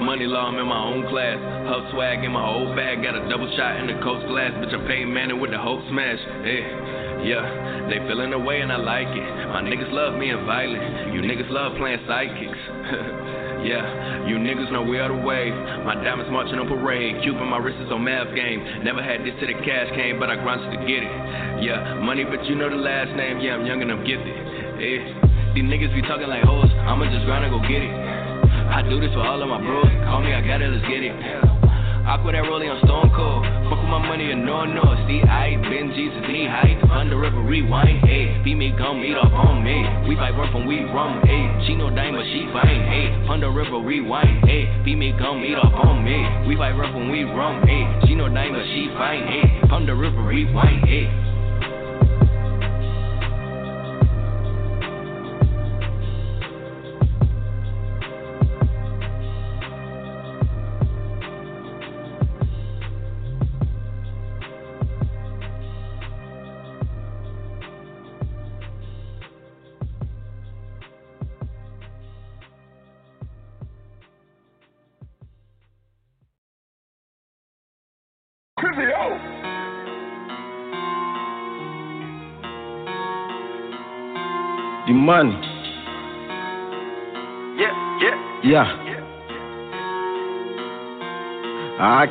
Money 0.03 0.27
law, 0.27 0.49
I'm 0.49 0.59
in 0.59 0.67
my 0.67 0.81
own 0.81 1.07
class. 1.07 1.39
Hub 1.71 1.87
swag 1.93 2.25
in 2.25 2.33
my 2.33 2.43
old 2.43 2.75
bag. 2.75 3.05
Got 3.05 3.15
a 3.15 3.29
double 3.29 3.47
shot 3.55 3.79
in 3.79 3.87
the 3.87 4.01
coast 4.03 4.27
glass. 4.27 4.51
Bitch, 4.59 4.75
I'm 4.75 4.89
paying 4.89 5.13
Manning 5.13 5.39
with 5.39 5.53
the 5.53 5.61
hope. 5.61 5.87
Hey, 6.01 6.65
yeah, 7.29 7.45
they 7.93 8.01
feeling 8.09 8.33
the 8.33 8.39
way 8.39 8.65
and 8.65 8.73
I 8.73 8.81
like 8.81 9.13
it. 9.13 9.29
My 9.53 9.61
niggas 9.61 9.93
love 9.93 10.17
me 10.17 10.31
and 10.31 10.47
violent. 10.47 11.13
You 11.13 11.21
niggas 11.21 11.53
love 11.53 11.77
playing 11.77 12.01
sidekicks. 12.09 12.63
yeah, 13.69 14.25
you 14.25 14.41
niggas 14.41 14.73
know 14.73 14.81
we 14.81 14.97
are 14.97 15.13
the 15.13 15.21
wave. 15.21 15.53
My 15.85 16.01
diamonds 16.01 16.33
marching 16.33 16.57
on 16.57 16.69
parade. 16.73 17.21
Cupid, 17.21 17.45
my 17.45 17.59
wrist 17.59 17.77
is 17.85 17.93
on 17.93 18.03
math 18.03 18.33
game. 18.35 18.65
Never 18.81 19.05
had 19.05 19.21
this 19.29 19.37
till 19.45 19.53
the 19.53 19.61
cash 19.61 19.93
came, 19.93 20.17
but 20.17 20.33
I 20.33 20.41
grinded 20.41 20.73
to 20.73 20.81
get 20.89 21.05
it. 21.05 21.13
Yeah, 21.69 22.01
money, 22.01 22.25
but 22.25 22.49
you 22.49 22.57
know 22.57 22.73
the 22.73 22.81
last 22.81 23.13
name. 23.13 23.45
Yeah, 23.45 23.61
I'm 23.61 23.69
young 23.69 23.85
and 23.85 23.93
I'm 23.93 24.01
gifted. 24.01 24.33
Yeah, 24.81 25.53
these 25.53 25.69
niggas 25.69 25.93
be 25.93 26.01
talking 26.09 26.33
like 26.33 26.49
hoes. 26.49 26.73
I'ma 26.89 27.13
just 27.13 27.29
grind 27.29 27.45
and 27.45 27.53
go 27.53 27.61
get 27.61 27.85
it. 27.85 27.93
I 28.73 28.81
do 28.89 28.97
this 29.05 29.13
for 29.13 29.21
all 29.21 29.37
of 29.37 29.49
my 29.53 29.61
bros. 29.61 29.85
Call 30.09 30.25
me, 30.25 30.33
I 30.33 30.41
got 30.41 30.65
it, 30.65 30.73
let's 30.73 30.89
get 30.89 31.05
it. 31.05 31.60
Aqua 32.07 32.33
that 32.33 32.45
rolling 32.49 32.71
on 32.71 32.79
Stone 32.85 33.13
Cold. 33.15 33.45
Fuck 33.69 33.81
with 33.81 33.93
my 33.93 34.01
money 34.01 34.31
and 34.33 34.45
no 34.45 34.65
no. 34.65 34.83
See, 35.07 35.23
I 35.23 35.57
been 35.57 35.93
Jesus 35.95 36.23
knee 36.29 36.47
high. 36.47 36.77
Under 36.91 37.19
river 37.19 37.41
rewind. 37.41 38.03
Ayy, 38.03 38.43
beat 38.45 38.57
me 38.57 38.73
gum, 38.77 39.03
eat 39.05 39.17
off 39.17 39.33
on 39.33 39.63
me. 39.63 40.09
We 40.09 40.17
fight 40.17 40.37
work 40.37 40.51
from 40.53 40.67
we 40.67 40.81
rum. 40.91 41.23
Ayy, 41.23 41.67
she 41.67 41.75
no 41.77 41.89
dime 41.91 42.15
but 42.17 42.25
she 42.25 42.49
fine. 42.53 42.67
Hey, 42.67 43.15
Ayy, 43.15 43.31
under 43.31 43.51
river 43.51 43.79
rewind. 43.79 44.43
Ayy, 44.45 44.85
beat 44.85 44.97
me 44.97 45.13
gum, 45.13 45.45
eat 45.45 45.55
off 45.55 45.73
on 45.73 46.05
me. 46.05 46.49
We 46.49 46.57
fight 46.57 46.75
work 46.77 46.93
from 46.93 47.11
we 47.11 47.25
rum. 47.25 47.63
Ayy, 47.63 48.07
she 48.07 48.15
no 48.15 48.29
dime 48.29 48.53
but 48.53 48.65
she 48.67 48.89
fine. 48.99 49.27
Hey, 49.27 49.43
Ayy, 49.47 49.73
under 49.73 49.95
river 49.95 50.23
rewind. 50.23 50.83
Ayy. 50.85 51.30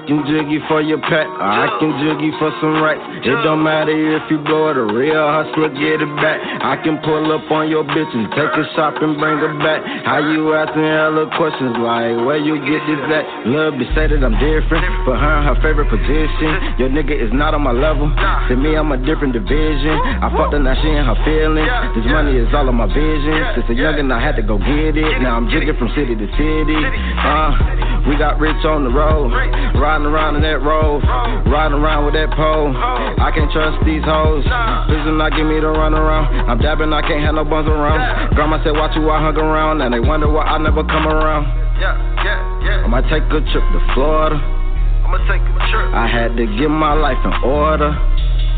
Can 0.10 0.26
jiggy 0.26 0.57
for 0.65 0.81
your 0.81 0.98
pet, 1.06 1.30
or 1.30 1.45
I 1.45 1.69
can 1.77 1.94
jiggy 2.02 2.34
for 2.41 2.49
some 2.57 2.81
rights. 2.81 2.99
It 3.22 3.38
don't 3.45 3.61
matter 3.61 3.94
if 3.94 4.26
you 4.34 4.41
blow 4.41 4.73
it, 4.73 4.77
a 4.81 4.90
real 4.90 5.22
hustler 5.30 5.69
get 5.69 6.02
it 6.02 6.14
back. 6.18 6.41
I 6.41 6.81
can 6.81 6.98
pull 7.06 7.30
up 7.30 7.45
on 7.53 7.69
your 7.69 7.86
bitch 7.86 8.10
and 8.18 8.26
take 8.34 8.49
a 8.49 8.65
shop 8.73 8.98
and 9.06 9.22
bring 9.22 9.38
her 9.38 9.53
back. 9.61 9.86
How 10.10 10.18
you 10.18 10.49
asking 10.57 10.81
hella 10.81 11.30
questions 11.38 11.77
like 11.77 12.18
where 12.26 12.41
you 12.41 12.57
get 12.65 12.81
this 12.90 13.02
at? 13.14 13.23
Love 13.53 13.77
to 13.77 13.86
say 13.94 14.10
that 14.10 14.18
I'm 14.26 14.34
different, 14.41 14.81
but 15.06 15.22
her 15.22 15.45
her 15.45 15.57
favorite 15.61 15.94
position. 15.94 16.81
Your 16.81 16.90
nigga 16.90 17.14
is 17.14 17.30
not 17.30 17.53
on 17.53 17.61
my 17.61 17.76
level. 17.76 18.10
To 18.10 18.53
me, 18.57 18.73
I'm 18.73 18.90
a 18.90 18.98
different 18.98 19.38
division. 19.38 19.94
I 19.94 20.34
fucked 20.34 20.57
her, 20.57 20.60
now 20.60 20.73
she 20.81 20.90
in 20.90 21.06
her 21.06 21.19
feelings. 21.22 21.69
This 21.94 22.10
money 22.10 22.34
is 22.34 22.49
all 22.57 22.65
of 22.65 22.73
my 22.73 22.90
vision. 22.90 23.38
Since 23.53 23.69
a 23.69 23.76
youngin', 23.77 24.10
I 24.10 24.18
had 24.18 24.34
to 24.41 24.44
go 24.44 24.57
get 24.57 24.98
it. 24.98 25.22
Now 25.22 25.38
I'm 25.38 25.45
jigging 25.53 25.77
from 25.77 25.94
city 25.94 26.18
to 26.18 26.27
city. 26.34 26.81
Uh, 27.22 27.78
we 28.07 28.15
got 28.17 28.39
rich 28.39 28.59
on 28.65 28.84
the 28.84 28.91
road. 28.93 29.31
Riding 29.80 30.07
around 30.07 30.35
in 30.35 30.41
that 30.43 30.59
road, 30.61 31.03
riding 31.47 31.77
around 31.77 32.05
with 32.05 32.13
that 32.15 32.30
pole. 32.35 32.71
I 32.76 33.31
can't 33.31 33.51
trust 33.51 33.80
these 33.85 34.03
hoes. 34.03 34.43
Please 34.88 35.03
do 35.07 35.15
not 35.15 35.31
give 35.35 35.45
me 35.47 35.59
the 35.59 35.71
run 35.71 35.93
around. 35.93 36.27
I'm 36.49 36.59
dabbing, 36.59 36.91
I 36.93 37.01
can't 37.01 37.23
have 37.23 37.35
no 37.35 37.43
buns 37.45 37.67
around. 37.67 38.35
Grandma 38.35 38.59
said, 38.63 38.73
watch 38.76 38.95
you, 38.95 39.07
I 39.09 39.19
hung 39.21 39.38
around. 39.38 39.81
And 39.81 39.93
they 39.93 39.99
wonder 39.99 40.27
why 40.30 40.43
I 40.45 40.57
never 40.57 40.84
come 40.84 41.07
around. 41.07 41.45
Yeah, 41.80 41.95
yeah, 42.23 42.39
yeah. 42.63 42.84
I 42.84 42.88
might 42.88 43.07
take 43.07 43.23
a 43.31 43.39
trip 43.39 43.63
to 43.71 43.80
Florida. 43.95 44.35
I'ma 44.35 45.17
take 45.31 45.41
a 45.41 45.63
trip. 45.71 45.88
I 45.95 46.05
had 46.07 46.35
to 46.35 46.45
get 46.59 46.67
my 46.69 46.93
life 46.93 47.19
in 47.23 47.34
order. 47.47 47.95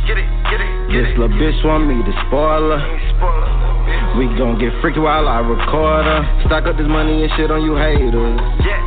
Get 0.09 0.17
it, 0.17 0.25
get 0.49 0.57
it, 0.57 0.71
get 0.89 0.97
This 1.05 1.09
it. 1.13 1.19
little 1.21 1.37
bitch 1.37 1.61
want 1.63 1.85
me 1.85 2.01
to 2.01 2.13
spoil 2.25 2.73
her. 2.73 2.81
We 4.17 4.25
gon' 4.35 4.57
get 4.59 4.73
freaky 4.81 4.99
while 4.99 5.27
I 5.29 5.39
record 5.39 6.03
her. 6.09 6.21
Stock 6.49 6.65
up 6.65 6.75
this 6.77 6.89
money 6.89 7.23
and 7.23 7.31
shit 7.37 7.51
on 7.53 7.61
you 7.63 7.77
haters. 7.77 8.11
Yeah, 8.65 8.81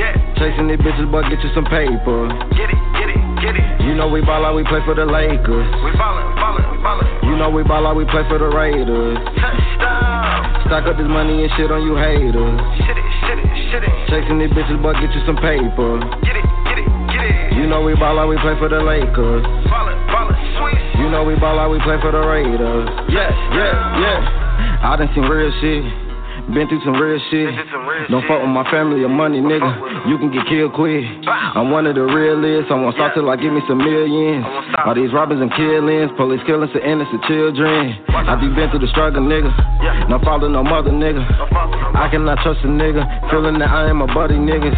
yeah. 0.00 0.16
Chasing 0.40 0.72
these 0.72 0.80
bitches, 0.80 1.04
but 1.12 1.28
get 1.28 1.36
you 1.44 1.52
some 1.52 1.68
paper. 1.68 2.32
Get 2.56 2.72
it, 2.72 2.80
get 2.96 3.08
it, 3.12 3.20
get 3.44 3.54
it. 3.60 3.66
You 3.84 3.92
know 3.92 4.08
we 4.08 4.24
ball 4.24 4.48
out, 4.48 4.56
we 4.56 4.64
play 4.64 4.80
for 4.88 4.96
the 4.96 5.04
Lakers. 5.04 5.68
We 5.84 5.92
ballin', 6.00 6.32
ballin', 6.40 6.64
ballin'. 6.80 7.08
You 7.28 7.36
know 7.36 7.52
we 7.52 7.60
ball 7.62 7.84
out, 7.84 7.96
we 7.96 8.08
play 8.08 8.24
for 8.32 8.40
the 8.40 8.48
Raiders. 8.48 9.20
Touchdown. 9.36 10.64
Stock 10.64 10.88
up 10.88 10.96
this 10.96 11.04
money 11.08 11.44
and 11.44 11.52
shit 11.60 11.68
on 11.68 11.84
you 11.84 11.94
haters. 12.00 12.56
Shit 12.88 12.96
it, 12.96 13.08
shit 13.28 13.38
it, 13.44 13.50
shit 13.68 13.82
it. 13.84 13.92
Chasing 14.08 14.40
these 14.40 14.52
bitches, 14.56 14.80
but 14.80 14.96
get 14.96 15.12
you 15.12 15.20
some 15.28 15.36
paper. 15.36 16.00
Get 16.24 16.36
it, 16.40 16.46
get 16.64 16.78
it, 16.80 16.88
get 17.12 17.22
it. 17.28 17.60
You 17.60 17.68
know 17.68 17.84
we 17.84 17.92
ball 17.94 18.16
out, 18.16 18.32
we 18.32 18.40
play 18.40 18.56
for 18.56 18.72
the 18.72 18.80
Lakers. 18.80 19.44
Ballin', 19.68 20.00
ballin'. 20.08 20.40
sweet. 20.56 20.80
You 21.04 21.12
know 21.12 21.28
we 21.28 21.36
ball 21.36 21.60
out, 21.60 21.68
we 21.68 21.78
play 21.84 22.00
for 22.00 22.10
the 22.12 22.24
Raiders. 22.24 22.88
Yeah, 23.12 23.28
yeah, 23.52 24.00
yeah. 24.00 24.88
I 24.88 24.96
done 24.96 25.12
seen 25.12 25.28
real 25.28 25.52
shit. 25.60 26.09
Been 26.48 26.66
through 26.66 26.82
some 26.82 26.96
real 26.96 27.20
shit. 27.30 27.52
Don't 28.10 28.26
fuck 28.26 28.40
with 28.42 28.50
my 28.50 28.66
family 28.72 29.04
or 29.04 29.12
money, 29.12 29.38
nigga. 29.38 30.08
You 30.08 30.18
can 30.18 30.32
get 30.32 30.48
killed 30.48 30.72
quick. 30.74 31.04
I'm 31.28 31.70
one 31.70 31.86
of 31.86 31.94
the 31.94 32.02
realest. 32.02 32.72
I 32.72 32.74
won't 32.74 32.96
stop 32.96 33.14
till 33.14 33.28
I 33.30 33.36
give 33.36 33.52
me 33.52 33.60
some 33.68 33.78
millions. 33.78 34.42
All 34.82 34.94
these 34.94 35.12
robbers 35.12 35.38
and 35.38 35.52
killings, 35.54 36.10
police 36.16 36.40
killing 36.46 36.68
some 36.72 36.82
innocent 36.82 37.22
children. 37.28 37.94
I 38.10 38.34
be 38.40 38.48
been 38.50 38.70
through 38.70 38.82
the 38.82 38.90
struggle, 38.90 39.22
nigga. 39.22 39.52
No 40.08 40.18
father, 40.26 40.48
no 40.48 40.64
mother, 40.64 40.90
nigga. 40.90 41.22
I 41.94 42.08
cannot 42.10 42.42
trust 42.42 42.64
a 42.64 42.68
nigga. 42.68 43.06
Feeling 43.30 43.58
that 43.60 43.70
I 43.70 43.86
am 43.88 44.02
a 44.02 44.08
buddy, 44.10 44.34
niggas. 44.34 44.74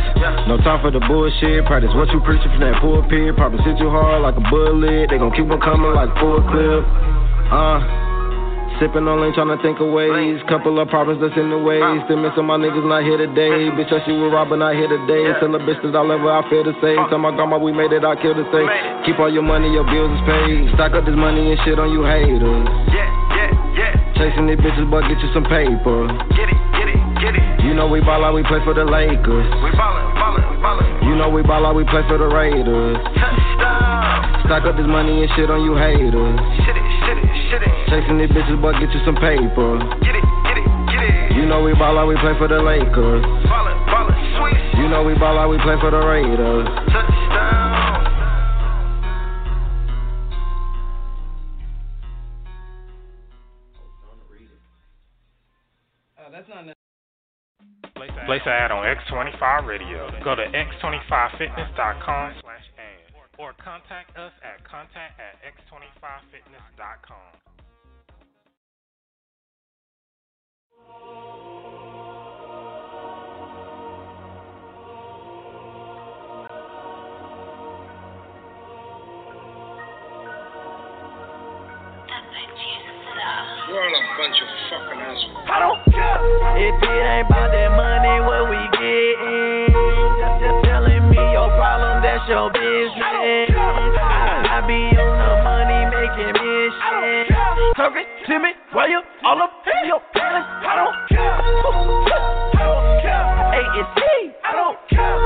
No 0.49 0.59
time 0.59 0.83
for 0.83 0.91
the 0.91 1.01
bullshit. 1.01 1.65
Practice 1.65 1.95
what 1.95 2.11
you 2.13 2.21
preaching 2.21 2.51
from 2.53 2.61
that 2.61 2.81
pulpit. 2.83 3.37
Probably 3.37 3.63
hit 3.65 3.79
you 3.79 3.89
hard 3.89 4.21
like 4.21 4.37
a 4.37 4.45
bullet. 4.51 5.09
They 5.09 5.17
gon' 5.17 5.33
keep 5.33 5.49
on 5.49 5.61
coming 5.61 5.95
like 5.97 6.13
full 6.21 6.45
clip. 6.53 6.85
Uh. 7.49 8.12
Sipping 8.81 9.07
on 9.07 9.21
lean, 9.21 9.33
tryna 9.35 9.61
think 9.63 9.81
of 9.81 9.93
ways. 9.93 10.41
Couple 10.49 10.79
of 10.81 10.89
problems 10.89 11.21
that's 11.21 11.37
in 11.37 11.51
the 11.51 11.59
way. 11.59 11.81
Still 12.07 12.19
missing 12.19 12.47
my 12.47 12.57
niggas 12.57 12.85
not 12.87 13.03
here 13.05 13.19
today. 13.19 13.71
Bitch, 13.75 13.93
I 13.93 14.01
she 14.05 14.13
was 14.13 14.33
robbing, 14.33 14.61
not 14.61 14.75
here 14.75 14.89
today. 14.89 15.33
Tell 15.41 15.55
a 15.55 15.61
bitch 15.61 15.81
that 15.83 15.95
I 15.95 16.03
love 16.03 16.21
her, 16.23 16.33
I 16.33 16.43
feel 16.51 16.65
the 16.65 16.75
same. 16.83 16.99
Tell 17.11 17.19
my 17.19 17.35
grandma 17.35 17.59
we 17.59 17.73
made 17.73 17.93
it, 17.93 18.05
I 18.05 18.17
kill 18.17 18.35
the 18.35 18.47
same. 18.55 18.69
Keep 19.07 19.19
all 19.19 19.33
your 19.33 19.43
money, 19.43 19.71
your 19.71 19.85
bills 19.85 20.11
is 20.15 20.23
paid. 20.25 20.73
Stock 20.75 20.95
up 20.95 21.05
this 21.05 21.19
money 21.19 21.53
and 21.53 21.59
shit 21.67 21.79
on 21.79 21.91
you 21.91 22.07
haters. 22.07 22.41
Yeah, 22.91 23.07
yeah, 23.35 23.51
yeah. 23.75 23.93
Chasing 24.19 24.47
these 24.47 24.59
bitches, 24.59 24.87
but 24.91 25.07
get 25.11 25.19
you 25.19 25.31
some 25.35 25.45
paper. 25.47 26.07
Get 26.35 26.49
it, 26.49 26.61
get 26.79 26.89
it, 26.91 27.02
get 27.23 27.39
it. 27.39 27.47
You 27.63 27.73
know 27.73 27.87
we 27.87 28.03
ball 28.03 28.27
out, 28.27 28.35
we 28.35 28.43
play 28.43 28.59
for 28.67 28.75
the 28.75 28.83
Lakers. 28.83 29.47
We 29.63 29.71
ballin', 29.79 30.11
ballin', 30.19 30.43
we 30.51 30.59
ballin'. 30.59 31.07
You 31.07 31.15
know 31.15 31.31
we 31.31 31.47
ball 31.47 31.63
out, 31.63 31.79
we 31.79 31.87
play 31.87 32.03
for 32.11 32.19
the 32.19 32.27
Raiders. 32.27 32.99
Touchdown. 33.15 34.43
Stock 34.51 34.67
up 34.67 34.75
this 34.75 34.91
money 34.91 35.23
and 35.23 35.31
shit 35.39 35.47
on 35.47 35.63
you 35.63 35.79
haters. 35.79 36.37
Shit 36.67 36.75
it, 36.75 36.87
shit 37.07 37.19
it, 37.23 37.31
shit 37.47 37.63
it. 37.63 37.75
Chasing 37.87 38.19
these 38.19 38.35
bitches, 38.35 38.59
but 38.59 38.75
get 38.83 38.91
you 38.91 39.01
some 39.07 39.15
paper. 39.23 39.79
Get 40.03 40.19
it, 40.19 40.27
get 40.43 40.59
it, 40.59 40.67
get 40.91 41.03
it. 41.07 41.39
You 41.39 41.47
know 41.47 41.63
we 41.63 41.73
ball 41.79 41.95
out, 41.95 42.11
we 42.11 42.19
play 42.19 42.35
for 42.43 42.51
the 42.51 42.59
Lakers. 42.59 43.23
Ballin', 43.47 43.79
ballin', 43.87 44.19
sweet. 44.35 44.83
You 44.83 44.91
know 44.91 45.07
we 45.07 45.15
ball 45.15 45.39
out, 45.39 45.47
we 45.47 45.63
play 45.63 45.79
for 45.79 45.95
the 45.95 46.03
Raiders. 46.03 46.67
Touchdown. 46.91 48.02
Place 58.27 58.43
an 58.47 58.53
ad 58.53 58.73
on 58.73 58.83
X25 58.83 59.67
Radio. 59.67 60.11
Go 60.25 60.35
to 60.35 60.43
x25fitness.com 60.43 62.35
slash 62.41 62.67
ad 62.79 63.13
or 63.39 63.53
contact 63.63 64.17
us 64.17 64.33
at 64.43 64.65
contact 64.65 65.21
at 65.21 65.37
x25fitness.com. 65.47 67.62
while 98.73 98.89
you 98.89 99.01
all 99.25 99.43
up 99.43 99.53
in 99.69 99.89
your 99.89 100.01
palace. 100.17 100.49
I 100.49 100.73
don't 100.81 100.97
care. 101.13 101.21
I 101.21 101.61
don't 102.57 103.03
care. 103.05 103.25
A 103.53 103.61
is 103.77 103.89
C. 103.93 104.33
I 104.41 104.53
don't 104.57 104.79
care. 104.89 105.17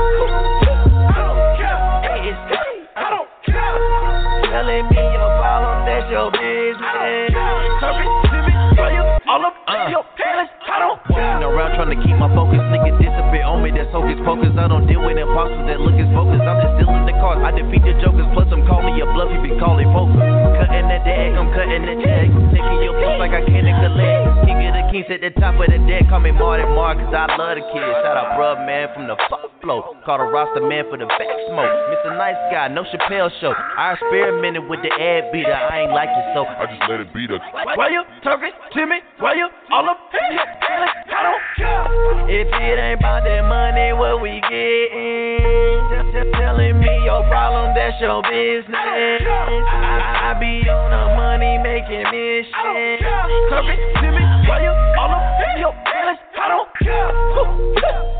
I 1.07 1.19
don't 1.23 1.39
care. 1.55 1.79
A 2.03 2.13
is 2.27 2.39
C. 2.43 2.53
I 2.91 3.07
don't 3.07 3.31
care. 3.47 4.51
Telling 4.51 4.83
me 4.91 4.99
your 4.99 5.31
problem, 5.39 5.87
that's 5.87 6.11
your 6.11 6.27
business. 6.27 7.31
It 7.31 7.31
to 7.31 8.37
me 8.43 8.53
while 8.75 8.91
you 8.91 9.03
all 9.31 9.45
up 9.47 9.55
in 9.63 9.79
uh. 9.79 9.95
your 9.95 10.03
palace. 10.19 10.51
I 10.67 10.79
don't 10.83 10.99
care. 11.07 11.39
Walking 11.39 11.47
around 11.47 11.71
trying 11.79 11.91
to 11.95 11.99
keep 12.03 12.17
my 12.19 12.27
focus. 12.35 12.59
Nigga 12.67 12.99
disappear 12.99 13.06
on 13.06 13.06
me, 13.06 13.06
that's 13.87 13.95
hocus 13.95 14.19
pocus. 14.27 14.51
I 14.59 14.67
don't 14.67 14.83
deal 14.87 14.99
with 14.99 15.15
imposters 15.15 15.63
that 15.71 15.79
look 15.79 15.95
as 15.95 16.11
focused. 16.11 16.43
I'm 16.43 16.59
just 16.59 16.75
dealing 16.83 17.07
the 17.07 17.15
cards. 17.23 17.39
I 17.39 17.55
defeat 17.55 17.83
the 17.87 17.95
jokers. 18.03 18.27
Plus, 18.35 18.47
I'm 18.51 18.67
calling 18.67 18.99
your 18.99 19.07
bluff. 19.15 19.31
You 19.31 19.39
be 19.39 19.55
calling 19.55 19.87
poker. 19.95 20.19
Cutting 20.19 20.91
the 20.91 20.99
deck, 21.07 21.31
I'm 21.39 21.47
cutting 21.55 21.87
the 21.87 21.95
check. 22.03 22.27
Taking 22.51 22.79
your 22.83 22.95
boots 22.99 23.19
like 23.23 23.31
I 23.31 23.43
can't 23.47 23.63
collect. 23.63 24.43
King 24.43 24.59
of 24.67 24.73
the 24.75 24.83
kings 24.91 25.07
at 25.07 25.23
the 25.23 25.31
top 25.39 25.55
of 25.55 25.71
the 25.71 25.79
deck. 25.87 26.11
Call 26.11 26.19
me 26.19 26.35
Marty 26.35 26.67
Mark, 26.75 26.99
cause 26.99 27.15
I 27.15 27.31
love 27.39 27.55
the 27.55 27.63
kids. 27.71 27.95
Shout 28.03 28.19
out, 28.19 28.35
bruh, 28.35 28.59
man, 28.67 28.91
from 28.91 29.07
the 29.07 29.15
fuck 29.31 29.47
flow. 29.63 29.95
Call 30.03 30.19
the 30.19 30.27
roster 30.27 30.63
man 30.63 30.83
for 30.91 30.99
the 30.99 31.07
back 31.07 31.31
smoke. 31.47 31.71
Mr. 31.95 32.11
Nice 32.19 32.39
Guy, 32.51 32.67
no 32.67 32.83
Chappelle 32.91 33.31
show. 33.39 33.55
I 33.55 33.95
experimented 33.95 34.67
with 34.67 34.83
the 34.83 34.91
ad 34.91 35.31
beater. 35.31 35.55
I 35.55 35.87
ain't 35.87 35.95
like 35.95 36.11
it, 36.11 36.25
so 36.35 36.43
I 36.43 36.67
just 36.67 36.83
let 36.91 36.99
it 36.99 37.13
beat 37.15 37.31
us. 37.31 37.41
Why 37.75 37.89
you 37.89 38.03
talking 38.23 38.51
to 38.51 38.81
me? 38.85 38.99
Why 39.19 39.33
you 39.35 39.47
all 39.71 39.87
up 39.89 39.99
in 40.11 40.96
If 42.27 42.47
it 42.47 42.79
ain't 42.79 42.99
about 42.99 43.23
that 43.23 43.43
money, 43.47 43.93
what 43.93 44.21
we 44.21 44.41
getting? 44.49 45.79
Just, 45.89 46.11
just 46.11 46.31
telling 46.35 46.79
me 46.79 46.91
your 47.05 47.23
problem, 47.29 47.73
that's 47.75 47.99
your 48.01 48.21
business. 48.23 48.75
I, 48.75 50.33
I 50.33 50.39
be 50.39 50.67
on 50.69 50.91
the 50.91 51.15
money 51.15 51.57
making 51.61 52.03
mission. 52.11 52.99
Talking 53.49 53.79
to 54.01 54.07
me? 54.11 54.23
Why 54.47 54.59
you 54.63 54.73
all 54.99 55.11
up 55.11 55.23
in 55.53 55.61
your 55.61 55.75
palace? 55.87 56.19
I 56.35 56.47
don't 56.49 56.69
care. 56.83 57.11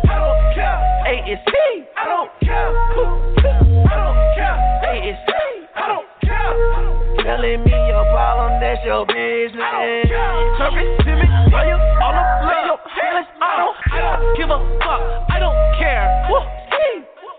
I 0.07 0.15
don't 0.23 0.41
care. 0.55 0.79
A 1.07 1.13
is 1.27 1.39
C. 1.43 1.51
I 1.97 2.05
don't 2.07 2.31
care. 2.41 2.71
I 2.71 3.95
don't 3.97 4.17
care. 4.35 4.57
A 4.87 4.93
is 5.03 5.17
C. 5.27 5.31
I 5.75 5.87
don't 5.87 6.07
care. 6.23 7.06
Telling 7.27 7.59
me 7.65 7.75
your 7.91 8.05
problem, 8.15 8.55
that's 8.63 8.79
your 8.85 9.03
business. 9.05 9.59
Oh, 9.59 10.55
Talking 10.63 10.95
to 10.95 11.11
me? 11.11 11.27
Why 11.51 11.67
you 11.67 11.75
all 11.75 12.15
up 12.15 12.39
in 12.39 12.71
your 12.71 12.79
palace? 12.87 13.27
I 13.43 13.51
don't, 13.59 13.75
I 13.91 13.99
don't 13.99 14.37
give 14.39 14.47
a 14.47 14.59
fuck. 14.79 15.03
I 15.27 15.35
don't 15.35 15.59
care. 15.75 16.07
Woo, 16.31 16.39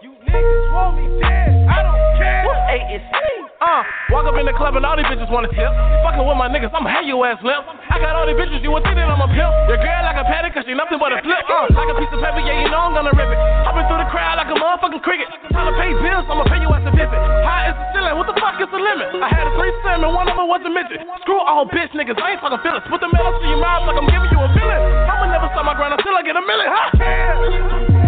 You 0.05 0.13
niggas 0.29 0.73
want 0.77 1.01
me 1.01 1.09
dead. 1.25 1.65
I 1.73 1.81
don't 1.81 2.05
care. 2.21 2.45
Woo, 2.45 2.53
A 2.53 2.77
is 2.93 3.01
C. 3.01 3.38
Uh, 3.69 3.85
walk 4.09 4.25
up 4.25 4.33
in 4.41 4.49
the 4.49 4.57
club 4.57 4.81
and 4.81 4.85
all 4.89 4.97
these 4.97 5.05
bitches 5.13 5.29
wanna 5.29 5.53
tip. 5.53 5.69
Fucking 6.01 6.25
with 6.25 6.41
my 6.41 6.49
niggas, 6.49 6.73
I'ma 6.73 6.89
hang 6.89 7.05
your 7.05 7.21
ass 7.29 7.37
limp. 7.45 7.69
I 7.93 8.01
got 8.01 8.17
all 8.17 8.25
these 8.25 8.41
bitches, 8.41 8.65
you 8.65 8.73
would 8.73 8.81
think 8.81 8.97
that 8.97 9.05
I'm 9.05 9.21
a 9.21 9.29
pimp. 9.29 9.53
Your 9.69 9.77
girl 9.77 10.03
like 10.09 10.17
a 10.17 10.25
patty, 10.25 10.49
cause 10.57 10.65
she 10.65 10.73
nothing 10.73 10.97
but 10.97 11.13
a 11.13 11.21
flip. 11.21 11.45
Uh, 11.45 11.69
like 11.77 11.93
a 11.93 11.97
piece 12.01 12.09
of 12.09 12.17
paper, 12.25 12.41
yeah, 12.41 12.65
you 12.65 12.73
know 12.73 12.89
I'm 12.89 12.97
gonna 12.97 13.13
rip 13.13 13.29
it. 13.29 13.37
Hopping 13.69 13.85
through 13.85 14.01
the 14.01 14.09
crowd 14.09 14.41
like 14.41 14.49
a 14.49 14.57
motherfucking 14.57 15.05
cricket. 15.05 15.29
Time 15.53 15.69
to 15.69 15.77
pay 15.77 15.93
bills, 16.01 16.25
I'ma 16.33 16.49
pay 16.49 16.65
you 16.65 16.73
ass 16.73 16.81
a 16.89 16.93
visit. 16.97 17.21
High 17.45 17.69
is 17.69 17.77
the 17.77 17.85
ceiling, 17.93 18.17
what 18.17 18.25
the 18.25 18.37
fuck 18.41 18.57
is 18.57 18.73
the 18.73 18.81
limit? 18.81 19.21
I 19.21 19.29
had 19.29 19.45
a 19.45 19.53
threesome 19.53 20.01
and 20.01 20.17
one 20.17 20.33
of 20.33 20.37
them 20.41 20.49
was 20.49 20.65
a 20.65 20.73
midget. 20.73 21.05
Screw 21.29 21.37
all 21.37 21.69
bitch 21.69 21.93
niggas, 21.93 22.17
I 22.17 22.37
ain't 22.37 22.41
talking 22.41 22.65
feelings. 22.65 22.89
Put 22.89 23.05
the 23.05 23.13
metal 23.13 23.37
to 23.37 23.47
your 23.53 23.61
mouth 23.61 23.85
like 23.85 24.01
I'm 24.01 24.09
giving 24.09 24.33
you 24.33 24.41
a 24.41 24.49
villain. 24.49 24.81
I'ma 25.13 25.29
never 25.29 25.53
stop 25.53 25.69
my 25.69 25.77
grind 25.77 25.93
until 25.93 26.17
I 26.17 26.25
get 26.25 26.41
a 26.41 26.45
million, 26.49 26.73
huh? 26.73 28.08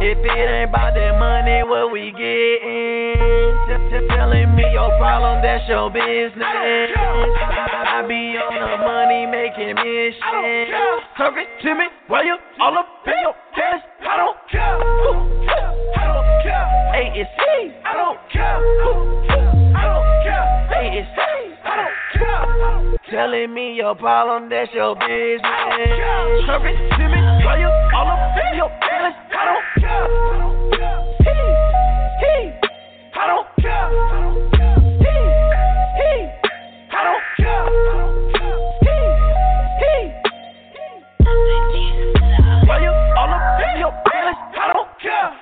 If 0.00 0.18
it 0.18 0.26
ain't 0.26 0.70
about 0.70 0.94
that 0.94 1.18
money, 1.18 1.62
what 1.62 1.92
we 1.92 2.10
getting? 2.12 3.52
Just, 3.68 3.84
just 3.92 4.08
telling 4.10 4.54
me 4.56 4.64
your 4.72 4.90
problem, 4.98 5.42
that's 5.42 5.68
your 5.68 5.90
business. 5.90 6.40
I, 6.42 8.00
I 8.00 8.06
be 8.08 8.34
on 8.40 8.54
the 8.56 8.76
money 8.80 9.26
making 9.28 9.76
mission. 9.76 10.72
Talking 11.16 11.46
to 11.62 11.74
me? 11.74 11.86
Why 12.08 12.22
you 12.24 12.36
all 12.60 12.78
up 12.78 12.86
in 13.06 13.12
your 13.22 13.34
palace? 13.54 13.84
I 14.00 14.16
don't 14.16 14.36
care. 14.50 14.80
I 15.94 16.04
don't 16.08 16.26
care. 16.42 16.66
A 16.96 17.02
is 17.20 17.28
C. 17.36 17.42
I 17.84 17.92
don't 17.96 18.18
care. 18.32 18.58
I 19.76 19.84
don't 19.84 20.08
care. 20.24 20.46
A 20.74 20.82
is 20.96 21.08
C. 21.12 21.20
I 21.62 21.76
don't 21.76 21.96
care. 22.16 22.98
Telling 23.10 23.52
me 23.52 23.74
your 23.74 23.94
problem, 23.94 24.48
that's 24.48 24.72
your 24.72 24.94
business. 24.94 25.42
Talking 26.46 26.76
to 26.76 27.04
me? 27.04 27.20
Why 27.44 27.58
you 27.58 27.68
all 27.68 28.08
up 28.08 28.32
in 28.38 28.56
your 28.56 28.70
palace? 28.80 29.18
I 29.30 29.44
don't 29.44 29.59
Why 42.66 42.78
you 42.80 42.92
all 43.18 43.32
up 43.34 43.60
in 43.60 43.80
your 43.80 43.92
palace? 44.06 44.40
I 44.56 44.72
don't 44.72 44.88
care. 45.00 45.32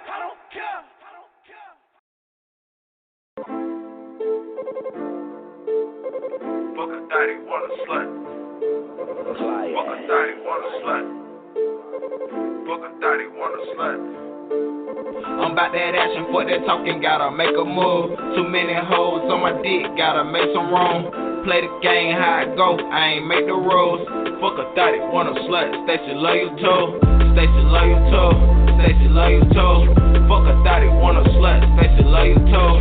thotty, 7.09 7.35
want 7.47 7.65
a 7.65 7.75
slut. 7.87 8.09
Fuck 9.75 9.87
a 9.87 10.07
thotty, 10.07 10.35
want 10.43 10.63
a 10.65 10.71
slut. 10.83 11.28
Fuck 11.99 12.79
a 12.87 12.91
thotty, 13.03 13.27
want 13.35 13.59
a 13.59 13.63
slut. 13.75 13.99
I'm 15.43 15.51
about 15.51 15.75
that 15.75 15.99
action, 15.99 16.31
fuck 16.31 16.47
that 16.47 16.63
talking, 16.63 17.03
gotta 17.03 17.35
make 17.35 17.51
a 17.51 17.67
move. 17.67 18.15
Too 18.39 18.47
many 18.47 18.71
hoes 18.71 19.27
on 19.27 19.43
my 19.43 19.51
dick, 19.67 19.83
gotta 19.99 20.23
make 20.23 20.47
some 20.55 20.71
room. 20.71 21.11
Play 21.43 21.67
the 21.67 21.73
game 21.83 22.15
how 22.15 22.47
it 22.47 22.55
go, 22.55 22.79
I 22.79 23.19
ain't 23.19 23.27
make 23.27 23.51
the 23.51 23.59
rules. 23.59 24.07
Fuck 24.39 24.63
a 24.63 24.71
thotty, 24.79 25.03
want 25.11 25.35
a 25.35 25.43
slut, 25.51 25.75
Stacy 25.91 26.15
love 26.15 26.39
you 26.39 26.51
too. 26.63 27.03
Stacy 27.35 27.63
love 27.67 27.91
you 27.91 27.99
too. 28.15 28.31
Stacy 28.79 29.09
love 29.11 29.35
you 29.35 29.43
too. 29.51 29.75
Fuck 30.31 30.47
a 30.47 30.55
thotty, 30.63 30.87
want 31.03 31.19
a 31.19 31.27
slut, 31.35 31.67
Stacy 31.83 32.07
love 32.07 32.31
you 32.31 32.39
too. 32.47 32.73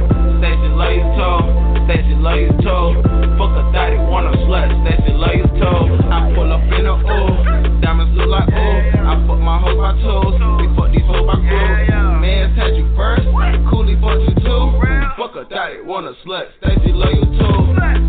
Stacy 0.46 0.70
love 0.78 0.94
you 0.94 1.06
too. 1.18 1.67
Love 1.88 2.44
you 2.44 2.52
too. 2.60 3.00
Fuck 3.40 3.56
a 3.56 3.64
thotty, 3.72 3.96
want 4.12 4.28
a 4.28 4.36
slut, 4.44 4.68
love 4.68 5.40
you 5.40 5.48
too. 5.56 5.80
I 6.12 6.36
pull 6.36 6.52
up 6.52 6.60
in 6.76 6.84
a 6.84 7.00
ooh, 7.00 7.80
diamonds 7.80 8.12
look 8.20 8.28
like 8.28 8.52
ooh. 8.52 9.08
I 9.08 9.16
fuck 9.24 9.40
my 9.40 9.56
hoes 9.56 9.80
by 9.80 9.96
twos, 10.04 10.36
we 10.60 10.68
fuck 10.76 10.92
these 10.92 11.08
hoes 11.08 11.24
by 11.24 11.40
groups. 11.40 11.88
Man's 12.20 12.52
had 12.60 12.76
you 12.76 12.84
first, 13.00 13.24
Coolie 13.72 13.96
fuck 14.04 14.20
you 14.20 14.36
too. 14.44 14.76
Fuck 15.16 15.40
a 15.40 15.48
thotty, 15.48 15.80
want 15.88 16.12
a 16.12 16.14
slut, 16.28 16.52
love 16.60 16.84
you 16.84 17.24
too. 17.40 17.56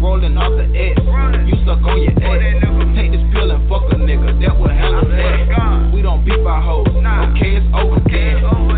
Rolling 0.03 0.35
off 0.35 0.59
the 0.59 0.67
edge. 0.75 0.99
you 1.47 1.55
stuck 1.63 1.79
on 1.87 2.03
your 2.03 2.19
ex. 2.19 2.59
Take 2.99 3.15
this 3.15 3.23
pill 3.31 3.55
and 3.55 3.63
fuck 3.71 3.87
a 3.95 3.97
nigga, 4.03 4.35
that 4.43 4.59
will 4.59 4.75
handle 4.75 5.07
that. 5.07 5.95
We 5.95 6.03
don't 6.03 6.27
beef 6.27 6.43
our 6.43 6.59
hoes, 6.59 6.91
okay, 6.91 7.63
it's 7.63 7.71
over. 7.71 8.03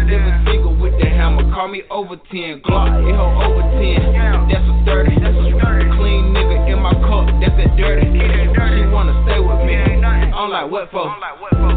Living 0.04 0.36
single 0.44 0.69
hammer, 1.20 1.44
call 1.52 1.68
me 1.68 1.82
over 1.90 2.16
10. 2.16 2.64
Glock, 2.64 2.96
it 3.04 3.12
hold 3.12 3.36
over 3.44 3.60
10. 3.76 4.16
That's 4.48 4.64
a 4.64 4.76
30. 4.88 5.20
Clean 6.00 6.32
nigga 6.32 6.72
in 6.72 6.80
my 6.80 6.96
cup, 7.04 7.28
that's 7.44 7.52
that 7.60 7.76
dirty. 7.76 8.08
She 8.08 8.86
wanna 8.88 9.12
stay 9.28 9.38
with 9.38 9.60
me. 9.68 9.76
I'm 9.76 10.48
like, 10.48 10.70
what 10.70 10.90
for? 10.90 11.04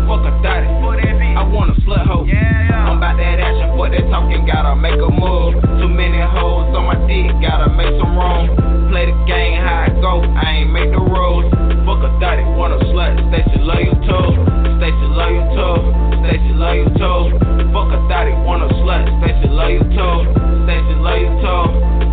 Fuck 0.07 0.23
a 0.23 0.31
thotty. 0.41 1.22
I 1.34 1.41
want 1.49 1.73
a 1.73 1.76
slut 1.81 2.05
hoe. 2.05 2.26
I'm 2.30 2.97
about 3.01 3.18
that 3.18 3.41
action, 3.41 3.73
fuck 3.73 3.89
that 3.89 4.05
talking, 4.14 4.45
gotta 4.45 4.76
make 4.77 4.99
a 5.01 5.10
move. 5.10 5.57
Too 5.81 5.89
many 5.89 6.22
hoes 6.22 6.69
on 6.77 6.85
my 6.85 6.97
dick, 7.10 7.34
gotta 7.41 7.73
make 7.73 7.89
some 7.97 8.14
room. 8.14 8.53
Play 8.93 9.10
the 9.10 9.18
game 9.26 9.57
how 9.57 9.89
it 9.89 9.97
go, 9.97 10.22
I 10.22 10.61
ain't 10.61 10.69
make 10.69 10.93
the 10.93 11.01
rules. 11.01 11.49
Fuck 11.89 12.05
a 12.05 12.10
thotty, 12.22 12.45
want 12.53 12.77
a 12.77 12.80
slut, 12.93 13.18
Stacy 13.34 13.60
love 13.65 13.81
you 13.81 13.95
too. 14.05 14.30
Stacy 14.77 15.07
love 15.10 15.34
you 15.34 15.43
too. 15.57 15.76
Stacy 16.22 16.53
love 16.53 16.76
you 16.77 16.88
too. 17.01 17.19
Fuck 17.73 17.89
a 17.89 17.99
thotty, 18.05 18.34
want 18.45 18.61
a 18.61 18.69
slut, 18.77 19.03
Stacy 19.23 19.49
love 19.49 19.73
you 19.73 19.84
too. 19.89 20.15
Stacy 20.69 20.95
love 21.01 21.18
you 21.18 21.31
too. 21.41 21.61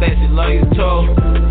Stacy 0.00 0.26
love 0.32 0.52
you 0.56 0.64
too. 0.72 0.96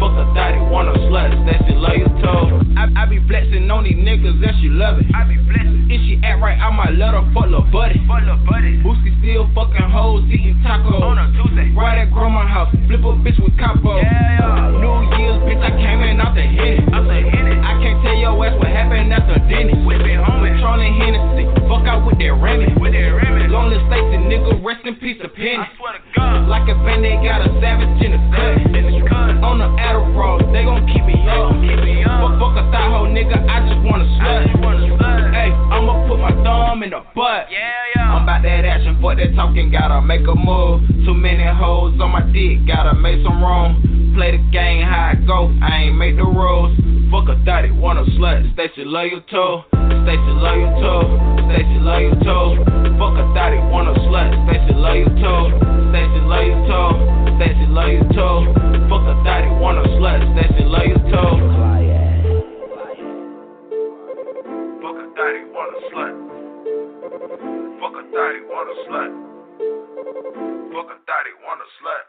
Fuck 0.02 0.16
a 0.18 0.26
thotty, 0.34 0.60
want 0.74 0.90
a 0.90 0.96
slut, 1.06 1.30
Stacy 1.46 1.78
love 1.78 2.02
you 2.02 2.10
too. 2.18 2.42
I, 2.80 2.88
I 2.98 3.06
be 3.06 3.22
flexing 3.28 3.70
on 3.70 3.84
these 3.84 4.00
niggas 4.00 4.42
and 4.42 4.56
she 4.58 4.74
love 4.74 4.98
it. 4.98 5.06
I 5.14 5.28
be 5.28 5.38
flexing. 5.46 5.92
If 5.92 6.00
she 6.08 6.18
act 6.24 6.42
right, 6.42 6.58
I 6.58 6.72
might 6.72 6.96
let 6.96 7.14
her 7.14 7.26
fuck 7.34 7.50
lil' 7.60 7.72
buddy. 7.72 8.00
Fuck 8.08 8.24
lil' 8.24 8.40
buddy. 8.48 8.80
Booski 8.80 9.12
still 9.20 9.50
fucking 9.54 9.90
hoes, 9.92 10.24
eating 10.32 10.60
tacos. 10.64 11.04
On 11.04 11.18
a 11.20 11.28
Tuesday. 11.36 11.72
Right 11.76 12.00
at 12.00 12.12
grandma 12.12 12.48
house, 12.48 12.72
flip 12.88 13.04
a 13.04 13.12
bitch 13.20 13.40
with 13.44 13.56
capo. 13.60 13.98
Yeah, 13.98 14.08
yeah. 14.40 14.80
New 14.80 14.96
Year's, 15.20 15.40
bitch, 15.44 15.62
I 15.62 15.72
came 15.76 16.02
in 16.04 16.20
out 16.20 16.36
the 16.36 16.44
henny. 16.44 16.80
Out 16.96 17.04
the 17.08 17.20
henny. 17.20 17.56
I 17.60 17.76
can't 17.84 18.00
tell 18.04 18.16
your 18.16 18.36
ass 18.46 18.56
what 18.58 18.68
happened 18.68 19.12
after 19.12 19.40
Denny. 19.52 19.76
Whip 19.84 20.02
it 20.02 20.20
home. 20.20 20.48
Patrolling 20.48 20.96
Hennessy. 20.96 21.46
Fuck 21.68 21.86
out 21.88 22.06
with 22.08 22.18
that 22.20 22.34
Remy. 22.40 22.80
With 22.80 22.94
that 22.94 23.12
Remy. 23.12 23.48
Long 23.52 23.70
live 23.70 23.84
Stacy, 23.90 24.18
nigga, 24.24 24.64
rest 24.64 24.86
in 24.86 24.96
peace 24.96 25.20
of 25.24 25.34
Penny. 25.36 25.58
I 25.60 25.68
swear 25.78 25.94
to 25.98 26.02
God. 26.16 26.48
Like 26.48 26.68
a 26.70 26.76
bandit, 26.86 27.24
got 27.24 27.42
a 27.42 27.50
savage 27.60 28.00
in 28.04 28.12
the 28.16 28.22
cut. 28.32 28.56
In 28.76 28.84
the 28.86 29.02
cut. 29.08 29.42
On 29.44 29.58
the 29.58 29.70
Adderall, 29.80 30.40
they 30.54 30.64
gon' 30.64 30.86
keep 30.88 31.04
me 31.06 31.18
up. 31.26 31.56
Keep 31.58 31.80
me 31.82 32.04
up. 32.06 32.22
Fuck, 32.22 32.38
fuck 32.38 32.56
a 32.60 32.64
thigh 32.70 32.90
hole, 32.90 33.08
nigga, 33.10 33.38
I 33.50 33.66
just 33.66 33.82
wanna 33.82 34.06
slut. 34.20 34.46
Hey, 35.34 35.50
I'ma 35.50 36.08
put 36.08 36.20
my 36.20 36.34
thumb 36.44 36.84
in 36.84 36.90
the 36.92 37.02
butt. 37.16 37.49
Yeah, 37.50 37.74
yeah. 37.96 38.14
I'm 38.14 38.24
about 38.30 38.44
that 38.44 38.62
action, 38.62 39.02
fuck 39.02 39.18
that 39.18 39.34
talking, 39.34 39.72
gotta 39.72 40.06
make 40.06 40.22
a 40.22 40.36
move. 40.38 40.86
Too 41.02 41.18
many 41.18 41.42
hoes 41.42 41.98
on 41.98 42.14
my 42.14 42.22
dick, 42.30 42.62
gotta 42.70 42.94
make 42.94 43.26
some 43.26 43.42
room. 43.42 44.14
Play 44.14 44.38
the 44.38 44.44
game 44.54 44.86
how 44.86 45.18
it 45.18 45.26
go, 45.26 45.50
I 45.58 45.90
ain't 45.90 45.98
make 45.98 46.16
the 46.16 46.30
rules. 46.30 46.78
Fuck 47.10 47.26
a 47.26 47.42
thotty, 47.46 47.72
want 47.74 47.98
a 47.98 48.06
slut, 48.14 48.54
Stacy 48.54 48.86
love 48.86 49.10
you 49.10 49.22
too. 49.34 49.66
Stacy 50.06 50.34
love 50.38 50.62
you 50.62 50.70
too. 50.78 51.02
Stacy 51.50 51.78
love 51.82 52.02
you 52.06 52.14
too. 52.22 52.62
Fuck 53.02 53.18
a 53.18 53.26
thotty, 53.34 53.58
want 53.74 53.90
a 53.90 53.98
slut, 54.06 54.30
Stacy 54.46 54.78
love 54.78 55.02
you 55.02 55.10
too. 55.18 55.42
Stacy 55.90 56.22
love 56.30 56.46
you 56.46 56.54
too. 56.70 56.90
Stacy 57.34 57.66
love 57.66 57.90
you 57.90 58.06
too. 58.14 58.46
Fuck 58.94 59.10
a 59.10 59.18
thotty, 59.26 59.50
want 59.58 59.82
a 59.82 59.90
slut, 59.98 60.22
Stacy 60.38 60.70
love 60.70 60.86
you 60.86 61.02
too. 61.10 61.34
Fuck 64.86 65.02
a 65.02 65.06
thotty, 65.18 65.50
want 65.50 65.74
a 65.74 65.82
slut. 65.90 66.39
Fuck 67.00 67.08
a 67.08 68.04
thotty, 68.12 68.42
want 68.52 68.68
a 68.68 68.76
slut. 68.84 69.12
Fuck 70.74 70.90
a 70.92 70.98
thotty, 71.08 71.34
want 71.46 71.62
a 71.62 71.68
slut. 71.80 72.06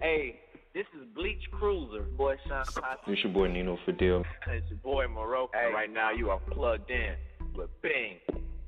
Hey, 0.00 0.40
this 0.74 0.86
is 0.92 1.06
Bleach 1.14 1.42
Cruiser, 1.52 2.02
boy. 2.02 2.34
Sean 2.48 2.64
It's 3.06 3.22
your 3.22 3.32
boy 3.32 3.46
Nino 3.46 3.78
Fidel. 3.86 4.24
It's 4.48 4.68
your 4.68 4.78
boy 4.78 5.06
Morocco. 5.06 5.56
Right 5.72 5.92
now, 5.92 6.10
you 6.10 6.30
are 6.30 6.40
plugged 6.50 6.90
in 6.90 7.14
with 7.54 7.70
Bing 7.80 8.16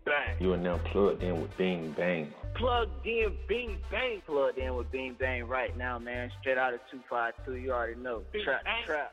Bang. 0.05 0.37
You 0.39 0.53
are 0.53 0.57
now 0.57 0.79
plugged 0.93 1.25
in 1.25 1.41
with 1.43 1.57
Bing 1.59 1.93
Bang. 1.97 2.33
Plugged 2.55 3.05
in, 3.05 3.37
Bing 3.49 3.79
Bang. 3.91 4.23
Plugged 4.25 4.59
in 4.59 4.77
with 4.77 4.91
Bing 4.93 5.17
Bang 5.19 5.49
right 5.49 5.77
now, 5.77 5.99
man. 5.99 6.31
Straight 6.41 6.59
out 6.59 6.75
of 6.75 6.81
252. 6.93 7.57
You 7.57 7.73
already 7.73 7.97
know. 8.01 8.23
Bing 8.33 8.45
trap, 8.45 8.63
Bang. 8.63 8.85
trap. 8.87 9.13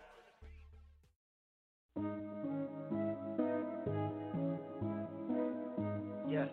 Yeah. 6.36 6.44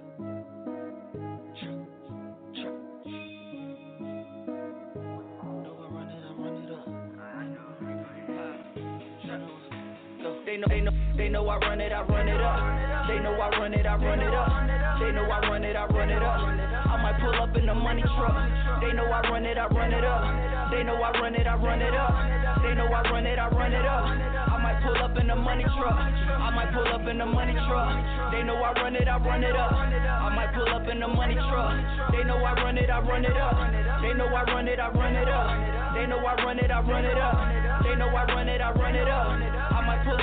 They 10.44 10.56
know, 10.56 10.66
they 10.68 10.80
know, 10.82 10.92
they 11.16 11.28
know 11.28 11.48
I 11.48 11.56
run 11.59 11.80
it, 11.80 11.90
I 11.90 12.02
run 12.02 12.28
it 12.28 12.40
up. 12.40 13.09
They 13.09 13.18
know 13.18 13.32
I 13.32 13.59
run 13.59 13.74
it, 13.74 13.84
I 13.84 13.96
run 13.96 14.20
it 14.20 14.32
up. 14.32 15.00
They 15.00 15.10
know 15.10 15.24
I 15.24 15.40
run 15.48 15.64
it, 15.64 15.74
I 15.74 15.86
run 15.86 16.10
it 16.10 16.22
up. 16.22 16.38
I 16.86 17.02
might 17.02 17.20
pull 17.20 17.42
up 17.42 17.56
in 17.56 17.66
the 17.66 17.74
money 17.74 18.02
truck. 18.02 18.80
They 18.82 18.92
know 18.92 19.06
I 19.06 19.28
run 19.30 19.44
it, 19.44 19.59
I 19.59 19.66
run 19.66 19.92
it 19.92 20.04
up. 20.04 20.70
They 20.70 20.84
know 20.84 20.94
I 20.94 21.10
run 21.18 21.34
it, 21.34 21.46
I 21.48 21.56
run 21.56 21.82
it 21.82 21.92
up. 21.92 22.62
They 22.62 22.74
know 22.76 22.86
I 22.86 23.02
run 23.10 23.26
it, 23.26 23.36
I 23.36 23.48
run 23.48 23.72
it 23.72 23.84
up. 23.84 24.51
Might 24.73 24.82
pull 24.85 25.05
up 25.05 25.19
in 25.19 25.27
the 25.27 25.36
money 25.36 25.65
truck. 25.65 25.93
I 25.93 26.49
might 26.49 26.73
pull 26.73 26.89
up 26.89 27.07
in 27.07 27.19
the 27.19 27.27
money 27.27 27.53
truck. 27.53 28.32
They 28.32 28.43
know 28.43 28.57
I 28.57 28.73
run 28.73 28.97
it, 28.97 29.07
I 29.07 29.19
run 29.19 29.44
it 29.44 29.55
up. 29.55 29.70
I 29.70 30.32
might 30.35 30.55
pull 30.55 30.66
up 30.66 30.89
in 30.89 30.99
the 30.99 31.09
money 31.09 31.35
truck. 31.35 31.77
They 32.11 32.24
know 32.24 32.39
I 32.40 32.55
run 32.55 32.78
it, 32.78 32.89
I 32.89 33.01
run 33.01 33.23
it 33.23 33.36
up. 33.36 33.53
They 34.01 34.15
know 34.16 34.32
I 34.32 34.43
run 34.49 34.69
it, 34.69 34.81
I 34.81 34.89
run 34.89 35.15
it 35.15 35.28
up. 35.28 35.93
They 35.93 36.07
know 36.07 36.24
I 36.24 36.43
run 36.43 36.59
it, 36.59 36.70
I 36.70 36.81
run 36.81 37.05
it 37.05 37.19
up. 37.19 37.85
They 37.85 37.94
know 37.97 38.09
I 38.09 38.24
run 38.32 38.49
it, 38.49 38.61
I 38.62 38.73
run 38.73 38.94
it 38.97 39.09
up. 39.09 39.11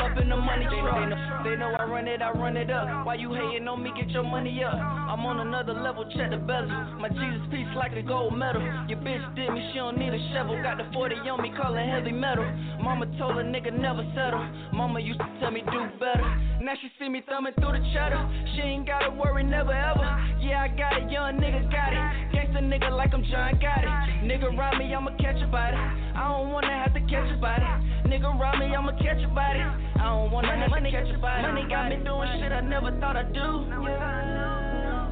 Up 0.10 0.18
in 0.18 0.30
the 0.30 0.38
money 0.38 0.66
truck. 0.66 0.96
They 0.98 1.06
know, 1.06 1.44
they 1.44 1.56
know 1.56 1.76
I 1.78 1.84
run 1.84 2.08
it, 2.08 2.22
I 2.22 2.32
run 2.32 2.58
it 2.58 2.72
up. 2.72 3.06
Why 3.06 3.16
you 3.16 3.34
hating 3.34 3.68
on 3.68 3.84
me? 3.84 3.92
Get 3.96 4.10
your 4.10 4.24
money 4.24 4.64
up. 4.64 4.74
I'm 4.74 5.26
on 5.26 5.40
another 5.40 5.74
level, 5.74 6.06
check 6.16 6.32
the 6.32 6.38
bezel. 6.38 6.98
My 7.00 7.10
Jesus 7.10 7.42
piece 7.52 7.68
like 7.76 7.94
a 7.94 8.02
gold 8.02 8.38
medal. 8.38 8.62
Your 8.88 9.00
bitch 9.00 9.24
did 9.36 9.52
me, 9.54 9.70
she 9.72 9.78
don't 9.78 9.98
need 9.98 10.14
a 10.14 10.22
shovel. 10.34 10.62
Got 10.64 10.78
the 10.78 10.90
40 10.94 11.16
on 11.30 11.42
me, 11.42 11.52
call 11.56 11.76
it 11.76 11.86
heavy 11.86 12.12
metal. 12.12 12.46
Mama 12.82 13.06
told 13.18 13.38
a 13.38 13.44
nigga 13.44 13.72
never 13.74 14.06
settle. 14.16 14.42
Mama 14.74 15.00
used 15.00 15.20
to 15.20 15.30
tell 15.40 15.52
me 15.52 15.62
do 15.62 15.80
better. 16.00 16.49
Now 16.62 16.76
she 16.76 16.92
see 17.00 17.08
me 17.08 17.24
thumbing 17.24 17.54
through 17.56 17.72
the 17.72 17.84
cheddar. 17.96 18.20
She 18.54 18.62
ain't 18.62 18.86
gotta 18.86 19.10
worry, 19.10 19.44
never 19.44 19.72
ever. 19.72 20.04
Yeah, 20.44 20.64
I 20.64 20.68
got 20.68 20.92
it, 21.00 21.10
young 21.10 21.40
nigga 21.40 21.72
got 21.72 21.96
it. 21.96 22.04
Gangsta 22.36 22.60
nigga 22.60 22.92
like 22.92 23.14
I'm 23.14 23.24
John 23.24 23.56
got 23.64 23.80
it. 23.80 23.92
Nigga 24.28 24.52
round 24.58 24.78
me, 24.78 24.94
I'ma 24.94 25.16
catch 25.16 25.40
a 25.42 25.48
body. 25.48 25.78
I 25.78 26.20
don't 26.28 26.52
wanna 26.52 26.68
have 26.68 26.94
to 26.94 27.00
catch 27.08 27.32
a 27.32 27.38
body. 27.40 27.64
Nigga 28.12 28.28
round 28.38 28.60
me, 28.60 28.76
I'ma 28.76 28.92
catch 29.00 29.24
a 29.24 29.28
body. 29.32 29.64
I 29.64 30.04
don't 30.04 30.32
wanna 30.32 30.52
have 30.52 30.70
to 30.70 30.92
catch 30.92 31.08
a 31.08 31.18
body. 31.18 31.42
Money 31.48 31.66
got 31.70 31.90
me 31.90 32.04
doing 32.04 32.28
shit 32.44 32.52
I 32.52 32.60
never 32.60 32.92
thought 33.00 33.16
I'd 33.16 33.32
do. 33.32 33.64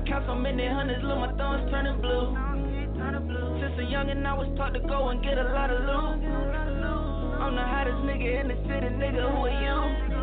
Count 0.03 0.26
so 0.28 0.36
many 0.36 0.68
hundreds, 0.68 1.03
look, 1.03 1.19
my 1.19 1.32
thumbs 1.40 1.72
turning 1.72 2.02
blue. 2.02 2.36
Since 3.64 3.80
a 3.80 3.86
youngin', 3.88 4.26
I 4.26 4.34
was 4.34 4.52
taught 4.57 4.74
to 4.74 4.80
go 4.82 5.10
and 5.10 5.24
get 5.24 5.38
a 5.38 5.44
lot 5.56 5.72
of 5.72 5.80
loot. 5.80 6.28
I'm 7.40 7.56
the 7.56 7.61
hottest 7.64 8.03
nigga 8.03 8.41
in 8.41 8.48
the 8.49 8.56
city, 8.68 8.91
nigga, 8.99 9.32
who 9.32 9.48
are 9.48 10.07
you? 10.11 10.16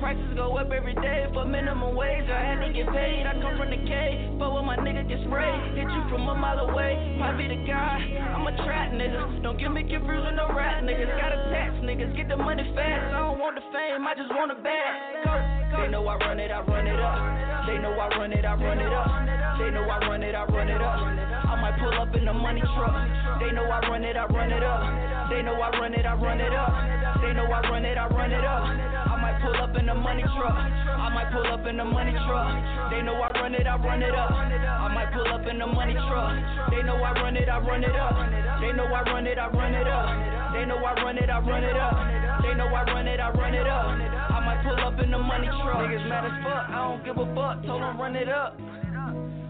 Prices 0.00 0.30
go 0.36 0.56
up 0.56 0.70
every 0.70 0.94
day 0.94 1.26
for 1.34 1.44
minimum 1.44 1.96
wage. 1.96 2.30
I 2.30 2.54
had 2.54 2.62
to 2.62 2.72
get 2.72 2.86
paid. 2.94 3.26
I 3.26 3.34
come 3.42 3.58
from 3.58 3.70
the 3.70 3.82
K, 3.82 4.30
but 4.38 4.54
when 4.54 4.64
my 4.64 4.76
nigga 4.78 5.02
get 5.08 5.18
sprayed, 5.26 5.74
hit 5.74 5.90
you 5.90 6.02
from 6.08 6.28
a 6.28 6.34
mile 6.34 6.70
away. 6.70 7.18
Be 7.36 7.46
the 7.46 7.62
guy. 7.66 7.98
I'm 8.34 8.46
a 8.46 8.54
trap 8.66 8.90
nigga. 8.90 9.42
Don't 9.42 9.58
get 9.58 9.70
me 9.70 9.82
confused 9.82 10.26
with 10.26 10.34
no 10.34 10.50
rap 10.54 10.82
niggas. 10.82 11.10
Got 11.18 11.30
a 11.30 11.50
tax 11.50 11.74
niggas. 11.82 12.16
Get 12.16 12.28
the 12.28 12.36
money 12.36 12.62
fast. 12.74 13.14
I 13.14 13.26
don't 13.26 13.38
want 13.38 13.54
the 13.54 13.62
fame. 13.70 14.06
I 14.06 14.14
just 14.14 14.30
want 14.34 14.50
a 14.50 14.58
bag. 14.58 15.78
They 15.78 15.86
know 15.90 16.06
I 16.06 16.16
run 16.18 16.40
it. 16.40 16.50
I 16.50 16.62
run 16.62 16.86
it 16.86 16.98
up. 16.98 17.66
They 17.66 17.78
know 17.78 17.94
I 17.94 18.08
run 18.18 18.32
it. 18.32 18.44
I 18.44 18.54
run 18.54 18.78
it 18.78 18.90
up. 18.90 19.10
They 19.58 19.70
know 19.70 19.82
I 19.82 19.98
run 20.06 20.22
it. 20.22 20.34
I 20.34 20.44
run 20.46 20.68
it 20.68 20.82
up. 20.82 20.98
I 20.98 21.54
might 21.62 21.78
pull 21.78 21.94
up 21.94 22.14
in 22.14 22.24
the 22.24 22.32
money 22.32 22.62
truck. 22.62 22.94
They 23.38 23.50
know 23.50 23.66
I 23.66 23.86
run 23.86 24.02
it. 24.02 24.16
I 24.16 24.26
run 24.26 24.50
it 24.50 24.62
up. 24.62 25.08
They 25.28 25.42
know 25.42 25.60
I 25.60 25.68
run 25.78 25.92
it, 25.92 26.06
I 26.06 26.14
run 26.14 26.40
it 26.40 26.54
up. 26.54 26.72
They 27.20 27.34
know 27.34 27.44
I 27.44 27.60
run 27.68 27.84
it, 27.84 27.98
I 27.98 28.08
run 28.08 28.32
it 28.32 28.44
up. 28.44 29.07
Pull 29.38 29.54
up 29.54 29.76
in 29.76 29.86
the 29.86 29.94
money 29.94 30.22
truck. 30.22 30.54
I 30.54 31.08
might 31.14 31.30
pull 31.30 31.46
up 31.46 31.66
in 31.66 31.76
the 31.76 31.84
money 31.84 32.12
truck. 32.12 32.90
They 32.90 33.02
know 33.02 33.14
I 33.14 33.30
run 33.38 33.54
it, 33.54 33.66
I 33.66 33.76
run 33.76 34.02
it 34.02 34.14
up. 34.14 34.30
I 34.32 34.88
might 34.92 35.12
pull 35.12 35.28
up 35.28 35.46
in 35.46 35.58
the 35.58 35.66
money 35.66 35.94
truck. 35.94 36.34
They 36.70 36.82
know 36.82 36.96
I 36.98 37.12
run 37.22 37.36
it, 37.36 37.48
I 37.48 37.58
run 37.58 37.84
it 37.84 37.94
up. 37.94 38.14
They 38.60 38.72
know 38.72 38.90
I 38.90 39.02
run 39.06 39.26
it, 39.26 39.38
I 39.38 39.46
run 39.48 39.74
it 39.74 39.86
up. 39.86 40.52
They 40.52 40.64
know 40.66 40.82
I 40.82 40.92
run 41.02 41.18
it, 41.18 41.30
I 41.30 41.38
run 41.38 41.64
it 41.64 41.76
up. 41.76 42.42
They 42.42 42.54
know 42.54 42.66
I 42.66 42.82
run 42.90 43.06
it, 43.06 43.20
I 43.20 43.30
run 43.30 43.54
it 43.54 43.66
up. 43.66 43.86
I 43.86 44.40
might 44.44 44.62
pull 44.64 44.78
up 44.84 44.98
in 44.98 45.10
the 45.10 45.18
money 45.18 45.46
truck. 45.46 45.86
Niggas 45.86 46.08
mad 46.08 46.24
as 46.26 46.34
fuck, 46.42 46.68
I 46.68 46.78
don't 46.82 47.04
give 47.04 47.16
a 47.18 47.26
fuck. 47.34 47.62
Told 47.64 47.82
them 47.82 48.00
run 48.00 48.16
it 48.16 48.28
up. 48.28 48.58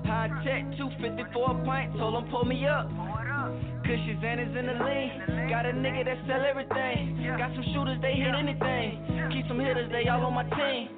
High 0.08 0.32
tech, 0.40 0.64
254 0.80 1.28
a 1.28 1.64
pint, 1.68 1.92
told 2.00 2.16
them 2.16 2.32
pull 2.32 2.48
me 2.48 2.64
up. 2.64 2.88
Cushy 3.84 4.16
Xana's 4.24 4.56
in 4.56 4.64
the 4.64 4.72
lean. 4.80 5.52
Got 5.52 5.68
a 5.68 5.72
nigga 5.76 6.04
that 6.08 6.16
sell 6.24 6.40
everything. 6.48 7.20
Got 7.36 7.52
some 7.52 7.64
shooters, 7.76 8.00
they 8.00 8.16
hit 8.16 8.32
anything. 8.32 9.04
Keep 9.36 9.48
some 9.48 9.60
hitters, 9.60 9.92
they 9.92 10.08
all 10.08 10.24
on 10.24 10.32
my 10.32 10.48
team. 10.48 10.88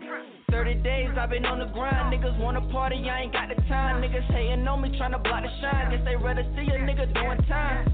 30 0.51 0.74
days 0.87 1.11
I've 1.19 1.31
been 1.31 1.45
on 1.45 1.59
the 1.59 1.66
grind. 1.74 2.15
Niggas 2.15 2.39
wanna 2.39 2.62
party, 2.70 3.03
I 3.11 3.23
ain't 3.23 3.32
got 3.32 3.49
the 3.51 3.59
time. 3.66 4.03
Niggas 4.03 4.31
hating 4.31 4.66
on 4.66 4.81
me, 4.81 4.91
tryna 4.95 5.23
block 5.23 5.43
the 5.43 5.51
shine. 5.61 5.91
Guess 5.91 6.05
they 6.05 6.15
rather 6.15 6.47
see 6.55 6.70
a 6.70 6.78
nigga 6.78 7.12
doing 7.12 7.43
time. 7.51 7.91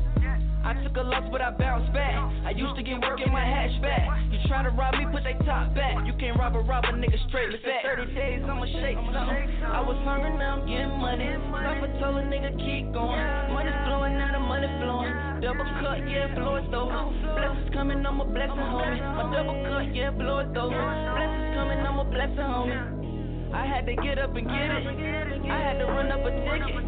I 0.65 0.75
took 0.83 0.97
a 0.97 1.03
loss, 1.03 1.25
but 1.31 1.41
I 1.41 1.51
bounced 1.51 1.93
back. 1.93 2.15
I 2.45 2.51
used 2.51 2.77
to 2.77 2.83
get 2.83 3.01
work 3.01 3.21
in 3.21 3.33
my 3.33 3.45
hatchback. 3.45 4.33
You 4.33 4.39
try 4.49 4.63
to 4.63 4.71
rob 4.71 4.95
me, 4.95 5.07
put 5.13 5.23
they 5.23 5.35
top 5.45 5.75
back. 5.75 6.07
You 6.07 6.13
can't 6.19 6.39
rob 6.39 6.57
a 6.57 6.61
robber, 6.61 6.93
nigga 6.93 7.19
straight 7.29 7.51
fat. 7.63 7.83
30 7.85 8.15
days, 8.15 8.43
I'ma 8.43 8.67
shake 8.67 8.99
something. 8.99 9.45
I 9.67 9.81
was 9.83 9.99
hungry, 10.03 10.35
now 10.39 10.59
I'm 10.59 10.67
getting 10.67 10.99
money. 10.99 11.31
Papa 11.51 11.87
told 12.01 12.19
a 12.19 12.25
nigga 12.27 12.55
keep 12.59 12.93
going. 12.93 13.23
Money's 13.53 13.79
flowing, 13.87 14.19
now 14.19 14.33
the 14.33 14.43
money 14.43 14.71
flowing. 14.83 15.15
Double 15.43 15.69
cut, 15.83 16.03
yeah, 16.09 16.35
blow 16.35 16.57
it 16.57 16.67
though. 16.71 16.91
Blessings 16.91 17.71
coming, 17.75 18.05
I'm 18.05 18.21
a 18.21 18.25
blessing, 18.25 18.57
homie. 18.57 19.03
My 19.03 19.25
double 19.31 19.59
cut, 19.71 19.95
yeah, 19.95 20.11
blow 20.11 20.41
it 20.41 20.51
though. 20.55 20.71
Blessings 20.71 21.51
coming, 21.55 21.79
I'm 21.83 21.99
a 21.99 22.05
blessing, 22.05 22.43
homie. 22.43 23.53
I 23.55 23.65
had 23.67 23.87
to 23.87 23.95
get 23.97 24.19
up 24.19 24.35
and 24.35 24.47
get 24.47 24.69
it. 24.71 24.85
I 25.47 25.59
had 25.63 25.79
to 25.79 25.87
run 25.87 26.11
up 26.11 26.27
a 26.27 26.31
ticket. 26.31 26.83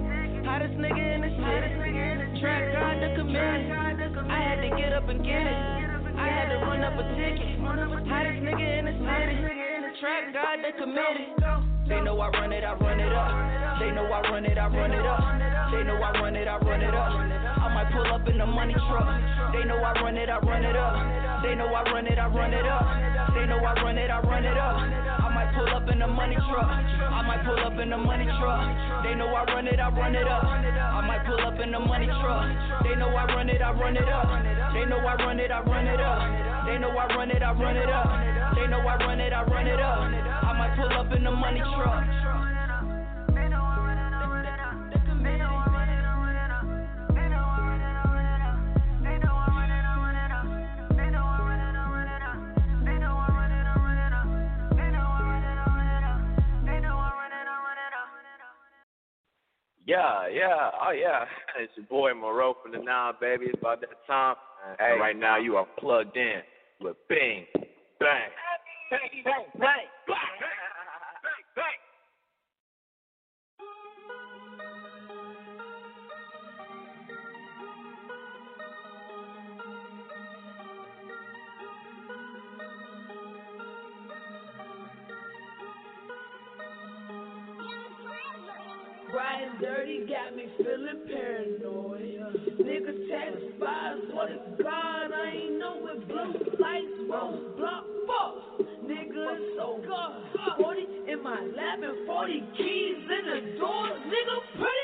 Hottest 0.45 0.75
nigga 0.75 1.15
in 1.15 1.21
the 1.23 1.31
city. 1.31 2.08
Trap 2.41 2.73
God 2.73 3.03
the 3.03 3.17
committee. 3.19 3.73
I 4.31 4.39
had 4.39 4.63
to 4.63 4.71
get 4.77 4.93
up 4.93 5.09
and 5.09 5.25
get 5.25 5.43
it. 5.43 5.59
I 6.15 6.27
had 6.29 6.49
to 6.51 6.57
run 6.63 6.85
up 6.85 6.95
a 6.95 7.05
ticket. 7.19 7.59
Hottest 8.07 8.43
nigga 8.47 8.79
in 8.79 8.85
the 8.87 8.95
city. 8.95 9.37
Trap 9.99 10.33
God 10.33 10.59
the 10.63 10.73
committee. 10.79 11.35
They 11.89 12.01
know 12.01 12.21
I 12.21 12.29
run 12.31 12.53
it, 12.53 12.63
I 12.63 12.75
run 12.75 13.01
it 13.01 13.13
up. 13.13 13.81
They 13.81 13.91
know 13.91 14.05
I 14.07 14.21
run 14.31 14.45
it, 14.45 14.59
I 14.59 14.67
run 14.69 14.93
it 14.93 15.07
up. 15.07 15.21
They 15.73 15.83
know 15.83 15.97
I 15.97 16.11
run 16.21 16.37
it, 16.37 16.47
I 16.47 16.59
run 16.59 16.83
it 16.83 16.95
up. 16.95 17.13
I 17.59 17.75
might 17.75 17.91
pull 17.93 18.07
up 18.07 18.29
in 18.29 18.39
the 18.39 18.47
money 18.47 18.75
truck. 18.75 19.09
They 19.53 19.65
know 19.65 19.79
I 19.83 19.93
run 20.01 20.17
it, 20.17 20.29
I 20.29 20.39
run 20.39 20.65
it 20.65 20.77
up. 20.77 21.43
They 21.43 21.55
know 21.55 21.67
I 21.67 21.83
run 21.91 22.07
it, 22.07 22.19
I 22.19 22.27
run 22.29 22.55
it 22.55 22.67
up. 22.67 23.35
They 23.35 23.47
know 23.47 23.59
I 23.59 23.75
run 23.83 23.99
it, 23.99 24.11
I 24.11 24.21
run 24.21 24.45
it 24.45 24.57
up. 24.57 25.18
Pull 25.59 25.75
up 25.75 25.91
in 25.91 25.99
the 25.99 26.07
money 26.07 26.37
truck. 26.37 26.71
I 26.71 27.23
might 27.27 27.43
pull 27.43 27.59
up 27.59 27.77
in 27.83 27.91
the 27.91 27.99
money 27.99 28.27
truck. 28.27 29.03
They 29.03 29.17
know 29.17 29.27
I 29.27 29.43
run 29.51 29.67
it, 29.67 29.81
I 29.81 29.91
run 29.91 30.15
it 30.15 30.29
up. 30.29 30.45
I 30.45 31.03
might 31.03 31.27
pull 31.27 31.41
up 31.41 31.59
in 31.59 31.73
the 31.73 31.81
money 31.81 32.07
truck. 32.07 32.47
They 32.85 32.95
know 32.95 33.09
I 33.09 33.27
run 33.35 33.51
it, 33.51 33.61
I 33.61 33.73
run 33.73 33.97
it 33.97 34.09
up. 34.09 34.29
They 34.73 34.87
know 34.87 35.03
I 35.03 35.17
run 35.17 35.41
it, 35.41 35.51
I 35.51 35.61
run 35.63 35.87
it 35.89 35.99
up. 35.99 36.65
They 36.65 36.79
know 36.79 36.91
I 36.91 37.07
run 37.17 37.31
it, 37.33 37.43
I 37.43 37.51
run 37.51 37.77
it 37.77 37.91
up. 37.91 38.55
They 38.55 38.69
know 38.69 38.79
I 38.87 38.97
run 39.03 39.19
it, 39.19 39.33
I 39.33 39.43
run 39.43 39.67
it 39.67 39.81
up. 39.81 39.99
I 39.99 40.53
might 40.55 40.77
pull 40.77 40.93
up 40.97 41.13
in 41.13 41.25
the 41.25 41.33
money 41.33 41.59
truck. 41.59 42.48
Yeah, 59.89 60.29
yeah, 60.29 60.69
oh 60.85 60.93
yeah. 60.93 61.25
It's 61.59 61.73
your 61.75 61.87
boy 61.87 62.13
Moreau 62.13 62.55
from 62.63 62.73
the 62.73 62.79
Nine, 62.79 63.15
baby. 63.23 63.47
It's 63.47 63.57
about 63.59 63.81
that 63.81 64.05
time. 64.07 64.37
And 64.79 65.01
right 65.01 65.17
now 65.17 65.39
you 65.39 65.57
are 65.57 65.67
plugged 65.79 66.15
in 66.15 66.43
with 66.79 66.97
Bing. 67.09 67.47
Bang, 67.99 68.29
bang, 68.91 69.01
bang, 69.25 69.45
bang, 69.59 69.89
bang, 70.07 70.58
Riding 89.19 89.59
dirty 89.61 90.07
got 90.07 90.37
me 90.37 90.47
feeling 90.59 91.03
paranoid. 91.11 92.03
Nigga 92.63 92.95
satisfied, 93.11 93.97
swear 94.13 94.29
to 94.29 94.63
God, 94.63 95.11
I 95.11 95.33
ain't 95.35 95.59
know 95.59 95.89
it 95.91 96.07
blue 96.07 96.35
lights 96.61 96.99
won't 97.11 97.57
block. 97.59 97.85
Fuck, 98.07 98.63
nigga, 98.87 99.19
it's 99.35 99.59
so 99.59 99.83
good. 99.83 100.63
40 100.63 100.81
in 101.11 101.23
my 101.25 101.41
lap 101.57 101.81
and 101.83 102.07
40 102.07 102.33
keys 102.59 102.99
in 103.11 103.25
the 103.27 103.59
door. 103.59 103.91
Nigga, 104.07 104.37
put 104.55 104.78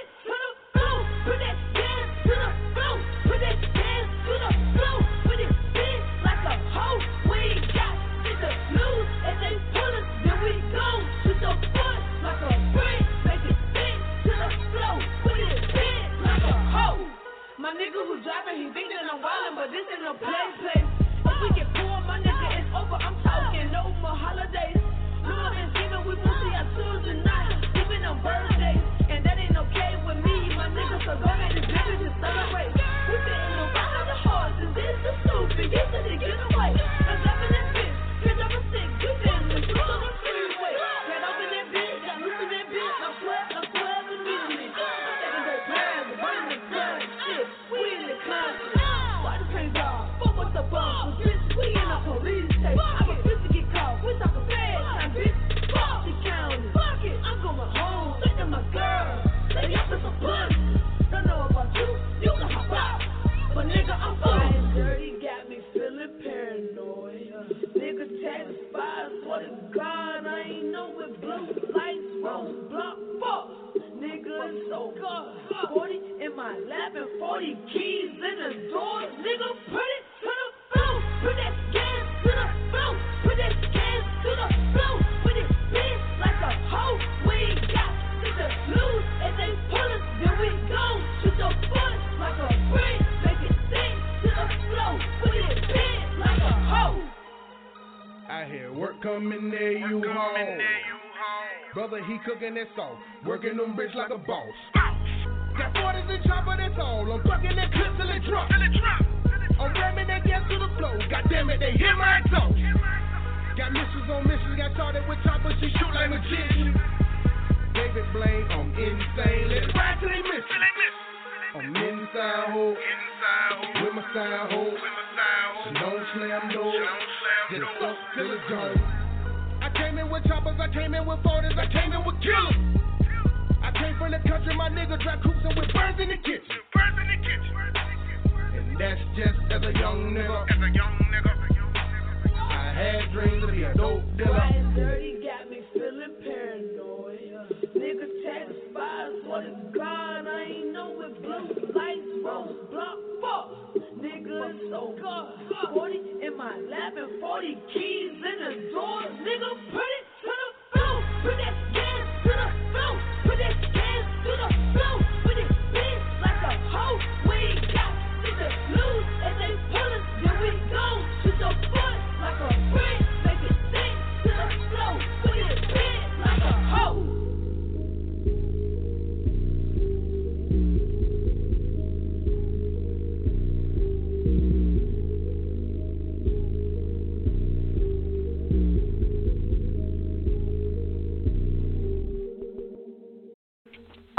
Cooking 102.45 102.57
that 102.57 102.69
sauce, 102.77 102.99
working 103.25 103.57
them 103.57 103.75
bitch 103.75 103.95
like 103.95 104.11
a 104.11 104.19
boss. 104.19 104.74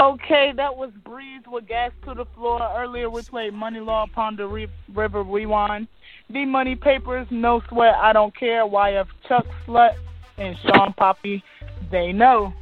Okay, 0.06 0.52
that 0.54 0.76
was 0.76 0.92
Breeze 1.04 1.42
with 1.48 1.66
Gas 1.66 1.90
to 2.04 2.14
the 2.14 2.26
Floor. 2.26 2.60
Earlier 2.76 3.10
we 3.10 3.22
played 3.22 3.54
Money 3.54 3.80
Law 3.80 4.04
upon 4.04 4.36
the 4.36 4.46
Re- 4.46 4.68
River 4.94 5.24
Rewind. 5.24 5.88
The 6.30 6.44
Money 6.44 6.76
Papers, 6.76 7.26
No 7.32 7.60
Sweat, 7.68 7.96
I 7.96 8.12
Don't 8.12 8.32
Care, 8.38 8.64
YF 8.64 9.08
Chuck 9.26 9.44
Slut, 9.66 9.96
and 10.38 10.56
Sean 10.58 10.92
Poppy, 10.92 11.42
They 11.90 12.12
Know. 12.12 12.52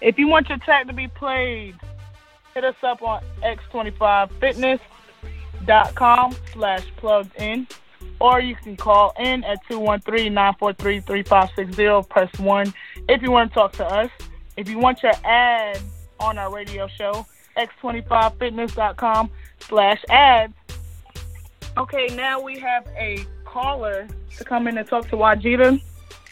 If 0.00 0.18
you 0.18 0.28
want 0.28 0.48
your 0.48 0.56
track 0.56 0.86
to 0.86 0.94
be 0.94 1.08
played, 1.08 1.76
hit 2.54 2.64
us 2.64 2.76
up 2.82 3.02
on 3.02 3.22
x25fitness.com 3.42 6.36
slash 6.54 6.86
plugged 6.96 7.36
in. 7.36 7.66
Or 8.18 8.40
you 8.40 8.56
can 8.56 8.78
call 8.78 9.12
in 9.18 9.44
at 9.44 9.62
213-943-3560. 9.66 12.08
Press 12.08 12.38
1 12.38 12.72
if 13.10 13.20
you 13.20 13.30
want 13.30 13.50
to 13.50 13.54
talk 13.54 13.72
to 13.72 13.84
us. 13.84 14.10
If 14.56 14.70
you 14.70 14.78
want 14.78 15.02
your 15.02 15.12
ad 15.22 15.82
on 16.20 16.38
our 16.38 16.52
radio 16.52 16.88
show, 16.88 17.26
x25fitness.com 17.56 19.30
slash 19.60 20.04
ads. 20.08 20.54
Okay, 21.76 22.08
now 22.14 22.40
we 22.40 22.58
have 22.58 22.86
a 22.96 23.24
caller 23.44 24.08
to 24.36 24.44
come 24.44 24.68
in 24.68 24.78
and 24.78 24.88
talk 24.88 25.08
to 25.08 25.16
YGEETA. 25.16 25.80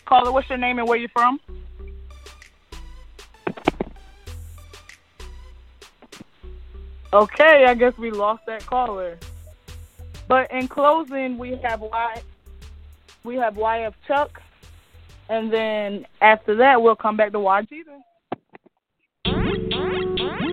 Caller, 0.04 0.32
what's 0.32 0.48
your 0.48 0.58
name 0.58 0.78
and 0.78 0.88
where 0.88 0.98
you 0.98 1.08
from? 1.08 1.40
Okay, 7.12 7.66
I 7.66 7.74
guess 7.74 7.96
we 7.96 8.10
lost 8.10 8.44
that 8.46 8.66
caller. 8.66 9.18
But 10.26 10.50
in 10.50 10.66
closing, 10.66 11.38
we 11.38 11.56
have 11.56 11.80
Y, 11.80 12.22
we 13.22 13.36
have 13.36 13.54
YF 13.54 13.94
Chuck, 14.06 14.42
and 15.28 15.52
then 15.52 16.06
after 16.20 16.56
that, 16.56 16.82
we'll 16.82 16.96
come 16.96 17.16
back 17.16 17.32
to 17.32 17.38
YGEETA. 17.38 18.02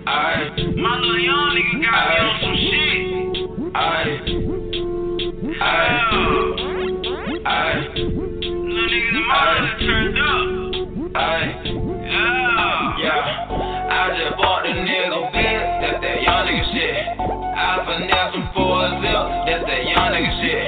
Alright. 0.02 0.58
My 0.76 0.98
little 0.98 1.20
young 1.20 1.54
nigga 1.54 1.78
got 1.78 2.10
me 2.10 2.16
on 2.18 2.34
some 2.42 2.58
shit. 2.58 2.98
Alright. 3.70 4.18
Alright. 5.62 6.02
Alright. 7.46 7.94
Little 7.94 8.98
in 8.98 9.16
my 9.30 9.40
hood 9.62 9.78
turned 9.86 10.18
up. 10.18 10.42
Alright. 11.14 11.54
Yeah. 11.62 12.98
Yeah. 12.98 13.94
I 13.94 14.10
just 14.18 14.34
bought 14.42 14.66
the 14.66 14.74
nigga 14.74 15.22
bitch. 15.30 15.62
That's 15.86 16.02
that 16.02 16.18
young 16.18 16.50
nigga 16.50 16.64
shit. 16.74 16.98
I 17.54 17.86
finesse 17.86 18.34
him 18.34 18.42
for 18.58 18.82
a 18.82 18.98
zip. 18.98 19.22
That's 19.46 19.62
that 19.70 19.82
young 19.86 20.10
nigga 20.18 20.32
shit. 20.42 20.66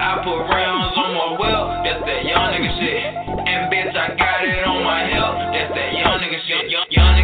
I 0.00 0.18
put 0.24 0.48
rounds 0.48 0.96
on 0.96 1.12
my 1.12 1.28
wheel. 1.36 1.76
That's 1.84 2.00
that 2.08 2.24
young 2.24 2.56
nigga 2.56 2.72
shit. 2.80 3.04
And 3.36 3.68
bitch, 3.68 3.92
I 3.92 4.16
got 4.16 4.48
it 4.48 4.64
on 4.64 4.80
my 4.82 5.04
hip. 5.12 5.28
That's 5.52 5.76
that 5.76 5.92
young 5.92 6.16
nigga 6.24 6.40
shit. 6.48 6.72
Young 6.72 7.12
nigga 7.14 7.21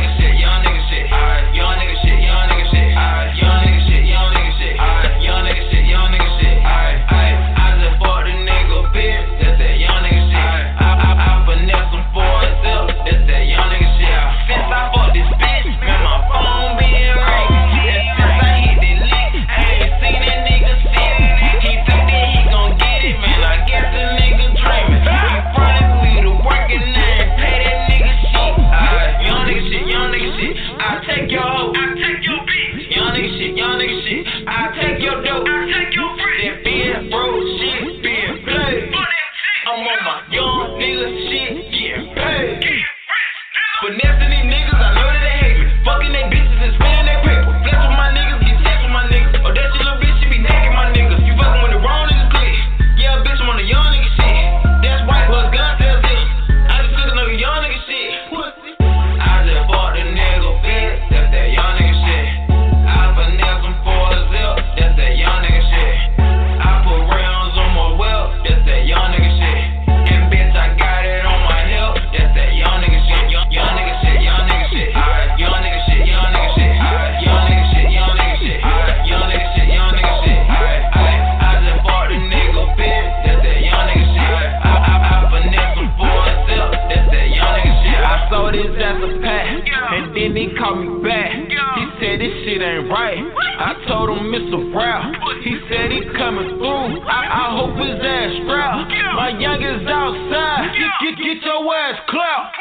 Get, 101.01 101.17
get, 101.17 101.43
your 101.43 101.75
ass 101.75 102.01
clapped. 102.09 102.57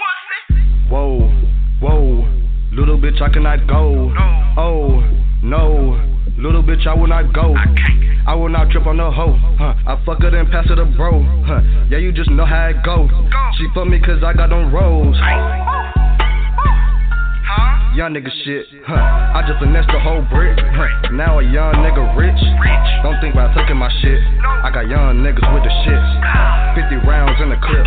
Whoa, 0.89 1.29
whoa, 1.81 2.27
little 2.71 2.97
bitch, 2.97 3.21
I 3.21 3.29
cannot 3.29 3.67
go. 3.67 4.13
Oh, 4.57 5.01
no, 5.43 5.99
little 6.37 6.63
bitch, 6.63 6.87
I 6.87 6.93
will 6.93 7.07
not 7.07 7.33
go. 7.33 7.55
I 8.27 8.35
will 8.35 8.49
not 8.49 8.69
trip 8.71 8.85
on 8.85 8.97
the 8.97 9.09
hoe. 9.09 9.39
Huh. 9.57 9.73
I 9.87 10.03
fuck 10.05 10.21
her 10.21 10.29
then 10.29 10.51
pass 10.51 10.67
her 10.67 10.75
the 10.75 10.83
bro. 10.83 11.23
Huh. 11.47 11.61
Yeah, 11.89 11.97
you 11.97 12.11
just 12.11 12.29
know 12.29 12.45
how 12.45 12.67
it 12.67 12.83
go. 12.83 13.07
She 13.57 13.65
fuck 13.73 13.87
me 13.87 13.99
cause 14.01 14.21
I 14.23 14.33
got 14.33 14.49
them 14.49 14.73
rolls. 14.73 15.15
Young 17.95 18.13
nigga 18.13 18.29
shit, 18.43 18.67
huh? 18.85 18.93
I 18.93 19.41
just 19.47 19.57
finessed 19.57 19.87
the 19.87 19.99
whole 19.99 20.21
brick. 20.29 20.59
Now 21.13 21.39
a 21.39 21.43
young 21.43 21.73
nigga 21.81 22.15
rich. 22.15 22.37
Don't 23.01 23.19
think 23.21 23.33
about 23.33 23.55
taking 23.55 23.77
my 23.77 23.89
shit. 24.01 24.19
I 24.43 24.69
got 24.71 24.87
young 24.87 25.23
niggas 25.23 25.47
with 25.53 25.63
the 25.63 25.71
shit. 25.87 26.56
50 26.77 26.95
rounds 27.09 27.41
in 27.41 27.49
the 27.49 27.57
clip. 27.57 27.85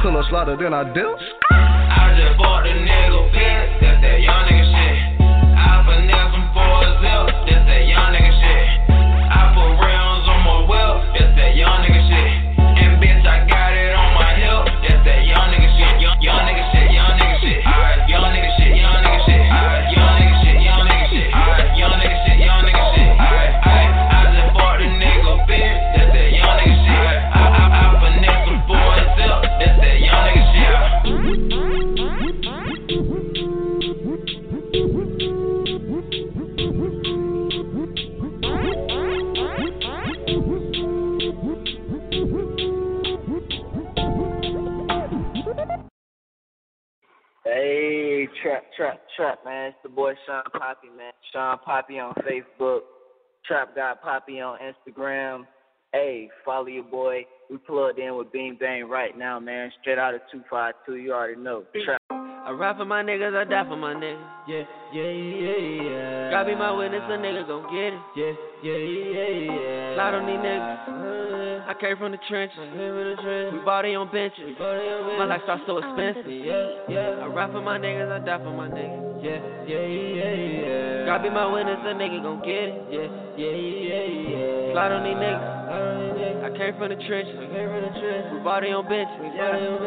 Pull 0.00 0.16
a 0.16 0.24
slaughter, 0.30 0.56
then 0.56 0.72
I 0.72 0.82
dip. 0.94 1.04
I 1.52 2.16
just 2.16 2.38
bought 2.38 2.64
the 2.64 2.72
nigga 2.72 3.33
man. 49.44 49.68
It's 49.68 49.76
the 49.82 49.88
boy 49.88 50.14
Sean 50.26 50.42
Poppy, 50.52 50.88
man. 50.96 51.12
Sean 51.32 51.58
Poppy 51.64 51.98
on 51.98 52.14
Facebook. 52.14 52.80
Trap 53.46 53.74
God 53.76 53.96
Poppy 54.02 54.40
on 54.40 54.58
Instagram. 54.58 55.44
Hey, 55.92 56.28
follow 56.44 56.66
your 56.66 56.84
boy. 56.84 57.26
We 57.50 57.58
plugged 57.58 57.98
in 57.98 58.16
with 58.16 58.32
Bing 58.32 58.56
Bang 58.58 58.88
right 58.88 59.16
now, 59.16 59.38
man. 59.38 59.70
Straight 59.80 59.98
out 59.98 60.14
of 60.14 60.22
252. 60.32 60.96
You 60.96 61.12
already 61.12 61.40
know. 61.40 61.64
Trap. 61.84 62.00
I 62.10 62.50
ride 62.50 62.76
for 62.76 62.84
my 62.84 63.02
niggas, 63.02 63.34
I 63.34 63.48
die 63.48 63.64
for 63.66 63.76
my 63.76 63.94
niggas. 63.94 64.22
Yeah, 64.46 64.64
yeah, 64.94 65.10
yeah, 65.10 65.58
yeah. 65.82 66.30
God 66.30 66.46
be 66.46 66.54
my 66.54 66.70
witness, 66.70 67.02
a 67.10 67.18
nigga 67.18 67.46
gon' 67.46 67.66
get 67.74 67.92
it. 67.92 68.00
Yeah, 68.14 68.32
yeah, 68.62 68.78
yeah, 68.78 69.50
yeah. 69.50 69.94
Slide 69.98 70.14
on 70.14 70.26
these 70.26 70.38
niggas. 70.38 70.78
Uh-huh. 70.86 71.70
I 71.70 71.74
came 71.80 71.96
from 71.96 72.12
the 72.12 72.18
trenches. 72.28 72.58
We 73.52 73.58
body 73.64 73.94
on 73.94 74.10
benches. 74.12 74.54
My 75.18 75.24
lifestyle 75.24 75.60
so 75.66 75.78
expensive. 75.78 76.30
Yeah, 76.30 76.86
yeah. 76.88 77.24
I 77.24 77.26
ride 77.26 77.50
for 77.50 77.60
my 77.60 77.78
niggas, 77.78 78.12
I 78.12 78.24
die 78.24 78.38
for 78.38 78.54
my 78.54 78.68
niggas. 78.68 79.24
Yeah, 79.24 79.40
yeah, 79.66 79.82
yeah, 79.82 80.34
yeah. 80.62 81.06
God 81.06 81.22
be 81.22 81.30
my 81.30 81.50
witness, 81.50 81.78
a 81.82 81.94
nigga 81.94 82.22
gon' 82.22 82.40
get 82.46 82.70
it. 82.70 82.74
Yeah, 82.90 83.10
yeah, 83.34 83.50
yeah, 83.50 84.06
yeah. 84.30 84.72
Slide 84.72 84.92
on 84.92 85.02
these 85.02 85.18
niggas. 85.18 85.54
I 86.44 86.52
came 86.56 86.76
from 86.76 86.92
the 86.92 87.00
trenches. 87.08 87.34
We 87.40 88.38
body 88.44 88.68
on 88.68 88.84
benches. 88.84 89.16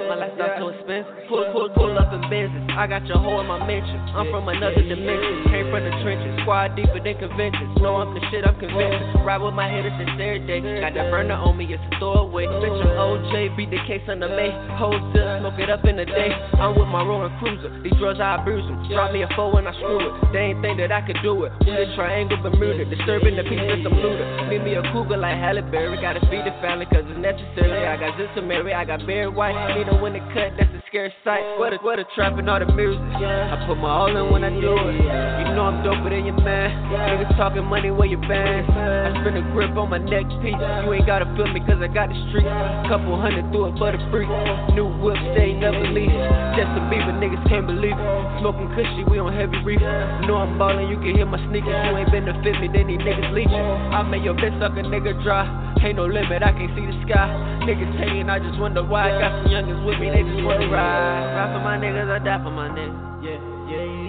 My 0.10 0.18
lifestyle 0.18 0.58
so 0.58 0.68
expensive. 0.74 1.14
Pull, 1.30 1.46
pull, 1.54 1.70
pull 1.70 1.94
up 1.98 2.12
in 2.12 2.22
business. 2.34 2.66
I 2.74 2.88
got 2.90 3.06
your 3.06 3.22
hoe 3.22 3.40
in 3.40 3.48
my 3.48 3.62
mention. 3.62 4.02
I'm 4.18 4.26
from 4.34 4.50
another 4.50 4.82
dimension. 4.82 4.97
Came 4.98 5.70
from 5.70 5.84
the 5.86 5.94
trenches. 6.02 6.34
Squad 6.42 6.76
deeper 6.76 6.98
than 6.98 7.18
conventions. 7.20 7.78
Know 7.78 8.02
I'm 8.02 8.14
the 8.14 8.22
shit, 8.32 8.48
I'm 8.48 8.58
convinced. 8.58 9.22
Ride 9.22 9.42
with 9.42 9.54
my 9.54 9.70
hitters 9.70 9.94
since 10.00 10.16
every 10.18 10.42
day. 10.48 10.60
Got 10.82 10.96
that 10.96 11.12
burner 11.12 11.38
on 11.38 11.58
me, 11.58 11.70
it's 11.70 11.84
a 11.84 11.92
throwaway. 12.00 12.48
Bitch, 12.48 12.80
I'm 12.82 12.96
OJ. 12.98 13.58
Beat 13.58 13.70
the 13.70 13.82
case 13.86 14.02
on 14.08 14.20
the 14.20 14.30
May. 14.30 14.50
Hold 14.80 14.98
till 15.14 15.28
smoke 15.44 15.60
it 15.60 15.70
up 15.70 15.86
in 15.86 15.98
the 15.98 16.06
day. 16.06 16.32
I'm 16.58 16.74
with 16.74 16.88
my 16.88 17.04
rolling 17.04 17.36
cruiser. 17.38 17.70
These 17.84 17.94
drugs, 18.00 18.20
I 18.20 18.42
abuse 18.42 18.64
them. 18.66 18.80
Drop 18.90 19.12
me 19.12 19.22
a 19.22 19.30
four 19.36 19.54
when 19.54 19.68
I 19.68 19.74
screw 19.78 20.02
it. 20.02 20.12
They 20.34 20.56
ain't 20.56 20.62
think 20.62 20.80
that 20.80 20.92
I 20.92 21.06
could 21.06 21.20
do 21.22 21.46
it. 21.46 21.52
We 21.62 21.74
the 21.74 21.94
triangle 21.96 22.38
Bermuda. 22.42 22.86
Disturbing 22.88 23.36
the 23.36 23.44
peace, 23.44 23.62
it's 23.62 23.86
a 23.86 23.92
looter. 23.92 24.26
Meet 24.50 24.64
me 24.64 24.74
a 24.80 24.84
cougar 24.96 25.18
like 25.18 25.38
Halle 25.38 25.62
Berry. 25.70 26.00
Gotta 26.02 26.22
feed 26.32 26.48
the 26.48 26.56
family 26.64 26.86
cause 26.88 27.04
it's 27.06 27.20
necessary. 27.20 27.86
I 27.86 27.98
got 27.98 28.16
to 28.18 28.42
Mary, 28.42 28.74
I 28.74 28.86
got 28.86 29.06
Barry 29.06 29.30
White. 29.30 29.58
Need 29.76 29.90
a 29.90 29.98
when 30.00 30.16
it 30.16 30.24
cut, 30.34 30.54
that's 30.58 30.72
a 30.72 30.82
scary 30.88 31.14
sight. 31.24 31.44
What 31.60 31.74
a, 31.74 31.78
what 31.82 32.00
a 32.00 32.06
trap 32.16 32.38
and 32.38 32.50
all 32.50 32.60
the 32.60 32.72
music. 32.72 33.02
I 33.20 33.66
put 33.68 33.78
my 33.78 33.90
all 33.90 34.16
in 34.16 34.32
when 34.32 34.44
I 34.44 34.50
do 34.50 34.77
You 34.86 35.56
know 35.58 35.66
I'm 35.66 35.82
doper 35.82 36.10
than 36.10 36.26
your 36.26 36.38
man. 36.42 36.70
Niggas 36.94 37.34
talking 37.38 37.66
money 37.66 37.90
where 37.90 38.08
you 38.08 38.18
bands. 38.18 38.70
I 38.70 39.10
spin 39.22 39.38
a 39.38 39.44
grip 39.54 39.74
on 39.76 39.90
my 39.90 39.98
neck 39.98 40.30
piece. 40.42 40.54
You 40.54 40.94
ain't 40.94 41.08
gotta 41.10 41.26
feel 41.34 41.50
me 41.50 41.60
cause 41.66 41.82
I 41.82 41.90
got 41.90 42.10
the 42.10 42.18
street. 42.30 42.46
Couple 42.86 43.18
hundred 43.18 43.50
through 43.50 43.74
it 43.74 43.76
for 43.82 43.90
the 43.92 44.00
free. 44.14 44.30
New 44.78 44.88
whip, 45.02 45.18
stay 45.34 45.54
never 45.58 45.82
leave. 45.90 46.14
just 46.14 46.68
Justin 46.68 46.86
Bieber, 46.94 47.14
niggas 47.18 47.42
can't 47.50 47.66
believe 47.66 47.98
it. 47.98 48.10
Smoking 48.42 48.70
cushy, 48.78 49.04
we 49.10 49.18
on 49.18 49.34
heavy 49.34 49.58
reef. 49.66 49.82
Know 50.30 50.38
I'm 50.38 50.58
ballin', 50.62 50.90
you 50.90 50.98
can 51.02 51.16
hear 51.16 51.26
my 51.26 51.42
sneakers. 51.50 51.74
You 51.74 51.98
ain't 51.98 52.12
been 52.12 52.26
to 52.30 52.36
fit 52.46 52.58
me, 52.62 52.70
then 52.70 52.88
these 52.88 53.02
niggas 53.02 53.34
leeching. 53.34 53.66
I 53.94 54.04
made 54.06 54.24
your 54.24 54.38
bitch 54.38 54.54
suck 54.62 54.78
a 54.78 54.84
nigga 54.86 55.18
dry. 55.24 55.46
Ain't 55.82 55.96
no 55.98 56.06
limit, 56.06 56.42
I 56.44 56.52
can't 56.54 56.74
see 56.74 56.86
the 56.86 56.96
sky. 57.06 57.30
Niggas 57.66 57.98
hating, 57.98 58.30
I 58.30 58.40
just 58.40 58.60
wonder 58.60 58.84
why. 58.84 59.10
Got 59.10 59.44
some 59.44 59.52
youngins 59.54 59.86
with 59.86 60.00
me, 60.00 60.10
they 60.10 60.24
just 60.24 60.44
wanna 60.46 60.70
ride. 60.70 61.34
Ride 61.34 61.54
for 61.54 61.62
my 61.64 61.78
niggas, 61.78 62.10
I 62.10 62.20
die 62.20 62.44
for 62.44 62.52
my 62.52 62.70
niggas. 62.70 63.24
Yeah, 63.24 63.40
yeah, 63.70 63.84
yeah. 63.84 64.07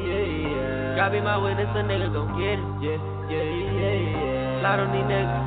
God 0.98 1.14
be 1.14 1.20
my 1.22 1.38
witness, 1.38 1.70
a 1.78 1.86
nigga 1.86 2.10
gon' 2.10 2.34
get 2.34 2.58
it. 2.58 2.66
Yeah, 2.82 2.98
yeah, 3.30 3.38
yeah, 3.38 4.18
yeah. 4.18 4.58
Slide 4.58 4.82
on 4.82 4.90
these 4.90 5.06
niggas. 5.06 5.46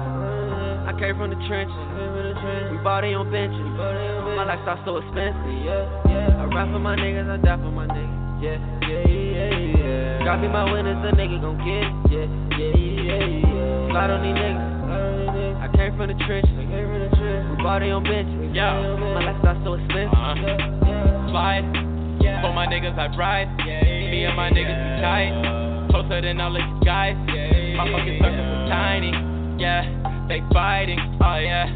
I 0.87 0.95
came 0.95 1.19
from 1.19 1.27
the 1.27 1.35
trenches. 1.43 1.75
We 2.71 2.79
body 2.79 3.11
on 3.11 3.27
benches. 3.27 3.59
My 3.59 4.47
lifestyle 4.47 4.79
so 4.87 5.03
expensive. 5.03 5.35
Yeah, 5.59 5.83
yeah. 6.07 6.39
I 6.39 6.47
ride 6.47 6.71
for 6.71 6.79
my 6.79 6.95
niggas, 6.95 7.27
I 7.27 7.35
die 7.43 7.59
for 7.59 7.67
my 7.67 7.83
niggas. 7.83 8.39
Yeah, 8.39 8.63
yeah, 8.87 9.03
yeah, 9.11 9.51
yeah. 9.75 10.23
God 10.23 10.39
be 10.39 10.47
my 10.47 10.71
witness, 10.71 10.95
a 11.03 11.11
nigga 11.19 11.43
gon' 11.43 11.59
get 11.59 11.83
it. 11.83 11.99
Yeah, 12.15 12.31
yeah, 12.55 12.71
yeah, 13.11 13.43
yeah. 13.43 13.91
Slide 13.91 14.07
on 14.07 14.23
these 14.23 14.39
niggas. 14.39 14.71
I 15.59 15.67
came 15.75 15.99
from 15.99 16.15
the 16.15 16.17
trenches. 16.23 16.47
We 16.47 17.59
body 17.59 17.91
on 17.91 18.07
benches. 18.07 18.55
Yeah. 18.55 18.71
My 18.95 19.35
lifestyle 19.35 19.59
so 19.67 19.75
expensive. 19.75 20.15
Uh-huh. 20.15 21.27
Slide. 21.27 21.90
For 22.41 22.53
my 22.53 22.67
niggas, 22.67 22.97
I 22.97 23.07
ride. 23.17 23.49
Me 23.57 24.25
and 24.25 24.35
my 24.35 24.49
niggas 24.49 24.77
be 24.77 25.01
tight. 25.01 25.87
Closer 25.89 26.21
than 26.21 26.39
all 26.39 26.55
of 26.55 26.61
these 26.61 26.85
guys. 26.85 27.15
My 27.17 27.85
fucking 27.91 28.19
circles 28.21 28.47
is 28.47 28.69
tiny. 28.69 29.11
Yeah. 29.59 29.83
They 30.27 30.41
fighting. 30.53 30.99
Oh 31.21 31.37
yeah. 31.37 31.67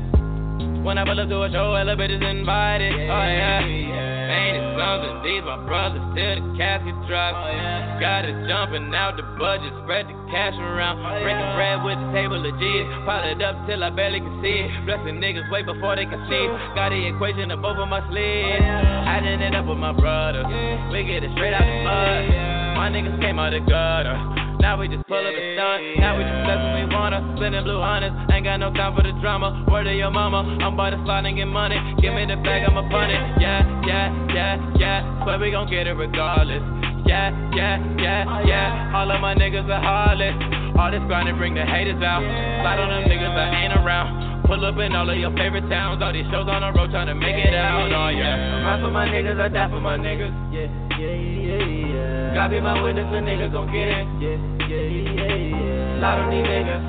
Whenever 0.84 1.11
I 1.11 1.26
to 1.26 1.41
a 1.43 1.51
show, 1.51 1.73
elevators 1.73 2.22
invited. 2.22 2.93
Oh 2.93 3.26
yeah. 3.26 4.14
Ain't 4.36 4.60
it 4.60 4.68
something? 4.76 5.14
These 5.24 5.44
my 5.48 5.57
brothers 5.64 6.03
till 6.12 6.36
the 6.36 6.45
casket 6.60 6.95
drops. 7.07 7.40
Oh, 7.40 7.99
Got 8.03 8.28
it 8.28 8.36
jumping 8.48 8.91
out 8.91 9.16
the 9.16 9.24
budget, 9.40 9.72
spread 9.84 10.12
the 10.12 10.16
cash 10.28 10.53
around. 10.60 10.99
Oh, 10.99 11.24
Breaking 11.24 11.52
bread 11.56 11.80
with 11.88 11.95
the 11.95 12.10
table 12.12 12.40
of 12.44 12.53
G's. 12.60 12.86
Pile 13.07 13.24
it 13.32 13.40
up 13.40 13.56
till 13.66 13.80
I 13.80 13.90
barely 13.90 14.20
can 14.20 14.36
see 14.44 14.68
it. 14.68 14.70
Blessing 14.84 15.24
niggas 15.24 15.48
way 15.48 15.64
before 15.64 15.95
they 15.95 16.06
can 16.06 16.20
see. 16.28 16.44
Got 16.76 16.91
the 16.91 16.99
equation 17.07 17.49
of 17.49 17.64
both 17.64 17.80
of 17.80 17.88
my 17.88 18.03
oh, 18.03 18.10
sleeves. 18.12 18.62
Adding 18.62 19.40
it 19.40 19.56
up 19.56 19.66
with 19.66 19.80
my 19.80 19.95
brother. 19.95 20.44
We 20.91 21.07
get 21.07 21.24
it 21.24 21.32
straight 21.34 21.56
out 21.56 21.64
the 21.64 21.78
mud. 21.88 22.76
My 22.76 22.91
niggas 22.91 23.18
came 23.24 23.40
out 23.40 23.56
the 23.56 23.64
gutter. 23.64 24.44
Now 24.60 24.80
we 24.80 24.88
just 24.88 25.06
pull 25.07 25.19
up 25.19 25.34
and 25.34 25.48
stunt. 25.56 25.80
Now 25.99 26.18
we 26.18 26.23
just 26.23 26.41
bless 26.45 26.60
when 26.60 26.73
we 26.80 26.86
wanna. 26.94 27.19
Spending 27.38 27.64
blue 27.64 27.82
hundreds. 27.82 28.15
Ain't 28.32 28.45
got 28.45 28.57
no 28.57 28.72
time 28.73 28.95
for 28.95 29.03
the 29.03 29.14
drama. 29.22 29.65
Word 29.69 29.88
of 29.88 29.95
your 29.95 30.11
mama. 30.11 30.44
I'm 30.61 30.73
about 30.73 30.91
to 30.91 30.99
slide 31.03 31.26
and 31.26 31.36
get 31.36 31.45
money. 31.45 31.77
Give 32.02 32.14
me 32.14 32.26
the 32.26 32.38
bag, 32.41 32.64
I'ma 32.64 32.88
punt 32.90 33.11
it. 33.11 33.22
Yeah, 33.41 33.61
yeah, 33.86 34.07
yeah, 34.34 34.53
yeah. 34.80 35.23
But 35.26 35.40
we 35.40 35.52
gon' 35.52 35.69
get 35.69 35.88
it 35.88 35.94
regardless. 35.94 36.64
Yeah, 37.06 37.30
yeah, 37.53 37.77
yeah, 38.02 38.41
yeah. 38.45 38.98
All 38.98 39.10
of 39.11 39.22
my 39.22 39.36
niggas 39.36 39.69
are 39.69 39.82
heartless. 39.82 40.34
All 40.80 40.91
this 40.91 41.03
grinding 41.07 41.38
bring 41.38 41.53
the 41.53 41.65
haters 41.65 42.02
out. 42.02 42.22
Slide 42.22 42.80
on 42.82 42.90
them 42.90 43.06
niggas 43.06 43.36
that 43.36 43.53
ain't 43.53 43.73
around. 43.77 44.44
Pull 44.45 44.65
up 44.65 44.77
in 44.77 44.95
all 44.95 45.10
of 45.10 45.18
your 45.18 45.32
favorite 45.38 45.69
towns. 45.69 46.02
All 46.02 46.14
these 46.14 46.26
shows 46.32 46.49
on 46.49 46.61
the 46.61 46.72
road 46.73 46.91
trying 46.91 47.07
to 47.07 47.15
make 47.15 47.36
it 47.36 47.53
out. 47.53 47.91
Oh 47.91 48.10
yeah. 48.10 48.65
Ride 48.65 48.82
for 48.82 48.91
my 48.91 49.07
niggas, 49.07 49.40
I 49.40 49.48
die 49.48 49.69
for 49.69 49.80
my 49.80 49.98
niggas. 49.98 50.34
Yeah, 50.52 50.68
yeah, 50.98 51.14
yeah, 51.14 51.94
yeah. 51.94 52.14
God 52.36 52.52
be 52.52 52.60
my 52.60 52.76
witness, 52.84 53.07
a 53.16 53.24
nigga 53.24 53.48
gon' 53.49 53.72
get 53.72 53.88
it. 53.88 54.03
Yeah, 54.20 54.36
yeah, 54.68 54.76
yeah, 54.76 55.40
yeah. 55.40 55.99
Slide 56.03 56.20
on 56.20 56.28
these 56.36 56.44
niggas. 56.44 56.84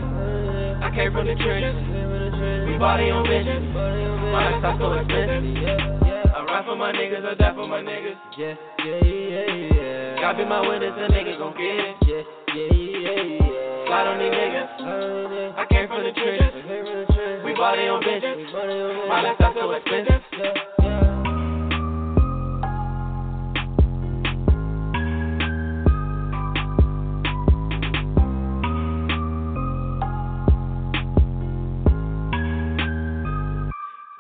I 0.83 0.91
came 0.91 1.13
from 1.15 1.27
the 1.31 1.39
trenches. 1.39 1.79
We 2.67 2.75
body 2.83 3.15
on 3.15 3.23
benches. 3.23 3.63
My 3.71 4.51
lifestyle 4.51 4.75
so 4.75 4.93
expensive. 4.99 5.47
I 6.35 6.43
ride 6.43 6.67
for 6.67 6.75
my 6.75 6.91
niggas, 6.91 7.23
I 7.23 7.35
die 7.39 7.55
for 7.55 7.69
my 7.69 7.79
niggas. 7.79 8.19
Yeah, 8.37 8.59
yeah, 8.83 9.07
yeah, 9.07 9.71
yeah. 9.71 10.21
God 10.21 10.37
be 10.37 10.45
my 10.45 10.67
witness, 10.67 10.99
a 10.99 11.07
nigga 11.15 11.39
gon' 11.39 11.55
get 11.55 11.79
it. 11.79 11.95
Yeah, 12.11 12.27
yeah, 12.51 12.67
yeah, 13.07 13.23
yeah. 13.39 13.87
Slide 13.87 14.07
on 14.11 14.19
these 14.19 14.35
niggas. 14.35 15.63
I 15.63 15.65
came 15.71 15.87
from 15.87 16.03
the 16.03 16.11
trenches. 16.11 16.59
We 17.47 17.55
body 17.55 17.87
on 17.87 18.03
benches. 18.03 18.51
My 18.51 19.23
lifestyle 19.23 19.55
so 19.55 19.71
expensive. 19.79 20.76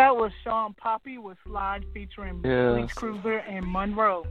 That 0.00 0.16
was 0.16 0.32
Sean 0.42 0.72
Poppy 0.72 1.18
with 1.18 1.36
Slide 1.46 1.84
featuring 1.92 2.40
Yeah. 2.42 2.70
Bleach 2.72 2.94
Cruiser 2.96 3.36
and 3.36 3.70
Monroe. 3.70 4.24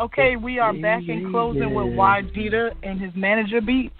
Okay, 0.00 0.34
we 0.34 0.58
are 0.58 0.72
back 0.72 1.06
in 1.08 1.30
closing 1.30 1.74
with 1.74 1.86
YGEETA 1.94 2.72
and 2.82 3.00
his 3.00 3.14
manager 3.14 3.60
beats. 3.60 3.94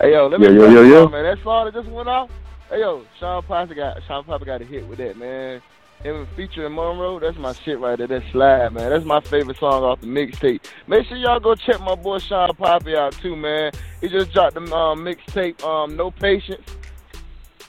Hey 0.00 0.12
yo, 0.14 0.26
let 0.26 0.40
me 0.40 0.48
Yo, 0.48 0.52
yo, 0.54 0.60
tell 0.64 0.72
yo, 0.72 0.82
you 0.82 0.92
yo. 0.94 1.08
man. 1.08 1.22
That 1.22 1.38
song 1.44 1.66
that 1.66 1.74
just 1.74 1.88
went 1.88 2.08
off. 2.08 2.30
Hey 2.68 2.80
yo, 2.80 3.04
Sean 3.20 3.44
Poppy 3.44 3.76
got 3.76 4.02
Sean 4.08 4.24
Poppy 4.24 4.44
got 4.44 4.60
a 4.60 4.64
hit 4.64 4.88
with 4.88 4.98
that 4.98 5.16
man. 5.16 5.62
and 6.04 6.26
featuring 6.34 6.74
Monroe, 6.74 7.20
that's 7.20 7.38
my 7.38 7.52
shit 7.52 7.78
right 7.78 7.96
there. 7.96 8.08
That 8.08 8.24
slide, 8.32 8.72
man. 8.72 8.90
That's 8.90 9.04
my 9.04 9.20
favorite 9.20 9.58
song 9.58 9.84
off 9.84 10.00
the 10.00 10.08
mixtape. 10.08 10.64
Make 10.88 11.06
sure 11.06 11.16
y'all 11.16 11.38
go 11.38 11.54
check 11.54 11.80
my 11.80 11.94
boy 11.94 12.18
Sean 12.18 12.52
Poppy 12.56 12.96
out 12.96 13.12
too, 13.12 13.36
man. 13.36 13.70
He 14.00 14.08
just 14.08 14.32
dropped 14.32 14.54
the 14.54 14.62
um, 14.74 15.04
mixtape, 15.04 15.62
um, 15.62 15.94
No 15.96 16.10
Patience. 16.10 16.68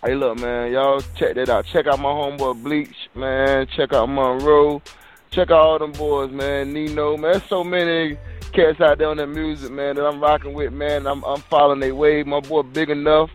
Hey, 0.04 0.16
look, 0.16 0.40
man, 0.40 0.72
y'all 0.72 1.00
check 1.16 1.36
that 1.36 1.48
out. 1.48 1.64
Check 1.68 1.86
out 1.86 2.00
my 2.00 2.10
homeboy 2.10 2.64
Bleach, 2.64 3.08
man. 3.14 3.68
Check 3.68 3.94
out 3.94 4.10
Monroe. 4.10 4.82
Check 5.30 5.52
out 5.52 5.60
all 5.60 5.78
them 5.78 5.92
boys, 5.92 6.32
man. 6.32 6.74
Nino, 6.74 7.18
man. 7.18 7.34
There's 7.34 7.44
so 7.44 7.64
many 7.64 8.18
cats 8.52 8.82
out 8.82 8.98
there 8.98 9.10
on 9.10 9.18
that 9.18 9.28
music, 9.28 9.72
man, 9.72 9.98
that 9.98 10.06
I'm 10.08 10.20
rocking 10.20 10.54
with, 10.54 10.74
man. 10.74 11.06
I'm 11.06 11.24
I'm 11.24 11.42
following 11.42 11.82
their 11.82 11.94
way. 11.94 12.24
My 12.24 12.40
boy 12.40 12.64
Big 12.64 12.90
Enough. 12.90 13.30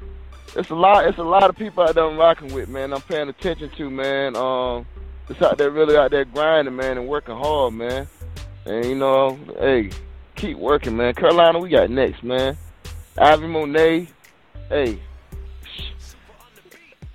It's 0.57 0.71
a 0.71 0.75
lot. 0.75 1.07
It's 1.07 1.19
a 1.19 1.23
lot 1.23 1.49
of 1.49 1.57
people 1.57 1.85
out 1.85 1.95
there 1.95 2.05
I'm 2.05 2.19
rocking 2.19 2.53
with, 2.53 2.69
man. 2.69 2.93
I'm 2.93 3.01
paying 3.03 3.29
attention 3.29 3.71
to, 3.71 3.89
man. 3.89 4.35
Um, 4.35 4.87
it's 5.29 5.41
out 5.43 5.59
there 5.59 5.71
really 5.71 5.97
out 5.97 6.11
there 6.11 6.25
grinding, 6.25 6.75
man, 6.75 6.99
and 6.99 7.07
working 7.07 7.37
hard, 7.37 7.75
man. 7.75 8.09
And 8.65 8.85
you 8.85 8.97
know, 8.97 9.39
hey, 9.61 9.91
keep 10.35 10.59
working, 10.59 10.97
man. 10.97 11.15
Carolina, 11.15 11.61
we 11.61 11.69
got 11.69 11.91
next, 11.91 12.25
man. 12.25 12.59
Ivy 13.17 13.47
Monet, 13.47 14.09
hey, 14.69 14.99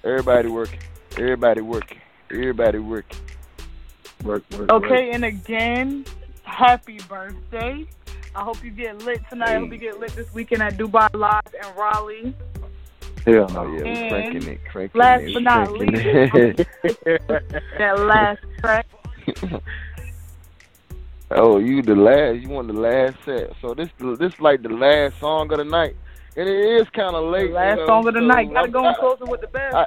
everybody 0.03 0.49
working, 0.49 0.79
everybody 1.13 1.61
working, 1.61 1.99
everybody 2.31 2.79
working. 2.79 3.19
Work, 4.23 4.43
work, 4.51 4.71
Okay, 4.71 5.11
and 5.11 5.25
again, 5.25 6.05
happy 6.43 6.99
birthday. 7.09 7.87
I 8.35 8.43
hope 8.43 8.63
you 8.63 8.71
get 8.71 9.03
lit 9.03 9.21
tonight. 9.29 9.55
I 9.55 9.59
hope 9.59 9.71
you 9.71 9.77
get 9.77 9.99
lit 9.99 10.11
this 10.11 10.31
weekend 10.33 10.61
at 10.61 10.77
Dubai 10.77 11.13
Live 11.13 11.41
and 11.63 11.77
Raleigh. 11.77 12.35
Hell 13.25 13.47
no, 13.49 13.71
yeah, 13.73 13.83
we 13.83 13.89
And 13.89 14.09
cranking 14.09 14.53
it, 14.53 14.65
cranking 14.65 14.99
last 14.99 15.21
it, 15.21 15.33
but 15.33 15.43
not 15.43 15.71
least, 15.73 15.93
it. 15.95 16.67
that 17.77 17.99
last 17.99 18.39
track. 18.59 18.87
oh, 21.31 21.59
you 21.59 21.81
the 21.81 21.95
last? 21.95 22.41
You 22.41 22.49
want 22.49 22.67
the 22.67 22.73
last 22.73 23.17
set? 23.25 23.53
So 23.61 23.73
this 23.73 23.89
this 24.17 24.39
like 24.39 24.63
the 24.63 24.69
last 24.69 25.19
song 25.19 25.51
of 25.51 25.57
the 25.59 25.65
night, 25.65 25.95
and 26.35 26.47
it 26.47 26.81
is 26.81 26.89
kind 26.89 27.15
of 27.15 27.25
late. 27.25 27.51
Last 27.51 27.71
you 27.71 27.81
know, 27.81 27.87
song 27.87 28.07
of 28.07 28.13
the 28.13 28.19
so 28.19 28.25
night. 28.25 28.53
Gotta 28.53 28.71
go 28.71 28.85
and 28.85 28.97
close 28.97 29.17
it 29.21 29.27
with 29.27 29.41
the 29.41 29.47
best. 29.47 29.75
I, 29.75 29.85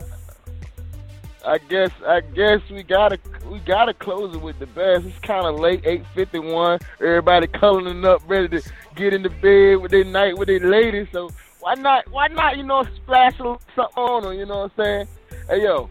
I 1.46 1.58
guess 1.58 1.90
I 2.06 2.20
guess 2.20 2.60
we 2.70 2.82
gotta 2.82 3.18
we 3.50 3.58
gotta 3.60 3.94
close 3.94 4.34
it 4.34 4.40
with 4.40 4.58
the 4.58 4.66
best. 4.66 5.04
It's 5.06 5.18
kind 5.20 5.46
of 5.46 5.58
late, 5.58 5.82
eight 5.84 6.04
fifty 6.14 6.38
one. 6.38 6.78
Everybody 7.00 7.46
cuddling 7.46 8.04
up, 8.04 8.22
ready 8.26 8.48
to 8.60 8.70
get 8.96 9.12
into 9.12 9.30
bed 9.30 9.76
with 9.76 9.90
their 9.90 10.04
night 10.04 10.38
with 10.38 10.48
their 10.48 10.60
ladies. 10.60 11.08
So 11.12 11.30
why 11.60 11.74
not? 11.74 12.10
Why 12.10 12.28
not? 12.28 12.56
You 12.56 12.62
know, 12.62 12.84
splash 12.96 13.38
a 13.38 13.42
little 13.42 13.60
something 13.74 14.02
on 14.02 14.22
them. 14.22 14.38
You 14.38 14.46
know 14.46 14.60
what 14.60 14.72
I'm 14.78 14.84
saying? 14.84 15.08
Hey 15.48 15.62
yo, 15.64 15.90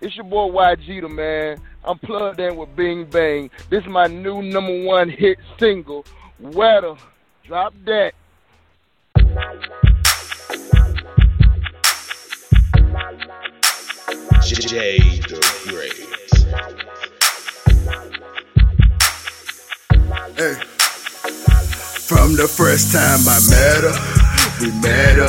it's 0.00 0.16
your 0.16 0.24
boy 0.24 0.48
YG 0.48 1.00
the 1.00 1.08
man. 1.08 1.58
I'm 1.84 1.98
plugged 1.98 2.40
in 2.40 2.56
with 2.56 2.74
Bing 2.74 3.04
Bang. 3.04 3.48
This 3.70 3.82
is 3.82 3.88
my 3.88 4.08
new 4.08 4.42
number 4.42 4.84
one 4.84 5.08
hit 5.08 5.38
single, 5.58 6.04
Wetter. 6.40 6.96
Drop 7.44 7.72
that. 7.84 8.12
The 9.36 9.44
Great. 15.68 15.92
Hey. 20.36 20.54
From 22.06 22.36
the 22.36 22.48
first 22.48 22.92
time 22.94 23.28
I 23.28 23.38
met 23.50 23.84
her, 23.84 23.92
we 24.62 24.72
met 24.80 25.16
her. 25.16 25.28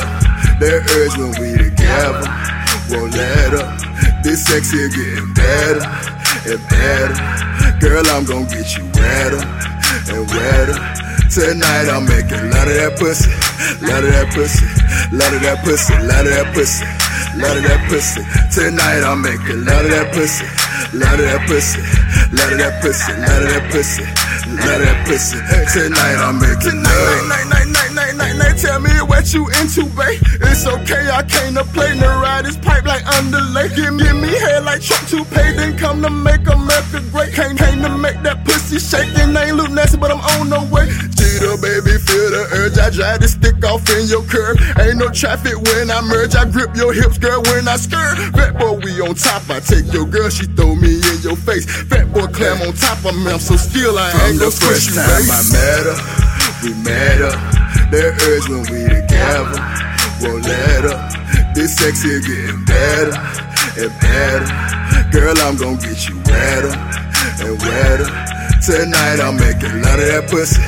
That 0.61 0.88
urge 0.95 1.17
when 1.17 1.35
we 1.41 1.57
together, 1.57 2.23
won't 2.89 3.11
let 3.13 3.51
her. 3.51 3.67
This 4.23 4.45
sex 4.45 4.71
here 4.71 4.88
getting 4.88 5.34
better 5.34 5.84
and 6.47 6.63
better. 6.69 7.15
Girl, 7.81 8.07
I'm 8.07 8.23
gonna 8.23 8.45
get 8.45 8.77
you 8.77 8.85
wetter 8.95 9.43
and 10.07 10.27
wetter. 10.31 11.06
Tonight 11.27 11.89
I'm 11.91 12.05
making 12.05 12.49
lot 12.49 12.67
of 12.67 12.75
that 12.79 12.95
pussy, 12.97 13.29
lot 13.83 13.99
of 13.99 14.11
that 14.15 14.31
pussy, 14.31 14.65
lot 15.11 15.33
of 15.35 15.41
that 15.43 15.59
pussy, 15.63 15.93
lot 16.07 16.23
of 16.23 16.31
that 16.31 16.53
pussy, 16.55 16.85
lot 17.35 17.57
of 17.57 17.63
that 17.67 17.81
pussy. 17.91 18.23
Tonight 18.55 19.03
I'm 19.03 19.21
making 19.21 19.65
lot 19.67 19.83
of 19.83 19.91
that 19.91 20.15
pussy, 20.15 20.47
lot 20.93 21.19
of 21.19 21.25
that 21.25 21.43
pussy, 21.47 21.81
lot 22.33 22.51
of 22.51 22.57
that 22.59 22.81
pussy, 22.81 23.13
lot 23.13 23.41
of 23.43 23.49
that 23.49 23.65
pussy, 23.71 24.03
lot 24.61 24.79
of 24.79 24.87
that 24.87 24.99
pussy. 25.07 25.37
Tonight 25.73 26.17
I'm 26.19 26.39
making 26.39 26.79
love. 26.81 27.27
Night, 27.27 27.47
night, 27.49 27.67
night, 27.69 27.91
night, 27.93 28.15
night, 28.15 28.35
night. 28.37 28.57
Tell 28.57 28.79
me 28.79 28.91
what 29.05 29.33
you 29.33 29.47
into, 29.61 29.85
babe. 29.93 30.21
It's 30.41 30.65
okay, 30.65 31.09
I 31.09 31.23
came 31.23 31.53
to 31.55 31.63
play. 31.75 31.93
No 31.99 32.07
ride 32.21 32.45
this 32.45 32.57
pipe 32.57 32.85
like 32.85 33.05
underlay. 33.17 33.69
Give 33.75 33.93
me, 33.93 34.03
give 34.03 34.15
me 34.17 34.29
head 34.29 34.65
like 34.65 34.81
Chuck 34.81 35.05
Toupee. 35.07 35.53
Then 35.57 35.77
come 35.77 36.01
to 36.01 36.09
make 36.09 36.47
America 36.47 37.01
great. 37.11 37.33
Came, 37.33 37.55
came 37.55 37.81
to 37.83 37.89
make 37.97 38.21
that 38.23 38.45
pussy 38.45 38.79
shake. 38.79 39.13
And 39.17 39.35
ain't 39.37 39.57
look 39.57 39.71
nasty, 39.71 39.97
but 39.97 40.11
I'm 40.11 40.21
on 40.39 40.49
the 40.49 40.61
way. 40.73 40.89
Cheetah, 41.17 41.57
baby, 41.61 41.97
feel 42.01 42.29
the 42.33 42.49
urge. 42.57 42.77
I 42.79 42.89
drive 42.89 43.21
the 43.21 43.27
stick 43.27 43.63
off 43.63 43.85
in 43.93 44.07
your 44.07 44.23
curve. 44.25 44.57
Ain't 44.79 44.97
no 44.97 45.09
traffic 45.09 45.53
when 45.53 45.91
I 45.91 46.01
merge. 46.01 46.35
I 46.35 46.49
grip 46.49 46.75
your 46.75 46.93
hips, 46.93 47.17
girl, 47.17 47.41
when 47.43 47.67
I 47.67 47.77
skirt. 47.77 48.17
Fat 48.33 48.57
boy, 48.57 48.79
we 48.81 49.01
on 49.01 49.13
top. 49.13 49.49
I 49.49 49.59
take 49.59 49.91
your 49.93 50.05
girl, 50.05 50.29
she 50.29 50.45
throw 50.45 50.66
me 50.76 50.99
in 50.99 51.19
your 51.22 51.38
face. 51.38 51.65
Fat 51.88 52.11
boy, 52.11 52.27
clam 52.27 52.61
on 52.68 52.73
top 52.73 53.03
of 53.06 53.15
me. 53.15 53.31
I'm 53.31 53.39
so 53.39 53.56
still, 53.56 53.98
I 53.98 54.11
ain't 54.11 54.18
From 54.18 54.38
no 54.38 54.49
the 54.49 54.52
first 54.52 54.95
time 54.95 55.07
babe. 55.07 55.31
I 55.31 55.41
met 55.53 55.84
her, 55.88 55.99
we 56.64 56.69
met 56.84 57.19
her. 57.23 57.35
That 57.88 58.19
urge 58.27 58.49
when 58.49 58.64
we 58.68 58.84
together, 58.89 59.60
won't 60.19 60.44
let 60.44 60.84
her. 60.84 60.98
This 61.56 61.76
sex 61.77 62.03
here 62.03 62.19
getting 62.19 62.65
better 62.65 63.15
and 63.80 63.94
better. 64.02 64.49
Girl, 65.11 65.38
I'm 65.39 65.56
gonna 65.56 65.80
get 65.80 66.10
you 66.10 66.19
wetter 66.27 66.76
and 67.41 67.56
wetter. 67.61 68.10
Tonight 68.68 69.23
I'm 69.23 69.38
making 69.38 69.81
lot 69.81 69.95
of 69.95 70.07
that 70.11 70.27
pussy, 70.27 70.60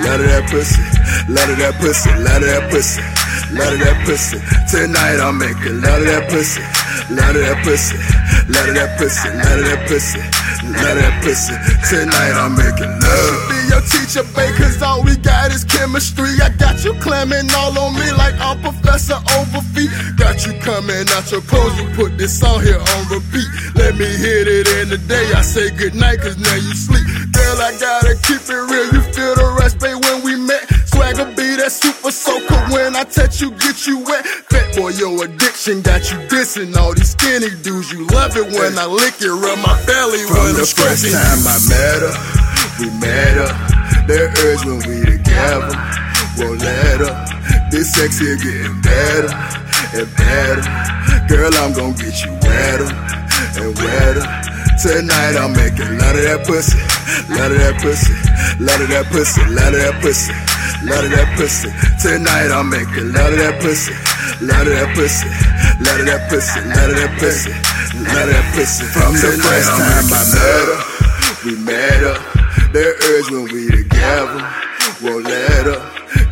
lot 0.00 0.16
of 0.16 0.26
that 0.30 0.48
pussy, 0.48 0.80
lot 1.28 1.50
of 1.50 1.58
that 1.58 1.74
pussy, 1.76 2.08
lot 2.24 2.40
of 2.40 2.48
that 2.48 2.70
pussy, 2.70 3.02
lot 3.52 3.72
of 3.72 3.80
that 3.82 3.98
pussy. 4.06 4.38
Tonight 4.72 5.20
I'm 5.20 5.36
making 5.36 5.82
lot 5.82 6.00
of 6.00 6.06
that 6.08 6.30
pussy, 6.30 6.62
lot 7.16 7.36
of 7.36 7.42
that 7.42 7.60
pussy, 7.64 7.96
lot 8.48 8.68
of 8.68 8.74
that 8.74 8.98
pussy, 8.98 9.28
lot 9.28 9.58
of 9.58 9.64
that 9.68 9.80
pussy, 9.88 10.20
lot 10.72 10.96
of 10.96 11.02
that 11.02 11.16
pussy. 11.20 11.54
Tonight 11.88 12.34
I'm 12.36 12.56
making 12.56 12.92
love. 13.00 13.36
Be 13.48 13.58
your 13.68 13.84
teacher, 13.84 14.24
babe, 14.32 14.54
cause 14.56 14.80
all 14.80 15.04
we 15.04 15.16
got 15.20 15.52
is 15.52 15.64
chemistry. 15.64 16.32
I 16.40 16.48
got 16.56 16.84
you 16.84 16.94
clamming 17.00 17.48
all 17.56 17.76
on 17.76 17.94
me 17.94 18.08
like 18.16 18.36
I'm 18.40 18.60
Professor 18.60 19.20
Overfeet. 19.38 19.90
Got 20.16 20.46
you 20.46 20.56
coming 20.64 21.04
out 21.12 21.28
your 21.30 21.44
clothes, 21.44 21.76
you 21.80 21.86
put 21.92 22.16
this 22.16 22.32
song 22.32 22.62
here 22.62 22.80
on 22.80 23.00
repeat. 23.12 23.48
Let 23.76 23.96
me 23.96 24.08
hit 24.08 24.48
it 24.48 24.68
in 24.80 24.88
the 24.88 24.98
day. 24.98 25.26
I 25.36 25.42
say 25.42 25.70
goodnight, 25.70 26.20
cause 26.20 26.38
now 26.38 26.56
you 26.56 26.72
sleep. 26.72 27.04
Girl, 27.32 27.56
I 27.60 27.76
gotta 27.78 28.14
keep 28.24 28.42
it 28.48 28.62
real. 28.72 28.88
You 28.96 29.02
feel 29.12 29.34
the 29.36 29.46
rush, 29.60 29.74
babe, 29.76 30.00
when 30.00 30.24
we 30.24 30.36
met. 30.36 30.71
Swagger 31.12 31.36
be 31.36 31.56
that 31.56 31.72
super 31.72 32.10
soaker. 32.10 32.56
When 32.72 32.96
I 32.96 33.04
touch 33.04 33.40
you, 33.40 33.50
get 33.52 33.86
you 33.86 34.00
wet. 34.00 34.24
Fat 34.48 34.74
boy, 34.76 34.96
your 34.96 35.24
addiction 35.24 35.82
got 35.82 36.08
you 36.10 36.16
dissing 36.32 36.74
all 36.76 36.94
these 36.94 37.12
skinny 37.12 37.52
dudes. 37.60 37.92
You 37.92 38.06
love 38.08 38.36
it 38.36 38.48
when 38.48 38.78
I 38.78 38.86
lick 38.86 39.20
it, 39.20 39.28
rub 39.28 39.58
my 39.60 39.76
belly 39.84 40.24
From 40.24 40.40
when 40.40 40.54
the 40.56 40.64
I'm 40.64 40.72
first 40.72 41.04
time. 41.12 41.44
I 41.44 41.56
met 41.68 42.00
her, 42.00 42.14
we 42.80 42.88
met 42.96 43.34
her. 43.44 43.52
That 44.08 44.32
urge 44.40 44.64
when 44.64 44.80
we 44.88 45.04
together, 45.04 45.76
won't 46.40 46.60
let 46.64 47.04
her. 47.04 47.14
This 47.70 47.92
sex 47.92 48.18
here 48.18 48.36
getting 48.36 48.80
better 48.80 49.32
and 49.92 50.08
better. 50.16 50.64
Girl, 51.28 51.52
I'm 51.60 51.72
gonna 51.76 51.92
get 51.92 52.16
you 52.24 52.32
wetter 52.40 52.88
and 53.60 53.76
wetter. 53.76 54.24
Tonight 54.80 55.36
I'm 55.36 55.52
making 55.52 55.92
lot 56.00 56.16
of 56.16 56.24
that 56.24 56.42
pussy, 56.48 56.80
lot 57.36 57.52
of 57.52 57.58
that 57.60 57.76
pussy, 57.84 58.16
lot 58.58 58.80
of 58.80 58.88
that 58.88 59.06
pussy, 59.12 59.44
lot 59.52 59.70
of 59.70 59.78
that 59.78 60.00
pussy, 60.00 60.32
lot 60.88 61.04
of 61.04 61.10
that 61.10 61.28
pussy. 61.38 61.70
Tonight 62.02 62.50
I'm 62.50 62.68
making 62.70 63.12
lot 63.14 63.30
of 63.32 63.38
that 63.38 63.60
pussy, 63.62 63.94
lot 64.42 64.66
of 64.66 64.74
that 64.74 64.90
pussy, 64.94 65.28
lot 65.84 66.00
of 66.00 66.06
that 66.06 66.22
pussy, 66.30 66.60
lot 66.66 66.90
of 66.90 66.96
that 66.98 67.12
pussy, 67.18 67.52
lot 68.02 68.26
of 68.26 68.34
that 68.34 68.46
pussy. 68.54 68.84
From 68.90 69.12
the 69.14 69.30
first 69.38 69.70
time 69.78 70.06
I 70.10 70.22
met 70.34 70.66
her, 70.70 70.80
We 71.44 71.56
met 71.62 72.00
her, 72.06 72.18
that 72.74 72.92
urge 73.02 73.28
when 73.30 73.44
we 73.52 73.70
together, 73.70 74.42
won't 75.02 75.24
let 75.24 75.66
her. 75.66 75.82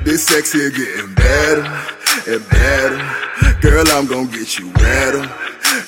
This 0.05 0.27
sex 0.27 0.53
here 0.53 0.71
getting 0.71 1.15
better 1.15 1.67
and 2.31 2.43
better. 2.49 3.01
Girl, 3.61 3.85
I'm 3.91 4.07
gonna 4.07 4.31
get 4.31 4.59
you 4.59 4.71
wetter 4.71 5.27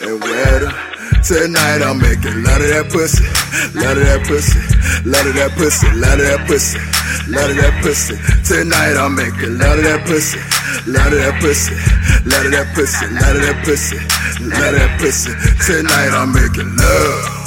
and 0.03 0.21
wetter. 0.21 0.92
Tonight 1.21 1.83
I'm 1.85 1.99
making 2.01 2.43
lot 2.43 2.61
of 2.61 2.69
that 2.73 2.89
pussy, 2.89 3.29
lot 3.77 3.97
of 3.97 4.05
that 4.09 4.25
pussy, 4.25 4.59
lot 5.05 5.27
of 5.27 5.35
that 5.37 5.53
pussy, 5.55 5.89
lot 6.01 6.19
of 6.19 6.25
that 6.25 6.43
pussy, 6.49 6.81
lot 7.29 7.51
of 7.51 7.57
that 7.57 7.75
pussy. 7.85 8.17
Tonight 8.49 8.97
I'm 8.97 9.15
making 9.15 9.59
lot 9.59 9.77
of 9.77 9.85
that 9.85 10.03
pussy, 10.09 10.41
lot 10.89 11.13
of 11.13 11.19
that 11.21 11.37
pussy, 11.41 11.77
lot 12.25 12.47
of 12.47 12.53
that 12.53 12.69
pussy, 12.75 13.07
lot 13.13 13.37
of 13.37 13.43
that 13.43 13.59
pussy, 13.65 13.99
lot 14.49 14.73
of 14.73 14.81
that 14.81 14.93
pussy. 14.99 15.33
Tonight 15.67 16.13
I'm 16.17 16.33
making 16.33 16.71
love. 16.77 17.42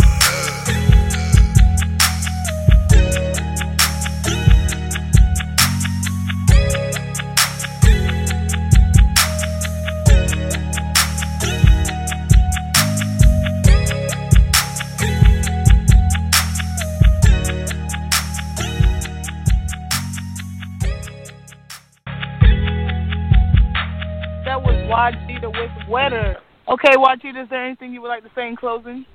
Okay, 26.86 26.98
Wajid, 26.98 27.42
is 27.42 27.50
there 27.50 27.66
anything 27.66 27.94
you 27.94 28.02
would 28.04 28.10
like 28.10 28.24
to 28.24 28.30
say 28.36 28.48
in 28.48 28.56
closing? 28.56 29.08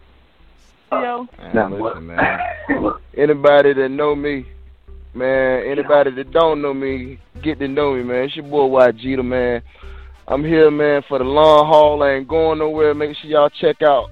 Uh, 0.91 1.03
Yo. 1.03 1.29
Man, 1.55 1.81
listen, 1.81 2.05
man. 2.05 2.41
Anybody 3.17 3.75
that 3.75 3.89
know 3.91 4.17
me, 4.17 4.45
man, 5.15 5.63
anybody 5.67 6.11
that 6.11 6.33
don't 6.33 6.63
know 6.63 6.75
me, 6.75 7.21
get 7.45 7.61
to 7.61 7.69
know 7.69 7.95
me, 7.95 8.03
man. 8.03 8.25
It's 8.25 8.35
your 8.35 8.47
boy 8.47 8.67
YG, 8.91 9.25
man. 9.25 9.63
I'm 10.27 10.43
here, 10.43 10.69
man, 10.69 11.03
for 11.09 11.19
the 11.19 11.25
long 11.25 11.69
haul. 11.69 12.03
I 12.03 12.15
ain't 12.15 12.27
going 12.27 12.59
nowhere. 12.59 12.93
Make 12.93 13.17
sure 13.17 13.31
y'all 13.31 13.51
check 13.51 13.83
out. 13.83 14.11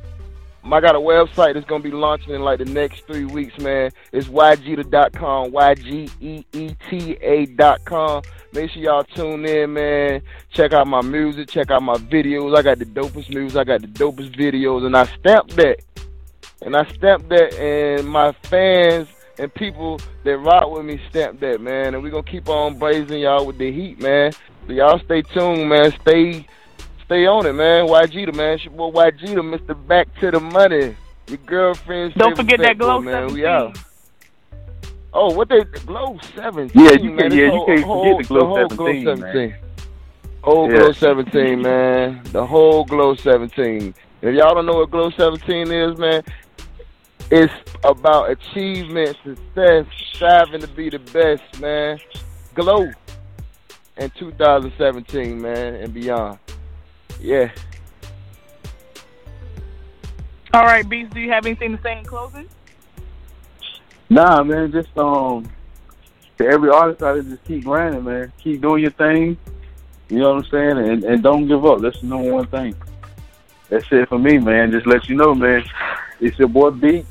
I 0.64 0.80
got 0.80 0.94
a 0.94 0.98
website 0.98 1.54
that's 1.54 1.66
gonna 1.66 1.82
be 1.82 1.90
launching 1.90 2.34
in 2.34 2.42
like 2.42 2.58
the 2.58 2.66
next 2.66 3.06
three 3.06 3.24
weeks, 3.24 3.58
man. 3.58 3.90
It's 4.12 4.28
ygeeta.com, 4.28 5.52
y 5.52 5.74
g 5.74 6.10
e 6.20 6.44
e 6.52 6.74
t 6.90 7.12
a 7.22 7.46
dot 7.46 7.84
com. 7.84 8.22
Make 8.52 8.70
sure 8.70 8.82
y'all 8.82 9.04
tune 9.04 9.46
in, 9.46 9.72
man. 9.72 10.22
Check 10.50 10.72
out 10.72 10.86
my 10.86 11.00
music, 11.00 11.48
check 11.48 11.70
out 11.70 11.82
my 11.82 11.96
videos. 11.96 12.56
I 12.56 12.62
got 12.62 12.78
the 12.78 12.86
dopest 12.86 13.30
music, 13.30 13.58
I 13.58 13.64
got 13.64 13.80
the 13.80 13.88
dopest 13.88 14.36
videos, 14.36 14.84
and 14.84 14.96
I 14.96 15.06
stamped 15.06 15.56
that. 15.56 15.78
And 16.60 16.76
I 16.76 16.84
stamped 16.92 17.28
that, 17.28 17.54
and 17.54 18.06
my 18.08 18.32
fans 18.42 19.08
and 19.38 19.52
people 19.54 20.00
that 20.24 20.36
rock 20.38 20.70
with 20.70 20.84
me 20.84 21.00
stamped 21.08 21.40
that, 21.40 21.60
man. 21.60 21.94
And 21.94 22.02
we're 22.02 22.10
gonna 22.10 22.24
keep 22.24 22.48
on 22.48 22.78
blazing 22.78 23.20
y'all 23.20 23.46
with 23.46 23.58
the 23.58 23.70
heat, 23.72 24.00
man. 24.00 24.32
So 24.66 24.72
y'all 24.72 24.98
stay 24.98 25.22
tuned, 25.22 25.68
man. 25.68 25.92
Stay 26.00 26.46
stay 27.08 27.26
on 27.26 27.46
it, 27.46 27.54
man. 27.54 27.86
YG 27.88 28.26
the 28.26 28.32
man. 28.32 28.54
It's 28.54 28.64
your 28.64 28.74
boy 28.74 28.90
YG 29.10 29.34
the 29.34 29.40
Mr. 29.42 29.86
Back 29.88 30.08
to 30.20 30.30
the 30.30 30.40
Money. 30.40 30.94
Your 31.26 31.38
girlfriend's 31.46 32.14
Don't 32.16 32.36
forget 32.36 32.58
that 32.60 32.76
Glow 32.78 33.00
man. 33.00 33.28
17. 33.28 33.34
We 33.34 33.46
out. 33.46 33.78
Oh, 35.14 35.32
what 35.34 35.48
they 35.48 35.64
Glow 35.86 36.18
17? 36.36 36.70
Yeah, 36.84 36.92
you 36.92 37.10
man. 37.10 37.18
can't- 37.18 37.30
This 37.30 37.38
yeah, 37.38 37.44
you 37.46 37.50
whole- 37.50 37.66
can't 37.66 37.82
whole- 37.84 38.04
forget 38.04 38.18
the 38.18 38.28
Glow 38.34 38.46
whole 38.46 38.56
17, 38.68 38.76
Glow 39.04 39.16
man. 39.16 39.32
17. 39.32 39.54
Whole 40.42 40.70
Yeah. 40.70 40.78
Glow 40.78 40.92
17, 40.92 41.62
man. 41.62 42.20
The 42.24 42.46
whole 42.46 42.84
Glow 42.84 43.14
17. 43.14 43.94
If 44.20 44.34
y'all 44.34 44.54
don't 44.54 44.66
know 44.66 44.74
what 44.74 44.90
Glow 44.90 45.10
17 45.10 45.72
is, 45.72 45.96
man, 45.98 46.22
it's 47.30 47.52
about 47.84 48.30
achievement, 48.30 49.16
success, 49.24 49.86
striving 50.14 50.60
to 50.60 50.68
be 50.68 50.90
the 50.90 50.98
best, 50.98 51.60
man. 51.60 51.98
Glow 52.54 52.90
in 53.96 54.10
2017, 54.10 55.40
man, 55.40 55.74
and 55.76 55.92
beyond. 55.94 56.38
Yeah. 57.20 57.50
All 60.54 60.62
right, 60.62 60.88
Beast, 60.88 61.12
do 61.12 61.20
you 61.20 61.30
have 61.30 61.44
anything 61.44 61.76
to 61.76 61.82
say 61.82 61.98
in 61.98 62.04
closing? 62.04 62.48
Nah, 64.08 64.42
man, 64.42 64.72
just 64.72 64.96
um, 64.96 65.48
to 66.38 66.46
every 66.46 66.70
artist 66.70 67.02
out 67.02 67.14
there, 67.14 67.22
just 67.22 67.44
keep 67.44 67.64
grinding, 67.64 68.04
man. 68.04 68.32
Keep 68.38 68.62
doing 68.62 68.82
your 68.82 68.92
thing. 68.92 69.36
You 70.08 70.20
know 70.20 70.34
what 70.34 70.44
I'm 70.44 70.50
saying? 70.50 70.78
And 70.78 71.04
and 71.04 71.22
don't 71.22 71.46
give 71.46 71.66
up. 71.66 71.80
That's 71.80 72.00
the 72.00 72.06
number 72.06 72.32
one 72.32 72.46
thing. 72.46 72.74
That's 73.68 73.84
it 73.92 74.08
for 74.08 74.18
me, 74.18 74.38
man. 74.38 74.70
Just 74.70 74.86
let 74.86 75.08
you 75.08 75.16
know, 75.16 75.34
man. 75.34 75.64
It's 76.20 76.38
your 76.38 76.48
boy 76.48 76.70
Beats 76.70 77.06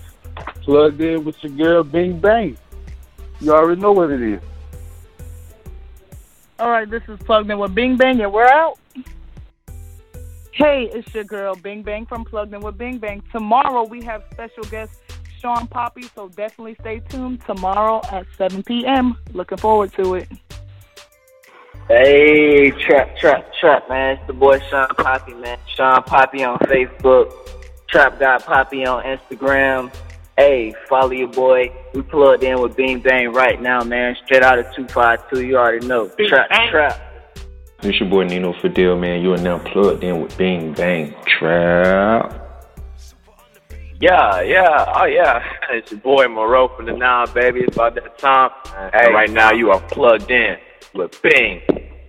plugged 0.62 1.00
in 1.00 1.24
with 1.24 1.42
your 1.44 1.52
girl 1.52 1.84
Bing 1.84 2.20
Bang. 2.20 2.58
You 3.40 3.54
already 3.54 3.80
know 3.80 3.92
what 3.92 4.10
it 4.10 4.22
is. 4.22 4.42
All 6.60 6.72
right, 6.72 6.90
this 6.90 7.04
is 7.08 7.20
Plugged 7.20 7.52
In 7.52 7.60
with 7.60 7.76
Bing 7.76 7.98
Bang, 7.98 8.20
and 8.20 8.34
we're 8.34 8.48
out. 8.48 8.80
Hey, 10.58 10.90
it's 10.92 11.14
your 11.14 11.24
girl 11.24 11.54
Bing 11.54 11.84
Bang 11.84 12.08
from 12.08 12.26
Plugged 12.26 12.52
In 12.52 12.62
with 12.62 12.80
Bing 12.80 12.98
Bang. 12.98 13.22
Tomorrow 13.32 13.84
we 13.84 14.02
have 14.02 14.24
special 14.32 14.64
guest 14.64 14.92
Sean 15.40 15.68
Poppy, 15.68 16.10
so 16.16 16.30
definitely 16.30 16.76
stay 16.82 17.00
tuned 17.00 17.46
tomorrow 17.46 18.02
at 18.12 18.26
7 18.40 18.64
p.m. 18.64 19.16
Looking 19.34 19.60
forward 19.60 19.94
to 19.94 20.16
it. 20.16 20.28
Hey, 21.88 22.72
trap, 22.72 23.16
trap, 23.18 23.54
trap, 23.60 23.88
man. 23.88 24.18
It's 24.18 24.26
the 24.26 24.34
boy 24.34 24.60
Sean 24.72 24.88
Poppy, 24.98 25.36
man. 25.36 25.60
Sean 25.76 26.02
Poppy 26.02 26.44
on 26.44 26.58
Facebook. 26.58 27.32
Trap 27.88 28.20
God 28.20 28.44
Poppy 28.44 28.84
on 28.84 29.04
Instagram. 29.04 29.94
Hey, 30.40 30.74
follow 30.90 31.12
your 31.12 31.28
boy. 31.28 31.72
We 31.94 32.02
plugged 32.02 32.42
in 32.42 32.60
with 32.60 32.76
Bing 32.76 33.02
Bang 33.02 33.32
right 33.32 33.62
now, 33.62 33.84
man. 33.84 34.18
Straight 34.26 34.42
out 34.42 34.58
of 34.58 34.66
252. 34.74 35.46
You 35.46 35.58
already 35.58 35.86
know. 35.86 36.10
Trap, 36.10 36.50
trap. 36.72 37.07
It's 37.84 38.00
your 38.00 38.10
boy 38.10 38.24
Nino 38.24 38.54
Fidel, 38.60 38.98
man. 38.98 39.22
You 39.22 39.34
are 39.34 39.38
now 39.38 39.60
plugged 39.60 40.04
in 40.04 40.20
with 40.20 40.36
Bing 40.36 40.74
Bang 40.74 41.14
Trap. 41.28 42.44
Yeah, 44.02 44.42
yeah, 44.42 44.94
oh 44.96 45.06
yeah. 45.06 45.44
It's 45.70 45.92
your 45.92 46.00
boy 46.00 46.28
Moreau 46.28 46.70
from 46.70 46.88
the 46.88 46.94
Now, 46.94 47.28
baby. 47.28 47.60
It's 47.60 47.76
about 47.76 47.94
that 47.94 48.18
time. 48.18 48.50
Hey, 48.94 49.14
right 49.14 49.30
now 49.30 49.52
you 49.52 49.70
are 49.70 49.80
plugged 49.90 50.32
in 50.32 50.58
with 50.96 51.22
Bing 51.22 51.62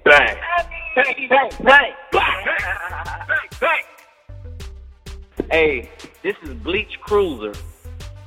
Bang. 0.04 0.36
Bang, 0.94 1.28
bang, 1.28 1.50
bang, 1.62 1.92
bang, 2.12 3.12
bang. 3.60 3.82
Hey, 5.50 5.90
this 6.22 6.36
is 6.44 6.54
Bleach 6.54 6.98
Cruiser. 7.02 7.52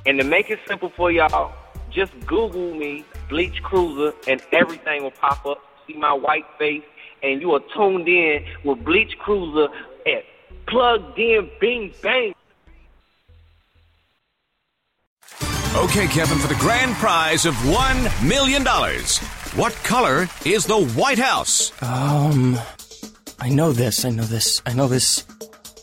And 0.06 0.18
to 0.20 0.24
make 0.24 0.48
it 0.48 0.60
simple 0.68 0.92
for 0.96 1.10
y'all, 1.10 1.52
just 1.90 2.12
Google 2.24 2.72
me, 2.72 3.04
Bleach 3.28 3.60
Cruiser, 3.64 4.16
and 4.28 4.40
everything 4.52 5.02
will 5.02 5.10
pop 5.10 5.44
up. 5.44 5.58
See 5.88 5.94
my 5.94 6.12
white 6.12 6.46
face, 6.58 6.84
and 7.22 7.40
you 7.40 7.52
are 7.52 7.60
tuned 7.74 8.08
in 8.08 8.44
with 8.64 8.84
Bleach 8.84 9.16
Cruiser 9.18 9.72
at 10.06 10.24
Plugged 10.66 11.18
In 11.18 11.50
Bing 11.60 11.94
Bang. 12.02 12.34
Okay, 15.74 16.06
Kevin, 16.06 16.38
for 16.38 16.48
the 16.48 16.58
grand 16.60 16.94
prize 16.96 17.46
of 17.46 17.54
$1 17.54 18.28
million. 18.28 18.62
What 19.56 19.72
color 19.84 20.28
is 20.44 20.66
the 20.66 20.84
White 20.94 21.18
House? 21.18 21.72
Um, 21.82 22.58
I 23.40 23.48
know 23.48 23.72
this. 23.72 24.04
I 24.04 24.10
know 24.10 24.24
this. 24.24 24.60
I 24.66 24.74
know 24.74 24.86
this. 24.86 25.26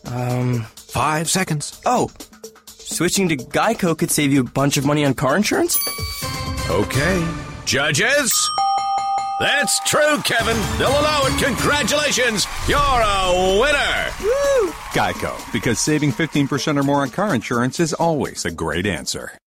Um, 0.05 0.61
five 0.75 1.29
seconds. 1.29 1.81
Oh, 1.85 2.09
switching 2.67 3.29
to 3.29 3.35
Geico 3.35 3.97
could 3.97 4.11
save 4.11 4.31
you 4.31 4.41
a 4.41 4.43
bunch 4.43 4.77
of 4.77 4.85
money 4.85 5.05
on 5.05 5.15
car 5.15 5.35
insurance. 5.35 5.77
Okay. 6.69 7.27
Judges? 7.65 8.49
That's 9.39 9.79
true, 9.89 10.21
Kevin. 10.23 10.57
They'll 10.77 10.89
allow 10.89 11.21
it. 11.23 11.41
Congratulations. 11.41 12.45
You're 12.67 12.77
a 12.77 13.57
winner. 13.59 14.09
Geico, 14.91 15.51
because 15.53 15.79
saving 15.79 16.11
15% 16.11 16.77
or 16.77 16.83
more 16.83 17.01
on 17.01 17.09
car 17.09 17.33
insurance 17.33 17.79
is 17.79 17.93
always 17.93 18.43
a 18.43 18.51
great 18.51 18.85
answer. 18.85 19.39